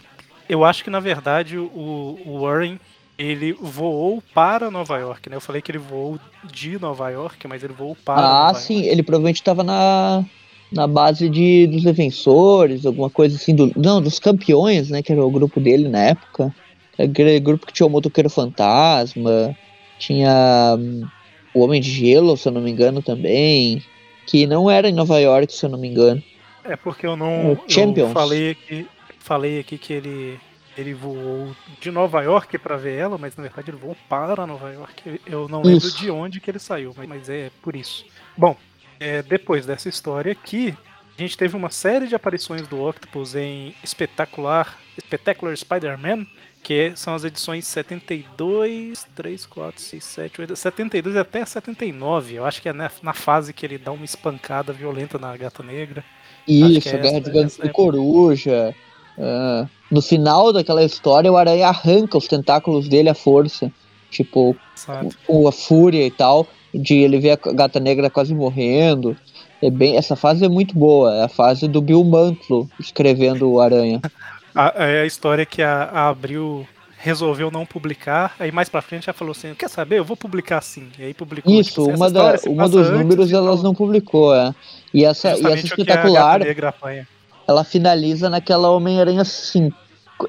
Eu 0.49 0.64
acho 0.64 0.85
que 0.85 0.91
na 0.91 1.01
verdade 1.01 1.57
o, 1.57 2.18
o 2.24 2.41
Warren 2.43 2.78
ele 3.18 3.53
voou 3.53 4.22
para 4.35 4.70
Nova 4.70 4.99
York, 4.99 5.28
né? 5.28 5.37
Eu 5.37 5.41
falei 5.41 5.61
que 5.61 5.70
ele 5.70 5.78
voou 5.78 6.18
de 6.45 6.78
Nova 6.78 7.11
York, 7.11 7.47
mas 7.49 7.62
ele 7.62 7.72
voou 7.72 7.97
para. 8.05 8.20
Ah, 8.20 8.47
Nova 8.49 8.59
sim, 8.59 8.76
York. 8.76 8.89
ele 8.89 9.03
provavelmente 9.03 9.41
estava 9.41 9.62
na, 9.62 10.24
na 10.72 10.87
base 10.87 11.28
de, 11.28 11.66
dos 11.66 11.83
defensores, 11.83 12.87
alguma 12.87 13.11
coisa 13.11 13.37
assim, 13.37 13.55
do, 13.55 13.72
não, 13.76 14.01
dos 14.01 14.18
campeões, 14.18 14.91
né? 14.91 15.03
Que 15.03 15.12
era 15.12 15.24
o 15.24 15.31
grupo 15.31 15.61
dele 15.61 15.89
na 15.89 16.01
época. 16.01 16.55
Aquele 16.99 17.41
grupo 17.41 17.66
que 17.66 17.72
tinha 17.72 17.87
o 17.87 17.91
motoqueiro 17.91 18.28
fantasma, 18.28 19.57
tinha 20.01 20.76
um, 20.78 21.07
o 21.55 21.61
Homem 21.61 21.80
de 21.80 21.90
Gelo, 21.90 22.36
se 22.36 22.48
eu 22.48 22.53
não 22.53 22.61
me 22.61 22.70
engano, 22.70 23.03
também. 23.03 23.82
Que 24.26 24.46
não 24.46 24.70
era 24.70 24.88
em 24.88 24.94
Nova 24.94 25.18
York, 25.18 25.53
se 25.53 25.64
eu 25.64 25.70
não 25.70 25.78
me 25.78 25.88
engano. 25.88 26.22
É 26.64 26.76
porque 26.76 27.07
eu 27.07 27.16
não 27.16 27.59
eu 27.96 28.09
falei 28.11 28.51
aqui, 28.51 28.86
falei 29.18 29.61
aqui 29.61 29.78
que 29.78 29.92
ele 29.92 30.38
ele 30.78 30.94
voou 30.94 31.55
de 31.80 31.90
Nova 31.90 32.22
York 32.22 32.57
para 32.59 32.76
ver 32.76 32.96
ela, 32.96 33.18
mas 33.18 33.36
na 33.36 33.42
verdade 33.42 33.70
ele 33.70 33.76
voou 33.76 33.96
para 34.09 34.46
Nova 34.46 34.70
York. 34.72 35.20
Eu 35.26 35.48
não 35.48 35.62
lembro 35.62 35.86
isso. 35.86 35.98
de 35.98 36.11
onde 36.11 36.40
que 36.40 36.51
ele 36.51 36.59
saiu, 36.59 36.94
mas 37.07 37.28
é 37.28 37.51
por 37.61 37.76
isso. 37.76 38.05
Bom, 38.36 38.57
é, 38.98 39.22
depois 39.22 39.66
dessa 39.66 39.88
história 39.88 40.32
aqui, 40.32 40.74
a 41.18 41.20
gente 41.20 41.36
teve 41.36 41.57
uma 41.57 41.70
série 41.70 42.07
de 42.07 42.14
aparições 42.14 42.66
do 42.68 42.82
Octopus 42.82 43.34
em 43.34 43.74
espetacular, 43.82 44.78
Spectacular 44.98 45.57
Spider-Man, 45.57 46.26
que 46.62 46.92
são 46.94 47.14
as 47.14 47.24
edições 47.24 47.66
72, 47.66 49.06
3, 49.14 49.46
4, 49.46 49.80
6, 49.80 50.04
7, 50.04 50.40
8, 50.42 50.56
72 50.56 51.16
até 51.16 51.44
79. 51.44 52.34
Eu 52.34 52.44
acho 52.44 52.61
que 52.61 52.68
é 52.68 52.72
na, 52.72 52.90
na 53.02 53.12
fase 53.12 53.52
que 53.52 53.64
ele 53.64 53.78
dá 53.78 53.90
uma 53.90 54.04
espancada 54.04 54.72
violenta 54.72 55.18
na 55.18 55.36
gata 55.36 55.62
negra. 55.62 56.04
Isso, 56.46 56.88
é 56.88 56.98
Guerra 56.98 57.20
de 57.20 57.30
Gansos 57.30 57.58
do 57.58 57.70
Coruja. 57.70 58.74
Uh, 59.16 59.68
no 59.90 60.02
final 60.02 60.52
daquela 60.52 60.84
história, 60.84 61.30
o 61.30 61.36
Aranha 61.36 61.68
arranca 61.68 62.18
os 62.18 62.26
tentáculos 62.26 62.88
dele 62.88 63.08
à 63.08 63.14
força. 63.14 63.70
Tipo, 64.11 64.56
com 65.26 65.48
a 65.48 65.52
fúria 65.52 66.06
e 66.06 66.11
tal. 66.11 66.46
De 66.72 66.94
ele 66.94 67.18
ver 67.18 67.32
a 67.32 67.52
gata 67.52 67.80
negra 67.80 68.11
quase 68.11 68.34
morrendo. 68.34 69.16
É 69.62 69.70
bem, 69.70 69.96
essa 69.96 70.16
fase 70.16 70.44
é 70.44 70.48
muito 70.48 70.74
boa. 70.76 71.14
É 71.16 71.24
a 71.24 71.28
fase 71.28 71.68
do 71.68 71.80
Bill 71.80 72.04
Mantlo 72.04 72.68
escrevendo 72.78 73.50
o 73.50 73.61
Aranha. 73.61 74.00
A, 74.61 74.84
é 74.84 75.02
a 75.02 75.06
história 75.06 75.46
que 75.46 75.62
a, 75.62 75.84
a 75.84 76.08
Abril 76.08 76.66
resolveu 76.98 77.50
não 77.50 77.64
publicar, 77.64 78.34
aí 78.38 78.52
mais 78.52 78.68
pra 78.68 78.82
frente 78.82 79.06
já 79.06 79.12
falou 79.14 79.32
assim, 79.32 79.54
quer 79.54 79.70
saber, 79.70 79.98
eu 79.98 80.04
vou 80.04 80.16
publicar 80.16 80.61
sim. 80.61 80.88
E 80.98 81.04
aí 81.04 81.14
publicou. 81.14 81.52
Isso, 81.52 81.70
tipo, 81.70 81.82
assim, 81.84 81.94
uma, 81.94 82.11
da, 82.11 82.34
uma 82.46 82.68
dos 82.68 82.90
números 82.90 83.32
elas 83.32 83.62
não 83.62 83.74
publicou, 83.74 84.34
é. 84.34 84.54
E 84.92 85.04
essa, 85.04 85.30
e 85.30 85.46
essa 85.46 85.66
espetacular, 85.66 86.40
ela 87.48 87.64
finaliza 87.64 88.28
naquela 88.28 88.70
Homem-Aranha 88.70 89.24
5, 89.24 89.74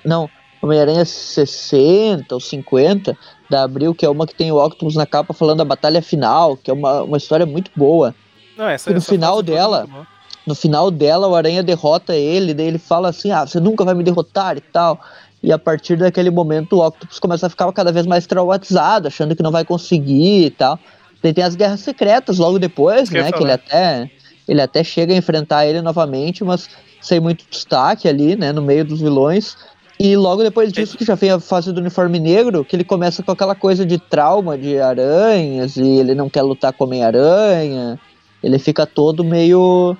não, 0.06 0.30
Homem-Aranha 0.62 1.04
60 1.04 2.34
ou 2.34 2.40
50 2.40 3.18
da 3.50 3.64
Abril, 3.64 3.94
que 3.94 4.06
é 4.06 4.10
uma 4.10 4.26
que 4.26 4.34
tem 4.34 4.50
o 4.50 4.64
Octopus 4.64 4.96
na 4.96 5.06
capa 5.06 5.34
falando 5.34 5.58
da 5.58 5.66
batalha 5.66 6.02
final, 6.02 6.56
que 6.56 6.72
é 6.72 6.74
uma, 6.74 7.04
uma 7.04 7.18
história 7.18 7.46
muito 7.46 7.70
boa. 7.76 8.16
Não, 8.58 8.70
essa, 8.70 8.90
e 8.90 8.94
no 8.94 9.00
essa 9.00 9.12
final 9.12 9.44
dela, 9.44 9.88
no 10.46 10.56
final 10.56 10.90
dela 10.90 11.28
o 11.28 11.36
Aranha 11.36 11.64
derrota 11.64 12.16
ele, 12.16 12.54
daí 12.54 12.68
ele 12.68 12.78
fala 12.78 13.10
assim, 13.10 13.32
ah, 13.32 13.46
você 13.46 13.60
nunca 13.60 13.84
vai 13.84 13.94
me 13.94 14.04
derrotar 14.04 14.58
e 14.58 14.62
tal. 14.62 15.00
E 15.44 15.52
a 15.52 15.58
partir 15.58 15.98
daquele 15.98 16.30
momento 16.30 16.78
o 16.78 16.86
Octopus 16.86 17.20
começa 17.20 17.48
a 17.48 17.50
ficar 17.50 17.72
cada 17.74 17.92
vez 17.92 18.06
mais 18.06 18.28
traumatizado, 18.28 19.08
achando 19.08 19.36
que 19.36 19.44
não 19.44 19.52
vai 19.52 19.66
conseguir 19.66 20.46
e 20.46 20.50
tal. 20.52 20.80
Daí 21.22 21.34
tem 21.34 21.44
as 21.44 21.56
guerras 21.56 21.80
secretas 21.82 22.38
logo 22.38 22.58
depois, 22.60 23.10
que 23.10 23.18
eu 23.18 23.24
né? 23.24 23.32
Que 23.32 23.38
ele 23.38 23.52
falar. 23.52 23.54
até, 23.54 24.12
ele 24.48 24.62
até 24.62 24.84
chega 24.84 25.14
a 25.14 25.18
enfrentar 25.18 25.66
ele 25.66 25.82
novamente, 25.82 26.44
mas 26.44 26.70
sem 27.02 27.20
muito 27.20 27.46
destaque 27.50 28.08
ali, 28.08 28.36
né? 28.36 28.52
No 28.52 28.62
meio 28.62 28.86
dos 28.86 29.00
vilões. 29.00 29.56
E 30.00 30.16
logo 30.16 30.42
depois 30.42 30.72
disso, 30.74 30.98
que 30.98 31.06
já 31.06 31.14
vem 31.14 31.30
a 31.30 31.40
fase 31.40 31.72
do 31.72 31.80
uniforme 31.80 32.20
negro, 32.20 32.66
que 32.66 32.76
ele 32.76 32.84
começa 32.84 33.22
com 33.22 33.32
aquela 33.32 33.54
coisa 33.54 33.86
de 33.86 34.00
trauma 34.00 34.58
de 34.58 34.80
aranhas, 34.80 35.78
e 35.78 35.88
ele 35.88 36.16
não 36.16 36.28
quer 36.28 36.42
lutar 36.42 36.74
com 36.74 36.86
Homem-Aranha. 36.86 38.00
Ele 38.44 38.58
fica 38.58 38.88
todo 38.88 39.24
meio. 39.24 39.96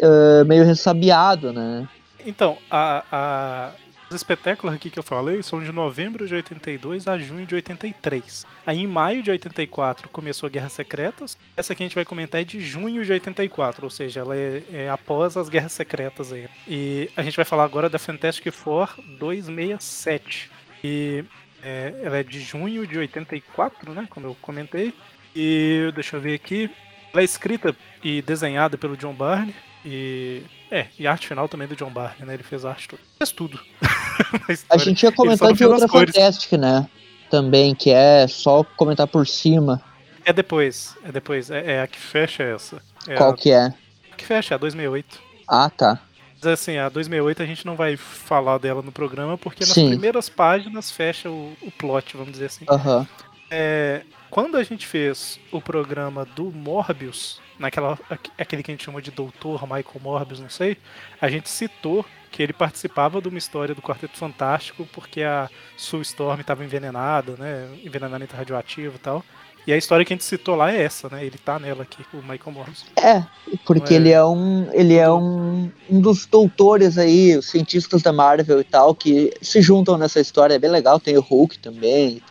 Eh, 0.00 0.44
meio 0.44 0.64
ressabiado, 0.64 1.52
né? 1.52 1.88
Então, 2.24 2.58
a, 2.70 3.04
a, 3.10 3.70
os 4.10 4.16
espetáculos 4.16 4.74
aqui 4.74 4.90
que 4.90 4.98
eu 4.98 5.02
falei 5.02 5.42
são 5.42 5.62
de 5.62 5.72
novembro 5.72 6.26
de 6.26 6.34
82 6.34 7.08
a 7.08 7.18
junho 7.18 7.46
de 7.46 7.54
83. 7.54 8.46
Aí 8.66 8.80
em 8.80 8.86
maio 8.86 9.22
de 9.22 9.30
84 9.30 10.08
começou 10.08 10.46
a 10.46 10.50
Guerras 10.50 10.72
Secretas. 10.72 11.36
Essa 11.56 11.74
que 11.74 11.82
a 11.82 11.86
gente 11.86 11.94
vai 11.94 12.04
comentar 12.04 12.40
é 12.40 12.44
de 12.44 12.60
junho 12.60 13.04
de 13.04 13.12
84, 13.12 13.84
ou 13.84 13.90
seja, 13.90 14.20
ela 14.20 14.36
é, 14.36 14.62
é 14.72 14.90
após 14.90 15.36
as 15.36 15.48
Guerras 15.48 15.72
Secretas 15.72 16.32
aí. 16.32 16.48
E 16.68 17.10
a 17.16 17.22
gente 17.22 17.36
vai 17.36 17.44
falar 17.44 17.64
agora 17.64 17.88
da 17.88 17.98
Fantastic 17.98 18.52
Four 18.52 18.94
267. 19.18 20.50
E 20.84 21.24
é, 21.62 21.94
ela 22.02 22.18
é 22.18 22.22
de 22.22 22.40
junho 22.40 22.86
de 22.86 22.98
84, 22.98 23.92
né? 23.92 24.06
Como 24.08 24.26
eu 24.26 24.36
comentei. 24.40 24.94
E 25.34 25.90
deixa 25.94 26.16
eu 26.16 26.20
ver 26.20 26.34
aqui. 26.34 26.70
Ela 27.12 27.22
é 27.22 27.24
escrita 27.24 27.74
e 28.04 28.22
desenhada 28.22 28.78
pelo 28.78 28.96
John 28.96 29.14
Barney. 29.14 29.54
E. 29.86 30.42
É, 30.68 30.88
e 30.98 31.06
arte 31.06 31.28
final 31.28 31.48
também 31.48 31.68
do 31.68 31.76
John 31.76 31.90
Barney, 31.90 32.26
né? 32.26 32.34
Ele 32.34 32.42
fez 32.42 32.64
arte 32.64 32.88
tudo. 32.88 33.00
Fez 33.16 33.30
tudo. 33.30 33.60
A 34.68 34.76
gente 34.76 35.04
ia 35.04 35.12
comentar 35.12 35.52
de 35.52 35.64
outra. 35.64 35.86
Fantastic, 35.86 36.52
né? 36.58 36.88
Também, 37.30 37.74
que 37.74 37.90
é 37.90 38.26
só 38.26 38.62
comentar 38.76 39.06
por 39.08 39.26
cima 39.26 39.82
É 40.24 40.32
depois, 40.32 40.96
é 41.04 41.12
depois. 41.12 41.50
É, 41.50 41.74
é 41.74 41.82
a 41.82 41.86
que 41.86 41.98
fecha 41.98 42.42
essa. 42.42 42.82
É 43.06 43.14
qual 43.14 43.30
a 43.30 43.36
que 43.36 43.52
é. 43.52 43.72
que 44.16 44.24
fecha, 44.24 44.54
é 44.54 44.56
a 44.56 44.58
2008. 44.58 45.20
Ah, 45.46 45.70
tá. 45.70 46.00
Mas 46.34 46.46
assim, 46.46 46.76
a 46.76 46.88
2008 46.88 47.42
a 47.42 47.46
gente 47.46 47.64
não 47.64 47.76
vai 47.76 47.96
falar 47.96 48.58
dela 48.58 48.82
no 48.82 48.90
programa 48.92 49.38
porque 49.38 49.64
nas 49.64 49.72
Sim. 49.74 49.90
primeiras 49.90 50.28
páginas 50.28 50.90
fecha 50.90 51.30
o, 51.30 51.56
o 51.62 51.70
plot, 51.70 52.16
vamos 52.16 52.32
dizer 52.32 52.46
assim. 52.46 52.64
Aham. 52.68 53.06
É, 53.50 54.02
quando 54.30 54.56
a 54.56 54.62
gente 54.64 54.86
fez 54.86 55.38
o 55.52 55.60
programa 55.60 56.24
do 56.24 56.50
Morbius, 56.50 57.40
naquela 57.58 57.98
aque- 58.10 58.30
aquele 58.38 58.62
que 58.62 58.70
a 58.70 58.74
gente 58.74 58.84
chamou 58.84 59.00
de 59.00 59.10
Doutor 59.10 59.62
Michael 59.62 60.00
Morbius, 60.02 60.40
não 60.40 60.50
sei, 60.50 60.76
a 61.20 61.28
gente 61.28 61.48
citou 61.48 62.04
que 62.30 62.42
ele 62.42 62.52
participava 62.52 63.20
de 63.22 63.28
uma 63.28 63.38
história 63.38 63.74
do 63.74 63.80
Quarteto 63.80 64.16
Fantástico 64.18 64.86
porque 64.92 65.22
a 65.22 65.48
Sue 65.76 66.02
Storm 66.02 66.40
estava 66.40 66.64
envenenada, 66.64 67.34
né, 67.38 67.68
envenenamento 67.84 68.36
radioativo 68.36 68.96
e 68.96 68.98
tal. 68.98 69.24
E 69.66 69.72
a 69.72 69.76
história 69.76 70.04
que 70.04 70.12
a 70.12 70.16
gente 70.16 70.24
citou 70.24 70.54
lá 70.54 70.70
é 70.72 70.80
essa, 70.84 71.08
né? 71.08 71.24
Ele 71.24 71.36
tá 71.38 71.58
nela 71.58 71.82
aqui, 71.82 72.00
o 72.14 72.18
Michael 72.18 72.52
Morbius. 72.52 72.84
É, 72.94 73.24
porque 73.64 73.94
É. 73.94 73.96
ele 73.96 74.10
é 74.12 74.24
um. 74.24 74.70
Ele 74.72 74.94
é 74.94 75.10
um, 75.10 75.72
um 75.90 76.00
dos 76.00 76.24
doutores 76.24 76.96
aí, 76.96 77.36
os 77.36 77.46
cientistas 77.50 78.00
da 78.00 78.12
Marvel 78.12 78.60
e 78.60 78.64
tal, 78.64 78.94
que 78.94 79.32
se 79.42 79.60
juntam 79.60 79.98
nessa 79.98 80.20
história. 80.20 80.54
É 80.54 80.58
bem 80.58 80.70
legal, 80.70 81.00
tem 81.00 81.16
o 81.16 81.20
Hulk 81.20 81.58
também. 81.58 82.22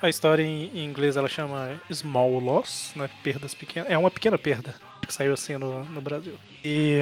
A 0.00 0.08
história 0.08 0.42
em, 0.42 0.84
inglês 0.84 1.16
ela 1.16 1.28
chama 1.28 1.70
Small 1.92 2.38
Loss, 2.38 2.92
né? 2.96 3.08
Perdas 3.22 3.54
pequenas. 3.54 3.90
É 3.90 3.96
uma 3.96 4.10
pequena 4.10 4.38
perda 4.38 4.74
que 5.06 5.12
saiu 5.12 5.34
assim 5.34 5.56
no, 5.56 5.84
no 5.84 6.00
Brasil. 6.00 6.34
E 6.64 7.00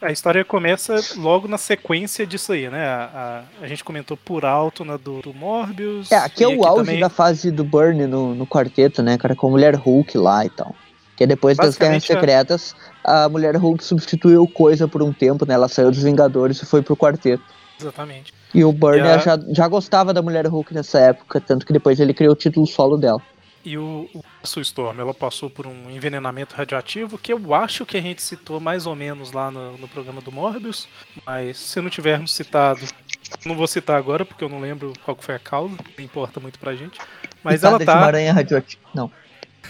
a 0.00 0.10
história 0.10 0.44
começa 0.44 0.96
logo 1.16 1.46
na 1.46 1.58
sequência 1.58 2.26
disso 2.26 2.52
aí, 2.52 2.68
né? 2.68 2.84
A, 2.84 3.44
a, 3.60 3.64
a 3.64 3.66
gente 3.68 3.84
comentou 3.84 4.16
por 4.16 4.44
alto 4.44 4.84
na 4.84 4.96
do, 4.96 5.20
do 5.20 5.32
Morbius. 5.32 6.10
É, 6.10 6.16
aqui 6.16 6.42
é 6.42 6.48
o 6.48 6.64
auge 6.64 6.84
também- 6.84 7.00
da 7.00 7.08
fase 7.08 7.50
do 7.50 7.62
Burn 7.62 8.06
no, 8.06 8.34
no 8.34 8.46
quarteto, 8.46 9.02
né, 9.02 9.16
cara? 9.16 9.36
Com 9.36 9.48
a 9.48 9.50
mulher 9.50 9.74
Hulk 9.74 10.18
lá 10.18 10.44
e 10.44 10.50
tal. 10.50 10.74
Que 11.16 11.24
é 11.24 11.26
depois 11.26 11.56
das 11.56 11.76
Guerras 11.76 12.02
é. 12.02 12.14
Secretas, 12.14 12.74
a 13.04 13.28
mulher 13.28 13.54
Hulk 13.54 13.84
substituiu 13.84 14.46
coisa 14.48 14.88
por 14.88 15.02
um 15.02 15.12
tempo, 15.12 15.46
né? 15.46 15.54
Ela 15.54 15.68
saiu 15.68 15.90
dos 15.90 16.02
Vingadores 16.02 16.60
e 16.60 16.66
foi 16.66 16.82
pro 16.82 16.96
quarteto. 16.96 17.42
Exatamente. 17.82 18.32
E 18.54 18.64
o 18.64 18.72
Burner 18.72 19.20
já, 19.20 19.38
já 19.48 19.68
gostava 19.68 20.12
da 20.12 20.22
mulher 20.22 20.46
Hulk 20.46 20.74
nessa 20.74 20.98
época, 20.98 21.40
tanto 21.40 21.66
que 21.66 21.72
depois 21.72 21.98
ele 22.00 22.14
criou 22.14 22.32
o 22.32 22.36
título 22.36 22.66
solo 22.66 22.96
dela. 22.96 23.22
E 23.64 23.78
o, 23.78 24.08
o 24.12 24.22
Sue 24.42 24.62
Storm, 24.62 24.98
ela 24.98 25.14
passou 25.14 25.48
por 25.48 25.66
um 25.68 25.88
envenenamento 25.88 26.56
radioativo 26.56 27.16
que 27.16 27.32
eu 27.32 27.54
acho 27.54 27.86
que 27.86 27.96
a 27.96 28.00
gente 28.00 28.20
citou 28.20 28.58
mais 28.58 28.86
ou 28.86 28.96
menos 28.96 29.30
lá 29.30 29.52
no, 29.52 29.78
no 29.78 29.86
programa 29.86 30.20
do 30.20 30.32
Morbius, 30.32 30.88
mas 31.24 31.58
se 31.58 31.80
não 31.80 31.88
tivermos 31.88 32.34
citado, 32.34 32.80
não 33.46 33.54
vou 33.54 33.68
citar 33.68 33.96
agora 33.96 34.24
porque 34.24 34.42
eu 34.42 34.48
não 34.48 34.60
lembro 34.60 34.92
qual 35.04 35.16
foi 35.20 35.36
a 35.36 35.38
causa, 35.38 35.76
não 35.96 36.04
importa 36.04 36.40
muito 36.40 36.58
pra 36.58 36.74
gente. 36.74 36.98
Mas 37.42 37.62
ela 37.62 37.78
tá, 37.78 37.98
uma 37.98 38.06
aranha 38.06 38.32
radioativa. 38.32 38.82
Não. 38.92 39.10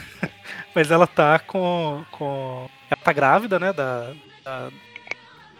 mas 0.74 0.90
ela 0.90 1.06
tá 1.06 1.38
com, 1.38 2.02
com 2.10 2.68
ela 2.90 3.00
tá 3.02 3.12
grávida, 3.12 3.58
né, 3.58 3.74
da, 3.74 4.14
da 4.42 4.70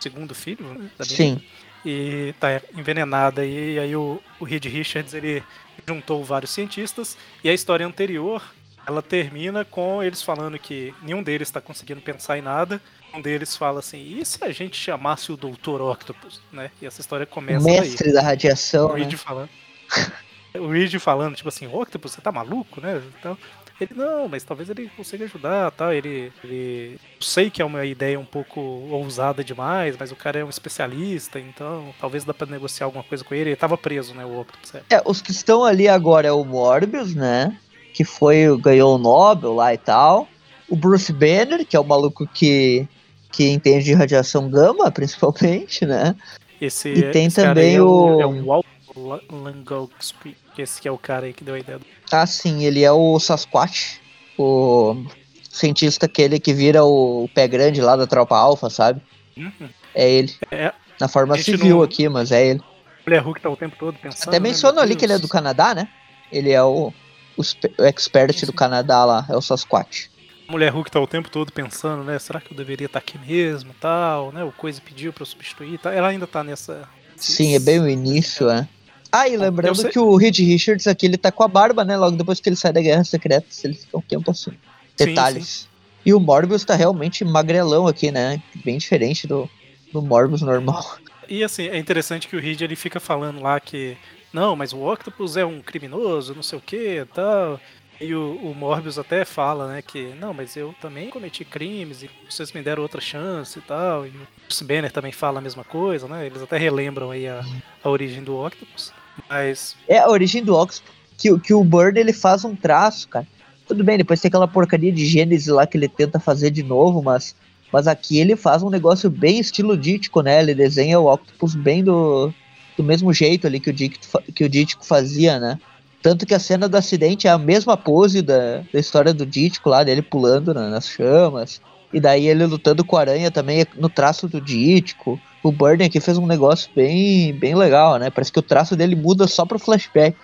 segundo 0.01 0.35
filho, 0.35 0.65
né, 0.73 0.91
Sim. 1.01 1.41
E 1.85 2.35
tá 2.39 2.61
envenenada 2.77 3.45
e, 3.45 3.79
aí 3.79 3.97
o, 3.97 4.21
o 4.39 4.45
Reed 4.45 4.65
Richards 4.67 5.15
ele 5.15 5.43
juntou 5.87 6.25
vários 6.25 6.51
cientistas 6.51 7.17
e 7.43 7.49
a 7.49 7.55
história 7.55 7.87
anterior 7.87 8.43
ela 8.87 9.03
termina 9.03 9.65
com 9.65 10.03
eles 10.03 10.23
falando 10.23 10.59
que 10.59 10.95
nenhum 11.03 11.23
deles 11.23 11.49
está 11.49 11.61
conseguindo 11.61 12.01
pensar 12.01 12.37
em 12.37 12.43
nada. 12.43 12.81
Um 13.15 13.21
deles 13.21 13.57
fala 13.57 13.79
assim 13.81 14.19
e 14.19 14.25
se 14.25 14.43
a 14.43 14.51
gente 14.51 14.77
chamasse 14.77 15.31
o 15.31 15.37
Doutor 15.37 15.81
Octopus? 15.81 16.41
né? 16.51 16.71
E 16.81 16.87
essa 16.87 17.01
história 17.01 17.27
começa 17.27 17.65
daí. 17.65 17.81
Mestre 17.81 18.13
da 18.13 18.23
radiação, 18.23 18.87
o 18.87 18.93
né? 18.95 19.01
Reed 19.01 19.15
falando. 19.17 19.51
O 20.55 20.69
Reed 20.69 20.99
falando 20.99 21.35
tipo 21.35 21.49
assim 21.49 21.67
Octopus 21.67 22.13
você 22.13 22.21
tá 22.21 22.31
maluco 22.31 22.79
né? 22.79 23.01
Então 23.19 23.39
ele 23.83 23.95
não 23.95 24.29
mas 24.29 24.45
talvez 24.45 24.69
ele 24.71 24.91
consiga 24.97 25.25
ajudar 25.25 25.71
tal 25.73 25.93
ele 25.93 26.33
ele 26.43 26.99
eu 27.17 27.23
sei 27.23 27.51
que 27.51 27.61
é 27.61 27.65
uma 27.65 27.85
ideia 27.85 28.19
um 28.19 28.25
pouco 28.25 28.61
ousada 28.61 29.43
demais 29.45 29.97
mas 29.99 30.11
o 30.13 30.17
cara 30.17 30.39
é 30.41 30.45
um 30.45 30.49
especialista 30.51 31.39
então 31.41 31.95
talvez 32.01 32.25
dá 32.25 32.33
pra 32.35 32.47
negociar 32.47 32.87
alguma 32.87 33.05
coisa 33.05 33.23
com 33.25 33.35
ele 33.35 33.51
ele 33.51 33.57
tava 33.57 33.77
preso 33.77 34.15
né 34.15 34.25
o 34.25 34.41
Octopus 34.41 34.75
é. 34.75 34.83
É, 34.97 35.03
os 35.05 35.21
que 35.21 35.31
estão 35.31 35.65
ali 35.65 35.89
agora 35.89 36.29
é 36.29 36.33
o 36.33 36.45
Morbius, 36.45 37.15
né? 37.15 37.57
Que 37.95 38.05
foi, 38.05 38.45
ganhou 38.61 38.95
o 38.95 38.99
Nobel 38.99 39.53
lá 39.55 39.75
e 39.75 39.79
tal. 39.79 40.27
O 40.69 40.75
Bruce 40.77 41.13
Banner, 41.13 41.67
que 41.67 41.77
é 41.77 41.81
o 41.81 41.85
maluco 41.85 42.27
que, 42.27 42.89
que 43.31 43.51
entende 43.51 43.85
de 43.85 43.93
radiação 43.93 44.49
gama, 44.49 44.91
principalmente, 44.93 45.85
né? 45.85 46.17
esse 46.61 46.89
E 46.89 47.03
tem 47.11 47.27
esse 47.27 47.37
cara 47.37 47.49
também 47.55 47.77
é 47.77 47.83
o- 47.83 48.21
é 48.21 48.43
La- 48.47 48.63
Langowski 48.97 50.37
que 50.55 50.63
esse 50.63 50.81
que 50.81 50.89
é 50.89 50.91
o 50.93 50.99
cara 50.99 51.27
aí 51.27 51.33
que 51.33 51.45
deu 51.45 51.55
a 51.55 51.59
ideia 51.59 51.79
do... 51.79 51.87
Ah, 52.11 52.27
sim, 52.27 52.65
ele 52.65 52.83
é 52.85 52.93
o 52.93 53.19
Sasquatch, 53.19 54.01
o 54.39 55.05
cientista 55.51 56.07
aquele 56.07 56.39
que 56.39 56.53
vira 56.53 56.85
o 56.85 57.29
pé 57.35 57.49
grande 57.49 57.81
lá 57.81 57.97
da 57.97 58.07
tropa 58.07 58.37
alfa, 58.37 58.69
sabe? 58.69 59.01
Uhum. 59.37 59.69
É 59.95 60.11
ele. 60.11 60.35
É, 60.51 60.73
Na 61.01 61.09
forma 61.09 61.37
civil 61.39 61.77
não- 61.77 61.83
aqui, 61.83 62.09
mas 62.09 62.33
é 62.33 62.47
ele. 62.47 62.61
Mulher 63.07 63.23
Hulk 63.23 63.41
tá 63.41 63.51
o 63.51 63.57
tempo 63.57 63.77
todo 63.79 63.99
pensando 63.99 64.29
Até 64.29 64.39
né, 64.39 64.49
mencionou 64.49 64.75
meu 64.77 64.83
ali 64.85 64.95
que 64.95 65.05
ele 65.05 65.13
é 65.15 65.19
do 65.19 65.29
Canadá, 65.29 65.75
né? 65.75 65.89
Ele 66.31 66.51
é 66.53 66.63
o, 66.63 66.93
o, 67.37 67.43
o 67.79 67.85
expert 67.85 68.39
Sim, 68.39 68.47
do. 68.47 68.53
Canadá 68.53 69.05
lá, 69.05 69.27
é 69.29 69.37
o 69.37 69.43
Sasquatch. 69.43 70.09
Mulher 70.49 70.71
Hulk 70.73 70.91
tá 70.91 71.01
o 71.01 71.07
tempo 71.07 71.31
todo 71.31 71.51
pensando, 71.53 72.05
né? 72.05 72.19
Será 72.19 72.41
que 72.41 72.53
eu 72.53 72.57
deveria 72.57 72.87
estar 72.87 72.99
aqui 72.99 73.19
mesmo, 73.19 73.75
tal, 73.81 74.31
né? 74.33 74.45
O 74.45 74.53
Coisa 74.53 74.81
pediu 74.81 75.13
pra 75.13 75.23
eu 75.23 75.27
substituir, 75.27 75.79
tal. 75.79 75.93
Ela 75.93 76.09
ainda 76.09 76.27
tá 76.27 76.45
nessa. 76.45 76.89
Sim, 77.17 77.55
é 77.55 77.59
bem 77.59 77.81
o 77.81 77.89
início, 77.89 78.49
é. 78.51 78.69
Ah, 79.13 79.29
e 79.29 79.37
lembrando 79.37 79.91
que 79.91 79.99
o 79.99 80.17
Reed 80.17 80.39
Richards 80.39 80.87
aqui, 80.87 81.05
ele 81.05 81.19
tá 81.19 81.31
com 81.31 81.43
a 81.43 81.49
barba, 81.49 81.85
né? 81.85 81.99
Logo 81.99 82.17
depois 82.17 82.41
que 82.41 82.49
ele 82.49 82.57
sai 82.57 82.73
da 82.73 82.81
Guerra 82.81 83.05
Secreta, 83.05 83.47
ele 83.63 83.75
fica 83.75 83.99
um 83.99 84.01
tempo 84.01 84.31
assim. 84.31 84.53
Sim, 84.97 85.07
Detalhes. 85.07 85.69
E 86.05 86.15
o 86.15 86.19
Morbius 86.19 86.65
tá 86.65 86.75
realmente 86.75 87.23
magrelão 87.23 87.87
aqui, 87.87 88.11
né? 88.11 88.43
Bem 88.65 88.79
diferente 88.79 89.27
do, 89.27 89.49
do 89.93 90.01
Morbius 90.01 90.41
normal. 90.41 90.97
E 91.29 91.45
assim, 91.45 91.69
é 91.69 91.79
interessante 91.79 92.27
que 92.27 92.37
o 92.37 92.41
Reed 92.41 92.63
ele 92.63 92.75
fica 92.75 92.99
falando 92.99 93.41
lá 93.41 93.61
que 93.61 93.97
não, 94.33 94.57
mas 94.57 94.73
o 94.73 94.81
Octopus 94.81 95.37
é 95.37 95.45
um 95.45 95.61
criminoso, 95.61 96.35
não 96.35 96.43
sei 96.43 96.59
o 96.59 96.63
que, 96.63 97.07
tal. 97.15 97.61
E 98.01 98.15
o, 98.15 98.37
o 98.37 98.55
Morbius 98.55 98.99
até 98.99 99.25
fala, 99.25 99.69
né, 99.69 99.83
que 99.83 100.13
não, 100.19 100.35
mas 100.35 100.57
eu 100.57 100.75
também 100.81 101.09
cometi 101.11 101.45
crimes 101.45 102.03
e 102.03 102.11
vocês 102.29 102.51
me 102.53 102.63
deram 102.63 102.83
outra 102.83 103.01
chance 103.01 103.59
e 103.59 103.63
tal. 103.63 104.07
E 104.07 104.09
o 104.09 104.27
Bruce 104.47 104.65
Banner 104.65 104.91
também 104.91 105.13
fala 105.13 105.39
a 105.39 105.43
mesma 105.43 105.63
coisa, 105.63 106.09
né? 106.09 106.27
Eles 106.27 106.43
até 106.43 106.57
relembram 106.57 107.11
aí 107.11 107.29
a, 107.29 107.45
a 107.85 107.89
origem 107.89 108.25
do 108.25 108.37
Octopus. 108.37 108.93
Mas 109.29 109.77
É 109.89 109.99
a 109.99 110.09
origem 110.09 110.43
do 110.43 110.55
Ox, 110.55 110.83
que, 111.17 111.39
que 111.41 111.55
o 111.55 111.65
Bird 111.65 111.99
ele 111.99 112.13
faz 112.13 112.45
um 112.45 112.55
traço, 112.55 113.09
cara. 113.09 113.27
Tudo 113.67 113.85
bem, 113.85 113.97
depois 113.97 114.21
tem 114.21 114.29
aquela 114.29 114.49
porcaria 114.49 114.93
de 114.93 115.07
Gênesis 115.07 115.47
lá 115.47 115.67
que 115.67 115.77
ele 115.77 115.89
tenta 115.89 116.19
fazer 116.19 116.51
de 116.51 116.63
novo, 116.63 117.03
mas, 117.03 117.35
mas 117.73 117.87
aqui 117.87 118.19
ele 118.19 118.37
faz 118.37 118.63
um 118.63 118.69
negócio 118.71 119.09
bem 119.09 119.39
estilo 119.39 119.77
Dítico, 119.77 120.21
né? 120.21 120.41
Ele 120.43 120.55
desenha 120.55 120.99
o 121.01 121.11
Octopus 121.13 121.55
bem 121.55 121.83
do, 121.83 122.33
do 122.77 122.83
mesmo 122.83 123.13
jeito 123.13 123.47
ali 123.47 123.61
que 123.61 123.71
o, 123.71 123.73
Dítico, 123.73 124.23
que 124.35 124.45
o 124.45 124.49
Dítico 124.49 124.85
fazia, 124.85 125.39
né? 125.39 125.59
Tanto 126.03 126.27
que 126.27 126.35
a 126.35 126.39
cena 126.41 126.69
do 126.69 126.77
acidente 126.77 127.29
é 127.29 127.31
a 127.31 127.39
mesma 127.39 127.77
pose 127.77 128.21
da, 128.23 128.63
da 128.73 128.81
história 128.81 129.15
do 129.15 129.25
Dítico 129.25 129.69
lá, 129.71 129.85
dele 129.85 130.03
pulando 130.03 130.53
na- 130.53 130.69
nas 130.69 130.89
chamas. 130.89 131.61
E 131.93 132.01
daí 132.01 132.27
ele 132.27 132.47
lutando 132.47 132.85
com 132.85 132.97
a 132.97 133.01
aranha 133.01 133.31
também 133.31 133.67
no 133.77 133.89
traço 133.89 134.29
do 134.29 134.41
Dítico. 134.41 135.21
O 135.43 135.53
Burden 135.53 135.87
aqui 135.87 136.01
fez 136.01 136.17
um 136.17 136.27
negócio 136.27 136.71
bem, 136.75 137.33
bem 137.35 137.55
legal, 137.55 137.99
né? 137.99 138.11
Parece 138.11 138.33
que 138.33 138.39
o 138.39 138.43
traço 138.43 138.77
dele 138.77 138.95
muda 138.95 139.27
só 139.27 139.45
pro 139.45 139.59
flashback. 139.59 140.17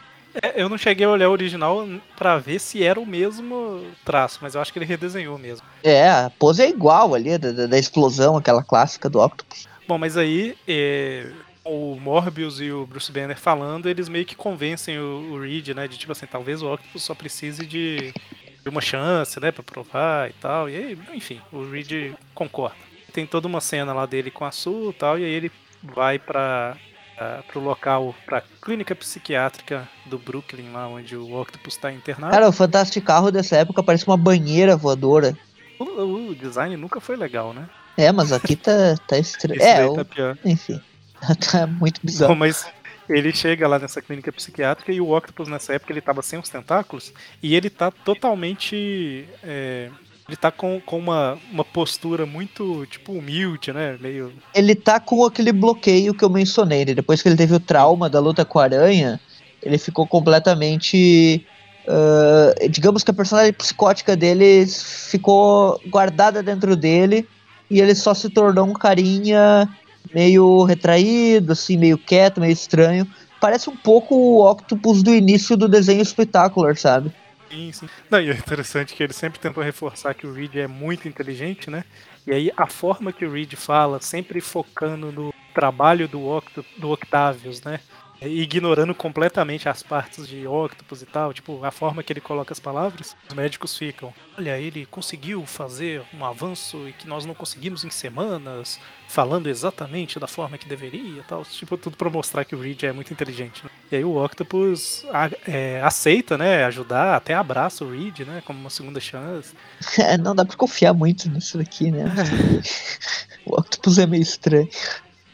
É, 0.43 0.63
eu 0.63 0.69
não 0.69 0.79
cheguei 0.79 1.07
a 1.07 1.11
olhar 1.11 1.29
o 1.29 1.33
original 1.33 1.87
para 2.17 2.39
ver 2.39 2.61
se 2.61 2.83
era 2.83 3.01
o 3.01 3.07
mesmo 3.07 3.83
traço, 4.05 4.39
mas 4.41 4.55
eu 4.55 4.61
acho 4.61 4.73
que 4.73 4.79
ele 4.79 4.87
redesenhou 4.87 5.39
mesmo. 5.39 5.67
É, 5.83 6.09
a 6.09 6.31
pose 6.39 6.63
é 6.63 6.69
igual 6.69 7.15
ali, 7.15 7.37
da, 7.39 7.67
da 7.67 7.79
explosão, 7.79 8.37
aquela 8.37 8.63
clássica 8.63 9.09
do 9.09 9.21
Octopus. 9.21 9.67
Bom, 9.87 9.99
mas 9.99 10.17
aí 10.17 10.55
é, 10.67 11.31
o 11.65 11.97
Morbius 12.01 12.61
e 12.61 12.71
o 12.71 12.87
Bruce 12.87 13.11
Banner 13.11 13.39
falando, 13.39 13.89
eles 13.89 14.09
meio 14.09 14.25
que 14.25 14.37
convencem 14.37 14.99
o, 14.99 15.33
o 15.33 15.41
Reed, 15.41 15.69
né? 15.69 15.89
De 15.89 15.99
tipo 15.99 16.13
assim, 16.13 16.27
talvez 16.27 16.63
o 16.63 16.73
Octopus 16.73 17.03
só 17.03 17.15
precise 17.15 17.67
de, 17.67 18.13
de 18.13 18.38
uma 18.69 18.81
chance, 18.81 19.39
né? 19.41 19.51
Pra 19.53 19.63
provar 19.63 20.29
e 20.31 20.33
tal. 20.35 20.69
E 20.69 20.77
aí, 20.77 20.99
enfim, 21.15 21.41
o 21.53 21.69
Reed 21.71 22.15
concorda. 22.35 22.77
Tem 23.13 23.27
toda 23.27 23.47
uma 23.49 23.61
cena 23.61 23.93
lá 23.93 24.07
dele 24.07 24.31
com 24.31 24.45
a 24.45 24.51
Sue 24.53 24.91
e 24.91 24.93
tal, 24.93 25.19
e 25.19 25.25
aí 25.25 25.31
ele 25.31 25.51
vai 25.83 26.19
pra, 26.19 26.77
uh, 27.17 27.43
pro 27.45 27.61
local, 27.61 28.15
pra 28.27 28.43
clínica 28.63 28.95
psiquiátrica 28.95 29.89
do 30.07 30.19
Brooklyn, 30.19 30.71
lá 30.73 30.87
onde 30.89 31.17
o 31.17 31.41
Octopus 31.41 31.77
tá 31.77 31.91
internado. 31.93 32.33
Cara, 32.33 32.49
o 32.49 32.53
fantástico 32.53 33.07
carro 33.07 33.31
dessa 33.31 33.57
época 33.57 33.83
parece 33.83 34.07
uma 34.07 34.17
banheira 34.17 34.77
voadora. 34.77 35.37
O, 35.79 36.29
o 36.31 36.35
design 36.35 36.77
nunca 36.77 37.01
foi 37.01 37.17
legal, 37.17 37.53
né? 37.55 37.69
É, 37.97 38.13
mas 38.13 38.31
aqui 38.33 38.55
tá, 38.55 38.95
tá 39.07 39.17
estranho. 39.19 39.61
É, 39.61 39.85
o- 39.87 39.95
tá 40.05 40.37
enfim. 40.45 40.81
tá 41.51 41.67
muito 41.67 42.01
bizarro. 42.05 42.33
Não, 42.33 42.39
mas 42.39 42.67
ele 43.09 43.33
chega 43.33 43.67
lá 43.67 43.79
nessa 43.79 44.03
clínica 44.03 44.33
psiquiátrica 44.33 44.93
e 44.93 45.01
o 45.01 45.17
Octopus 45.17 45.49
nessa 45.49 45.75
época 45.75 45.93
ele 45.93 46.01
tava 46.01 46.23
sem 46.23 46.39
os 46.39 46.49
tentáculos 46.49 47.13
e 47.43 47.55
ele 47.55 47.71
tá 47.71 47.91
totalmente. 47.91 49.27
é, 49.43 49.91
ele 50.29 50.37
tá 50.37 50.51
com, 50.51 50.79
com 50.85 50.99
uma, 50.99 51.39
uma 51.51 51.65
postura 51.65 52.27
muito, 52.27 52.85
tipo, 52.87 53.13
humilde, 53.13 53.73
né? 53.73 53.97
Meio. 53.99 54.31
Ele 54.55 54.75
tá 54.75 55.01
com 55.01 55.25
aquele 55.25 55.53
bloqueio 55.53 56.13
que 56.13 56.23
eu 56.23 56.29
mencionei. 56.29 56.85
né? 56.85 56.93
Depois 56.93 57.23
que 57.23 57.29
ele 57.31 57.37
teve 57.37 57.55
o 57.55 57.61
trauma 57.61 58.11
da 58.11 58.21
luta 58.21 58.45
com 58.45 58.59
a 58.59 58.65
aranha, 58.65 59.19
ele 59.63 59.79
ficou 59.79 60.07
completamente. 60.07 61.47
ah, 61.87 62.53
digamos 62.69 63.03
que 63.03 63.11
a 63.11 63.15
personalidade 63.15 63.57
psicótica 63.57 64.15
dele 64.15 64.67
ficou 64.67 65.81
guardada 65.87 66.43
dentro 66.43 66.77
dele 66.77 67.27
e 67.71 67.81
ele 67.81 67.95
só 67.95 68.13
se 68.13 68.29
tornou 68.29 68.67
um 68.67 68.75
carinha 68.75 69.67
meio 70.15 70.65
retraído, 70.65 71.53
assim, 71.53 71.77
meio 71.77 71.99
quieto, 71.99 72.41
meio 72.41 72.53
estranho. 72.53 73.07
Parece 73.41 73.71
um 73.71 73.77
pouco 73.77 74.15
o 74.15 74.51
Octopus 74.51 75.03
do 75.03 75.15
início 75.15 75.57
do 75.57 75.69
desenho 75.69 76.05
Spectacular, 76.05 76.77
sabe? 76.77 77.13
Sim, 77.51 77.73
sim. 77.73 77.89
Não, 78.11 78.21
e 78.21 78.31
é 78.31 78.35
interessante 78.35 78.95
que 78.95 79.03
ele 79.03 79.13
sempre 79.13 79.39
tentou 79.39 79.63
reforçar 79.63 80.15
que 80.15 80.27
o 80.27 80.33
Reed 80.33 80.57
é 80.57 80.67
muito 80.67 81.09
inteligente, 81.09 81.71
né? 81.71 81.85
E 82.27 82.33
aí 82.33 82.53
a 82.57 82.67
forma 82.67 83.13
que 83.13 83.25
o 83.25 83.33
Reed 83.33 83.55
fala, 83.55 84.01
sempre 84.01 84.41
focando 84.41 85.11
no 85.11 85.33
trabalho 85.55 86.07
do, 86.07 86.27
Octo, 86.27 86.65
do 86.77 86.91
Octavius, 86.91 87.63
né? 87.63 87.81
Ignorando 88.21 88.95
completamente 88.95 89.69
as 89.69 89.83
partes 89.83 90.27
de 90.27 90.45
Octopus 90.47 91.03
e 91.03 91.07
tal, 91.07 91.33
tipo, 91.33 91.65
a 91.65 91.71
forma 91.71 92.03
que 92.03 92.13
ele 92.13 92.21
coloca 92.21 92.53
as 92.53 92.59
palavras, 92.59 93.17
os 93.29 93.35
médicos 93.35 93.79
ficam. 93.79 94.13
Olha, 94.37 94.59
ele 94.59 94.87
conseguiu 94.87 95.47
fazer 95.47 96.03
um 96.13 96.25
avanço 96.25 96.89
e 96.89 96.93
que 96.93 97.07
nós 97.07 97.25
não 97.25 97.33
conseguimos 97.35 97.85
em 97.85 97.91
semanas, 97.91 98.81
falando 99.07 99.49
exatamente 99.49 100.19
da 100.19 100.27
forma 100.27 100.59
que 100.59 100.69
deveria 100.69 101.21
e 101.21 101.25
tal. 101.29 101.45
Tipo, 101.45 101.77
tudo 101.79 101.97
pra 101.97 102.11
mostrar 102.11 102.45
que 102.45 102.57
o 102.57 102.61
Reed 102.61 102.83
é 102.83 102.93
muito 102.93 103.13
inteligente. 103.13 103.63
Né? 103.65 103.71
E 103.93 103.97
aí 103.97 104.05
o 104.05 104.17
Octopus 104.23 105.05
a- 105.13 105.31
é, 105.47 105.81
aceita, 105.83 106.37
né, 106.37 106.65
ajudar, 106.65 107.15
até 107.15 107.35
abraça 107.35 107.85
o 107.85 107.91
Reed, 107.93 108.21
né, 108.21 108.43
como 108.45 108.59
uma 108.59 108.71
segunda 108.71 108.99
chance. 109.01 109.55
Não 110.23 110.35
dá 110.35 110.45
pra 110.45 110.57
confiar 110.57 110.93
muito 110.93 111.29
nisso 111.31 111.57
daqui, 111.57 111.91
né? 111.93 112.05
o 113.47 113.55
Octopus 113.61 113.99
é 113.99 114.07
meio 114.07 114.23
estranho. 114.23 114.69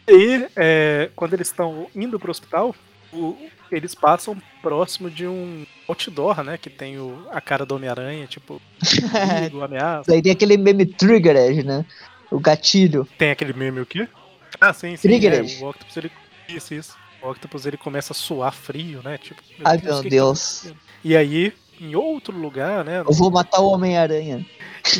E 0.06 0.12
aí, 0.12 0.46
é, 0.56 1.10
quando 1.16 1.34
eles 1.34 1.48
estão 1.48 1.86
indo 1.94 2.18
pro 2.18 2.30
hospital, 2.30 2.74
o- 3.12 3.36
eles 3.70 3.94
passam 3.94 4.36
próximo 4.62 5.10
de 5.10 5.26
um 5.26 5.66
outdoor, 5.88 6.42
né, 6.44 6.58
que 6.58 6.68
tem 6.70 6.98
o, 6.98 7.26
a 7.30 7.40
cara 7.40 7.64
do 7.66 7.74
Homem-Aranha, 7.74 8.26
tipo, 8.26 8.60
do 9.50 9.62
ameaça. 9.64 10.10
Daí 10.10 10.22
tem 10.22 10.32
aquele 10.32 10.56
meme 10.56 10.86
Trigger 10.86 11.36
Edge, 11.36 11.62
né? 11.62 11.84
O 12.30 12.38
gatilho. 12.38 13.08
Tem 13.18 13.30
aquele 13.30 13.52
meme 13.52 13.80
o 13.80 13.86
quê? 13.86 14.06
Ah, 14.60 14.72
sim, 14.72 14.96
sim. 14.96 15.08
Trigger 15.08 15.32
é, 15.34 15.40
o 15.62 15.68
Octopus, 15.68 15.96
ele... 15.96 16.10
Isso, 16.48 16.74
isso. 16.74 16.96
O 17.22 17.30
Octopus, 17.30 17.64
ele 17.66 17.76
começa 17.76 18.12
a 18.12 18.16
suar 18.16 18.52
frio, 18.52 19.00
né, 19.02 19.18
tipo... 19.18 19.40
Ai, 19.64 19.78
o 19.78 19.84
meu 19.84 19.96
que 19.96 20.02
que 20.04 20.10
Deus. 20.10 20.38
tá 20.40 20.68
acontecendo? 20.68 20.76
e 21.04 21.16
aí, 21.16 21.52
em 21.80 21.94
outro 21.96 22.36
lugar, 22.36 22.84
né, 22.84 23.00
Eu 23.00 23.12
vou 23.12 23.30
matar 23.30 23.60
o 23.60 23.68
Homem-Aranha. 23.72 24.44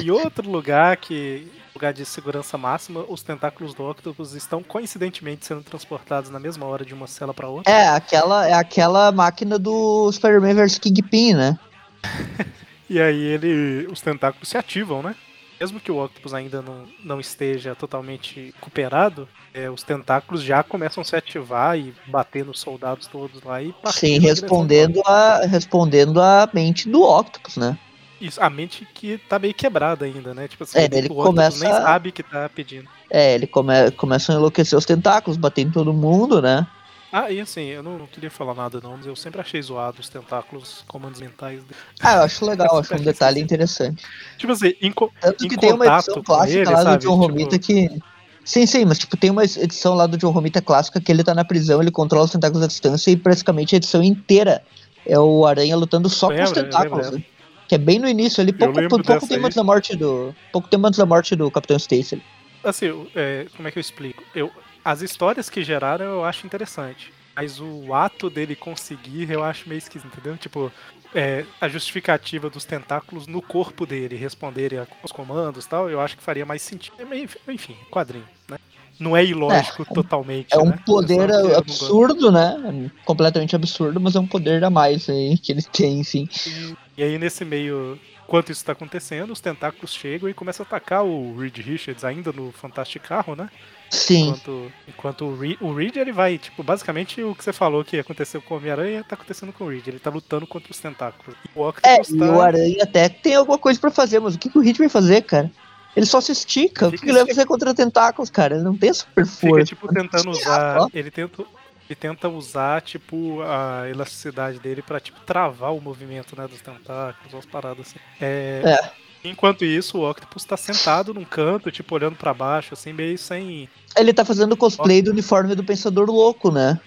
Em 0.03 0.11
outro 0.11 0.51
lugar 0.51 0.97
que 0.97 1.47
lugar 1.75 1.93
de 1.93 2.05
segurança 2.05 2.57
máxima, 2.57 3.05
os 3.09 3.23
tentáculos 3.23 3.75
do 3.75 3.89
Octopus 3.89 4.33
estão 4.35 4.63
coincidentemente 4.63 5.45
sendo 5.45 5.63
transportados 5.63 6.31
na 6.31 6.39
mesma 6.39 6.67
hora 6.67 6.85
de 6.85 6.95
uma 6.95 7.07
cela 7.07 7.35
para 7.35 7.49
outra. 7.49 7.73
É, 7.73 7.89
aquela, 7.89 8.49
é 8.49 8.53
aquela 8.53 9.11
máquina 9.11 9.59
do 9.59 10.11
Spider-Man 10.13 10.55
vs 10.55 10.79
Kingpin, 10.79 11.35
né? 11.35 11.59
E 12.89 13.01
aí 13.01 13.19
ele, 13.19 13.87
os 13.91 14.03
tentáculos 14.03 14.49
se 14.49 14.59
ativam, 14.59 15.03
né? 15.03 15.17
Mesmo 15.59 15.81
que 15.81 15.91
o 15.91 16.05
Octopus 16.05 16.35
ainda 16.35 16.61
não, 16.61 16.85
não 17.03 17.19
esteja 17.19 17.75
totalmente 17.75 18.53
recuperado, 18.55 19.29
é, 19.55 19.71
os 19.71 19.83
tentáculos 19.83 20.43
já 20.43 20.63
começam 20.63 21.01
a 21.01 21.05
se 21.05 21.17
ativar 21.17 21.79
e 21.79 21.95
bater 22.07 22.45
nos 22.45 22.61
soldados 22.61 23.07
todos 23.07 23.43
lá 23.43 23.63
e 23.63 23.75
Sim, 23.87 24.19
respondendo 24.19 25.01
a, 25.07 25.47
respondendo 25.47 26.21
a 26.21 26.49
mente 26.53 26.89
do 26.89 27.03
Octopus, 27.03 27.57
né? 27.57 27.79
Isso, 28.27 28.43
a 28.43 28.49
mente 28.49 28.87
que 28.95 29.19
tá 29.19 29.39
meio 29.39 29.53
quebrada 29.53 30.05
ainda, 30.07 30.33
né? 30.33 30.49
Tipo 30.49 30.65
assim, 30.65 30.79
É, 30.79 30.85
ele 30.85 31.09
o 31.09 31.13
Octopus 31.13 31.25
começa 31.27 31.65
nem 31.65 31.73
sabe 31.73 32.11
que 32.13 32.23
tá 32.23 32.49
pedindo. 32.49 32.89
É, 33.11 33.35
ele 33.35 33.47
come, 33.47 33.91
começa 33.93 34.33
a 34.33 34.37
enlouquecer 34.37 34.79
os 34.79 34.87
tentáculos, 34.87 35.37
bater 35.37 35.63
em 35.63 35.71
todo 35.71 35.93
mundo, 35.93 36.41
né? 36.41 36.67
Ah, 37.13 37.31
e 37.31 37.39
assim, 37.41 37.67
eu 37.67 37.83
não, 37.83 37.99
não 37.99 38.07
queria 38.07 38.31
falar 38.31 38.55
nada 38.55 38.81
não, 38.83 38.97
mas 38.97 39.07
eu 39.07 39.15
sempre 39.15 39.41
achei 39.41 39.61
zoado 39.63 40.01
os 40.01 40.09
tentáculos, 40.09 40.85
comandos 40.89 41.21
mentais 41.21 41.63
dele. 41.63 41.77
Ah, 42.03 42.17
eu 42.17 42.23
acho 42.23 42.45
legal, 42.45 42.79
acho 42.79 42.95
um 42.95 42.99
detalhe 43.05 43.41
interessante. 43.41 44.03
Tipo 44.39 44.53
assim, 44.53 44.73
em, 44.81 44.93
Tanto 45.21 45.45
em 45.45 45.49
que 45.49 45.57
tem 45.57 45.73
uma 45.73 45.87
edição 45.87 46.23
clássica 46.23 46.59
ele, 46.61 46.71
lá 46.71 46.83
sabe? 46.83 46.97
do 46.97 47.03
John 47.03 47.21
Tipo- 47.21 47.27
Romita 47.29 47.59
que. 47.59 48.03
Sim, 48.45 48.67
sim, 48.67 48.85
mas 48.85 48.99
tipo, 48.99 49.17
tem 49.17 49.31
uma 49.31 49.45
edição 49.45 49.95
lá 49.95 50.07
do 50.07 50.17
John 50.19 50.31
Romita 50.31 50.61
clássica 50.61 51.01
que 51.01 51.13
ele 51.13 51.23
tá 51.23 51.35
na 51.35 51.45
prisão, 51.45 51.81
ele 51.81 51.91
controla 51.91 52.25
os 52.25 52.31
tentáculos 52.33 52.63
à 52.65 52.67
distância 52.67 53.11
e 53.11 53.17
praticamente 53.17 53.75
a 53.75 53.79
edição 53.79 54.03
inteira 54.03 54.63
é 55.07 55.19
o 55.19 55.47
Aranha 55.47 55.77
lutando 55.77 56.09
só 56.09 56.29
com 56.29 56.43
os 56.43 56.49
eu 56.51 56.53
tentáculos. 56.55 57.07
lembro 57.07 57.19
né? 57.21 57.25
Que 57.69 57.77
é 57.77 57.79
bem 57.79 57.99
no 57.99 58.09
início, 58.09 58.43
ali, 58.43 58.53
pouco, 58.53 58.75
pouco 58.89 59.27
tempo 59.27 59.35
aí. 59.35 59.45
antes 59.47 59.57
da 59.57 59.65
morte 59.65 59.97
do. 59.97 60.35
Pouco 60.53 60.69
tempo 60.69 60.87
antes 60.87 60.99
da 60.99 61.07
morte 61.07 61.35
do 61.35 61.51
Capitão 61.51 61.77
Stacy. 61.77 62.23
Assim, 62.63 63.07
é, 63.15 63.47
como 63.57 63.69
é 63.69 63.71
que 63.71 63.79
eu 63.79 63.81
explico? 63.81 64.23
Eu, 64.35 64.51
as 64.85 65.03
histórias 65.03 65.49
que 65.49 65.63
geraram 65.65 66.05
eu 66.05 66.25
acho 66.25 66.47
interessante. 66.47 67.13
Mas 67.37 67.61
o 67.61 67.93
ato 67.93 68.31
dele 68.31 68.55
conseguir 68.55 69.29
eu 69.31 69.43
acho 69.43 69.69
meio 69.69 69.79
esquisito, 69.79 70.07
entendeu? 70.07 70.37
Tipo, 70.37 70.71
é, 71.15 71.45
a 71.61 71.69
justificativa 71.69 72.49
dos 72.49 72.65
tentáculos 72.65 73.27
no 73.27 73.43
corpo 73.43 73.85
dele 73.85 74.15
responderem 74.17 74.79
aos 74.79 75.11
comandos 75.11 75.65
e 75.65 75.69
tal, 75.69 75.91
eu 75.91 76.01
acho 76.01 76.17
que 76.17 76.23
faria 76.23 76.47
mais 76.47 76.63
sentido. 76.63 76.95
É 76.99 77.05
meio- 77.05 77.29
Enfim, 77.49 77.77
quadrinho, 77.91 78.25
né? 78.49 78.57
Não 79.01 79.17
é 79.17 79.25
ilógico 79.25 79.85
totalmente. 79.93 80.55
É 80.55 80.59
um 80.59 80.67
né? 80.67 80.79
poder 80.87 81.27
gosto. 81.27 81.57
absurdo, 81.57 82.31
né? 82.31 82.91
É 82.97 83.05
completamente 83.05 83.57
absurdo, 83.57 84.01
mas 84.01 84.15
é 84.15 84.21
um 84.21 84.27
poder 84.27 84.63
a 84.63 84.71
mais 84.71 85.09
aí 85.09 85.37
que 85.37 85.51
ele 85.51 85.63
tem, 85.63 85.99
enfim. 85.99 86.29
E, 86.47 86.77
e 86.97 87.03
aí, 87.03 87.19
nesse 87.19 87.45
meio, 87.45 87.99
enquanto 88.25 88.51
isso 88.53 88.65
tá 88.65 88.73
acontecendo, 88.73 89.33
os 89.33 89.41
tentáculos 89.41 89.93
chegam 89.93 90.29
e 90.29 90.35
começam 90.35 90.65
a 90.65 90.67
atacar 90.67 91.05
o 91.05 91.37
Reed 91.39 91.57
Richards, 91.59 92.05
ainda 92.05 92.33
no 92.33 92.53
Fantástico 92.53 93.07
Carro, 93.07 93.35
né? 93.35 93.49
Sim. 93.91 94.29
Enquanto, 94.29 94.73
enquanto 94.89 95.25
o, 95.27 95.37
Reed, 95.39 95.57
o 95.61 95.73
Reed, 95.75 95.97
ele 95.97 96.13
vai, 96.13 96.39
tipo, 96.39 96.63
basicamente 96.63 97.23
o 97.23 97.35
que 97.35 97.45
você 97.45 97.53
falou 97.53 97.85
que 97.85 97.99
aconteceu 97.99 98.43
com 98.43 98.55
o 98.55 98.57
Homem-Aranha 98.57 99.05
tá 99.05 99.15
acontecendo 99.15 99.53
com 99.53 99.65
o 99.65 99.69
Reed. 99.69 99.87
Ele 99.87 99.99
tá 99.99 100.11
lutando 100.11 100.47
contra 100.47 100.71
os 100.71 100.79
tentáculos. 100.79 101.37
E 101.45 101.59
o 101.59 101.65
É, 101.65 101.69
Octopus 101.69 102.11
e 102.11 102.19
tá... 102.19 102.25
o 102.33 102.41
Aranha 102.41 102.83
até 102.83 103.09
tem 103.09 103.35
alguma 103.35 103.59
coisa 103.59 103.79
pra 103.79 103.91
fazer, 103.91 104.19
mas 104.21 104.35
o 104.35 104.39
que, 104.39 104.49
que 104.49 104.59
o 104.59 104.61
Hit 104.61 104.79
vai 104.79 104.89
fazer, 104.89 105.23
cara? 105.23 105.51
Ele 105.95 106.07
só 106.07 106.21
se 106.21 106.33
estica. 106.33 106.89
O 106.89 106.91
que, 106.91 106.97
Fica 106.97 107.07
que 107.07 107.11
ele 107.13 107.25
vai 107.25 107.29
fazer 107.35 107.47
contra 107.47 107.73
tentáculos, 107.73 108.29
cara? 108.31 108.55
Ele 108.57 108.65
não 108.65 108.77
tem 108.77 108.93
super 108.93 109.25
fica, 109.25 109.49
força. 109.49 109.67
tipo, 109.67 109.87
tentando 109.95 110.31
usar... 110.31 110.79
ó. 110.81 110.89
Ele 110.93 111.09
tenta, 111.11 111.45
ele 111.89 111.95
tenta 111.97 112.29
usar, 112.29 112.81
tipo, 112.83 113.41
a 113.43 113.89
elasticidade 113.89 114.59
dele 114.59 114.83
pra, 114.83 114.99
tipo, 115.01 115.21
travar 115.21 115.75
o 115.75 115.81
movimento, 115.81 116.35
né, 116.37 116.47
dos 116.49 116.61
tentáculos, 116.61 117.33
umas 117.33 117.47
paradas 117.47 117.87
assim. 117.89 117.99
É... 118.21 118.63
É. 118.65 119.05
Enquanto 119.27 119.65
isso, 119.65 119.99
o 119.99 120.11
Octopus 120.11 120.45
tá 120.45 120.55
sentado 120.55 121.15
num 121.15 121.25
canto, 121.25 121.71
tipo, 121.71 121.95
olhando 121.95 122.15
pra 122.15 122.35
baixo, 122.35 122.75
assim, 122.75 122.93
meio 122.93 123.17
sem... 123.17 123.69
Ele 123.97 124.13
tá 124.13 124.23
fazendo 124.23 124.55
cosplay 124.55 125.01
do 125.01 125.11
uniforme 125.13 125.55
do 125.55 125.65
Pensador 125.65 126.11
Louco, 126.11 126.51
né? 126.51 126.79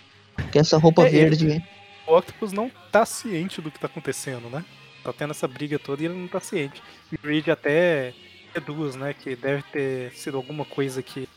Que 0.51 0.59
é 0.59 0.61
essa 0.61 0.77
roupa 0.77 1.03
É, 1.03 1.07
ele- 1.07 1.17
verde. 1.35 1.63
o 2.05 2.15
Octopus 2.15 2.51
não 2.53 2.69
tá 2.91 3.05
ciente 3.07 3.59
do 3.59 3.71
que 3.71 3.79
tá 3.79 3.87
acontecendo, 3.87 4.49
né? 4.51 4.63
Tá 5.03 5.11
tendo 5.11 5.31
essa 5.31 5.47
briga 5.47 5.79
toda 5.79 6.03
e 6.03 6.05
ele 6.05 6.13
não 6.13 6.27
tá 6.27 6.39
ciente. 6.39 6.79
E 7.11 7.15
o 7.15 7.27
Reed 7.27 7.47
até 7.47 8.13
deduz, 8.53 8.95
né? 8.95 9.15
Que 9.15 9.35
deve 9.35 9.63
ter 9.71 10.11
sido 10.13 10.37
alguma 10.37 10.63
coisa 10.63 11.01
que 11.01 11.27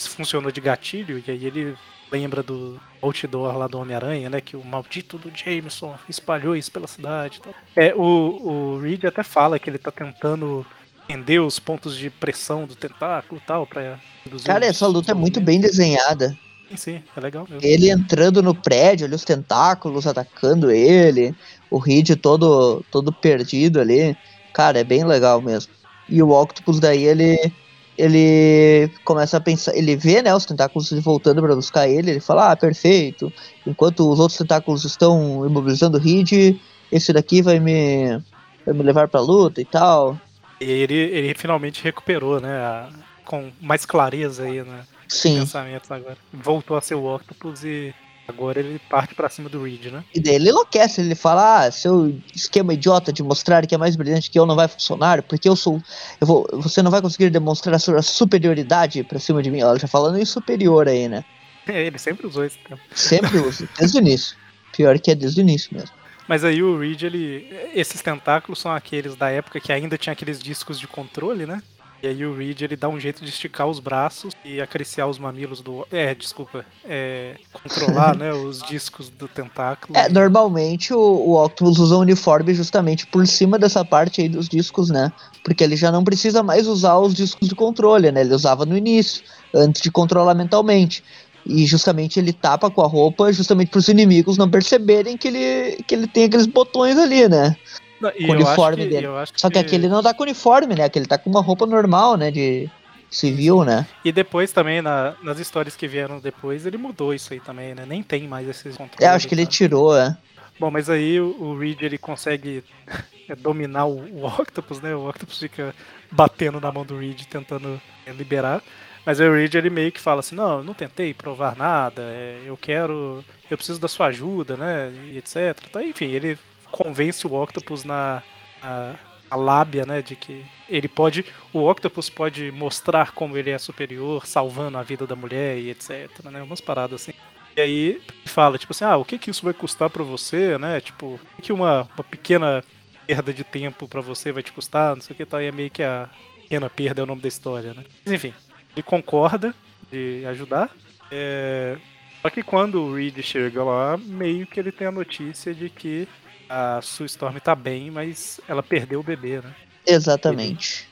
funcionou 0.00 0.50
de 0.50 0.60
gatilho, 0.60 1.22
e 1.24 1.30
aí 1.30 1.44
ele 1.46 1.76
lembra 2.10 2.42
do 2.42 2.80
outdoor 3.02 3.56
lá 3.56 3.66
do 3.66 3.78
Homem-Aranha, 3.78 4.30
né? 4.30 4.40
Que 4.40 4.56
o 4.56 4.64
maldito 4.64 5.18
do 5.18 5.30
Jameson 5.34 5.96
espalhou 6.08 6.56
isso 6.56 6.70
pela 6.70 6.86
cidade 6.86 7.38
e 7.38 7.40
tal. 7.42 7.54
É, 7.76 7.94
o, 7.94 8.02
o 8.02 8.80
Reed 8.80 9.04
até 9.04 9.22
fala 9.22 9.58
que 9.58 9.68
ele 9.68 9.78
tá 9.78 9.90
tentando 9.90 10.66
entender 11.08 11.38
os 11.40 11.58
pontos 11.58 11.96
de 11.96 12.10
pressão 12.10 12.66
do 12.66 12.74
tentáculo 12.74 13.40
e 13.42 13.46
tal, 13.46 13.66
pra 13.66 13.98
Cara, 14.44 14.66
essa 14.66 14.86
luta 14.86 15.12
é 15.12 15.14
muito 15.14 15.40
movimentos. 15.40 15.42
bem 15.44 15.60
desenhada. 15.60 16.36
Sim, 16.70 16.76
sim, 16.76 17.02
é 17.16 17.20
legal 17.20 17.46
mesmo. 17.48 17.66
Ele 17.66 17.90
entrando 17.90 18.42
no 18.42 18.54
prédio, 18.54 19.06
ali 19.06 19.14
os 19.14 19.24
tentáculos 19.24 20.06
atacando 20.06 20.70
ele, 20.70 21.34
o 21.70 21.78
Reed 21.78 22.10
todo, 22.16 22.84
todo 22.90 23.10
perdido 23.10 23.80
ali. 23.80 24.14
Cara, 24.52 24.80
é 24.80 24.84
bem 24.84 25.04
legal 25.04 25.40
mesmo. 25.40 25.72
E 26.08 26.22
o 26.22 26.30
Octopus 26.30 26.78
daí 26.78 27.04
ele 27.04 27.52
ele 27.98 28.88
começa 29.04 29.36
a 29.36 29.40
pensar, 29.40 29.74
ele 29.76 29.96
vê, 29.96 30.22
né, 30.22 30.34
os 30.34 30.46
tentáculos 30.46 30.90
voltando 31.02 31.42
pra 31.42 31.54
buscar 31.54 31.88
ele, 31.88 32.12
ele 32.12 32.20
fala: 32.20 32.52
"Ah, 32.52 32.56
perfeito. 32.56 33.32
Enquanto 33.66 34.08
os 34.08 34.20
outros 34.20 34.38
tentáculos 34.38 34.84
estão 34.84 35.44
imobilizando 35.44 35.98
o 35.98 36.00
Reed, 36.00 36.56
esse 36.92 37.12
daqui 37.12 37.42
vai 37.42 37.58
me 37.58 38.18
vai 38.64 38.74
me 38.74 38.82
levar 38.82 39.08
pra 39.08 39.20
luta 39.20 39.60
e 39.60 39.64
tal". 39.64 40.16
E 40.60 40.64
ele, 40.64 40.94
ele 40.94 41.34
finalmente 41.34 41.82
recuperou, 41.82 42.40
né? 42.40 42.50
a- 42.56 42.88
com 43.24 43.50
mais 43.60 43.84
clareza 43.84 44.44
aí, 44.44 44.62
né? 44.62 44.84
Sim. 45.06 45.40
Pensamentos 45.40 45.90
agora. 45.90 46.16
Voltou 46.32 46.76
a 46.78 46.80
ser 46.80 46.94
o 46.94 47.04
Octopus 47.14 47.62
e 47.62 47.94
agora 48.28 48.60
ele 48.60 48.78
parte 48.90 49.14
pra 49.14 49.28
cima 49.28 49.48
do 49.48 49.62
Reed, 49.62 49.86
né? 49.86 50.04
E 50.14 50.20
daí 50.20 50.34
ele 50.34 50.50
enlouquece, 50.50 51.00
ele 51.00 51.14
fala, 51.14 51.64
ah, 51.64 51.70
seu 51.70 52.14
esquema 52.34 52.74
idiota 52.74 53.12
de 53.12 53.22
mostrar 53.22 53.66
que 53.66 53.74
é 53.74 53.78
mais 53.78 53.96
brilhante 53.96 54.30
que 54.30 54.38
eu 54.38 54.46
não 54.46 54.54
vai 54.54 54.68
funcionar, 54.68 55.22
porque 55.22 55.48
eu 55.48 55.56
sou. 55.56 55.82
Eu 56.20 56.26
vou, 56.26 56.48
você 56.52 56.82
não 56.82 56.90
vai 56.90 57.00
conseguir 57.00 57.30
demonstrar 57.30 57.74
a 57.74 57.78
sua 57.78 58.02
superioridade 58.02 59.02
pra 59.02 59.18
cima 59.18 59.42
de 59.42 59.50
mim. 59.50 59.60
Ela 59.60 59.78
já 59.78 59.88
falando 59.88 60.18
em 60.18 60.24
superior 60.24 60.86
aí, 60.86 61.08
né? 61.08 61.24
Ele 61.66 61.98
sempre 61.98 62.26
usou 62.26 62.44
esse 62.44 62.58
termo. 62.58 62.82
Sempre 62.94 63.38
usa, 63.38 63.68
desde 63.78 63.98
o 63.98 64.00
início. 64.00 64.36
Pior 64.76 64.98
que 64.98 65.10
é 65.10 65.14
desde 65.14 65.40
o 65.40 65.42
início 65.42 65.74
mesmo. 65.74 65.90
Mas 66.28 66.44
aí 66.44 66.62
o 66.62 66.78
Reed, 66.78 67.02
ele. 67.02 67.48
Esses 67.74 68.02
tentáculos 68.02 68.58
são 68.58 68.70
aqueles 68.70 69.16
da 69.16 69.30
época 69.30 69.58
que 69.58 69.72
ainda 69.72 69.96
tinha 69.96 70.12
aqueles 70.12 70.38
discos 70.38 70.78
de 70.78 70.86
controle, 70.86 71.46
né? 71.46 71.62
E 72.02 72.06
aí 72.06 72.24
o 72.24 72.36
Reed 72.36 72.62
ele 72.62 72.76
dá 72.76 72.88
um 72.88 72.98
jeito 72.98 73.24
de 73.24 73.30
esticar 73.30 73.66
os 73.66 73.80
braços 73.80 74.32
e 74.44 74.60
acariciar 74.60 75.08
os 75.08 75.18
mamilos 75.18 75.60
do. 75.60 75.86
É, 75.90 76.14
desculpa. 76.14 76.64
É, 76.84 77.36
controlar, 77.52 78.16
né? 78.16 78.32
Os 78.38 78.62
discos 78.62 79.08
do 79.08 79.26
tentáculo. 79.26 79.98
É, 79.98 80.08
normalmente 80.08 80.94
o, 80.94 80.98
o 80.98 81.44
Octopus 81.44 81.78
usa 81.78 81.96
o 81.96 82.00
uniforme 82.00 82.54
justamente 82.54 83.06
por 83.06 83.26
cima 83.26 83.58
dessa 83.58 83.84
parte 83.84 84.20
aí 84.20 84.28
dos 84.28 84.48
discos, 84.48 84.90
né? 84.90 85.12
Porque 85.42 85.64
ele 85.64 85.76
já 85.76 85.90
não 85.90 86.04
precisa 86.04 86.42
mais 86.42 86.66
usar 86.68 86.98
os 86.98 87.14
discos 87.14 87.48
de 87.48 87.54
controle, 87.54 88.12
né? 88.12 88.20
Ele 88.20 88.34
usava 88.34 88.64
no 88.64 88.76
início, 88.76 89.24
antes 89.52 89.82
de 89.82 89.90
controlar 89.90 90.34
mentalmente. 90.34 91.02
E 91.44 91.66
justamente 91.66 92.20
ele 92.20 92.32
tapa 92.32 92.70
com 92.70 92.82
a 92.82 92.86
roupa 92.86 93.32
justamente 93.32 93.70
para 93.70 93.78
os 93.78 93.88
inimigos 93.88 94.36
não 94.36 94.50
perceberem 94.50 95.16
que 95.16 95.28
ele, 95.28 95.82
que 95.84 95.94
ele 95.94 96.06
tem 96.06 96.24
aqueles 96.24 96.46
botões 96.46 96.98
ali, 96.98 97.26
né? 97.28 97.56
Não, 98.00 98.10
com 98.12 98.24
o 98.24 98.30
uniforme 98.32 98.84
que- 98.84 98.88
dele. 98.90 99.06
acho 99.06 99.32
Só 99.36 99.50
que 99.50 99.58
aqui 99.58 99.74
ele 99.74 99.88
não 99.88 100.02
tá 100.02 100.14
com 100.14 100.22
uniforme, 100.22 100.74
né? 100.74 100.88
Que 100.88 100.98
ele 100.98 101.06
tá 101.06 101.18
com 101.18 101.28
uma 101.30 101.40
roupa 101.40 101.66
normal, 101.66 102.16
né? 102.16 102.30
De 102.30 102.68
civil, 103.10 103.64
né? 103.64 103.86
E 104.04 104.12
depois 104.12 104.52
também, 104.52 104.82
na- 104.82 105.14
nas 105.22 105.38
histórias 105.38 105.74
que 105.74 105.88
vieram 105.88 106.20
depois, 106.20 106.66
ele 106.66 106.76
mudou 106.76 107.14
isso 107.14 107.32
aí 107.32 107.40
também, 107.40 107.74
né? 107.74 107.84
Nem 107.86 108.02
tem 108.02 108.28
mais 108.28 108.46
esses 108.48 108.76
controles. 108.76 109.00
Eu 109.06 109.10
acho 109.10 109.26
que 109.26 109.34
ele 109.34 109.42
sabe? 109.44 109.54
tirou, 109.54 109.96
é. 109.96 110.16
Bom, 110.60 110.70
mas 110.70 110.90
aí 110.90 111.20
o, 111.20 111.36
o 111.40 111.58
Reed 111.58 111.82
ele 111.82 111.96
consegue 111.98 112.62
é, 113.28 113.34
dominar 113.34 113.86
o, 113.86 113.98
o 114.12 114.26
Octopus, 114.26 114.80
né? 114.80 114.94
O 114.94 115.08
Octopus 115.08 115.38
fica 115.38 115.74
batendo 116.10 116.60
na 116.60 116.70
mão 116.72 116.84
do 116.84 116.98
Reed, 116.98 117.22
tentando 117.26 117.80
é, 118.06 118.12
liberar. 118.12 118.62
Mas 119.06 119.20
aí 119.20 119.28
o 119.28 119.32
Reed 119.34 119.54
ele 119.54 119.70
meio 119.70 119.90
que 119.90 120.00
fala 120.00 120.20
assim, 120.20 120.34
não, 120.36 120.58
eu 120.58 120.64
não 120.64 120.74
tentei 120.74 121.14
provar 121.14 121.56
nada, 121.56 122.02
é, 122.02 122.40
eu 122.44 122.56
quero. 122.58 123.24
Eu 123.50 123.56
preciso 123.56 123.80
da 123.80 123.88
sua 123.88 124.06
ajuda, 124.06 124.56
né? 124.56 124.92
E 125.12 125.16
etc. 125.16 125.56
Então, 125.68 125.80
enfim, 125.80 126.06
ele 126.10 126.36
convence 126.70 127.26
o 127.26 127.34
Octopus 127.34 127.84
na. 127.84 128.22
na 128.62 128.94
a 129.30 129.36
lábia, 129.36 129.84
né, 129.84 130.00
de 130.00 130.16
que 130.16 130.42
ele 130.68 130.88
pode, 130.88 131.22
o 131.52 131.68
Octopus 131.68 132.08
pode 132.08 132.50
mostrar 132.50 133.12
como 133.12 133.36
ele 133.36 133.50
é 133.50 133.58
superior, 133.58 134.26
salvando 134.26 134.78
a 134.78 134.82
vida 134.82 135.06
da 135.06 135.14
mulher 135.14 135.58
e 135.58 135.68
etc, 135.68 136.08
né, 136.24 136.42
umas 136.42 136.62
paradas 136.62 137.02
assim. 137.02 137.12
E 137.54 137.60
aí 137.60 138.02
fala, 138.24 138.56
tipo 138.56 138.72
assim, 138.72 138.84
ah, 138.84 138.96
o 138.96 139.04
que 139.04 139.18
que 139.18 139.30
isso 139.30 139.44
vai 139.44 139.52
custar 139.52 139.90
pra 139.90 140.02
você, 140.02 140.56
né? 140.56 140.80
Tipo, 140.80 141.20
o 141.38 141.42
que 141.42 141.52
uma, 141.52 141.88
uma 141.94 142.04
pequena 142.04 142.64
perda 143.06 143.32
de 143.32 143.44
tempo 143.44 143.86
pra 143.88 144.00
você 144.00 144.32
vai 144.32 144.42
te 144.42 144.52
custar, 144.52 144.94
não 144.94 145.02
sei 145.02 145.12
o 145.12 145.16
que, 145.16 145.26
tá 145.26 145.38
aí 145.38 145.46
é 145.46 145.52
meio 145.52 145.70
que 145.70 145.82
a 145.82 146.08
pequena 146.42 146.70
perda 146.70 147.00
é 147.00 147.04
o 147.04 147.06
nome 147.06 147.20
da 147.20 147.28
história, 147.28 147.74
né? 147.74 147.84
Mas 148.06 148.14
enfim, 148.14 148.32
ele 148.74 148.82
concorda 148.82 149.54
de 149.90 150.24
ajudar. 150.26 150.70
é, 151.10 151.76
Só 152.22 152.30
que 152.30 152.42
quando 152.42 152.80
o 152.80 152.94
Reed 152.94 153.20
chega 153.22 153.62
lá, 153.62 153.96
meio 153.98 154.46
que 154.46 154.58
ele 154.58 154.72
tem 154.72 154.86
a 154.86 154.92
notícia 154.92 155.54
de 155.54 155.68
que 155.68 156.08
a 156.48 156.80
Sue 156.82 157.06
Storm 157.06 157.36
tá 157.38 157.54
bem, 157.54 157.90
mas 157.90 158.40
ela 158.48 158.62
perdeu 158.62 159.00
o 159.00 159.04
bebê, 159.04 159.40
né? 159.40 159.54
Exatamente. 159.86 160.88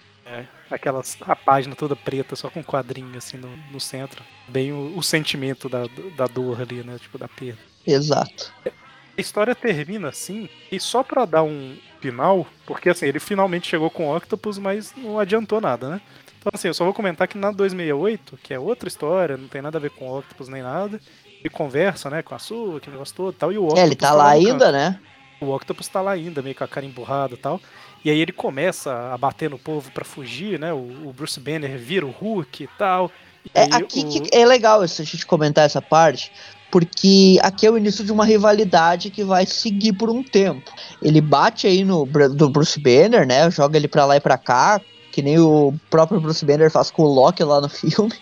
Aquelas, 0.70 1.16
a 1.20 1.36
página 1.36 1.76
toda 1.76 1.94
preta, 1.94 2.34
só 2.34 2.50
com 2.50 2.60
um 2.60 2.64
quadrinho 2.64 3.16
assim 3.16 3.36
no, 3.36 3.48
no 3.70 3.78
centro. 3.78 4.24
Bem 4.48 4.72
o, 4.72 4.96
o 4.96 5.02
sentimento 5.02 5.68
da, 5.68 5.84
da 6.16 6.26
dor 6.26 6.60
ali, 6.60 6.82
né? 6.82 6.98
Tipo, 7.00 7.16
da 7.18 7.28
perda. 7.28 7.60
Exato. 7.86 8.52
A 8.66 9.20
história 9.20 9.54
termina 9.54 10.08
assim, 10.08 10.48
e 10.70 10.80
só 10.80 11.02
pra 11.02 11.24
dar 11.24 11.44
um 11.44 11.76
final, 12.00 12.46
porque 12.66 12.90
assim, 12.90 13.06
ele 13.06 13.20
finalmente 13.20 13.68
chegou 13.68 13.88
com 13.88 14.08
o 14.08 14.16
Octopus, 14.16 14.58
mas 14.58 14.92
não 14.96 15.18
adiantou 15.18 15.60
nada, 15.60 15.88
né? 15.88 16.00
Então 16.38 16.50
assim, 16.52 16.68
eu 16.68 16.74
só 16.74 16.84
vou 16.84 16.92
comentar 16.92 17.26
que 17.28 17.38
na 17.38 17.50
268, 17.50 18.38
que 18.42 18.52
é 18.52 18.58
outra 18.58 18.88
história, 18.88 19.36
não 19.36 19.48
tem 19.48 19.62
nada 19.62 19.78
a 19.78 19.80
ver 19.80 19.90
com 19.90 20.08
o 20.08 20.18
Octopus 20.18 20.48
nem 20.48 20.62
nada, 20.62 21.00
ele 21.40 21.50
conversa, 21.50 22.10
né, 22.10 22.22
com 22.22 22.34
a 22.34 22.38
Sue, 22.38 22.76
aquele 22.76 22.92
negócio 22.96 23.14
todo 23.14 23.34
e 23.34 23.38
tal, 23.38 23.52
e 23.52 23.58
o 23.58 23.64
Octopus 23.64 23.82
É, 23.82 23.86
ele 23.86 23.96
tá 23.96 24.10
no 24.10 24.18
lá 24.18 24.30
ainda, 24.30 24.70
né? 24.72 25.00
O 25.40 25.50
Octopus 25.54 25.88
tá 25.88 26.00
lá 26.00 26.12
ainda, 26.12 26.40
meio 26.42 26.54
com 26.54 26.64
a 26.64 26.68
cara 26.68 26.86
emburrada 26.86 27.34
e 27.34 27.36
tal. 27.36 27.60
E 28.04 28.10
aí 28.10 28.18
ele 28.18 28.32
começa 28.32 29.12
a 29.12 29.18
bater 29.18 29.50
no 29.50 29.58
povo 29.58 29.90
pra 29.92 30.04
fugir, 30.04 30.58
né? 30.58 30.72
O, 30.72 30.76
o 30.76 31.14
Bruce 31.16 31.38
Banner 31.40 31.76
vira 31.78 32.06
o 32.06 32.10
Hulk 32.10 32.64
e 32.64 32.68
tal. 32.78 33.10
E 33.44 33.50
É 33.54 33.64
aqui 33.74 34.00
o- 34.00 34.08
que 34.08 34.28
é 34.36 34.44
legal 34.46 34.80
a 34.80 34.86
gente 34.86 35.26
comentar 35.26 35.64
essa 35.66 35.82
parte, 35.82 36.32
porque 36.70 37.38
aqui 37.42 37.66
é 37.66 37.70
o 37.70 37.76
início 37.78 38.04
de 38.04 38.12
uma 38.12 38.24
rivalidade 38.24 39.10
que 39.10 39.22
vai 39.24 39.44
seguir 39.46 39.92
por 39.92 40.08
um 40.10 40.22
tempo. 40.22 40.70
Ele 41.02 41.20
bate 41.20 41.66
aí 41.66 41.84
no 41.84 42.06
do 42.34 42.48
Bruce 42.48 42.78
Banner, 42.80 43.26
né? 43.26 43.50
Joga 43.50 43.76
ele 43.76 43.88
pra 43.88 44.04
lá 44.04 44.16
e 44.16 44.20
pra 44.20 44.38
cá, 44.38 44.80
que 45.12 45.20
nem 45.22 45.38
o 45.38 45.74
próprio 45.90 46.20
Bruce 46.20 46.44
Banner 46.44 46.70
faz 46.70 46.90
com 46.90 47.02
o 47.02 47.12
Loki 47.12 47.42
lá 47.44 47.60
no 47.60 47.68
filme. 47.70 48.12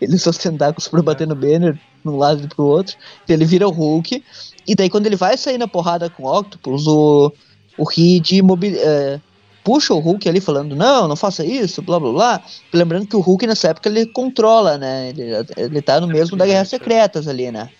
Ele 0.00 0.16
só 0.18 0.30
os 0.30 0.38
tentáculos 0.38 0.86
pra 0.88 1.02
bater 1.02 1.26
no 1.26 1.34
Banner 1.34 1.74
de 1.74 1.80
um 2.08 2.16
lado 2.16 2.42
e 2.44 2.48
pro 2.48 2.64
outro. 2.64 2.96
Ele 3.28 3.44
vira 3.44 3.66
o 3.66 3.72
Hulk. 3.72 4.22
E 4.68 4.74
daí 4.74 4.90
quando 4.90 5.06
ele 5.06 5.16
vai 5.16 5.36
sair 5.38 5.56
na 5.56 5.66
porrada 5.66 6.10
com 6.10 6.24
o 6.24 6.38
Octopus, 6.38 6.86
o, 6.86 7.32
o 7.78 7.84
Reed 7.84 8.32
é, 8.76 9.18
puxa 9.64 9.94
o 9.94 9.98
Hulk 9.98 10.28
ali 10.28 10.40
falando, 10.40 10.76
não, 10.76 11.08
não 11.08 11.16
faça 11.16 11.44
isso, 11.44 11.80
blá 11.80 11.98
blá 11.98 12.12
blá. 12.12 12.42
Lembrando 12.72 13.06
que 13.06 13.16
o 13.16 13.20
Hulk 13.20 13.46
nessa 13.46 13.68
época 13.68 13.88
ele 13.88 14.06
controla, 14.06 14.76
né? 14.76 15.08
Ele, 15.08 15.24
ele 15.56 15.82
tá 15.82 16.00
no 16.00 16.06
mesmo 16.06 16.36
da 16.36 16.46
Guerras 16.46 16.68
Secretas 16.68 17.26
ali, 17.26 17.50
né? 17.50 17.70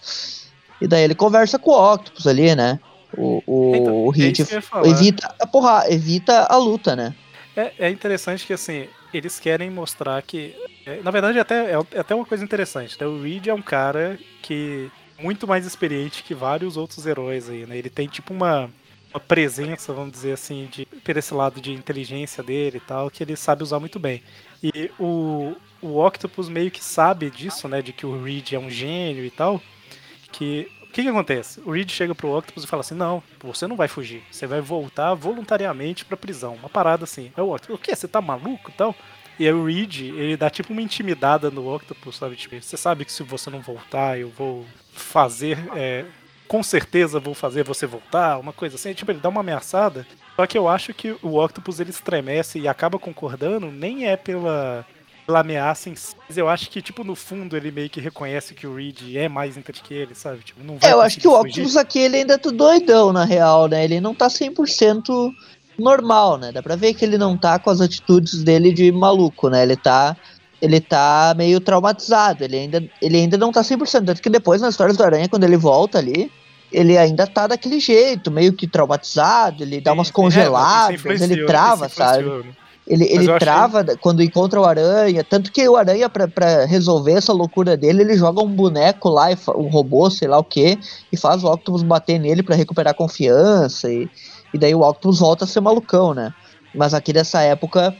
E 0.81 0.87
daí 0.87 1.05
ele 1.05 1.15
conversa 1.15 1.59
com 1.59 1.71
o 1.71 1.93
Octopus 1.93 2.27
ali, 2.27 2.55
né? 2.55 2.81
O, 3.17 3.43
o, 3.47 3.77
Então, 3.77 4.05
o 4.05 4.13
é 4.13 4.17
Reed 4.17 4.39
evita 4.85 5.35
a 5.41 5.47
porra, 5.47 5.85
evita 5.89 6.45
a 6.45 6.57
luta, 6.57 6.95
né? 6.95 7.15
É, 7.57 7.73
é 7.79 7.91
interessante 7.91 8.47
que 8.47 8.53
assim, 8.53 8.87
eles 9.13 9.41
querem 9.41 9.71
mostrar 9.71 10.23
que. 10.23 10.55
é, 10.87 11.01
na 11.03 11.11
verdade, 11.11 11.39
até, 11.39 11.73
é 11.73 11.99
até 11.99 12.15
uma 12.15 12.25
coisa 12.25 12.45
interessante. 12.45 12.97
Né? 13.01 13.07
O 13.07 13.23
Reed 13.23 13.47
é 13.47 13.55
um 13.55 13.63
cara 13.63 14.19
que. 14.43 14.91
Muito 15.19 15.47
mais 15.47 15.67
experiente 15.67 16.23
que 16.23 16.35
vários 16.35 16.77
outros 16.77 17.07
heróis 17.07 17.49
aí, 17.49 17.67
né? 17.67 17.77
Ele 17.77 17.91
tem 17.91 18.07
tipo 18.07 18.33
uma, 18.33 18.71
uma 19.13 19.21
presença, 19.21 19.93
vamos 19.93 20.13
dizer 20.13 20.33
assim, 20.33 20.69
de, 20.71 20.87
por 20.87 21.17
esse 21.17 21.35
lado 21.35 21.61
de 21.61 21.73
inteligência 21.73 22.43
dele 22.43 22.79
e 22.79 22.81
tal, 22.81 23.11
que 23.11 23.23
ele 23.23 23.37
sabe 23.37 23.63
usar 23.63 23.81
muito 23.81 23.99
bem. 23.99 24.23
E 24.63 24.91
o, 24.99 25.55
o 25.81 26.05
Octopus 26.05 26.49
meio 26.49 26.71
que 26.71 26.83
sabe 26.83 27.31
disso, 27.31 27.69
né? 27.69 27.83
De 27.83 27.93
que 27.93 28.07
o 28.07 28.23
Reed 28.23 28.53
é 28.53 28.59
um 28.59 28.71
gênio 28.71 29.25
e 29.25 29.31
tal. 29.31 29.61
Que. 30.33 30.71
O 30.83 30.91
que, 30.91 31.03
que 31.03 31.09
acontece? 31.09 31.61
O 31.67 31.71
Reed 31.71 31.91
chega 31.91 32.15
pro 32.15 32.35
Octopus 32.37 32.65
e 32.65 32.67
fala 32.67 32.81
assim: 32.81 32.95
Não, 32.95 33.23
você 33.41 33.67
não 33.67 33.77
vai 33.77 33.89
fugir. 33.89 34.23
Você 34.31 34.47
vai 34.47 34.61
voltar 34.61 35.15
voluntariamente 35.15 36.05
pra 36.05 36.17
prisão. 36.17 36.55
Uma 36.55 36.69
parada 36.69 37.05
assim. 37.05 37.31
É 37.37 37.43
o 37.43 37.55
Octopus: 37.55 37.77
O 37.77 37.79
quê? 37.79 37.95
Você 37.95 38.09
tá 38.09 38.21
maluco 38.21 38.71
e 38.71 38.73
tal? 38.73 38.95
E 39.39 39.47
aí 39.47 39.53
o 39.53 39.67
Reed, 39.67 40.01
ele 40.01 40.37
dá 40.37 40.51
tipo 40.51 40.73
uma 40.73 40.83
intimidada 40.83 41.51
no 41.51 41.73
Octopus, 41.73 42.17
sabe? 42.17 42.35
Tipo, 42.35 42.61
você 42.61 42.77
sabe 42.77 43.05
que 43.05 43.13
se 43.13 43.23
você 43.23 43.49
não 43.49 43.61
voltar, 43.61 44.19
eu 44.19 44.31
vou 44.31 44.67
fazer. 44.99 45.59
é, 45.75 46.05
com 46.49 46.63
certeza 46.63 47.21
vou 47.21 47.35
fazer 47.35 47.63
você 47.63 47.87
voltar, 47.87 48.39
uma 48.39 48.53
coisa 48.53 48.77
assim. 48.77 48.95
Tipo, 48.95 49.13
ele 49.13 49.21
dá 49.21 49.29
uma 49.29 49.43
ameaçada. 49.43 50.07
Só 50.35 50.47
que 50.47 50.57
eu 50.57 50.69
acho 50.69 50.95
que 50.95 51.15
o 51.23 51.37
Octopus 51.37 51.79
ele 51.79 51.91
estremece 51.91 52.59
e 52.59 52.67
acaba 52.67 52.99
concordando, 52.99 53.71
nem 53.71 54.07
é 54.07 54.17
pela, 54.17 54.87
pela 55.27 55.41
ameaça 55.41 55.91
em 55.91 55.95
si. 55.95 56.15
Mas 56.27 56.39
eu 56.39 56.49
acho 56.49 56.71
que, 56.71 56.81
tipo, 56.81 57.05
no 57.05 57.15
fundo 57.15 57.57
ele 57.57 57.71
meio 57.71 57.91
que 57.91 58.01
reconhece 58.01 58.55
que 58.55 58.67
o 58.67 58.75
Reed 58.75 59.15
é 59.15 59.29
mais 59.29 59.57
inteligente 59.57 59.87
que 59.87 59.95
ele, 59.95 60.15
sabe? 60.15 60.43
Tipo, 60.43 60.65
não 60.65 60.79
vai 60.79 60.91
É, 60.91 60.95
eu 60.95 61.01
acho 61.01 61.21
que 61.21 61.29
o 61.29 61.37
fugir. 61.37 61.51
Octopus 61.51 61.77
aqui 61.77 61.99
ele 61.99 62.17
ainda 62.19 62.39
tá 62.39 62.51
doidão, 62.51 63.13
na 63.13 63.25
real, 63.25 63.69
né? 63.69 63.85
Ele 63.85 64.01
não 64.01 64.15
tá 64.15 64.29
100% 64.29 65.33
normal, 65.79 66.39
né? 66.39 66.51
Dá 66.51 66.63
pra 66.63 66.77
ver 66.77 66.95
que 66.95 67.05
ele 67.05 67.19
não 67.19 67.37
tá 67.37 67.59
com 67.59 67.71
as 67.71 67.81
atitudes 67.81 68.43
dele 68.43 68.73
de 68.73 68.91
maluco, 68.91 69.49
né? 69.49 69.63
Ele 69.63 69.77
tá 69.77 70.17
ele 70.61 70.81
tá 70.81 71.35
meio 71.37 71.61
traumatizado, 71.61 72.45
ele 72.45 72.57
ainda, 72.57 72.85
ele 73.01 73.17
ainda 73.17 73.37
não 73.37 73.53
tá 73.53 73.63
100%, 73.63 74.07
tanto 74.07 74.23
que 74.23 74.31
depois 74.31 74.61
nas 74.61 74.75
histórias 74.75 74.97
do 74.97 75.05
Aranha, 75.05 75.29
quando 75.29 75.45
ele 75.45 75.57
volta 75.57 75.99
ali, 75.99 76.31
ele 76.73 76.99
ainda 76.99 77.27
tá 77.27 77.47
daquele 77.47 77.81
jeito, 77.81 78.31
meio 78.31 78.53
que 78.53 78.67
traumatizado, 78.67 79.63
ele 79.63 79.81
dá 79.81 79.93
umas. 79.93 80.09
É, 80.09 80.13
congeladas, 80.13 80.95
influenciou, 80.95 81.31
ele 81.31 81.47
trava, 81.47 81.89
sabe? 81.89 82.25
né? 82.25 82.43
Ele, 82.89 83.05
ele 83.05 83.39
trava 83.39 83.83
achei... 83.83 83.97
quando 83.99 84.23
encontra 84.23 84.59
o 84.59 84.65
Aranha. 84.65 85.23
Tanto 85.23 85.53
que 85.53 85.69
o 85.69 85.77
Aranha, 85.77 86.09
pra, 86.09 86.27
pra 86.27 86.65
resolver 86.65 87.13
essa 87.13 87.35
loucura 87.35 87.77
dele, 87.77 88.01
ele 88.01 88.17
joga 88.17 88.43
um 88.43 88.49
boneco 88.49 89.11
lá, 89.11 89.27
um 89.55 89.69
robô, 89.69 90.11
sei 90.11 90.27
lá 90.27 90.39
o 90.39 90.45
que, 90.45 90.79
e 91.13 91.17
faz 91.17 91.45
o 91.45 91.53
Octopus 91.53 91.83
bater 91.83 92.19
nele 92.19 92.43
para 92.43 92.57
recuperar 92.57 92.95
confiança. 92.95 93.93
E, 93.93 94.09
e 94.55 94.59
daí 94.59 94.75
o 94.75 94.81
Octopus 94.81 95.21
volta 95.21 95.45
a 95.45 95.47
ser 95.47 95.61
malucão, 95.61 96.15
né? 96.15 96.33
Mas 96.75 96.95
aqui 96.95 97.13
dessa 97.13 97.43
época. 97.43 97.95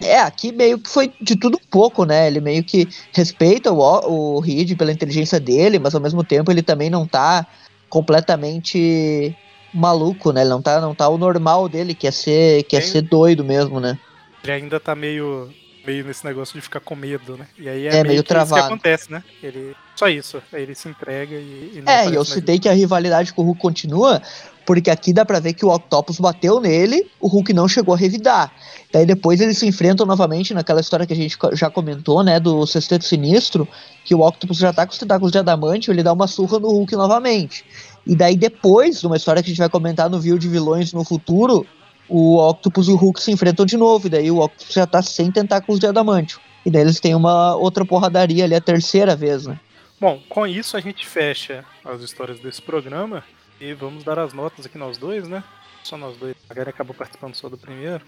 É, 0.00 0.18
aqui 0.20 0.50
meio 0.50 0.78
que 0.78 0.88
foi 0.88 1.12
de 1.20 1.36
tudo 1.36 1.56
um 1.56 1.70
pouco, 1.70 2.04
né? 2.04 2.26
Ele 2.26 2.40
meio 2.40 2.64
que 2.64 2.88
respeita 3.12 3.70
o, 3.70 4.36
o 4.36 4.40
Reed 4.40 4.76
pela 4.76 4.92
inteligência 4.92 5.38
dele, 5.38 5.78
mas 5.78 5.94
ao 5.94 6.00
mesmo 6.00 6.24
tempo 6.24 6.50
ele 6.50 6.62
também 6.62 6.88
não 6.88 7.06
tá 7.06 7.46
completamente 7.88 9.36
maluco, 9.74 10.32
né? 10.32 10.40
Ele 10.40 10.50
não 10.50 10.62
tá, 10.62 10.80
não 10.80 10.94
tá 10.94 11.08
o 11.08 11.18
normal 11.18 11.68
dele, 11.68 11.94
que 11.94 12.06
é 12.06 12.10
ser, 12.10 12.62
que 12.64 12.76
é 12.76 12.80
ser 12.80 13.02
doido 13.02 13.44
mesmo, 13.44 13.78
né? 13.78 13.98
Ele 14.42 14.52
ainda 14.52 14.80
tá 14.80 14.94
meio, 14.94 15.50
meio 15.86 16.04
nesse 16.04 16.24
negócio 16.24 16.54
de 16.54 16.60
ficar 16.60 16.80
com 16.80 16.94
medo, 16.94 17.36
né? 17.36 17.46
E 17.58 17.68
aí 17.68 17.86
é, 17.86 17.88
é 17.88 17.92
meio, 17.92 18.08
meio 18.08 18.22
travado. 18.22 18.56
isso 18.56 18.68
que 18.68 18.72
acontece, 18.72 19.12
né? 19.12 19.22
Ele, 19.42 19.74
só 19.96 20.08
isso. 20.08 20.42
Aí 20.52 20.62
ele 20.62 20.74
se 20.74 20.88
entrega 20.88 21.34
e, 21.34 21.72
e 21.74 21.82
É, 21.86 22.08
e 22.08 22.14
eu 22.14 22.24
citei 22.24 22.58
que 22.58 22.68
a 22.68 22.72
rivalidade 22.72 23.32
com 23.32 23.42
o 23.42 23.44
Hulk 23.46 23.60
continua, 23.60 24.22
porque 24.66 24.90
aqui 24.90 25.12
dá 25.12 25.24
pra 25.24 25.40
ver 25.40 25.54
que 25.54 25.64
o 25.64 25.74
Octopus 25.74 26.20
bateu 26.20 26.60
nele, 26.60 27.10
o 27.20 27.28
Hulk 27.28 27.52
não 27.52 27.66
chegou 27.66 27.94
a 27.94 27.98
revidar. 27.98 28.52
Daí 28.92 29.06
depois 29.06 29.40
eles 29.40 29.58
se 29.58 29.66
enfrentam 29.66 30.06
novamente 30.06 30.52
naquela 30.52 30.80
história 30.80 31.06
que 31.06 31.12
a 31.12 31.16
gente 31.16 31.36
já 31.52 31.70
comentou, 31.70 32.22
né, 32.22 32.40
do 32.40 32.66
Sexteto 32.66 33.04
Sinistro, 33.04 33.66
que 34.04 34.14
o 34.14 34.20
Octopus 34.20 34.58
já 34.58 34.72
tá 34.72 34.86
com 34.86 34.92
os 34.92 34.98
tentáculos 34.98 35.32
de 35.32 35.38
adamante, 35.38 35.90
ele 35.90 36.02
dá 36.02 36.12
uma 36.12 36.26
surra 36.26 36.58
no 36.58 36.68
Hulk 36.68 36.94
novamente. 36.96 37.64
E 38.06 38.16
daí 38.16 38.36
depois, 38.36 39.02
numa 39.02 39.16
história 39.16 39.42
que 39.42 39.48
a 39.48 39.52
gente 39.52 39.58
vai 39.58 39.68
comentar 39.68 40.10
no 40.10 40.20
View 40.20 40.38
de 40.38 40.48
Vilões 40.48 40.92
no 40.92 41.04
futuro, 41.04 41.66
o 42.10 42.36
Octopus 42.36 42.88
e 42.88 42.90
o 42.90 42.96
Hulk 42.96 43.22
se 43.22 43.30
enfrentam 43.30 43.64
de 43.64 43.76
novo, 43.76 44.08
e 44.08 44.10
daí 44.10 44.30
o 44.30 44.40
Octopus 44.40 44.74
já 44.74 44.86
tá 44.86 45.00
sem 45.00 45.30
tentáculos 45.30 45.78
de 45.78 45.86
adamantio. 45.86 46.40
E 46.66 46.70
daí 46.70 46.82
eles 46.82 47.00
têm 47.00 47.14
uma 47.14 47.54
outra 47.54 47.84
porradaria 47.84 48.44
ali, 48.44 48.54
a 48.54 48.60
terceira 48.60 49.16
vez, 49.16 49.46
né? 49.46 49.58
Bom, 50.00 50.20
com 50.28 50.46
isso 50.46 50.76
a 50.76 50.80
gente 50.80 51.06
fecha 51.06 51.64
as 51.84 52.00
histórias 52.00 52.40
desse 52.40 52.60
programa 52.60 53.22
e 53.60 53.72
vamos 53.74 54.02
dar 54.02 54.18
as 54.18 54.32
notas 54.32 54.66
aqui 54.66 54.76
nós 54.76 54.98
dois, 54.98 55.28
né? 55.28 55.44
Só 55.84 55.96
nós 55.96 56.16
dois. 56.16 56.34
A 56.48 56.54
galera 56.54 56.70
acabou 56.70 56.94
participando 56.94 57.34
só 57.34 57.48
do 57.48 57.56
primeiro. 57.56 58.02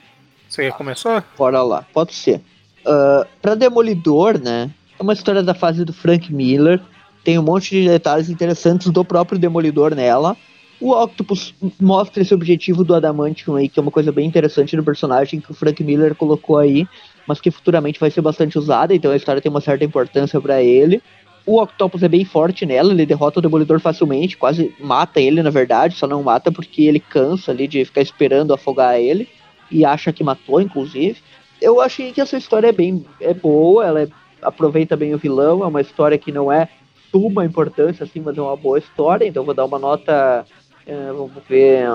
Você 0.49 0.63
quer 0.63 0.73
começar? 0.77 1.25
Bora 1.37 1.63
lá, 1.63 1.87
pode 1.93 2.15
ser. 2.15 2.41
Uh, 2.81 3.27
pra 3.41 3.55
Demolidor, 3.55 4.39
né? 4.39 4.71
É 4.99 5.03
uma 5.03 5.13
história 5.13 5.43
da 5.43 5.55
fase 5.55 5.85
do 5.85 5.93
Frank 5.93 6.33
Miller. 6.33 6.81
Tem 7.25 7.39
um 7.39 7.43
monte 7.43 7.71
de 7.71 7.89
detalhes 7.89 8.29
interessantes 8.29 8.91
do 8.91 9.05
próprio 9.05 9.39
Demolidor 9.39 9.95
nela. 9.95 10.37
O 10.83 11.01
Octopus 11.01 11.55
mostra 11.81 12.23
esse 12.23 12.35
objetivo 12.35 12.83
do 12.83 12.93
Adamantium 12.93 13.55
aí, 13.55 13.69
que 13.69 13.79
é 13.79 13.83
uma 13.83 13.93
coisa 13.93 14.11
bem 14.11 14.27
interessante 14.27 14.77
do 14.77 14.83
personagem 14.83 15.41
que 15.41 15.53
o 15.53 15.55
Frank 15.55 15.81
Miller 15.85 16.13
colocou 16.13 16.59
aí, 16.59 16.89
mas 17.25 17.41
que 17.41 17.53
futuramente 17.53 18.01
vai 18.01 18.11
ser 18.11 18.21
bastante 18.21 18.59
usada, 18.59 18.93
então 18.93 19.13
a 19.13 19.17
história 19.17 19.41
tem 19.41 19.49
uma 19.49 19.61
certa 19.61 19.85
importância 19.85 20.41
para 20.41 20.61
ele. 20.61 21.01
O 21.47 21.63
Octopus 21.63 22.03
é 22.03 22.09
bem 22.09 22.25
forte 22.25 22.67
nela, 22.67 22.93
ele 22.93 23.07
derrota 23.07 23.39
o 23.39 23.43
Demolidor 23.43 23.79
facilmente, 23.79 24.37
quase 24.37 24.75
mata 24.81 25.21
ele, 25.21 25.41
na 25.41 25.51
verdade, 25.51 25.95
só 25.95 26.09
não 26.09 26.21
mata 26.21 26.51
porque 26.51 26.83
ele 26.83 26.99
cansa 26.99 27.53
ali 27.53 27.69
de 27.69 27.85
ficar 27.85 28.01
esperando 28.01 28.53
afogar 28.53 28.99
ele, 28.99 29.29
e 29.71 29.85
acha 29.85 30.13
que 30.13 30.25
matou, 30.25 30.61
inclusive. 30.61 31.17
Eu 31.61 31.81
achei 31.81 32.11
que 32.11 32.21
essa 32.21 32.37
história 32.37 32.67
é 32.67 32.73
bem 32.73 33.07
é 33.21 33.33
boa, 33.33 33.87
ela 33.87 34.03
é, 34.03 34.09
aproveita 34.43 34.97
bem 34.97 35.15
o 35.15 35.19
vilão, 35.19 35.63
é 35.63 35.67
uma 35.69 35.81
história 35.81 36.19
que 36.19 36.33
não 36.33 36.51
é 36.51 36.69
suma 37.13 37.45
importância, 37.45 38.03
assim, 38.03 38.19
mas 38.19 38.37
é 38.37 38.43
uma 38.43 38.57
boa 38.57 38.81
história, 38.81 39.25
então 39.25 39.45
vou 39.45 39.55
dar 39.55 39.65
uma 39.65 39.79
nota 39.79 40.45
é, 40.87 41.07
vamos 41.07 41.43
ver. 41.49 41.87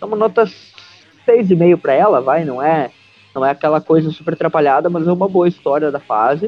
Dá 0.00 0.06
uma 0.06 0.16
nota 0.16 0.44
6,5 0.44 1.76
para 1.78 1.92
ela, 1.92 2.20
vai, 2.20 2.44
não 2.44 2.62
é 2.62 2.90
não 3.34 3.44
é 3.44 3.50
aquela 3.50 3.80
coisa 3.80 4.10
super 4.12 4.34
atrapalhada, 4.34 4.88
mas 4.88 5.08
é 5.08 5.12
uma 5.12 5.28
boa 5.28 5.48
história 5.48 5.90
da 5.90 5.98
fase. 5.98 6.46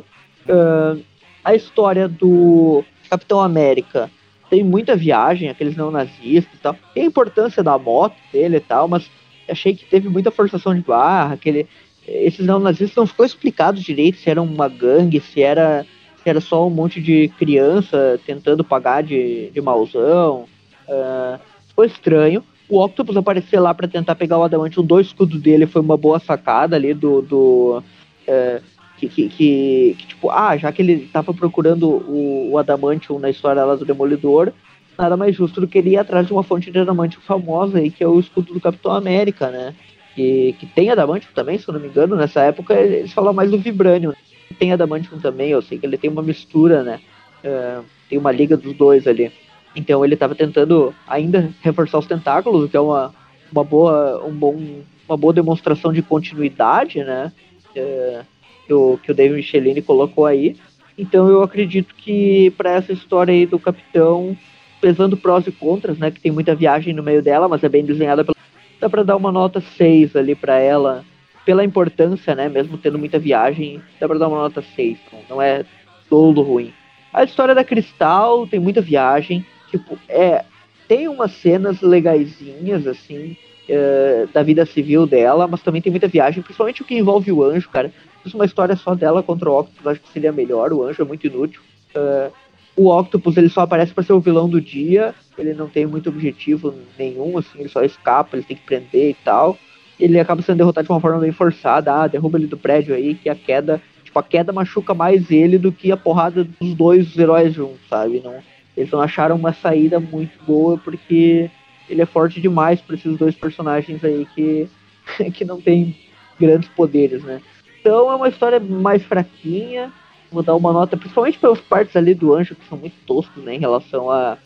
Uh, 0.49 1.03
a 1.45 1.55
história 1.55 2.07
do 2.07 2.85
Capitão 3.11 3.41
América 3.41 4.09
tem 4.49 4.63
muita 4.63 4.95
viagem, 4.95 5.49
aqueles 5.49 5.77
não 5.77 5.91
nazistas 5.91 6.55
e 6.55 6.63
tal. 6.63 6.77
Tem 6.95 7.03
a 7.03 7.07
importância 7.07 7.63
da 7.63 7.77
moto 7.77 8.15
dele 8.33 8.59
e 8.59 8.61
tal, 8.61 8.87
mas 8.87 9.11
achei 9.49 9.75
que 9.75 9.85
teve 9.85 10.09
muita 10.09 10.31
forçação 10.31 10.75
de 10.75 10.81
barra, 10.83 11.35
aquele 11.35 11.67
esses 12.07 12.47
não 12.47 12.61
nazistas 12.61 12.95
não 12.95 13.07
ficou 13.07 13.27
explicado 13.27 13.81
direito 13.81 14.19
se 14.19 14.31
era 14.31 14.41
uma 14.41 14.69
gangue, 14.69 15.21
se 15.21 15.43
era 15.43 15.85
se 16.23 16.29
era 16.29 16.41
só 16.41 16.65
um 16.67 16.71
monte 16.71 17.01
de 17.01 17.29
criança 17.37 18.21
tentando 18.25 18.63
pagar 18.63 19.03
de, 19.03 19.51
de 19.51 19.61
mauzão. 19.61 20.47
Uh, 20.89 21.39
foi 21.77 21.87
estranho. 21.87 22.43
O 22.69 22.83
Octopus 22.83 23.17
aparecer 23.17 23.61
lá 23.61 23.73
para 23.73 23.87
tentar 23.87 24.17
pegar 24.17 24.39
o 24.39 24.43
Adamantium 24.43 24.85
do 24.85 24.99
escudo 24.99 25.39
dele 25.39 25.67
foi 25.67 25.83
uma 25.83 25.97
boa 25.97 26.19
sacada 26.19 26.75
ali 26.75 26.93
do. 26.95 27.23
do 27.23 27.83
é, 28.27 28.61
que, 28.99 29.09
que, 29.09 29.29
que, 29.29 29.97
que, 29.99 30.07
tipo, 30.07 30.31
ah, 30.31 30.57
já 30.57 30.73
que 30.73 30.81
ele 30.81 31.07
tava 31.13 31.33
procurando 31.35 31.87
o, 31.87 32.53
o 32.53 32.59
Adamantium 32.59 33.19
na 33.19 33.29
história 33.29 33.63
lá 33.63 33.75
do 33.77 33.85
Demolidor, 33.85 34.53
nada 34.99 35.19
mais 35.19 35.37
justo 35.37 35.61
do 35.61 35.69
que 35.69 35.77
ele 35.77 35.91
ir 35.91 35.99
atrás 35.99 36.27
de 36.27 36.33
uma 36.33 36.43
fonte 36.43 36.71
de 36.71 36.79
Adamantium 36.79 37.21
famosa 37.21 37.79
aí, 37.79 37.91
que 37.91 38.03
é 38.03 38.09
o 38.09 38.19
escudo 38.19 38.55
do 38.55 38.61
Capitão 38.61 38.93
América, 38.93 39.51
né? 39.51 39.75
Que, 40.15 40.55
que 40.59 40.65
tem 40.65 40.91
Adamantium 40.91 41.31
também, 41.35 41.59
se 41.59 41.69
eu 41.69 41.75
não 41.75 41.81
me 41.81 41.89
engano, 41.89 42.17
nessa 42.17 42.41
época 42.41 42.73
eles 42.73 43.13
falam 43.13 43.35
mais 43.35 43.51
do 43.51 43.59
Vibranium. 43.59 44.15
Tem 44.59 44.73
Adamantium 44.73 45.19
também, 45.19 45.51
eu 45.51 45.61
sei 45.61 45.79
que 45.79 45.85
ele 45.85 45.99
tem 45.99 46.09
uma 46.09 46.23
mistura, 46.23 46.83
né? 46.83 47.01
É, 47.45 47.81
tem 48.09 48.19
uma 48.19 48.33
liga 48.33 48.57
dos 48.57 48.75
dois 48.75 49.07
ali. 49.07 49.31
Então 49.77 50.03
ele 50.03 50.15
estava 50.15 50.35
tentando 50.35 50.95
ainda 51.07 51.51
reforçar 51.61 51.99
os 51.99 52.07
tentáculos, 52.07 52.65
o 52.65 52.69
que 52.69 52.77
é 52.77 52.81
uma, 52.81 53.15
uma, 53.53 53.63
boa, 53.63 54.25
um 54.25 54.33
bom, 54.33 54.59
uma 55.07 55.17
boa 55.19 55.35
demonstração 55.35 55.93
de 55.93 56.01
continuidade, 56.01 57.05
né? 57.05 57.31
É, 57.75 58.23
que, 58.67 58.73
o, 58.73 58.99
que 59.03 59.13
o 59.13 59.15
David 59.15 59.37
Michelini 59.37 59.83
colocou 59.83 60.25
aí. 60.25 60.57
Então 60.97 61.29
eu 61.29 61.43
acredito 61.43 61.95
que 61.95 62.51
para 62.57 62.71
essa 62.71 62.91
história 62.91 63.33
aí 63.33 63.45
do 63.45 63.59
Capitão, 63.59 64.35
pesando 64.81 65.15
prós 65.15 65.47
e 65.47 65.53
contras, 65.53 65.99
né? 65.99 66.11
Que 66.11 66.21
tem 66.21 66.33
muita 66.33 66.55
viagem 66.55 66.95
no 66.95 67.03
meio 67.03 67.23
dela, 67.23 67.47
mas 67.47 67.63
é 67.63 67.69
bem 67.69 67.85
desenhada. 67.85 68.25
Pela... 68.25 68.35
Dá 68.81 68.89
para 68.89 69.03
dar 69.03 69.17
uma 69.17 69.31
nota 69.31 69.61
6 69.61 70.17
ali 70.17 70.35
para 70.35 70.59
ela, 70.59 71.05
pela 71.45 71.63
importância, 71.63 72.35
né? 72.35 72.49
Mesmo 72.49 72.79
tendo 72.79 72.99
muita 72.99 73.19
viagem, 73.19 73.83
dá 74.01 74.09
para 74.09 74.19
dar 74.19 74.29
uma 74.29 74.39
nota 74.39 74.63
6. 74.75 74.99
Não 75.29 75.41
é 75.41 75.67
todo 76.09 76.41
ruim. 76.41 76.73
A 77.13 77.25
história 77.25 77.55
da 77.55 77.65
Cristal 77.65 78.47
tem 78.47 78.59
muita 78.59 78.81
viagem 78.81 79.45
tipo, 79.79 79.99
é, 80.09 80.45
tem 80.89 81.09
umas 81.09 81.33
cenas 81.33 81.81
legaisinhas, 81.81 82.87
assim, 82.87 83.37
é, 83.69 84.27
da 84.33 84.43
vida 84.43 84.65
civil 84.65 85.07
dela, 85.07 85.47
mas 85.47 85.63
também 85.63 85.83
tem 85.83 85.91
muita 85.91 86.09
viagem, 86.09 86.43
principalmente 86.43 86.83
o 86.83 86.85
que 86.85 86.97
envolve 86.97 87.33
o 87.33 87.43
anjo, 87.43 87.69
cara. 87.69 87.89
Se 87.89 88.23
fosse 88.25 88.35
uma 88.35 88.45
história 88.45 88.77
só 88.77 88.95
dela 88.95 89.23
contra 89.23 89.51
o 89.51 89.61
Octopus, 89.61 89.87
acho 89.87 90.01
que 90.01 90.13
seria 90.13 90.33
melhor, 90.33 90.73
o 90.73 90.85
anjo 90.85 91.03
é 91.03 91.05
muito 91.05 91.27
inútil. 91.27 91.61
É, 91.95 92.31
o 92.77 92.91
Octopus, 92.91 93.37
ele 93.37 93.49
só 93.49 93.63
aparece 93.63 93.93
para 93.93 94.05
ser 94.05 94.13
o 94.13 94.21
vilão 94.21 94.49
do 94.49 94.61
dia, 94.61 95.15
ele 95.39 95.55
não 95.55 95.69
tem 95.69 95.87
muito 95.87 96.09
objetivo 96.09 96.75
nenhum, 96.99 97.39
assim, 97.39 97.61
ele 97.61 97.69
só 97.69 97.83
escapa, 97.83 98.37
ele 98.37 98.45
tem 98.45 98.57
que 98.57 98.65
prender 98.65 99.11
e 99.11 99.17
tal. 99.25 99.59
Ele 99.99 100.21
acaba 100.21 100.43
sendo 100.43 100.59
derrotado 100.59 100.87
de 100.87 100.93
uma 100.93 101.01
forma 101.01 101.19
bem 101.19 101.33
forçada, 101.33 101.93
ah, 101.93 102.07
derruba 102.07 102.39
ele 102.39 102.47
do 102.47 102.59
prédio 102.59 102.95
aí, 102.95 103.15
que 103.15 103.31
a 103.31 103.35
queda, 103.35 103.81
tipo, 104.05 104.19
a 104.19 104.23
queda 104.23 104.53
machuca 104.53 104.93
mais 104.93 105.31
ele 105.31 105.57
do 105.57 105.73
que 105.73 105.91
a 105.91 105.97
porrada 105.97 106.45
dos 106.45 106.75
dois 106.75 107.17
heróis 107.17 107.55
juntos, 107.55 107.81
sabe? 107.89 108.21
Não, 108.23 108.35
eles 108.77 108.91
não 108.91 109.01
acharam 109.01 109.37
uma 109.37 109.53
saída 109.53 109.99
muito 109.99 110.39
boa 110.45 110.77
porque 110.79 111.51
ele 111.89 112.03
é 112.03 112.07
forte 112.07 112.41
demais 112.41 112.81
para 112.81 112.97
esses 112.97 113.17
dois 113.17 113.35
personagens 113.35 114.05
aí 114.05 114.27
que, 114.35 114.69
que 115.33 115.45
não 115.45 115.61
tem 115.61 115.97
grandes 116.39 116.69
poderes, 116.71 117.23
né? 117.23 117.41
Então 117.81 118.11
é 118.11 118.15
uma 118.17 118.29
história 118.29 118.61
mais 118.61 119.03
fraquinha. 119.05 119.93
Vou 120.31 120.43
dar 120.43 120.57
uma 120.57 120.73
nota, 120.73 120.97
principalmente 120.97 121.39
pelas 121.39 121.61
partes 121.61 121.95
ali 121.95 122.13
do 122.13 122.35
anjo, 122.35 122.57
que 122.57 122.69
são 122.69 122.77
muito 122.77 122.97
toscos, 123.07 123.43
né? 123.45 123.55
Em 123.55 123.61
relação 123.61 124.11
a 124.11 124.37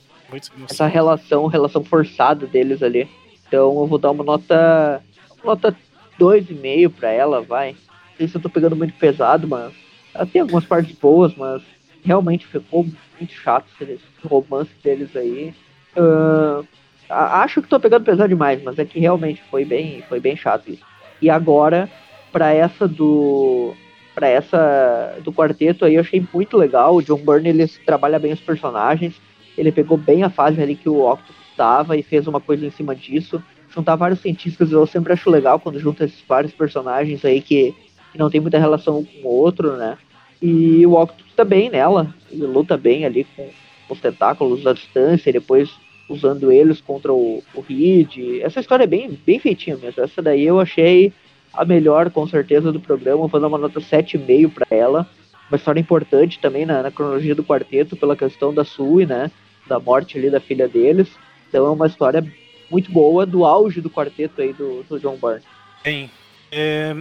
essa 0.68 0.86
relação, 0.86 1.46
relação 1.46 1.82
forçada 1.82 2.46
deles 2.46 2.82
ali. 2.82 3.08
Então 3.48 3.80
eu 3.80 3.86
vou 3.86 3.98
dar 3.98 4.10
uma 4.10 4.22
nota. 4.22 5.02
Uma 5.42 5.54
nota 5.54 5.76
2,5 6.18 6.90
para 6.90 7.10
ela, 7.10 7.40
vai. 7.40 7.72
Não 7.72 8.16
sei 8.18 8.28
se 8.28 8.36
eu 8.36 8.42
tô 8.42 8.48
pegando 8.48 8.76
muito 8.76 8.92
pesado, 8.94 9.48
mas. 9.48 9.72
Ela 10.12 10.26
tem 10.26 10.42
algumas 10.42 10.64
partes 10.64 10.94
boas, 10.96 11.34
mas 11.34 11.62
realmente 12.04 12.46
ficou 12.46 12.86
muito 13.20 13.34
chato 13.34 13.66
esse 13.80 14.00
romance 14.24 14.70
deles 14.82 15.14
aí. 15.14 15.54
Uh, 15.96 16.66
acho 17.08 17.60
que 17.62 17.68
tô 17.68 17.78
pegando 17.78 18.04
pesado 18.04 18.28
demais, 18.28 18.62
mas 18.62 18.78
é 18.78 18.84
que 18.84 18.98
realmente 18.98 19.42
foi 19.50 19.64
bem, 19.64 20.02
foi 20.08 20.20
bem 20.20 20.36
chato 20.36 20.70
isso. 20.70 20.84
E 21.20 21.28
agora, 21.28 21.88
para 22.32 22.52
essa 22.52 22.88
do 22.88 23.74
para 24.14 24.28
essa 24.28 25.18
do 25.22 25.32
quarteto 25.32 25.84
aí, 25.84 25.94
eu 25.94 26.00
achei 26.00 26.24
muito 26.32 26.56
legal. 26.56 26.96
O 26.96 27.02
John 27.02 27.18
Byrne 27.18 27.48
ele 27.48 27.66
trabalha 27.86 28.18
bem 28.18 28.32
os 28.32 28.40
personagens. 28.40 29.14
Ele 29.56 29.70
pegou 29.70 29.96
bem 29.96 30.22
a 30.24 30.30
fase 30.30 30.60
ali 30.60 30.74
que 30.74 30.88
o 30.88 31.10
Octopus 31.10 31.36
estava 31.50 31.96
e 31.96 32.02
fez 32.02 32.26
uma 32.26 32.40
coisa 32.40 32.66
em 32.66 32.70
cima 32.70 32.94
disso. 32.94 33.42
Juntar 33.68 33.96
vários 33.96 34.20
cientistas 34.20 34.72
eu 34.72 34.86
sempre 34.86 35.12
acho 35.12 35.30
legal 35.30 35.60
quando 35.60 35.78
junta 35.78 36.04
esses 36.04 36.22
vários 36.26 36.52
personagens 36.52 37.24
aí 37.24 37.40
que, 37.40 37.74
que 38.12 38.18
não 38.18 38.28
tem 38.28 38.40
muita 38.40 38.58
relação 38.58 38.98
um 38.98 39.04
com 39.04 39.28
o 39.28 39.30
outro, 39.30 39.76
né? 39.76 39.96
E 40.40 40.86
o 40.86 40.94
Octopus 40.94 41.32
tá 41.34 41.44
bem 41.44 41.70
nela, 41.70 42.14
ele 42.30 42.46
luta 42.46 42.76
bem 42.76 43.04
ali 43.04 43.24
com 43.36 43.48
os 43.88 44.00
tentáculos 44.00 44.66
à 44.66 44.72
distância, 44.72 45.30
e 45.30 45.34
depois 45.34 45.70
usando 46.08 46.50
eles 46.50 46.80
contra 46.80 47.12
o, 47.12 47.42
o 47.54 47.60
Reed. 47.60 48.40
Essa 48.42 48.60
história 48.60 48.84
é 48.84 48.86
bem, 48.86 49.18
bem 49.24 49.38
feitinha 49.38 49.76
mesmo. 49.76 50.02
Essa 50.02 50.20
daí 50.20 50.44
eu 50.44 50.58
achei 50.58 51.12
a 51.52 51.64
melhor, 51.64 52.10
com 52.10 52.26
certeza, 52.26 52.72
do 52.72 52.80
programa. 52.80 53.26
Vou 53.26 53.40
dar 53.40 53.46
uma 53.46 53.58
nota 53.58 53.80
7,5 53.80 54.52
para 54.52 54.66
ela. 54.70 55.08
Uma 55.48 55.56
história 55.56 55.80
importante 55.80 56.38
também 56.38 56.66
na, 56.66 56.82
na, 56.82 56.90
cronologia 56.90 57.34
do 57.34 57.44
quarteto, 57.44 57.96
pela 57.96 58.16
questão 58.16 58.52
da 58.52 58.64
Sui, 58.64 59.06
né? 59.06 59.30
Da 59.66 59.78
morte 59.78 60.18
ali 60.18 60.30
da 60.30 60.40
filha 60.40 60.68
deles. 60.68 61.08
Então 61.48 61.66
é 61.66 61.70
uma 61.70 61.86
história 61.86 62.24
muito 62.70 62.90
boa 62.90 63.26
do 63.26 63.44
auge 63.44 63.80
do 63.80 63.90
quarteto 63.90 64.40
aí 64.40 64.52
do, 64.52 64.84
do 64.84 64.98
John 64.98 65.16
Byrne. 65.16 65.44
Bem, 65.82 66.10
é, 66.52 66.96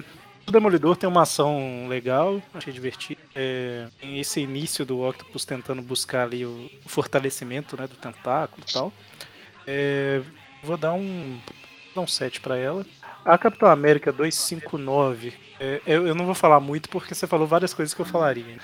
o 0.50 0.52
Demolidor 0.52 0.98
tem 0.98 1.08
uma 1.08 1.22
ação 1.22 1.88
legal, 1.88 2.42
achei 2.54 2.74
divertido. 2.74 3.22
É, 3.36 3.88
esse 4.02 4.42
início 4.42 4.86
do 4.86 5.02
Octopus 5.02 5.46
tentando 5.46 5.82
buscar 5.82 6.24
ali 6.24 6.46
o 6.46 6.70
fortalecimento 6.88 7.80
né, 7.80 7.88
do 7.88 7.96
tentáculo 7.96 8.64
e 8.68 8.74
tal. 8.74 8.92
É, 9.66 10.22
vou 10.64 10.76
dar 10.76 10.94
um, 10.94 11.40
dar 11.96 12.02
um 12.02 12.08
7 12.08 12.42
para 12.42 12.58
ela. 12.58 12.86
A 13.24 13.38
Capitão 13.38 13.70
América 13.70 14.12
259, 14.12 15.34
é, 15.60 15.82
eu, 15.86 16.08
eu 16.08 16.16
não 16.16 16.26
vou 16.26 16.36
falar 16.36 16.60
muito 16.60 16.90
porque 16.90 17.14
você 17.14 17.28
falou 17.28 17.46
várias 17.46 17.74
coisas 17.74 17.94
que 17.94 18.02
eu 18.02 18.06
falaria. 18.06 18.58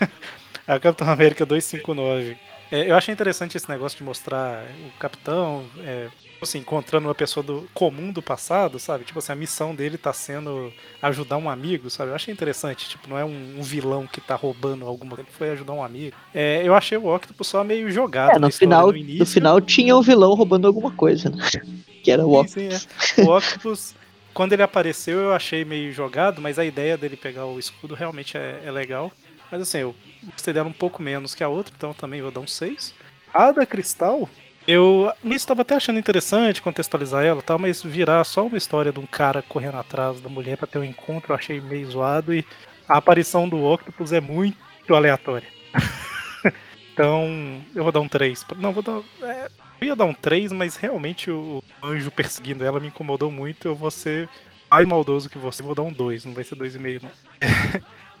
a 0.66 0.78
Capitão 0.80 1.10
América 1.10 1.44
259. 1.44 2.36
É, 2.70 2.90
eu 2.90 2.96
achei 2.96 3.12
interessante 3.12 3.56
esse 3.56 3.68
negócio 3.68 3.98
de 3.98 4.04
mostrar 4.04 4.64
o 4.86 4.98
Capitão, 4.98 5.66
é, 5.80 6.08
assim, 6.44 6.58
encontrando 6.58 7.08
uma 7.08 7.14
pessoa 7.14 7.42
do 7.42 7.68
comum 7.74 8.12
do 8.12 8.22
passado, 8.22 8.78
sabe? 8.78 9.04
Tipo 9.04 9.18
assim, 9.18 9.32
a 9.32 9.36
missão 9.36 9.74
dele 9.74 9.98
tá 9.98 10.12
sendo 10.12 10.72
ajudar 11.02 11.36
um 11.36 11.48
amigo, 11.50 11.90
sabe? 11.90 12.10
Eu 12.10 12.14
achei 12.14 12.32
interessante, 12.32 12.88
tipo, 12.88 13.08
não 13.08 13.18
é 13.18 13.24
um, 13.24 13.56
um 13.58 13.62
vilão 13.62 14.06
que 14.06 14.20
tá 14.20 14.34
roubando 14.34 14.86
alguma 14.86 15.16
coisa, 15.16 15.30
foi 15.32 15.50
ajudar 15.50 15.72
um 15.72 15.82
amigo. 15.82 16.16
É, 16.34 16.62
eu 16.64 16.74
achei 16.74 16.96
o 16.96 17.14
Octopus 17.14 17.46
só 17.46 17.64
meio 17.64 17.90
jogado. 17.90 18.36
É, 18.36 18.38
no 18.38 18.50
final, 18.50 18.92
no, 18.92 18.98
no 18.98 19.26
final 19.26 19.60
tinha 19.60 19.96
um 19.96 20.02
vilão 20.02 20.34
roubando 20.34 20.66
alguma 20.66 20.90
coisa, 20.90 21.30
né? 21.30 21.44
Que 22.00 22.12
era 22.12 22.24
o 22.24 22.32
Octopus. 22.32 22.52
Sim, 22.52 22.70
sim, 23.00 23.22
é. 23.22 23.24
O 23.24 23.36
Octopus, 23.36 23.94
quando 24.32 24.52
ele 24.52 24.62
apareceu, 24.62 25.18
eu 25.18 25.32
achei 25.32 25.64
meio 25.64 25.92
jogado, 25.92 26.40
mas 26.40 26.58
a 26.58 26.64
ideia 26.64 26.96
dele 26.96 27.16
pegar 27.16 27.44
o 27.44 27.58
escudo 27.58 27.94
realmente 27.94 28.38
é, 28.38 28.62
é 28.64 28.70
legal. 28.70 29.12
Mas 29.50 29.62
assim, 29.62 29.78
eu 29.78 29.94
gostei 30.30 30.54
dela 30.54 30.68
um 30.68 30.72
pouco 30.72 31.02
menos 31.02 31.34
que 31.34 31.42
a 31.42 31.48
outra, 31.48 31.74
então 31.76 31.92
também 31.92 32.22
vou 32.22 32.30
dar 32.30 32.40
um 32.40 32.46
6. 32.46 32.94
A 33.32 33.50
da 33.50 33.66
Cristal, 33.66 34.28
eu 34.68 35.10
estava 35.24 35.62
até 35.62 35.74
achando 35.74 35.98
interessante 35.98 36.60
contextualizar 36.60 37.24
ela 37.24 37.40
tal, 37.40 37.58
mas 37.58 37.82
virar 37.82 38.22
só 38.24 38.46
uma 38.46 38.58
história 38.58 38.92
de 38.92 39.00
um 39.00 39.06
cara 39.06 39.40
correndo 39.40 39.78
atrás 39.78 40.20
da 40.20 40.28
mulher 40.28 40.58
para 40.58 40.66
ter 40.66 40.78
um 40.78 40.84
encontro, 40.84 41.32
eu 41.32 41.36
achei 41.36 41.58
meio 41.58 41.90
zoado 41.90 42.34
e 42.34 42.44
a 42.86 42.98
aparição 42.98 43.48
do 43.48 43.64
Octopus 43.64 44.12
é 44.12 44.20
muito 44.20 44.94
aleatória. 44.94 45.48
então, 46.92 47.62
eu 47.74 47.82
vou 47.82 47.90
dar 47.90 48.00
um 48.00 48.08
3. 48.08 48.44
Não, 48.58 48.74
vou 48.74 48.82
dar. 48.82 49.00
É, 49.22 49.48
eu 49.80 49.86
ia 49.86 49.96
dar 49.96 50.04
um 50.04 50.12
3, 50.12 50.52
mas 50.52 50.76
realmente 50.76 51.30
o 51.30 51.64
anjo 51.82 52.10
perseguindo 52.10 52.62
ela 52.62 52.78
me 52.78 52.88
incomodou 52.88 53.30
muito. 53.30 53.68
Eu 53.68 53.74
vou 53.74 53.90
ser 53.90 54.28
mais 54.70 54.86
maldoso 54.86 55.30
que 55.30 55.38
você, 55.38 55.62
vou 55.62 55.74
dar 55.74 55.82
um 55.82 55.92
2, 55.92 56.26
não 56.26 56.34
vai 56.34 56.44
ser 56.44 56.56
2,5 56.56 57.02
não. 57.02 57.10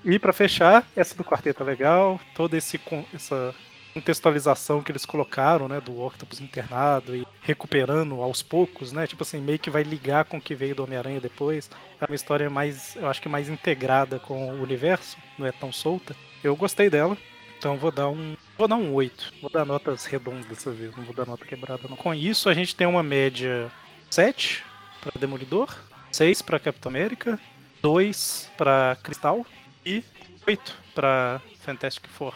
e 0.02 0.18
para 0.18 0.32
fechar, 0.32 0.86
essa 0.96 1.14
do 1.14 1.22
quarteto 1.22 1.62
é 1.62 1.66
legal, 1.66 2.18
toda 2.34 2.56
esse, 2.56 2.80
essa 3.12 3.54
contextualização 3.94 4.82
que 4.82 4.92
eles 4.92 5.04
colocaram, 5.04 5.68
né, 5.68 5.80
do 5.80 6.00
Octopus 6.00 6.40
internado 6.40 7.16
e 7.16 7.26
recuperando 7.42 8.20
aos 8.22 8.42
poucos, 8.42 8.92
né, 8.92 9.06
tipo 9.06 9.22
assim, 9.22 9.40
meio 9.40 9.58
que 9.58 9.70
vai 9.70 9.82
ligar 9.82 10.24
com 10.24 10.38
o 10.38 10.40
que 10.40 10.54
veio 10.54 10.74
do 10.74 10.84
Homem-Aranha 10.84 11.20
depois. 11.20 11.70
É 12.00 12.04
uma 12.04 12.14
história 12.14 12.48
mais, 12.48 12.96
eu 12.96 13.08
acho 13.08 13.20
que 13.20 13.28
mais 13.28 13.48
integrada 13.48 14.18
com 14.18 14.50
o 14.50 14.62
universo, 14.62 15.16
não 15.38 15.46
é 15.46 15.52
tão 15.52 15.72
solta. 15.72 16.14
Eu 16.42 16.54
gostei 16.54 16.88
dela, 16.88 17.16
então 17.58 17.76
vou 17.76 17.90
dar 17.90 18.08
um, 18.08 18.36
vou 18.56 18.68
dar 18.68 18.76
um 18.76 18.94
8. 18.94 19.34
Vou 19.40 19.50
dar 19.50 19.64
notas 19.64 20.04
redondas 20.06 20.46
dessa 20.46 20.70
vez, 20.70 20.96
não 20.96 21.04
vou 21.04 21.14
dar 21.14 21.26
nota 21.26 21.44
quebrada 21.44 21.88
não. 21.88 21.96
Com 21.96 22.14
isso, 22.14 22.48
a 22.48 22.54
gente 22.54 22.76
tem 22.76 22.86
uma 22.86 23.02
média 23.02 23.70
7 24.10 24.64
para 25.00 25.18
Demolidor, 25.18 25.76
6 26.12 26.42
para 26.42 26.60
Capitão 26.60 26.90
América, 26.90 27.38
2 27.82 28.50
para 28.56 28.96
Cristal 29.02 29.44
e 29.84 30.04
8 30.46 30.76
para 30.94 31.40
Fantastic 31.60 32.08
Four. 32.08 32.34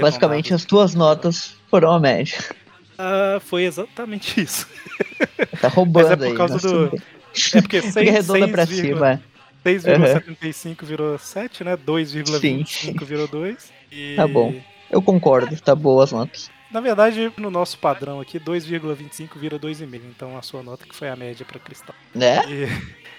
Basicamente, 0.00 0.54
as 0.54 0.64
tuas 0.64 0.94
notas 0.94 1.56
foram 1.68 1.92
a 1.92 2.00
média. 2.00 2.38
Ah, 2.98 3.38
foi 3.40 3.64
exatamente 3.64 4.40
isso. 4.40 4.66
Tá 5.60 5.68
roubando 5.68 6.08
Mas 6.10 6.22
é 6.22 6.28
por 6.28 6.36
causa 6.36 6.58
do. 6.58 7.02
É 7.54 7.60
porque 7.62 7.80
6, 7.92 7.96
arredonda 7.96 8.48
pra 8.48 8.66
cima. 8.66 9.22
6,75 9.64 10.82
uhum. 10.82 10.86
virou 10.86 11.18
7, 11.18 11.64
né? 11.64 11.76
2,25 11.76 13.04
virou 13.04 13.26
2. 13.26 13.72
E... 13.90 14.14
Tá 14.14 14.26
bom. 14.28 14.54
Eu 14.90 15.02
concordo, 15.02 15.58
tá 15.60 15.74
boa 15.74 16.04
as 16.04 16.12
notas. 16.12 16.50
Na 16.70 16.80
verdade, 16.80 17.32
no 17.38 17.50
nosso 17.50 17.78
padrão 17.78 18.20
aqui, 18.20 18.38
2,25 18.38 19.38
vira 19.38 19.58
2,5. 19.58 20.00
Então 20.14 20.36
a 20.36 20.42
sua 20.42 20.62
nota 20.62 20.86
que 20.86 20.94
foi 20.94 21.08
a 21.08 21.16
média 21.16 21.44
para 21.44 21.58
Cristal. 21.58 21.94
Né? 22.14 22.42
E... 22.48 22.68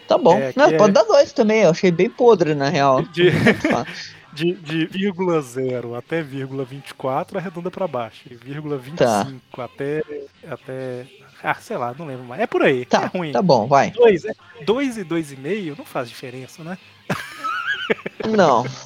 Tá 0.07 0.18
bom. 0.18 0.38
É, 0.40 0.53
Não, 0.56 0.72
pode 0.78 0.91
é... 0.91 0.94
dar 0.94 1.03
2 1.03 1.34
também, 1.34 1.61
eu 1.61 1.72
achei 1.72 1.91
bem 1.91 2.10
podre, 2.10 2.53
na 2.53 2.69
real. 2.69 3.02
De 3.02 3.32
de, 4.38 4.54
de 4.54 4.86
vírgula 4.86 5.42
0 5.42 5.96
até 5.96 6.22
vírgula 6.22 6.64
24 6.64 7.40
arredonda 7.40 7.72
para 7.72 7.88
baixo. 7.88 8.22
E 8.30 8.36
vírgula 8.36 8.78
25 8.78 9.04
tá. 9.56 9.66
até, 9.66 10.04
até. 10.48 11.08
Ah, 11.42 11.56
sei 11.56 11.78
lá, 11.78 11.96
não 11.98 12.06
lembro 12.06 12.26
mais. 12.26 12.42
É 12.42 12.48
por 12.48 12.62
aí. 12.62 12.86
Tá, 12.86 13.04
é 13.04 13.18
ruim. 13.18 13.32
Tá 13.32 13.42
bom, 13.42 13.68
vai. 13.68 13.92
2 13.92 14.26
é, 14.26 14.34
dois 14.64 14.98
e 14.98 15.04
2,5 15.04 15.78
não 15.78 15.86
faz 15.86 16.08
diferença, 16.08 16.64
né? 16.64 16.78
Não. 18.36 18.66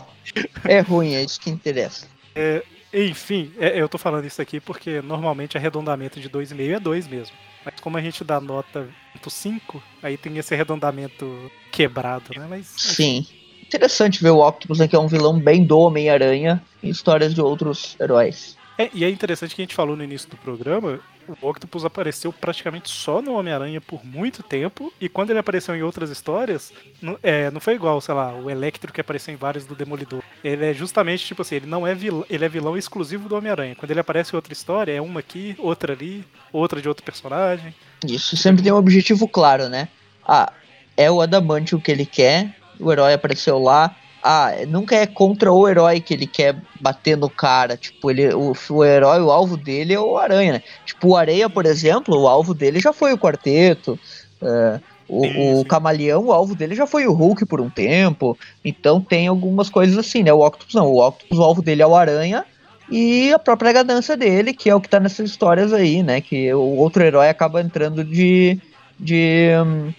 É 0.64 0.80
ruim, 0.80 1.16
é 1.16 1.24
isso 1.24 1.42
que 1.42 1.50
interessa. 1.50 2.08
É, 2.34 2.64
enfim, 2.94 3.52
é, 3.58 3.82
eu 3.82 3.90
tô 3.90 3.98
falando 3.98 4.24
isso 4.24 4.42
aqui 4.42 4.62
porque 4.62 5.02
normalmente 5.02 5.58
arredondamento 5.58 6.22
de 6.22 6.30
2,5 6.30 6.76
é 6.78 6.80
2 6.80 7.08
mesmo. 7.08 7.36
Mas 7.66 7.74
como 7.82 7.98
a 7.98 8.02
gente 8.02 8.24
dá 8.24 8.40
nota 8.40 8.88
5, 9.28 9.84
aí 10.02 10.16
tem 10.16 10.38
esse 10.38 10.54
arredondamento 10.54 11.52
quebrado, 11.70 12.32
né? 12.34 12.48
Mas, 12.50 12.68
Sim 12.68 13.26
interessante 13.72 14.22
ver 14.22 14.32
o 14.32 14.46
Octopus, 14.46 14.80
né, 14.80 14.88
que 14.88 14.96
é 14.96 15.00
um 15.00 15.08
vilão 15.08 15.40
bem 15.40 15.64
do 15.64 15.80
Homem-Aranha, 15.80 16.62
em 16.84 16.90
histórias 16.90 17.34
de 17.34 17.42
outros 17.42 17.96
heróis. 18.00 18.58
É, 18.78 18.90
e 18.94 19.06
é 19.06 19.10
interessante 19.10 19.56
que 19.56 19.62
a 19.62 19.66
gente 19.66 19.76
falou 19.76 19.96
no 19.96 20.04
início 20.04 20.30
do 20.30 20.36
programa, 20.38 21.00
o 21.28 21.48
Octopus 21.48 21.86
apareceu 21.86 22.34
praticamente 22.34 22.90
só 22.90 23.22
no 23.22 23.34
Homem-Aranha 23.34 23.80
por 23.80 24.04
muito 24.04 24.44
tempo, 24.44 24.92
e 25.00 25.08
quando 25.08 25.30
ele 25.30 25.40
apareceu 25.40 25.76
em 25.76 25.84
outras 25.84 26.10
histórias, 26.10 26.74
não, 27.02 27.18
é, 27.24 27.50
não 27.52 27.62
foi 27.62 27.76
igual, 27.76 28.02
sei 28.02 28.14
lá, 28.14 28.34
o 28.34 28.50
Electro 28.50 28.92
que 28.92 29.00
apareceu 29.00 29.34
em 29.34 29.38
vários 29.38 29.66
do 29.66 29.76
Demolidor. 29.76 30.22
Ele 30.44 30.66
é 30.66 30.74
justamente, 30.74 31.26
tipo 31.26 31.42
assim, 31.42 31.56
ele 31.56 31.68
não 31.68 31.86
é 31.86 31.94
vilão, 31.94 32.26
ele 32.30 32.44
é 32.44 32.50
vilão 32.50 32.76
exclusivo 32.76 33.30
do 33.30 33.36
Homem-Aranha. 33.36 33.76
Quando 33.76 33.92
ele 33.92 34.00
aparece 34.00 34.34
em 34.34 34.36
outra 34.36 34.52
história, 34.52 34.92
é 34.92 35.02
uma 35.02 35.20
aqui, 35.20 35.56
outra 35.60 35.94
ali, 35.94 36.26
outra 36.52 36.82
de 36.82 36.90
outro 36.90 37.06
personagem. 37.06 37.74
Isso, 38.06 38.36
sempre 38.36 38.64
tem 38.64 38.72
um 38.72 38.78
objetivo 38.78 39.28
claro, 39.28 39.70
né? 39.70 39.88
Ah, 40.28 40.52
é 40.98 41.10
o 41.10 41.22
Adamantio 41.22 41.80
que 41.80 41.92
ele 41.92 42.06
quer, 42.06 42.56
o 42.82 42.92
herói 42.92 43.14
apareceu 43.14 43.60
lá. 43.60 43.96
Ah, 44.24 44.52
nunca 44.68 44.96
é 44.96 45.08
contra 45.08 45.52
o 45.52 45.68
herói 45.68 46.00
que 46.00 46.14
ele 46.14 46.28
quer 46.28 46.56
bater 46.80 47.18
no 47.18 47.30
cara. 47.30 47.76
Tipo, 47.76 48.12
ele, 48.12 48.34
o, 48.34 48.54
o 48.70 48.86
herói, 48.86 49.20
o 49.22 49.32
alvo 49.32 49.58
dele 49.58 49.94
é 49.94 50.00
o 50.00 50.18
Aranha, 50.18 50.54
né? 50.54 50.64
Tipo, 50.86 51.10
o 51.10 51.18
Areia, 51.18 51.50
por 51.50 51.66
exemplo, 51.66 52.20
o 52.20 52.28
alvo 52.28 52.54
dele 52.54 52.80
já 52.80 52.94
foi 52.94 53.14
o 53.14 53.18
quarteto. 53.18 54.00
Uh, 54.40 54.80
o, 55.12 55.24
sim, 55.24 55.54
o 55.56 55.66
Camaleão, 55.66 56.26
o 56.26 56.32
alvo 56.32 56.56
dele 56.56 56.74
já 56.74 56.88
foi 56.88 57.06
o 57.06 57.12
Hulk 57.12 57.46
por 57.46 57.60
um 57.60 57.70
tempo. 57.70 58.38
Então 58.64 59.02
tem 59.02 59.28
algumas 59.28 59.70
coisas 59.70 59.98
assim, 59.98 60.24
né? 60.24 60.32
O 60.32 60.46
Octopus 60.46 60.74
não. 60.76 60.88
O 60.88 61.06
Octopus, 61.06 61.38
o 61.38 61.44
alvo 61.44 61.62
dele 61.62 61.82
é 61.82 61.88
o 61.88 61.96
Aranha. 61.96 62.46
E 62.90 63.32
a 63.34 63.40
própria 63.40 63.74
ganância 63.74 64.16
dele, 64.16 64.54
que 64.54 64.70
é 64.70 64.76
o 64.76 64.82
que 64.82 64.90
tá 64.90 65.00
nessas 65.00 65.30
histórias 65.30 65.74
aí, 65.74 66.04
né? 66.04 66.22
Que 66.22 66.54
o 66.54 66.78
outro 66.78 67.04
herói 67.04 67.30
acaba 67.30 67.62
entrando 67.62 68.04
de. 68.04 68.60
de 69.00 69.50
um, 69.66 69.90
eh, 69.90 69.94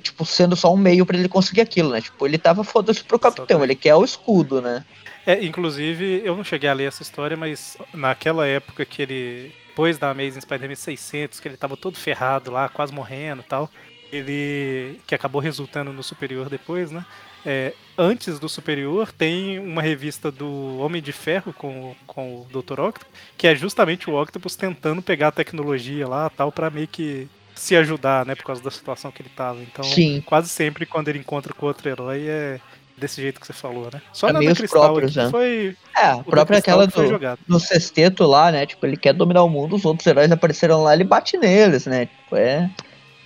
tipo, 0.00 0.24
sendo 0.24 0.56
só 0.56 0.72
um 0.72 0.76
meio 0.76 1.04
para 1.04 1.16
ele 1.16 1.28
conseguir 1.28 1.60
aquilo, 1.60 1.90
né? 1.90 2.00
Tipo, 2.00 2.26
ele 2.26 2.38
tava 2.38 2.62
foda-se 2.64 3.02
pro 3.02 3.18
capitão, 3.18 3.62
ele 3.62 3.74
quer 3.74 3.94
o 3.94 4.04
escudo, 4.04 4.60
né? 4.60 4.84
É, 5.26 5.42
inclusive, 5.42 6.22
eu 6.24 6.36
não 6.36 6.44
cheguei 6.44 6.68
a 6.68 6.74
ler 6.74 6.88
essa 6.88 7.02
história, 7.02 7.36
mas 7.36 7.78
naquela 7.92 8.46
época 8.46 8.84
que 8.84 9.00
ele, 9.00 9.54
depois 9.68 9.96
da 9.96 10.10
Amazing 10.10 10.40
Spider-Man 10.40 10.74
600, 10.74 11.40
que 11.40 11.48
ele 11.48 11.56
tava 11.56 11.76
todo 11.76 11.96
ferrado 11.96 12.50
lá, 12.50 12.68
quase 12.68 12.92
morrendo 12.92 13.42
e 13.42 13.44
tal, 13.44 13.70
ele, 14.12 15.00
que 15.06 15.14
acabou 15.14 15.40
resultando 15.40 15.92
no 15.92 16.02
Superior 16.02 16.48
depois, 16.50 16.90
né? 16.90 17.04
É, 17.46 17.74
antes 17.98 18.38
do 18.38 18.48
Superior 18.48 19.12
tem 19.12 19.58
uma 19.58 19.82
revista 19.82 20.30
do 20.30 20.78
Homem 20.78 21.02
de 21.02 21.12
Ferro 21.12 21.52
com, 21.52 21.94
com 22.06 22.40
o 22.40 22.46
Dr. 22.50 22.80
Octopus, 22.80 23.06
que 23.36 23.46
é 23.46 23.54
justamente 23.54 24.08
o 24.08 24.20
Octopus 24.20 24.56
tentando 24.56 25.02
pegar 25.02 25.28
a 25.28 25.32
tecnologia 25.32 26.08
lá 26.08 26.30
tal 26.30 26.50
para 26.50 26.70
meio 26.70 26.88
que 26.88 27.28
se 27.54 27.76
ajudar, 27.76 28.26
né, 28.26 28.34
por 28.34 28.44
causa 28.44 28.62
da 28.62 28.70
situação 28.70 29.10
que 29.10 29.22
ele 29.22 29.30
tava. 29.34 29.60
Então, 29.62 29.84
Sim. 29.84 30.22
quase 30.26 30.48
sempre 30.48 30.86
quando 30.86 31.08
ele 31.08 31.18
encontra 31.18 31.54
com 31.54 31.66
outro 31.66 31.88
herói 31.88 32.26
é 32.26 32.60
desse 32.96 33.20
jeito 33.20 33.40
que 33.40 33.46
você 33.46 33.52
falou, 33.52 33.88
né? 33.92 34.00
Só 34.12 34.28
é 34.28 34.32
na 34.32 34.40
do 34.40 34.54
Cristal 34.54 34.82
próprios, 34.82 35.16
né? 35.16 35.28
foi. 35.30 35.76
É, 35.96 36.06
a 36.06 36.18
própria 36.18 36.58
aquela 36.58 36.86
do, 36.86 37.38
do 37.46 37.60
sexteto 37.60 38.24
lá, 38.24 38.52
né? 38.52 38.66
Tipo, 38.66 38.86
ele 38.86 38.96
quer 38.96 39.12
dominar 39.12 39.42
o 39.42 39.48
mundo, 39.48 39.76
os 39.76 39.84
outros 39.84 40.06
heróis 40.06 40.30
apareceram 40.30 40.82
lá, 40.82 40.94
ele 40.94 41.04
bate 41.04 41.36
neles, 41.36 41.86
né? 41.86 42.06
Tipo, 42.06 42.36
é, 42.36 42.70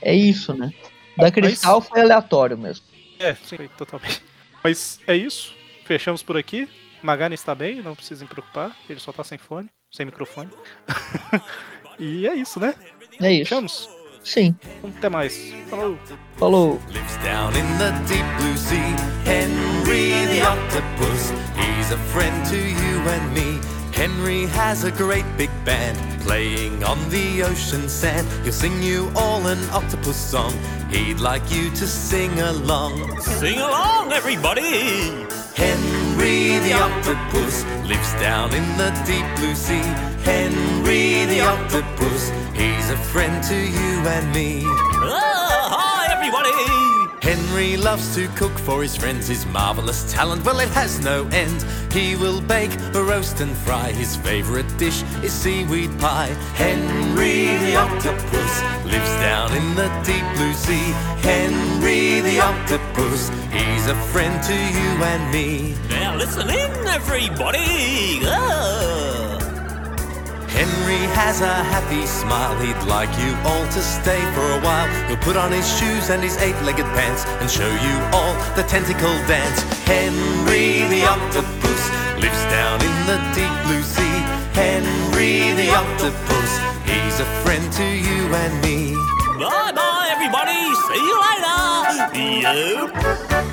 é 0.02 0.14
isso, 0.14 0.54
né? 0.54 0.72
Da 1.16 1.30
Cristal 1.30 1.80
Mas... 1.80 1.88
foi 1.88 2.00
aleatório 2.00 2.56
mesmo. 2.56 2.84
É, 3.18 3.34
sim, 3.34 3.68
totalmente. 3.76 4.22
Mas 4.62 5.00
é 5.06 5.16
isso. 5.16 5.54
Fechamos 5.84 6.22
por 6.22 6.36
aqui. 6.36 6.68
Magani 7.02 7.34
está 7.34 7.54
bem, 7.54 7.82
não 7.82 7.94
precisem 7.94 8.26
preocupar. 8.26 8.76
Ele 8.88 9.00
só 9.00 9.12
tá 9.12 9.24
sem 9.24 9.38
fone, 9.38 9.68
sem 9.90 10.06
microfone. 10.06 10.50
e 11.98 12.26
é 12.26 12.34
isso, 12.34 12.60
né? 12.60 12.74
É 13.20 13.32
isso. 13.32 13.48
Fechamos? 13.48 13.97
Sim. 14.22 14.54
Até 14.84 15.08
mais. 15.08 15.54
Falou. 15.68 15.98
Falou. 16.36 16.80
down 17.24 17.54
in 17.56 17.66
the 17.78 17.90
deep 18.06 18.26
blue 18.38 18.56
sea. 18.56 18.94
Henry 19.24 20.26
the 20.26 20.42
octopus, 20.42 21.30
he's 21.56 21.90
a 21.90 21.98
friend 22.12 22.46
to 22.46 22.56
you 22.56 22.98
and 23.08 23.34
me. 23.34 23.60
Henry 23.92 24.46
has 24.46 24.84
a 24.84 24.92
great 24.92 25.24
big 25.36 25.50
band 25.64 25.98
playing 26.22 26.84
on 26.84 26.98
the 27.10 27.42
ocean 27.42 27.88
sand. 27.88 28.26
He'll 28.44 28.52
sing 28.52 28.80
you 28.82 29.10
all 29.16 29.46
an 29.48 29.58
octopus 29.70 30.16
song. 30.16 30.52
He'd 30.90 31.18
like 31.18 31.50
you 31.50 31.70
to 31.70 31.86
sing 31.86 32.38
along. 32.38 33.20
Sing 33.20 33.58
along, 33.58 34.12
everybody! 34.12 35.26
Henry 35.56 35.97
the 36.18 36.72
octopus 36.72 37.64
lives 37.86 38.12
down 38.14 38.52
in 38.52 38.64
the 38.76 38.90
deep 39.06 39.24
blue 39.36 39.54
sea. 39.54 39.82
Henry 40.24 41.24
the 41.26 41.40
octopus, 41.40 42.30
he's 42.54 42.90
a 42.90 42.96
friend 42.96 43.42
to 43.44 43.54
you 43.54 44.06
and 44.06 44.34
me. 44.34 44.62
Ah, 44.66 45.68
hi, 45.70 46.12
everybody! 46.12 47.07
Henry 47.22 47.76
loves 47.76 48.14
to 48.14 48.28
cook 48.28 48.56
for 48.58 48.82
his 48.82 48.96
friends. 48.96 49.28
His 49.28 49.44
marvelous 49.46 50.12
talent, 50.12 50.44
well, 50.44 50.60
it 50.60 50.68
has 50.70 51.00
no 51.00 51.26
end. 51.28 51.64
He 51.92 52.16
will 52.16 52.40
bake, 52.40 52.76
roast, 52.94 53.40
and 53.40 53.56
fry. 53.56 53.92
His 53.92 54.16
favorite 54.16 54.66
dish 54.78 55.02
is 55.22 55.32
seaweed 55.32 55.98
pie. 55.98 56.34
Henry 56.54 57.56
the 57.64 57.76
octopus 57.76 58.62
lives 58.84 59.14
down 59.20 59.54
in 59.56 59.74
the 59.74 59.88
deep 60.04 60.24
blue 60.36 60.54
sea. 60.54 60.92
Henry 61.22 62.20
the 62.20 62.40
octopus, 62.40 63.28
he's 63.52 63.86
a 63.86 63.96
friend 64.12 64.42
to 64.44 64.54
you 64.54 65.04
and 65.04 65.32
me. 65.32 65.74
Now 65.88 66.16
listen 66.16 66.48
in, 66.48 66.70
everybody! 66.86 68.20
Henry 70.58 71.06
has 71.14 71.40
a 71.40 71.54
happy 71.70 72.04
smile. 72.04 72.58
He'd 72.58 72.82
like 72.90 73.12
you 73.22 73.30
all 73.46 73.62
to 73.70 73.80
stay 73.80 74.18
for 74.34 74.42
a 74.42 74.60
while. 74.66 74.90
He'll 75.06 75.22
put 75.22 75.36
on 75.36 75.52
his 75.52 75.62
shoes 75.78 76.10
and 76.10 76.20
his 76.20 76.36
eight-legged 76.38 76.88
pants 76.98 77.22
and 77.38 77.48
show 77.48 77.70
you 77.86 77.94
all 78.10 78.34
the 78.58 78.64
tentacle 78.66 79.14
dance. 79.30 79.62
Henry 79.86 80.82
the 80.90 81.06
octopus 81.06 81.82
lives 82.18 82.42
down 82.50 82.82
in 82.82 82.96
the 83.06 83.18
deep 83.38 83.54
blue 83.70 83.86
sea. 83.86 84.18
Henry 84.58 85.54
the 85.54 85.70
octopus, 85.70 86.50
he's 86.82 87.20
a 87.20 87.28
friend 87.46 87.72
to 87.78 87.86
you 87.86 88.26
and 88.42 88.54
me. 88.60 88.98
Bye 89.38 89.70
bye, 89.70 90.08
everybody! 90.10 90.58
See 90.90 91.06
you 91.06 91.16
later! 91.22 91.54
Yep. 92.42 93.47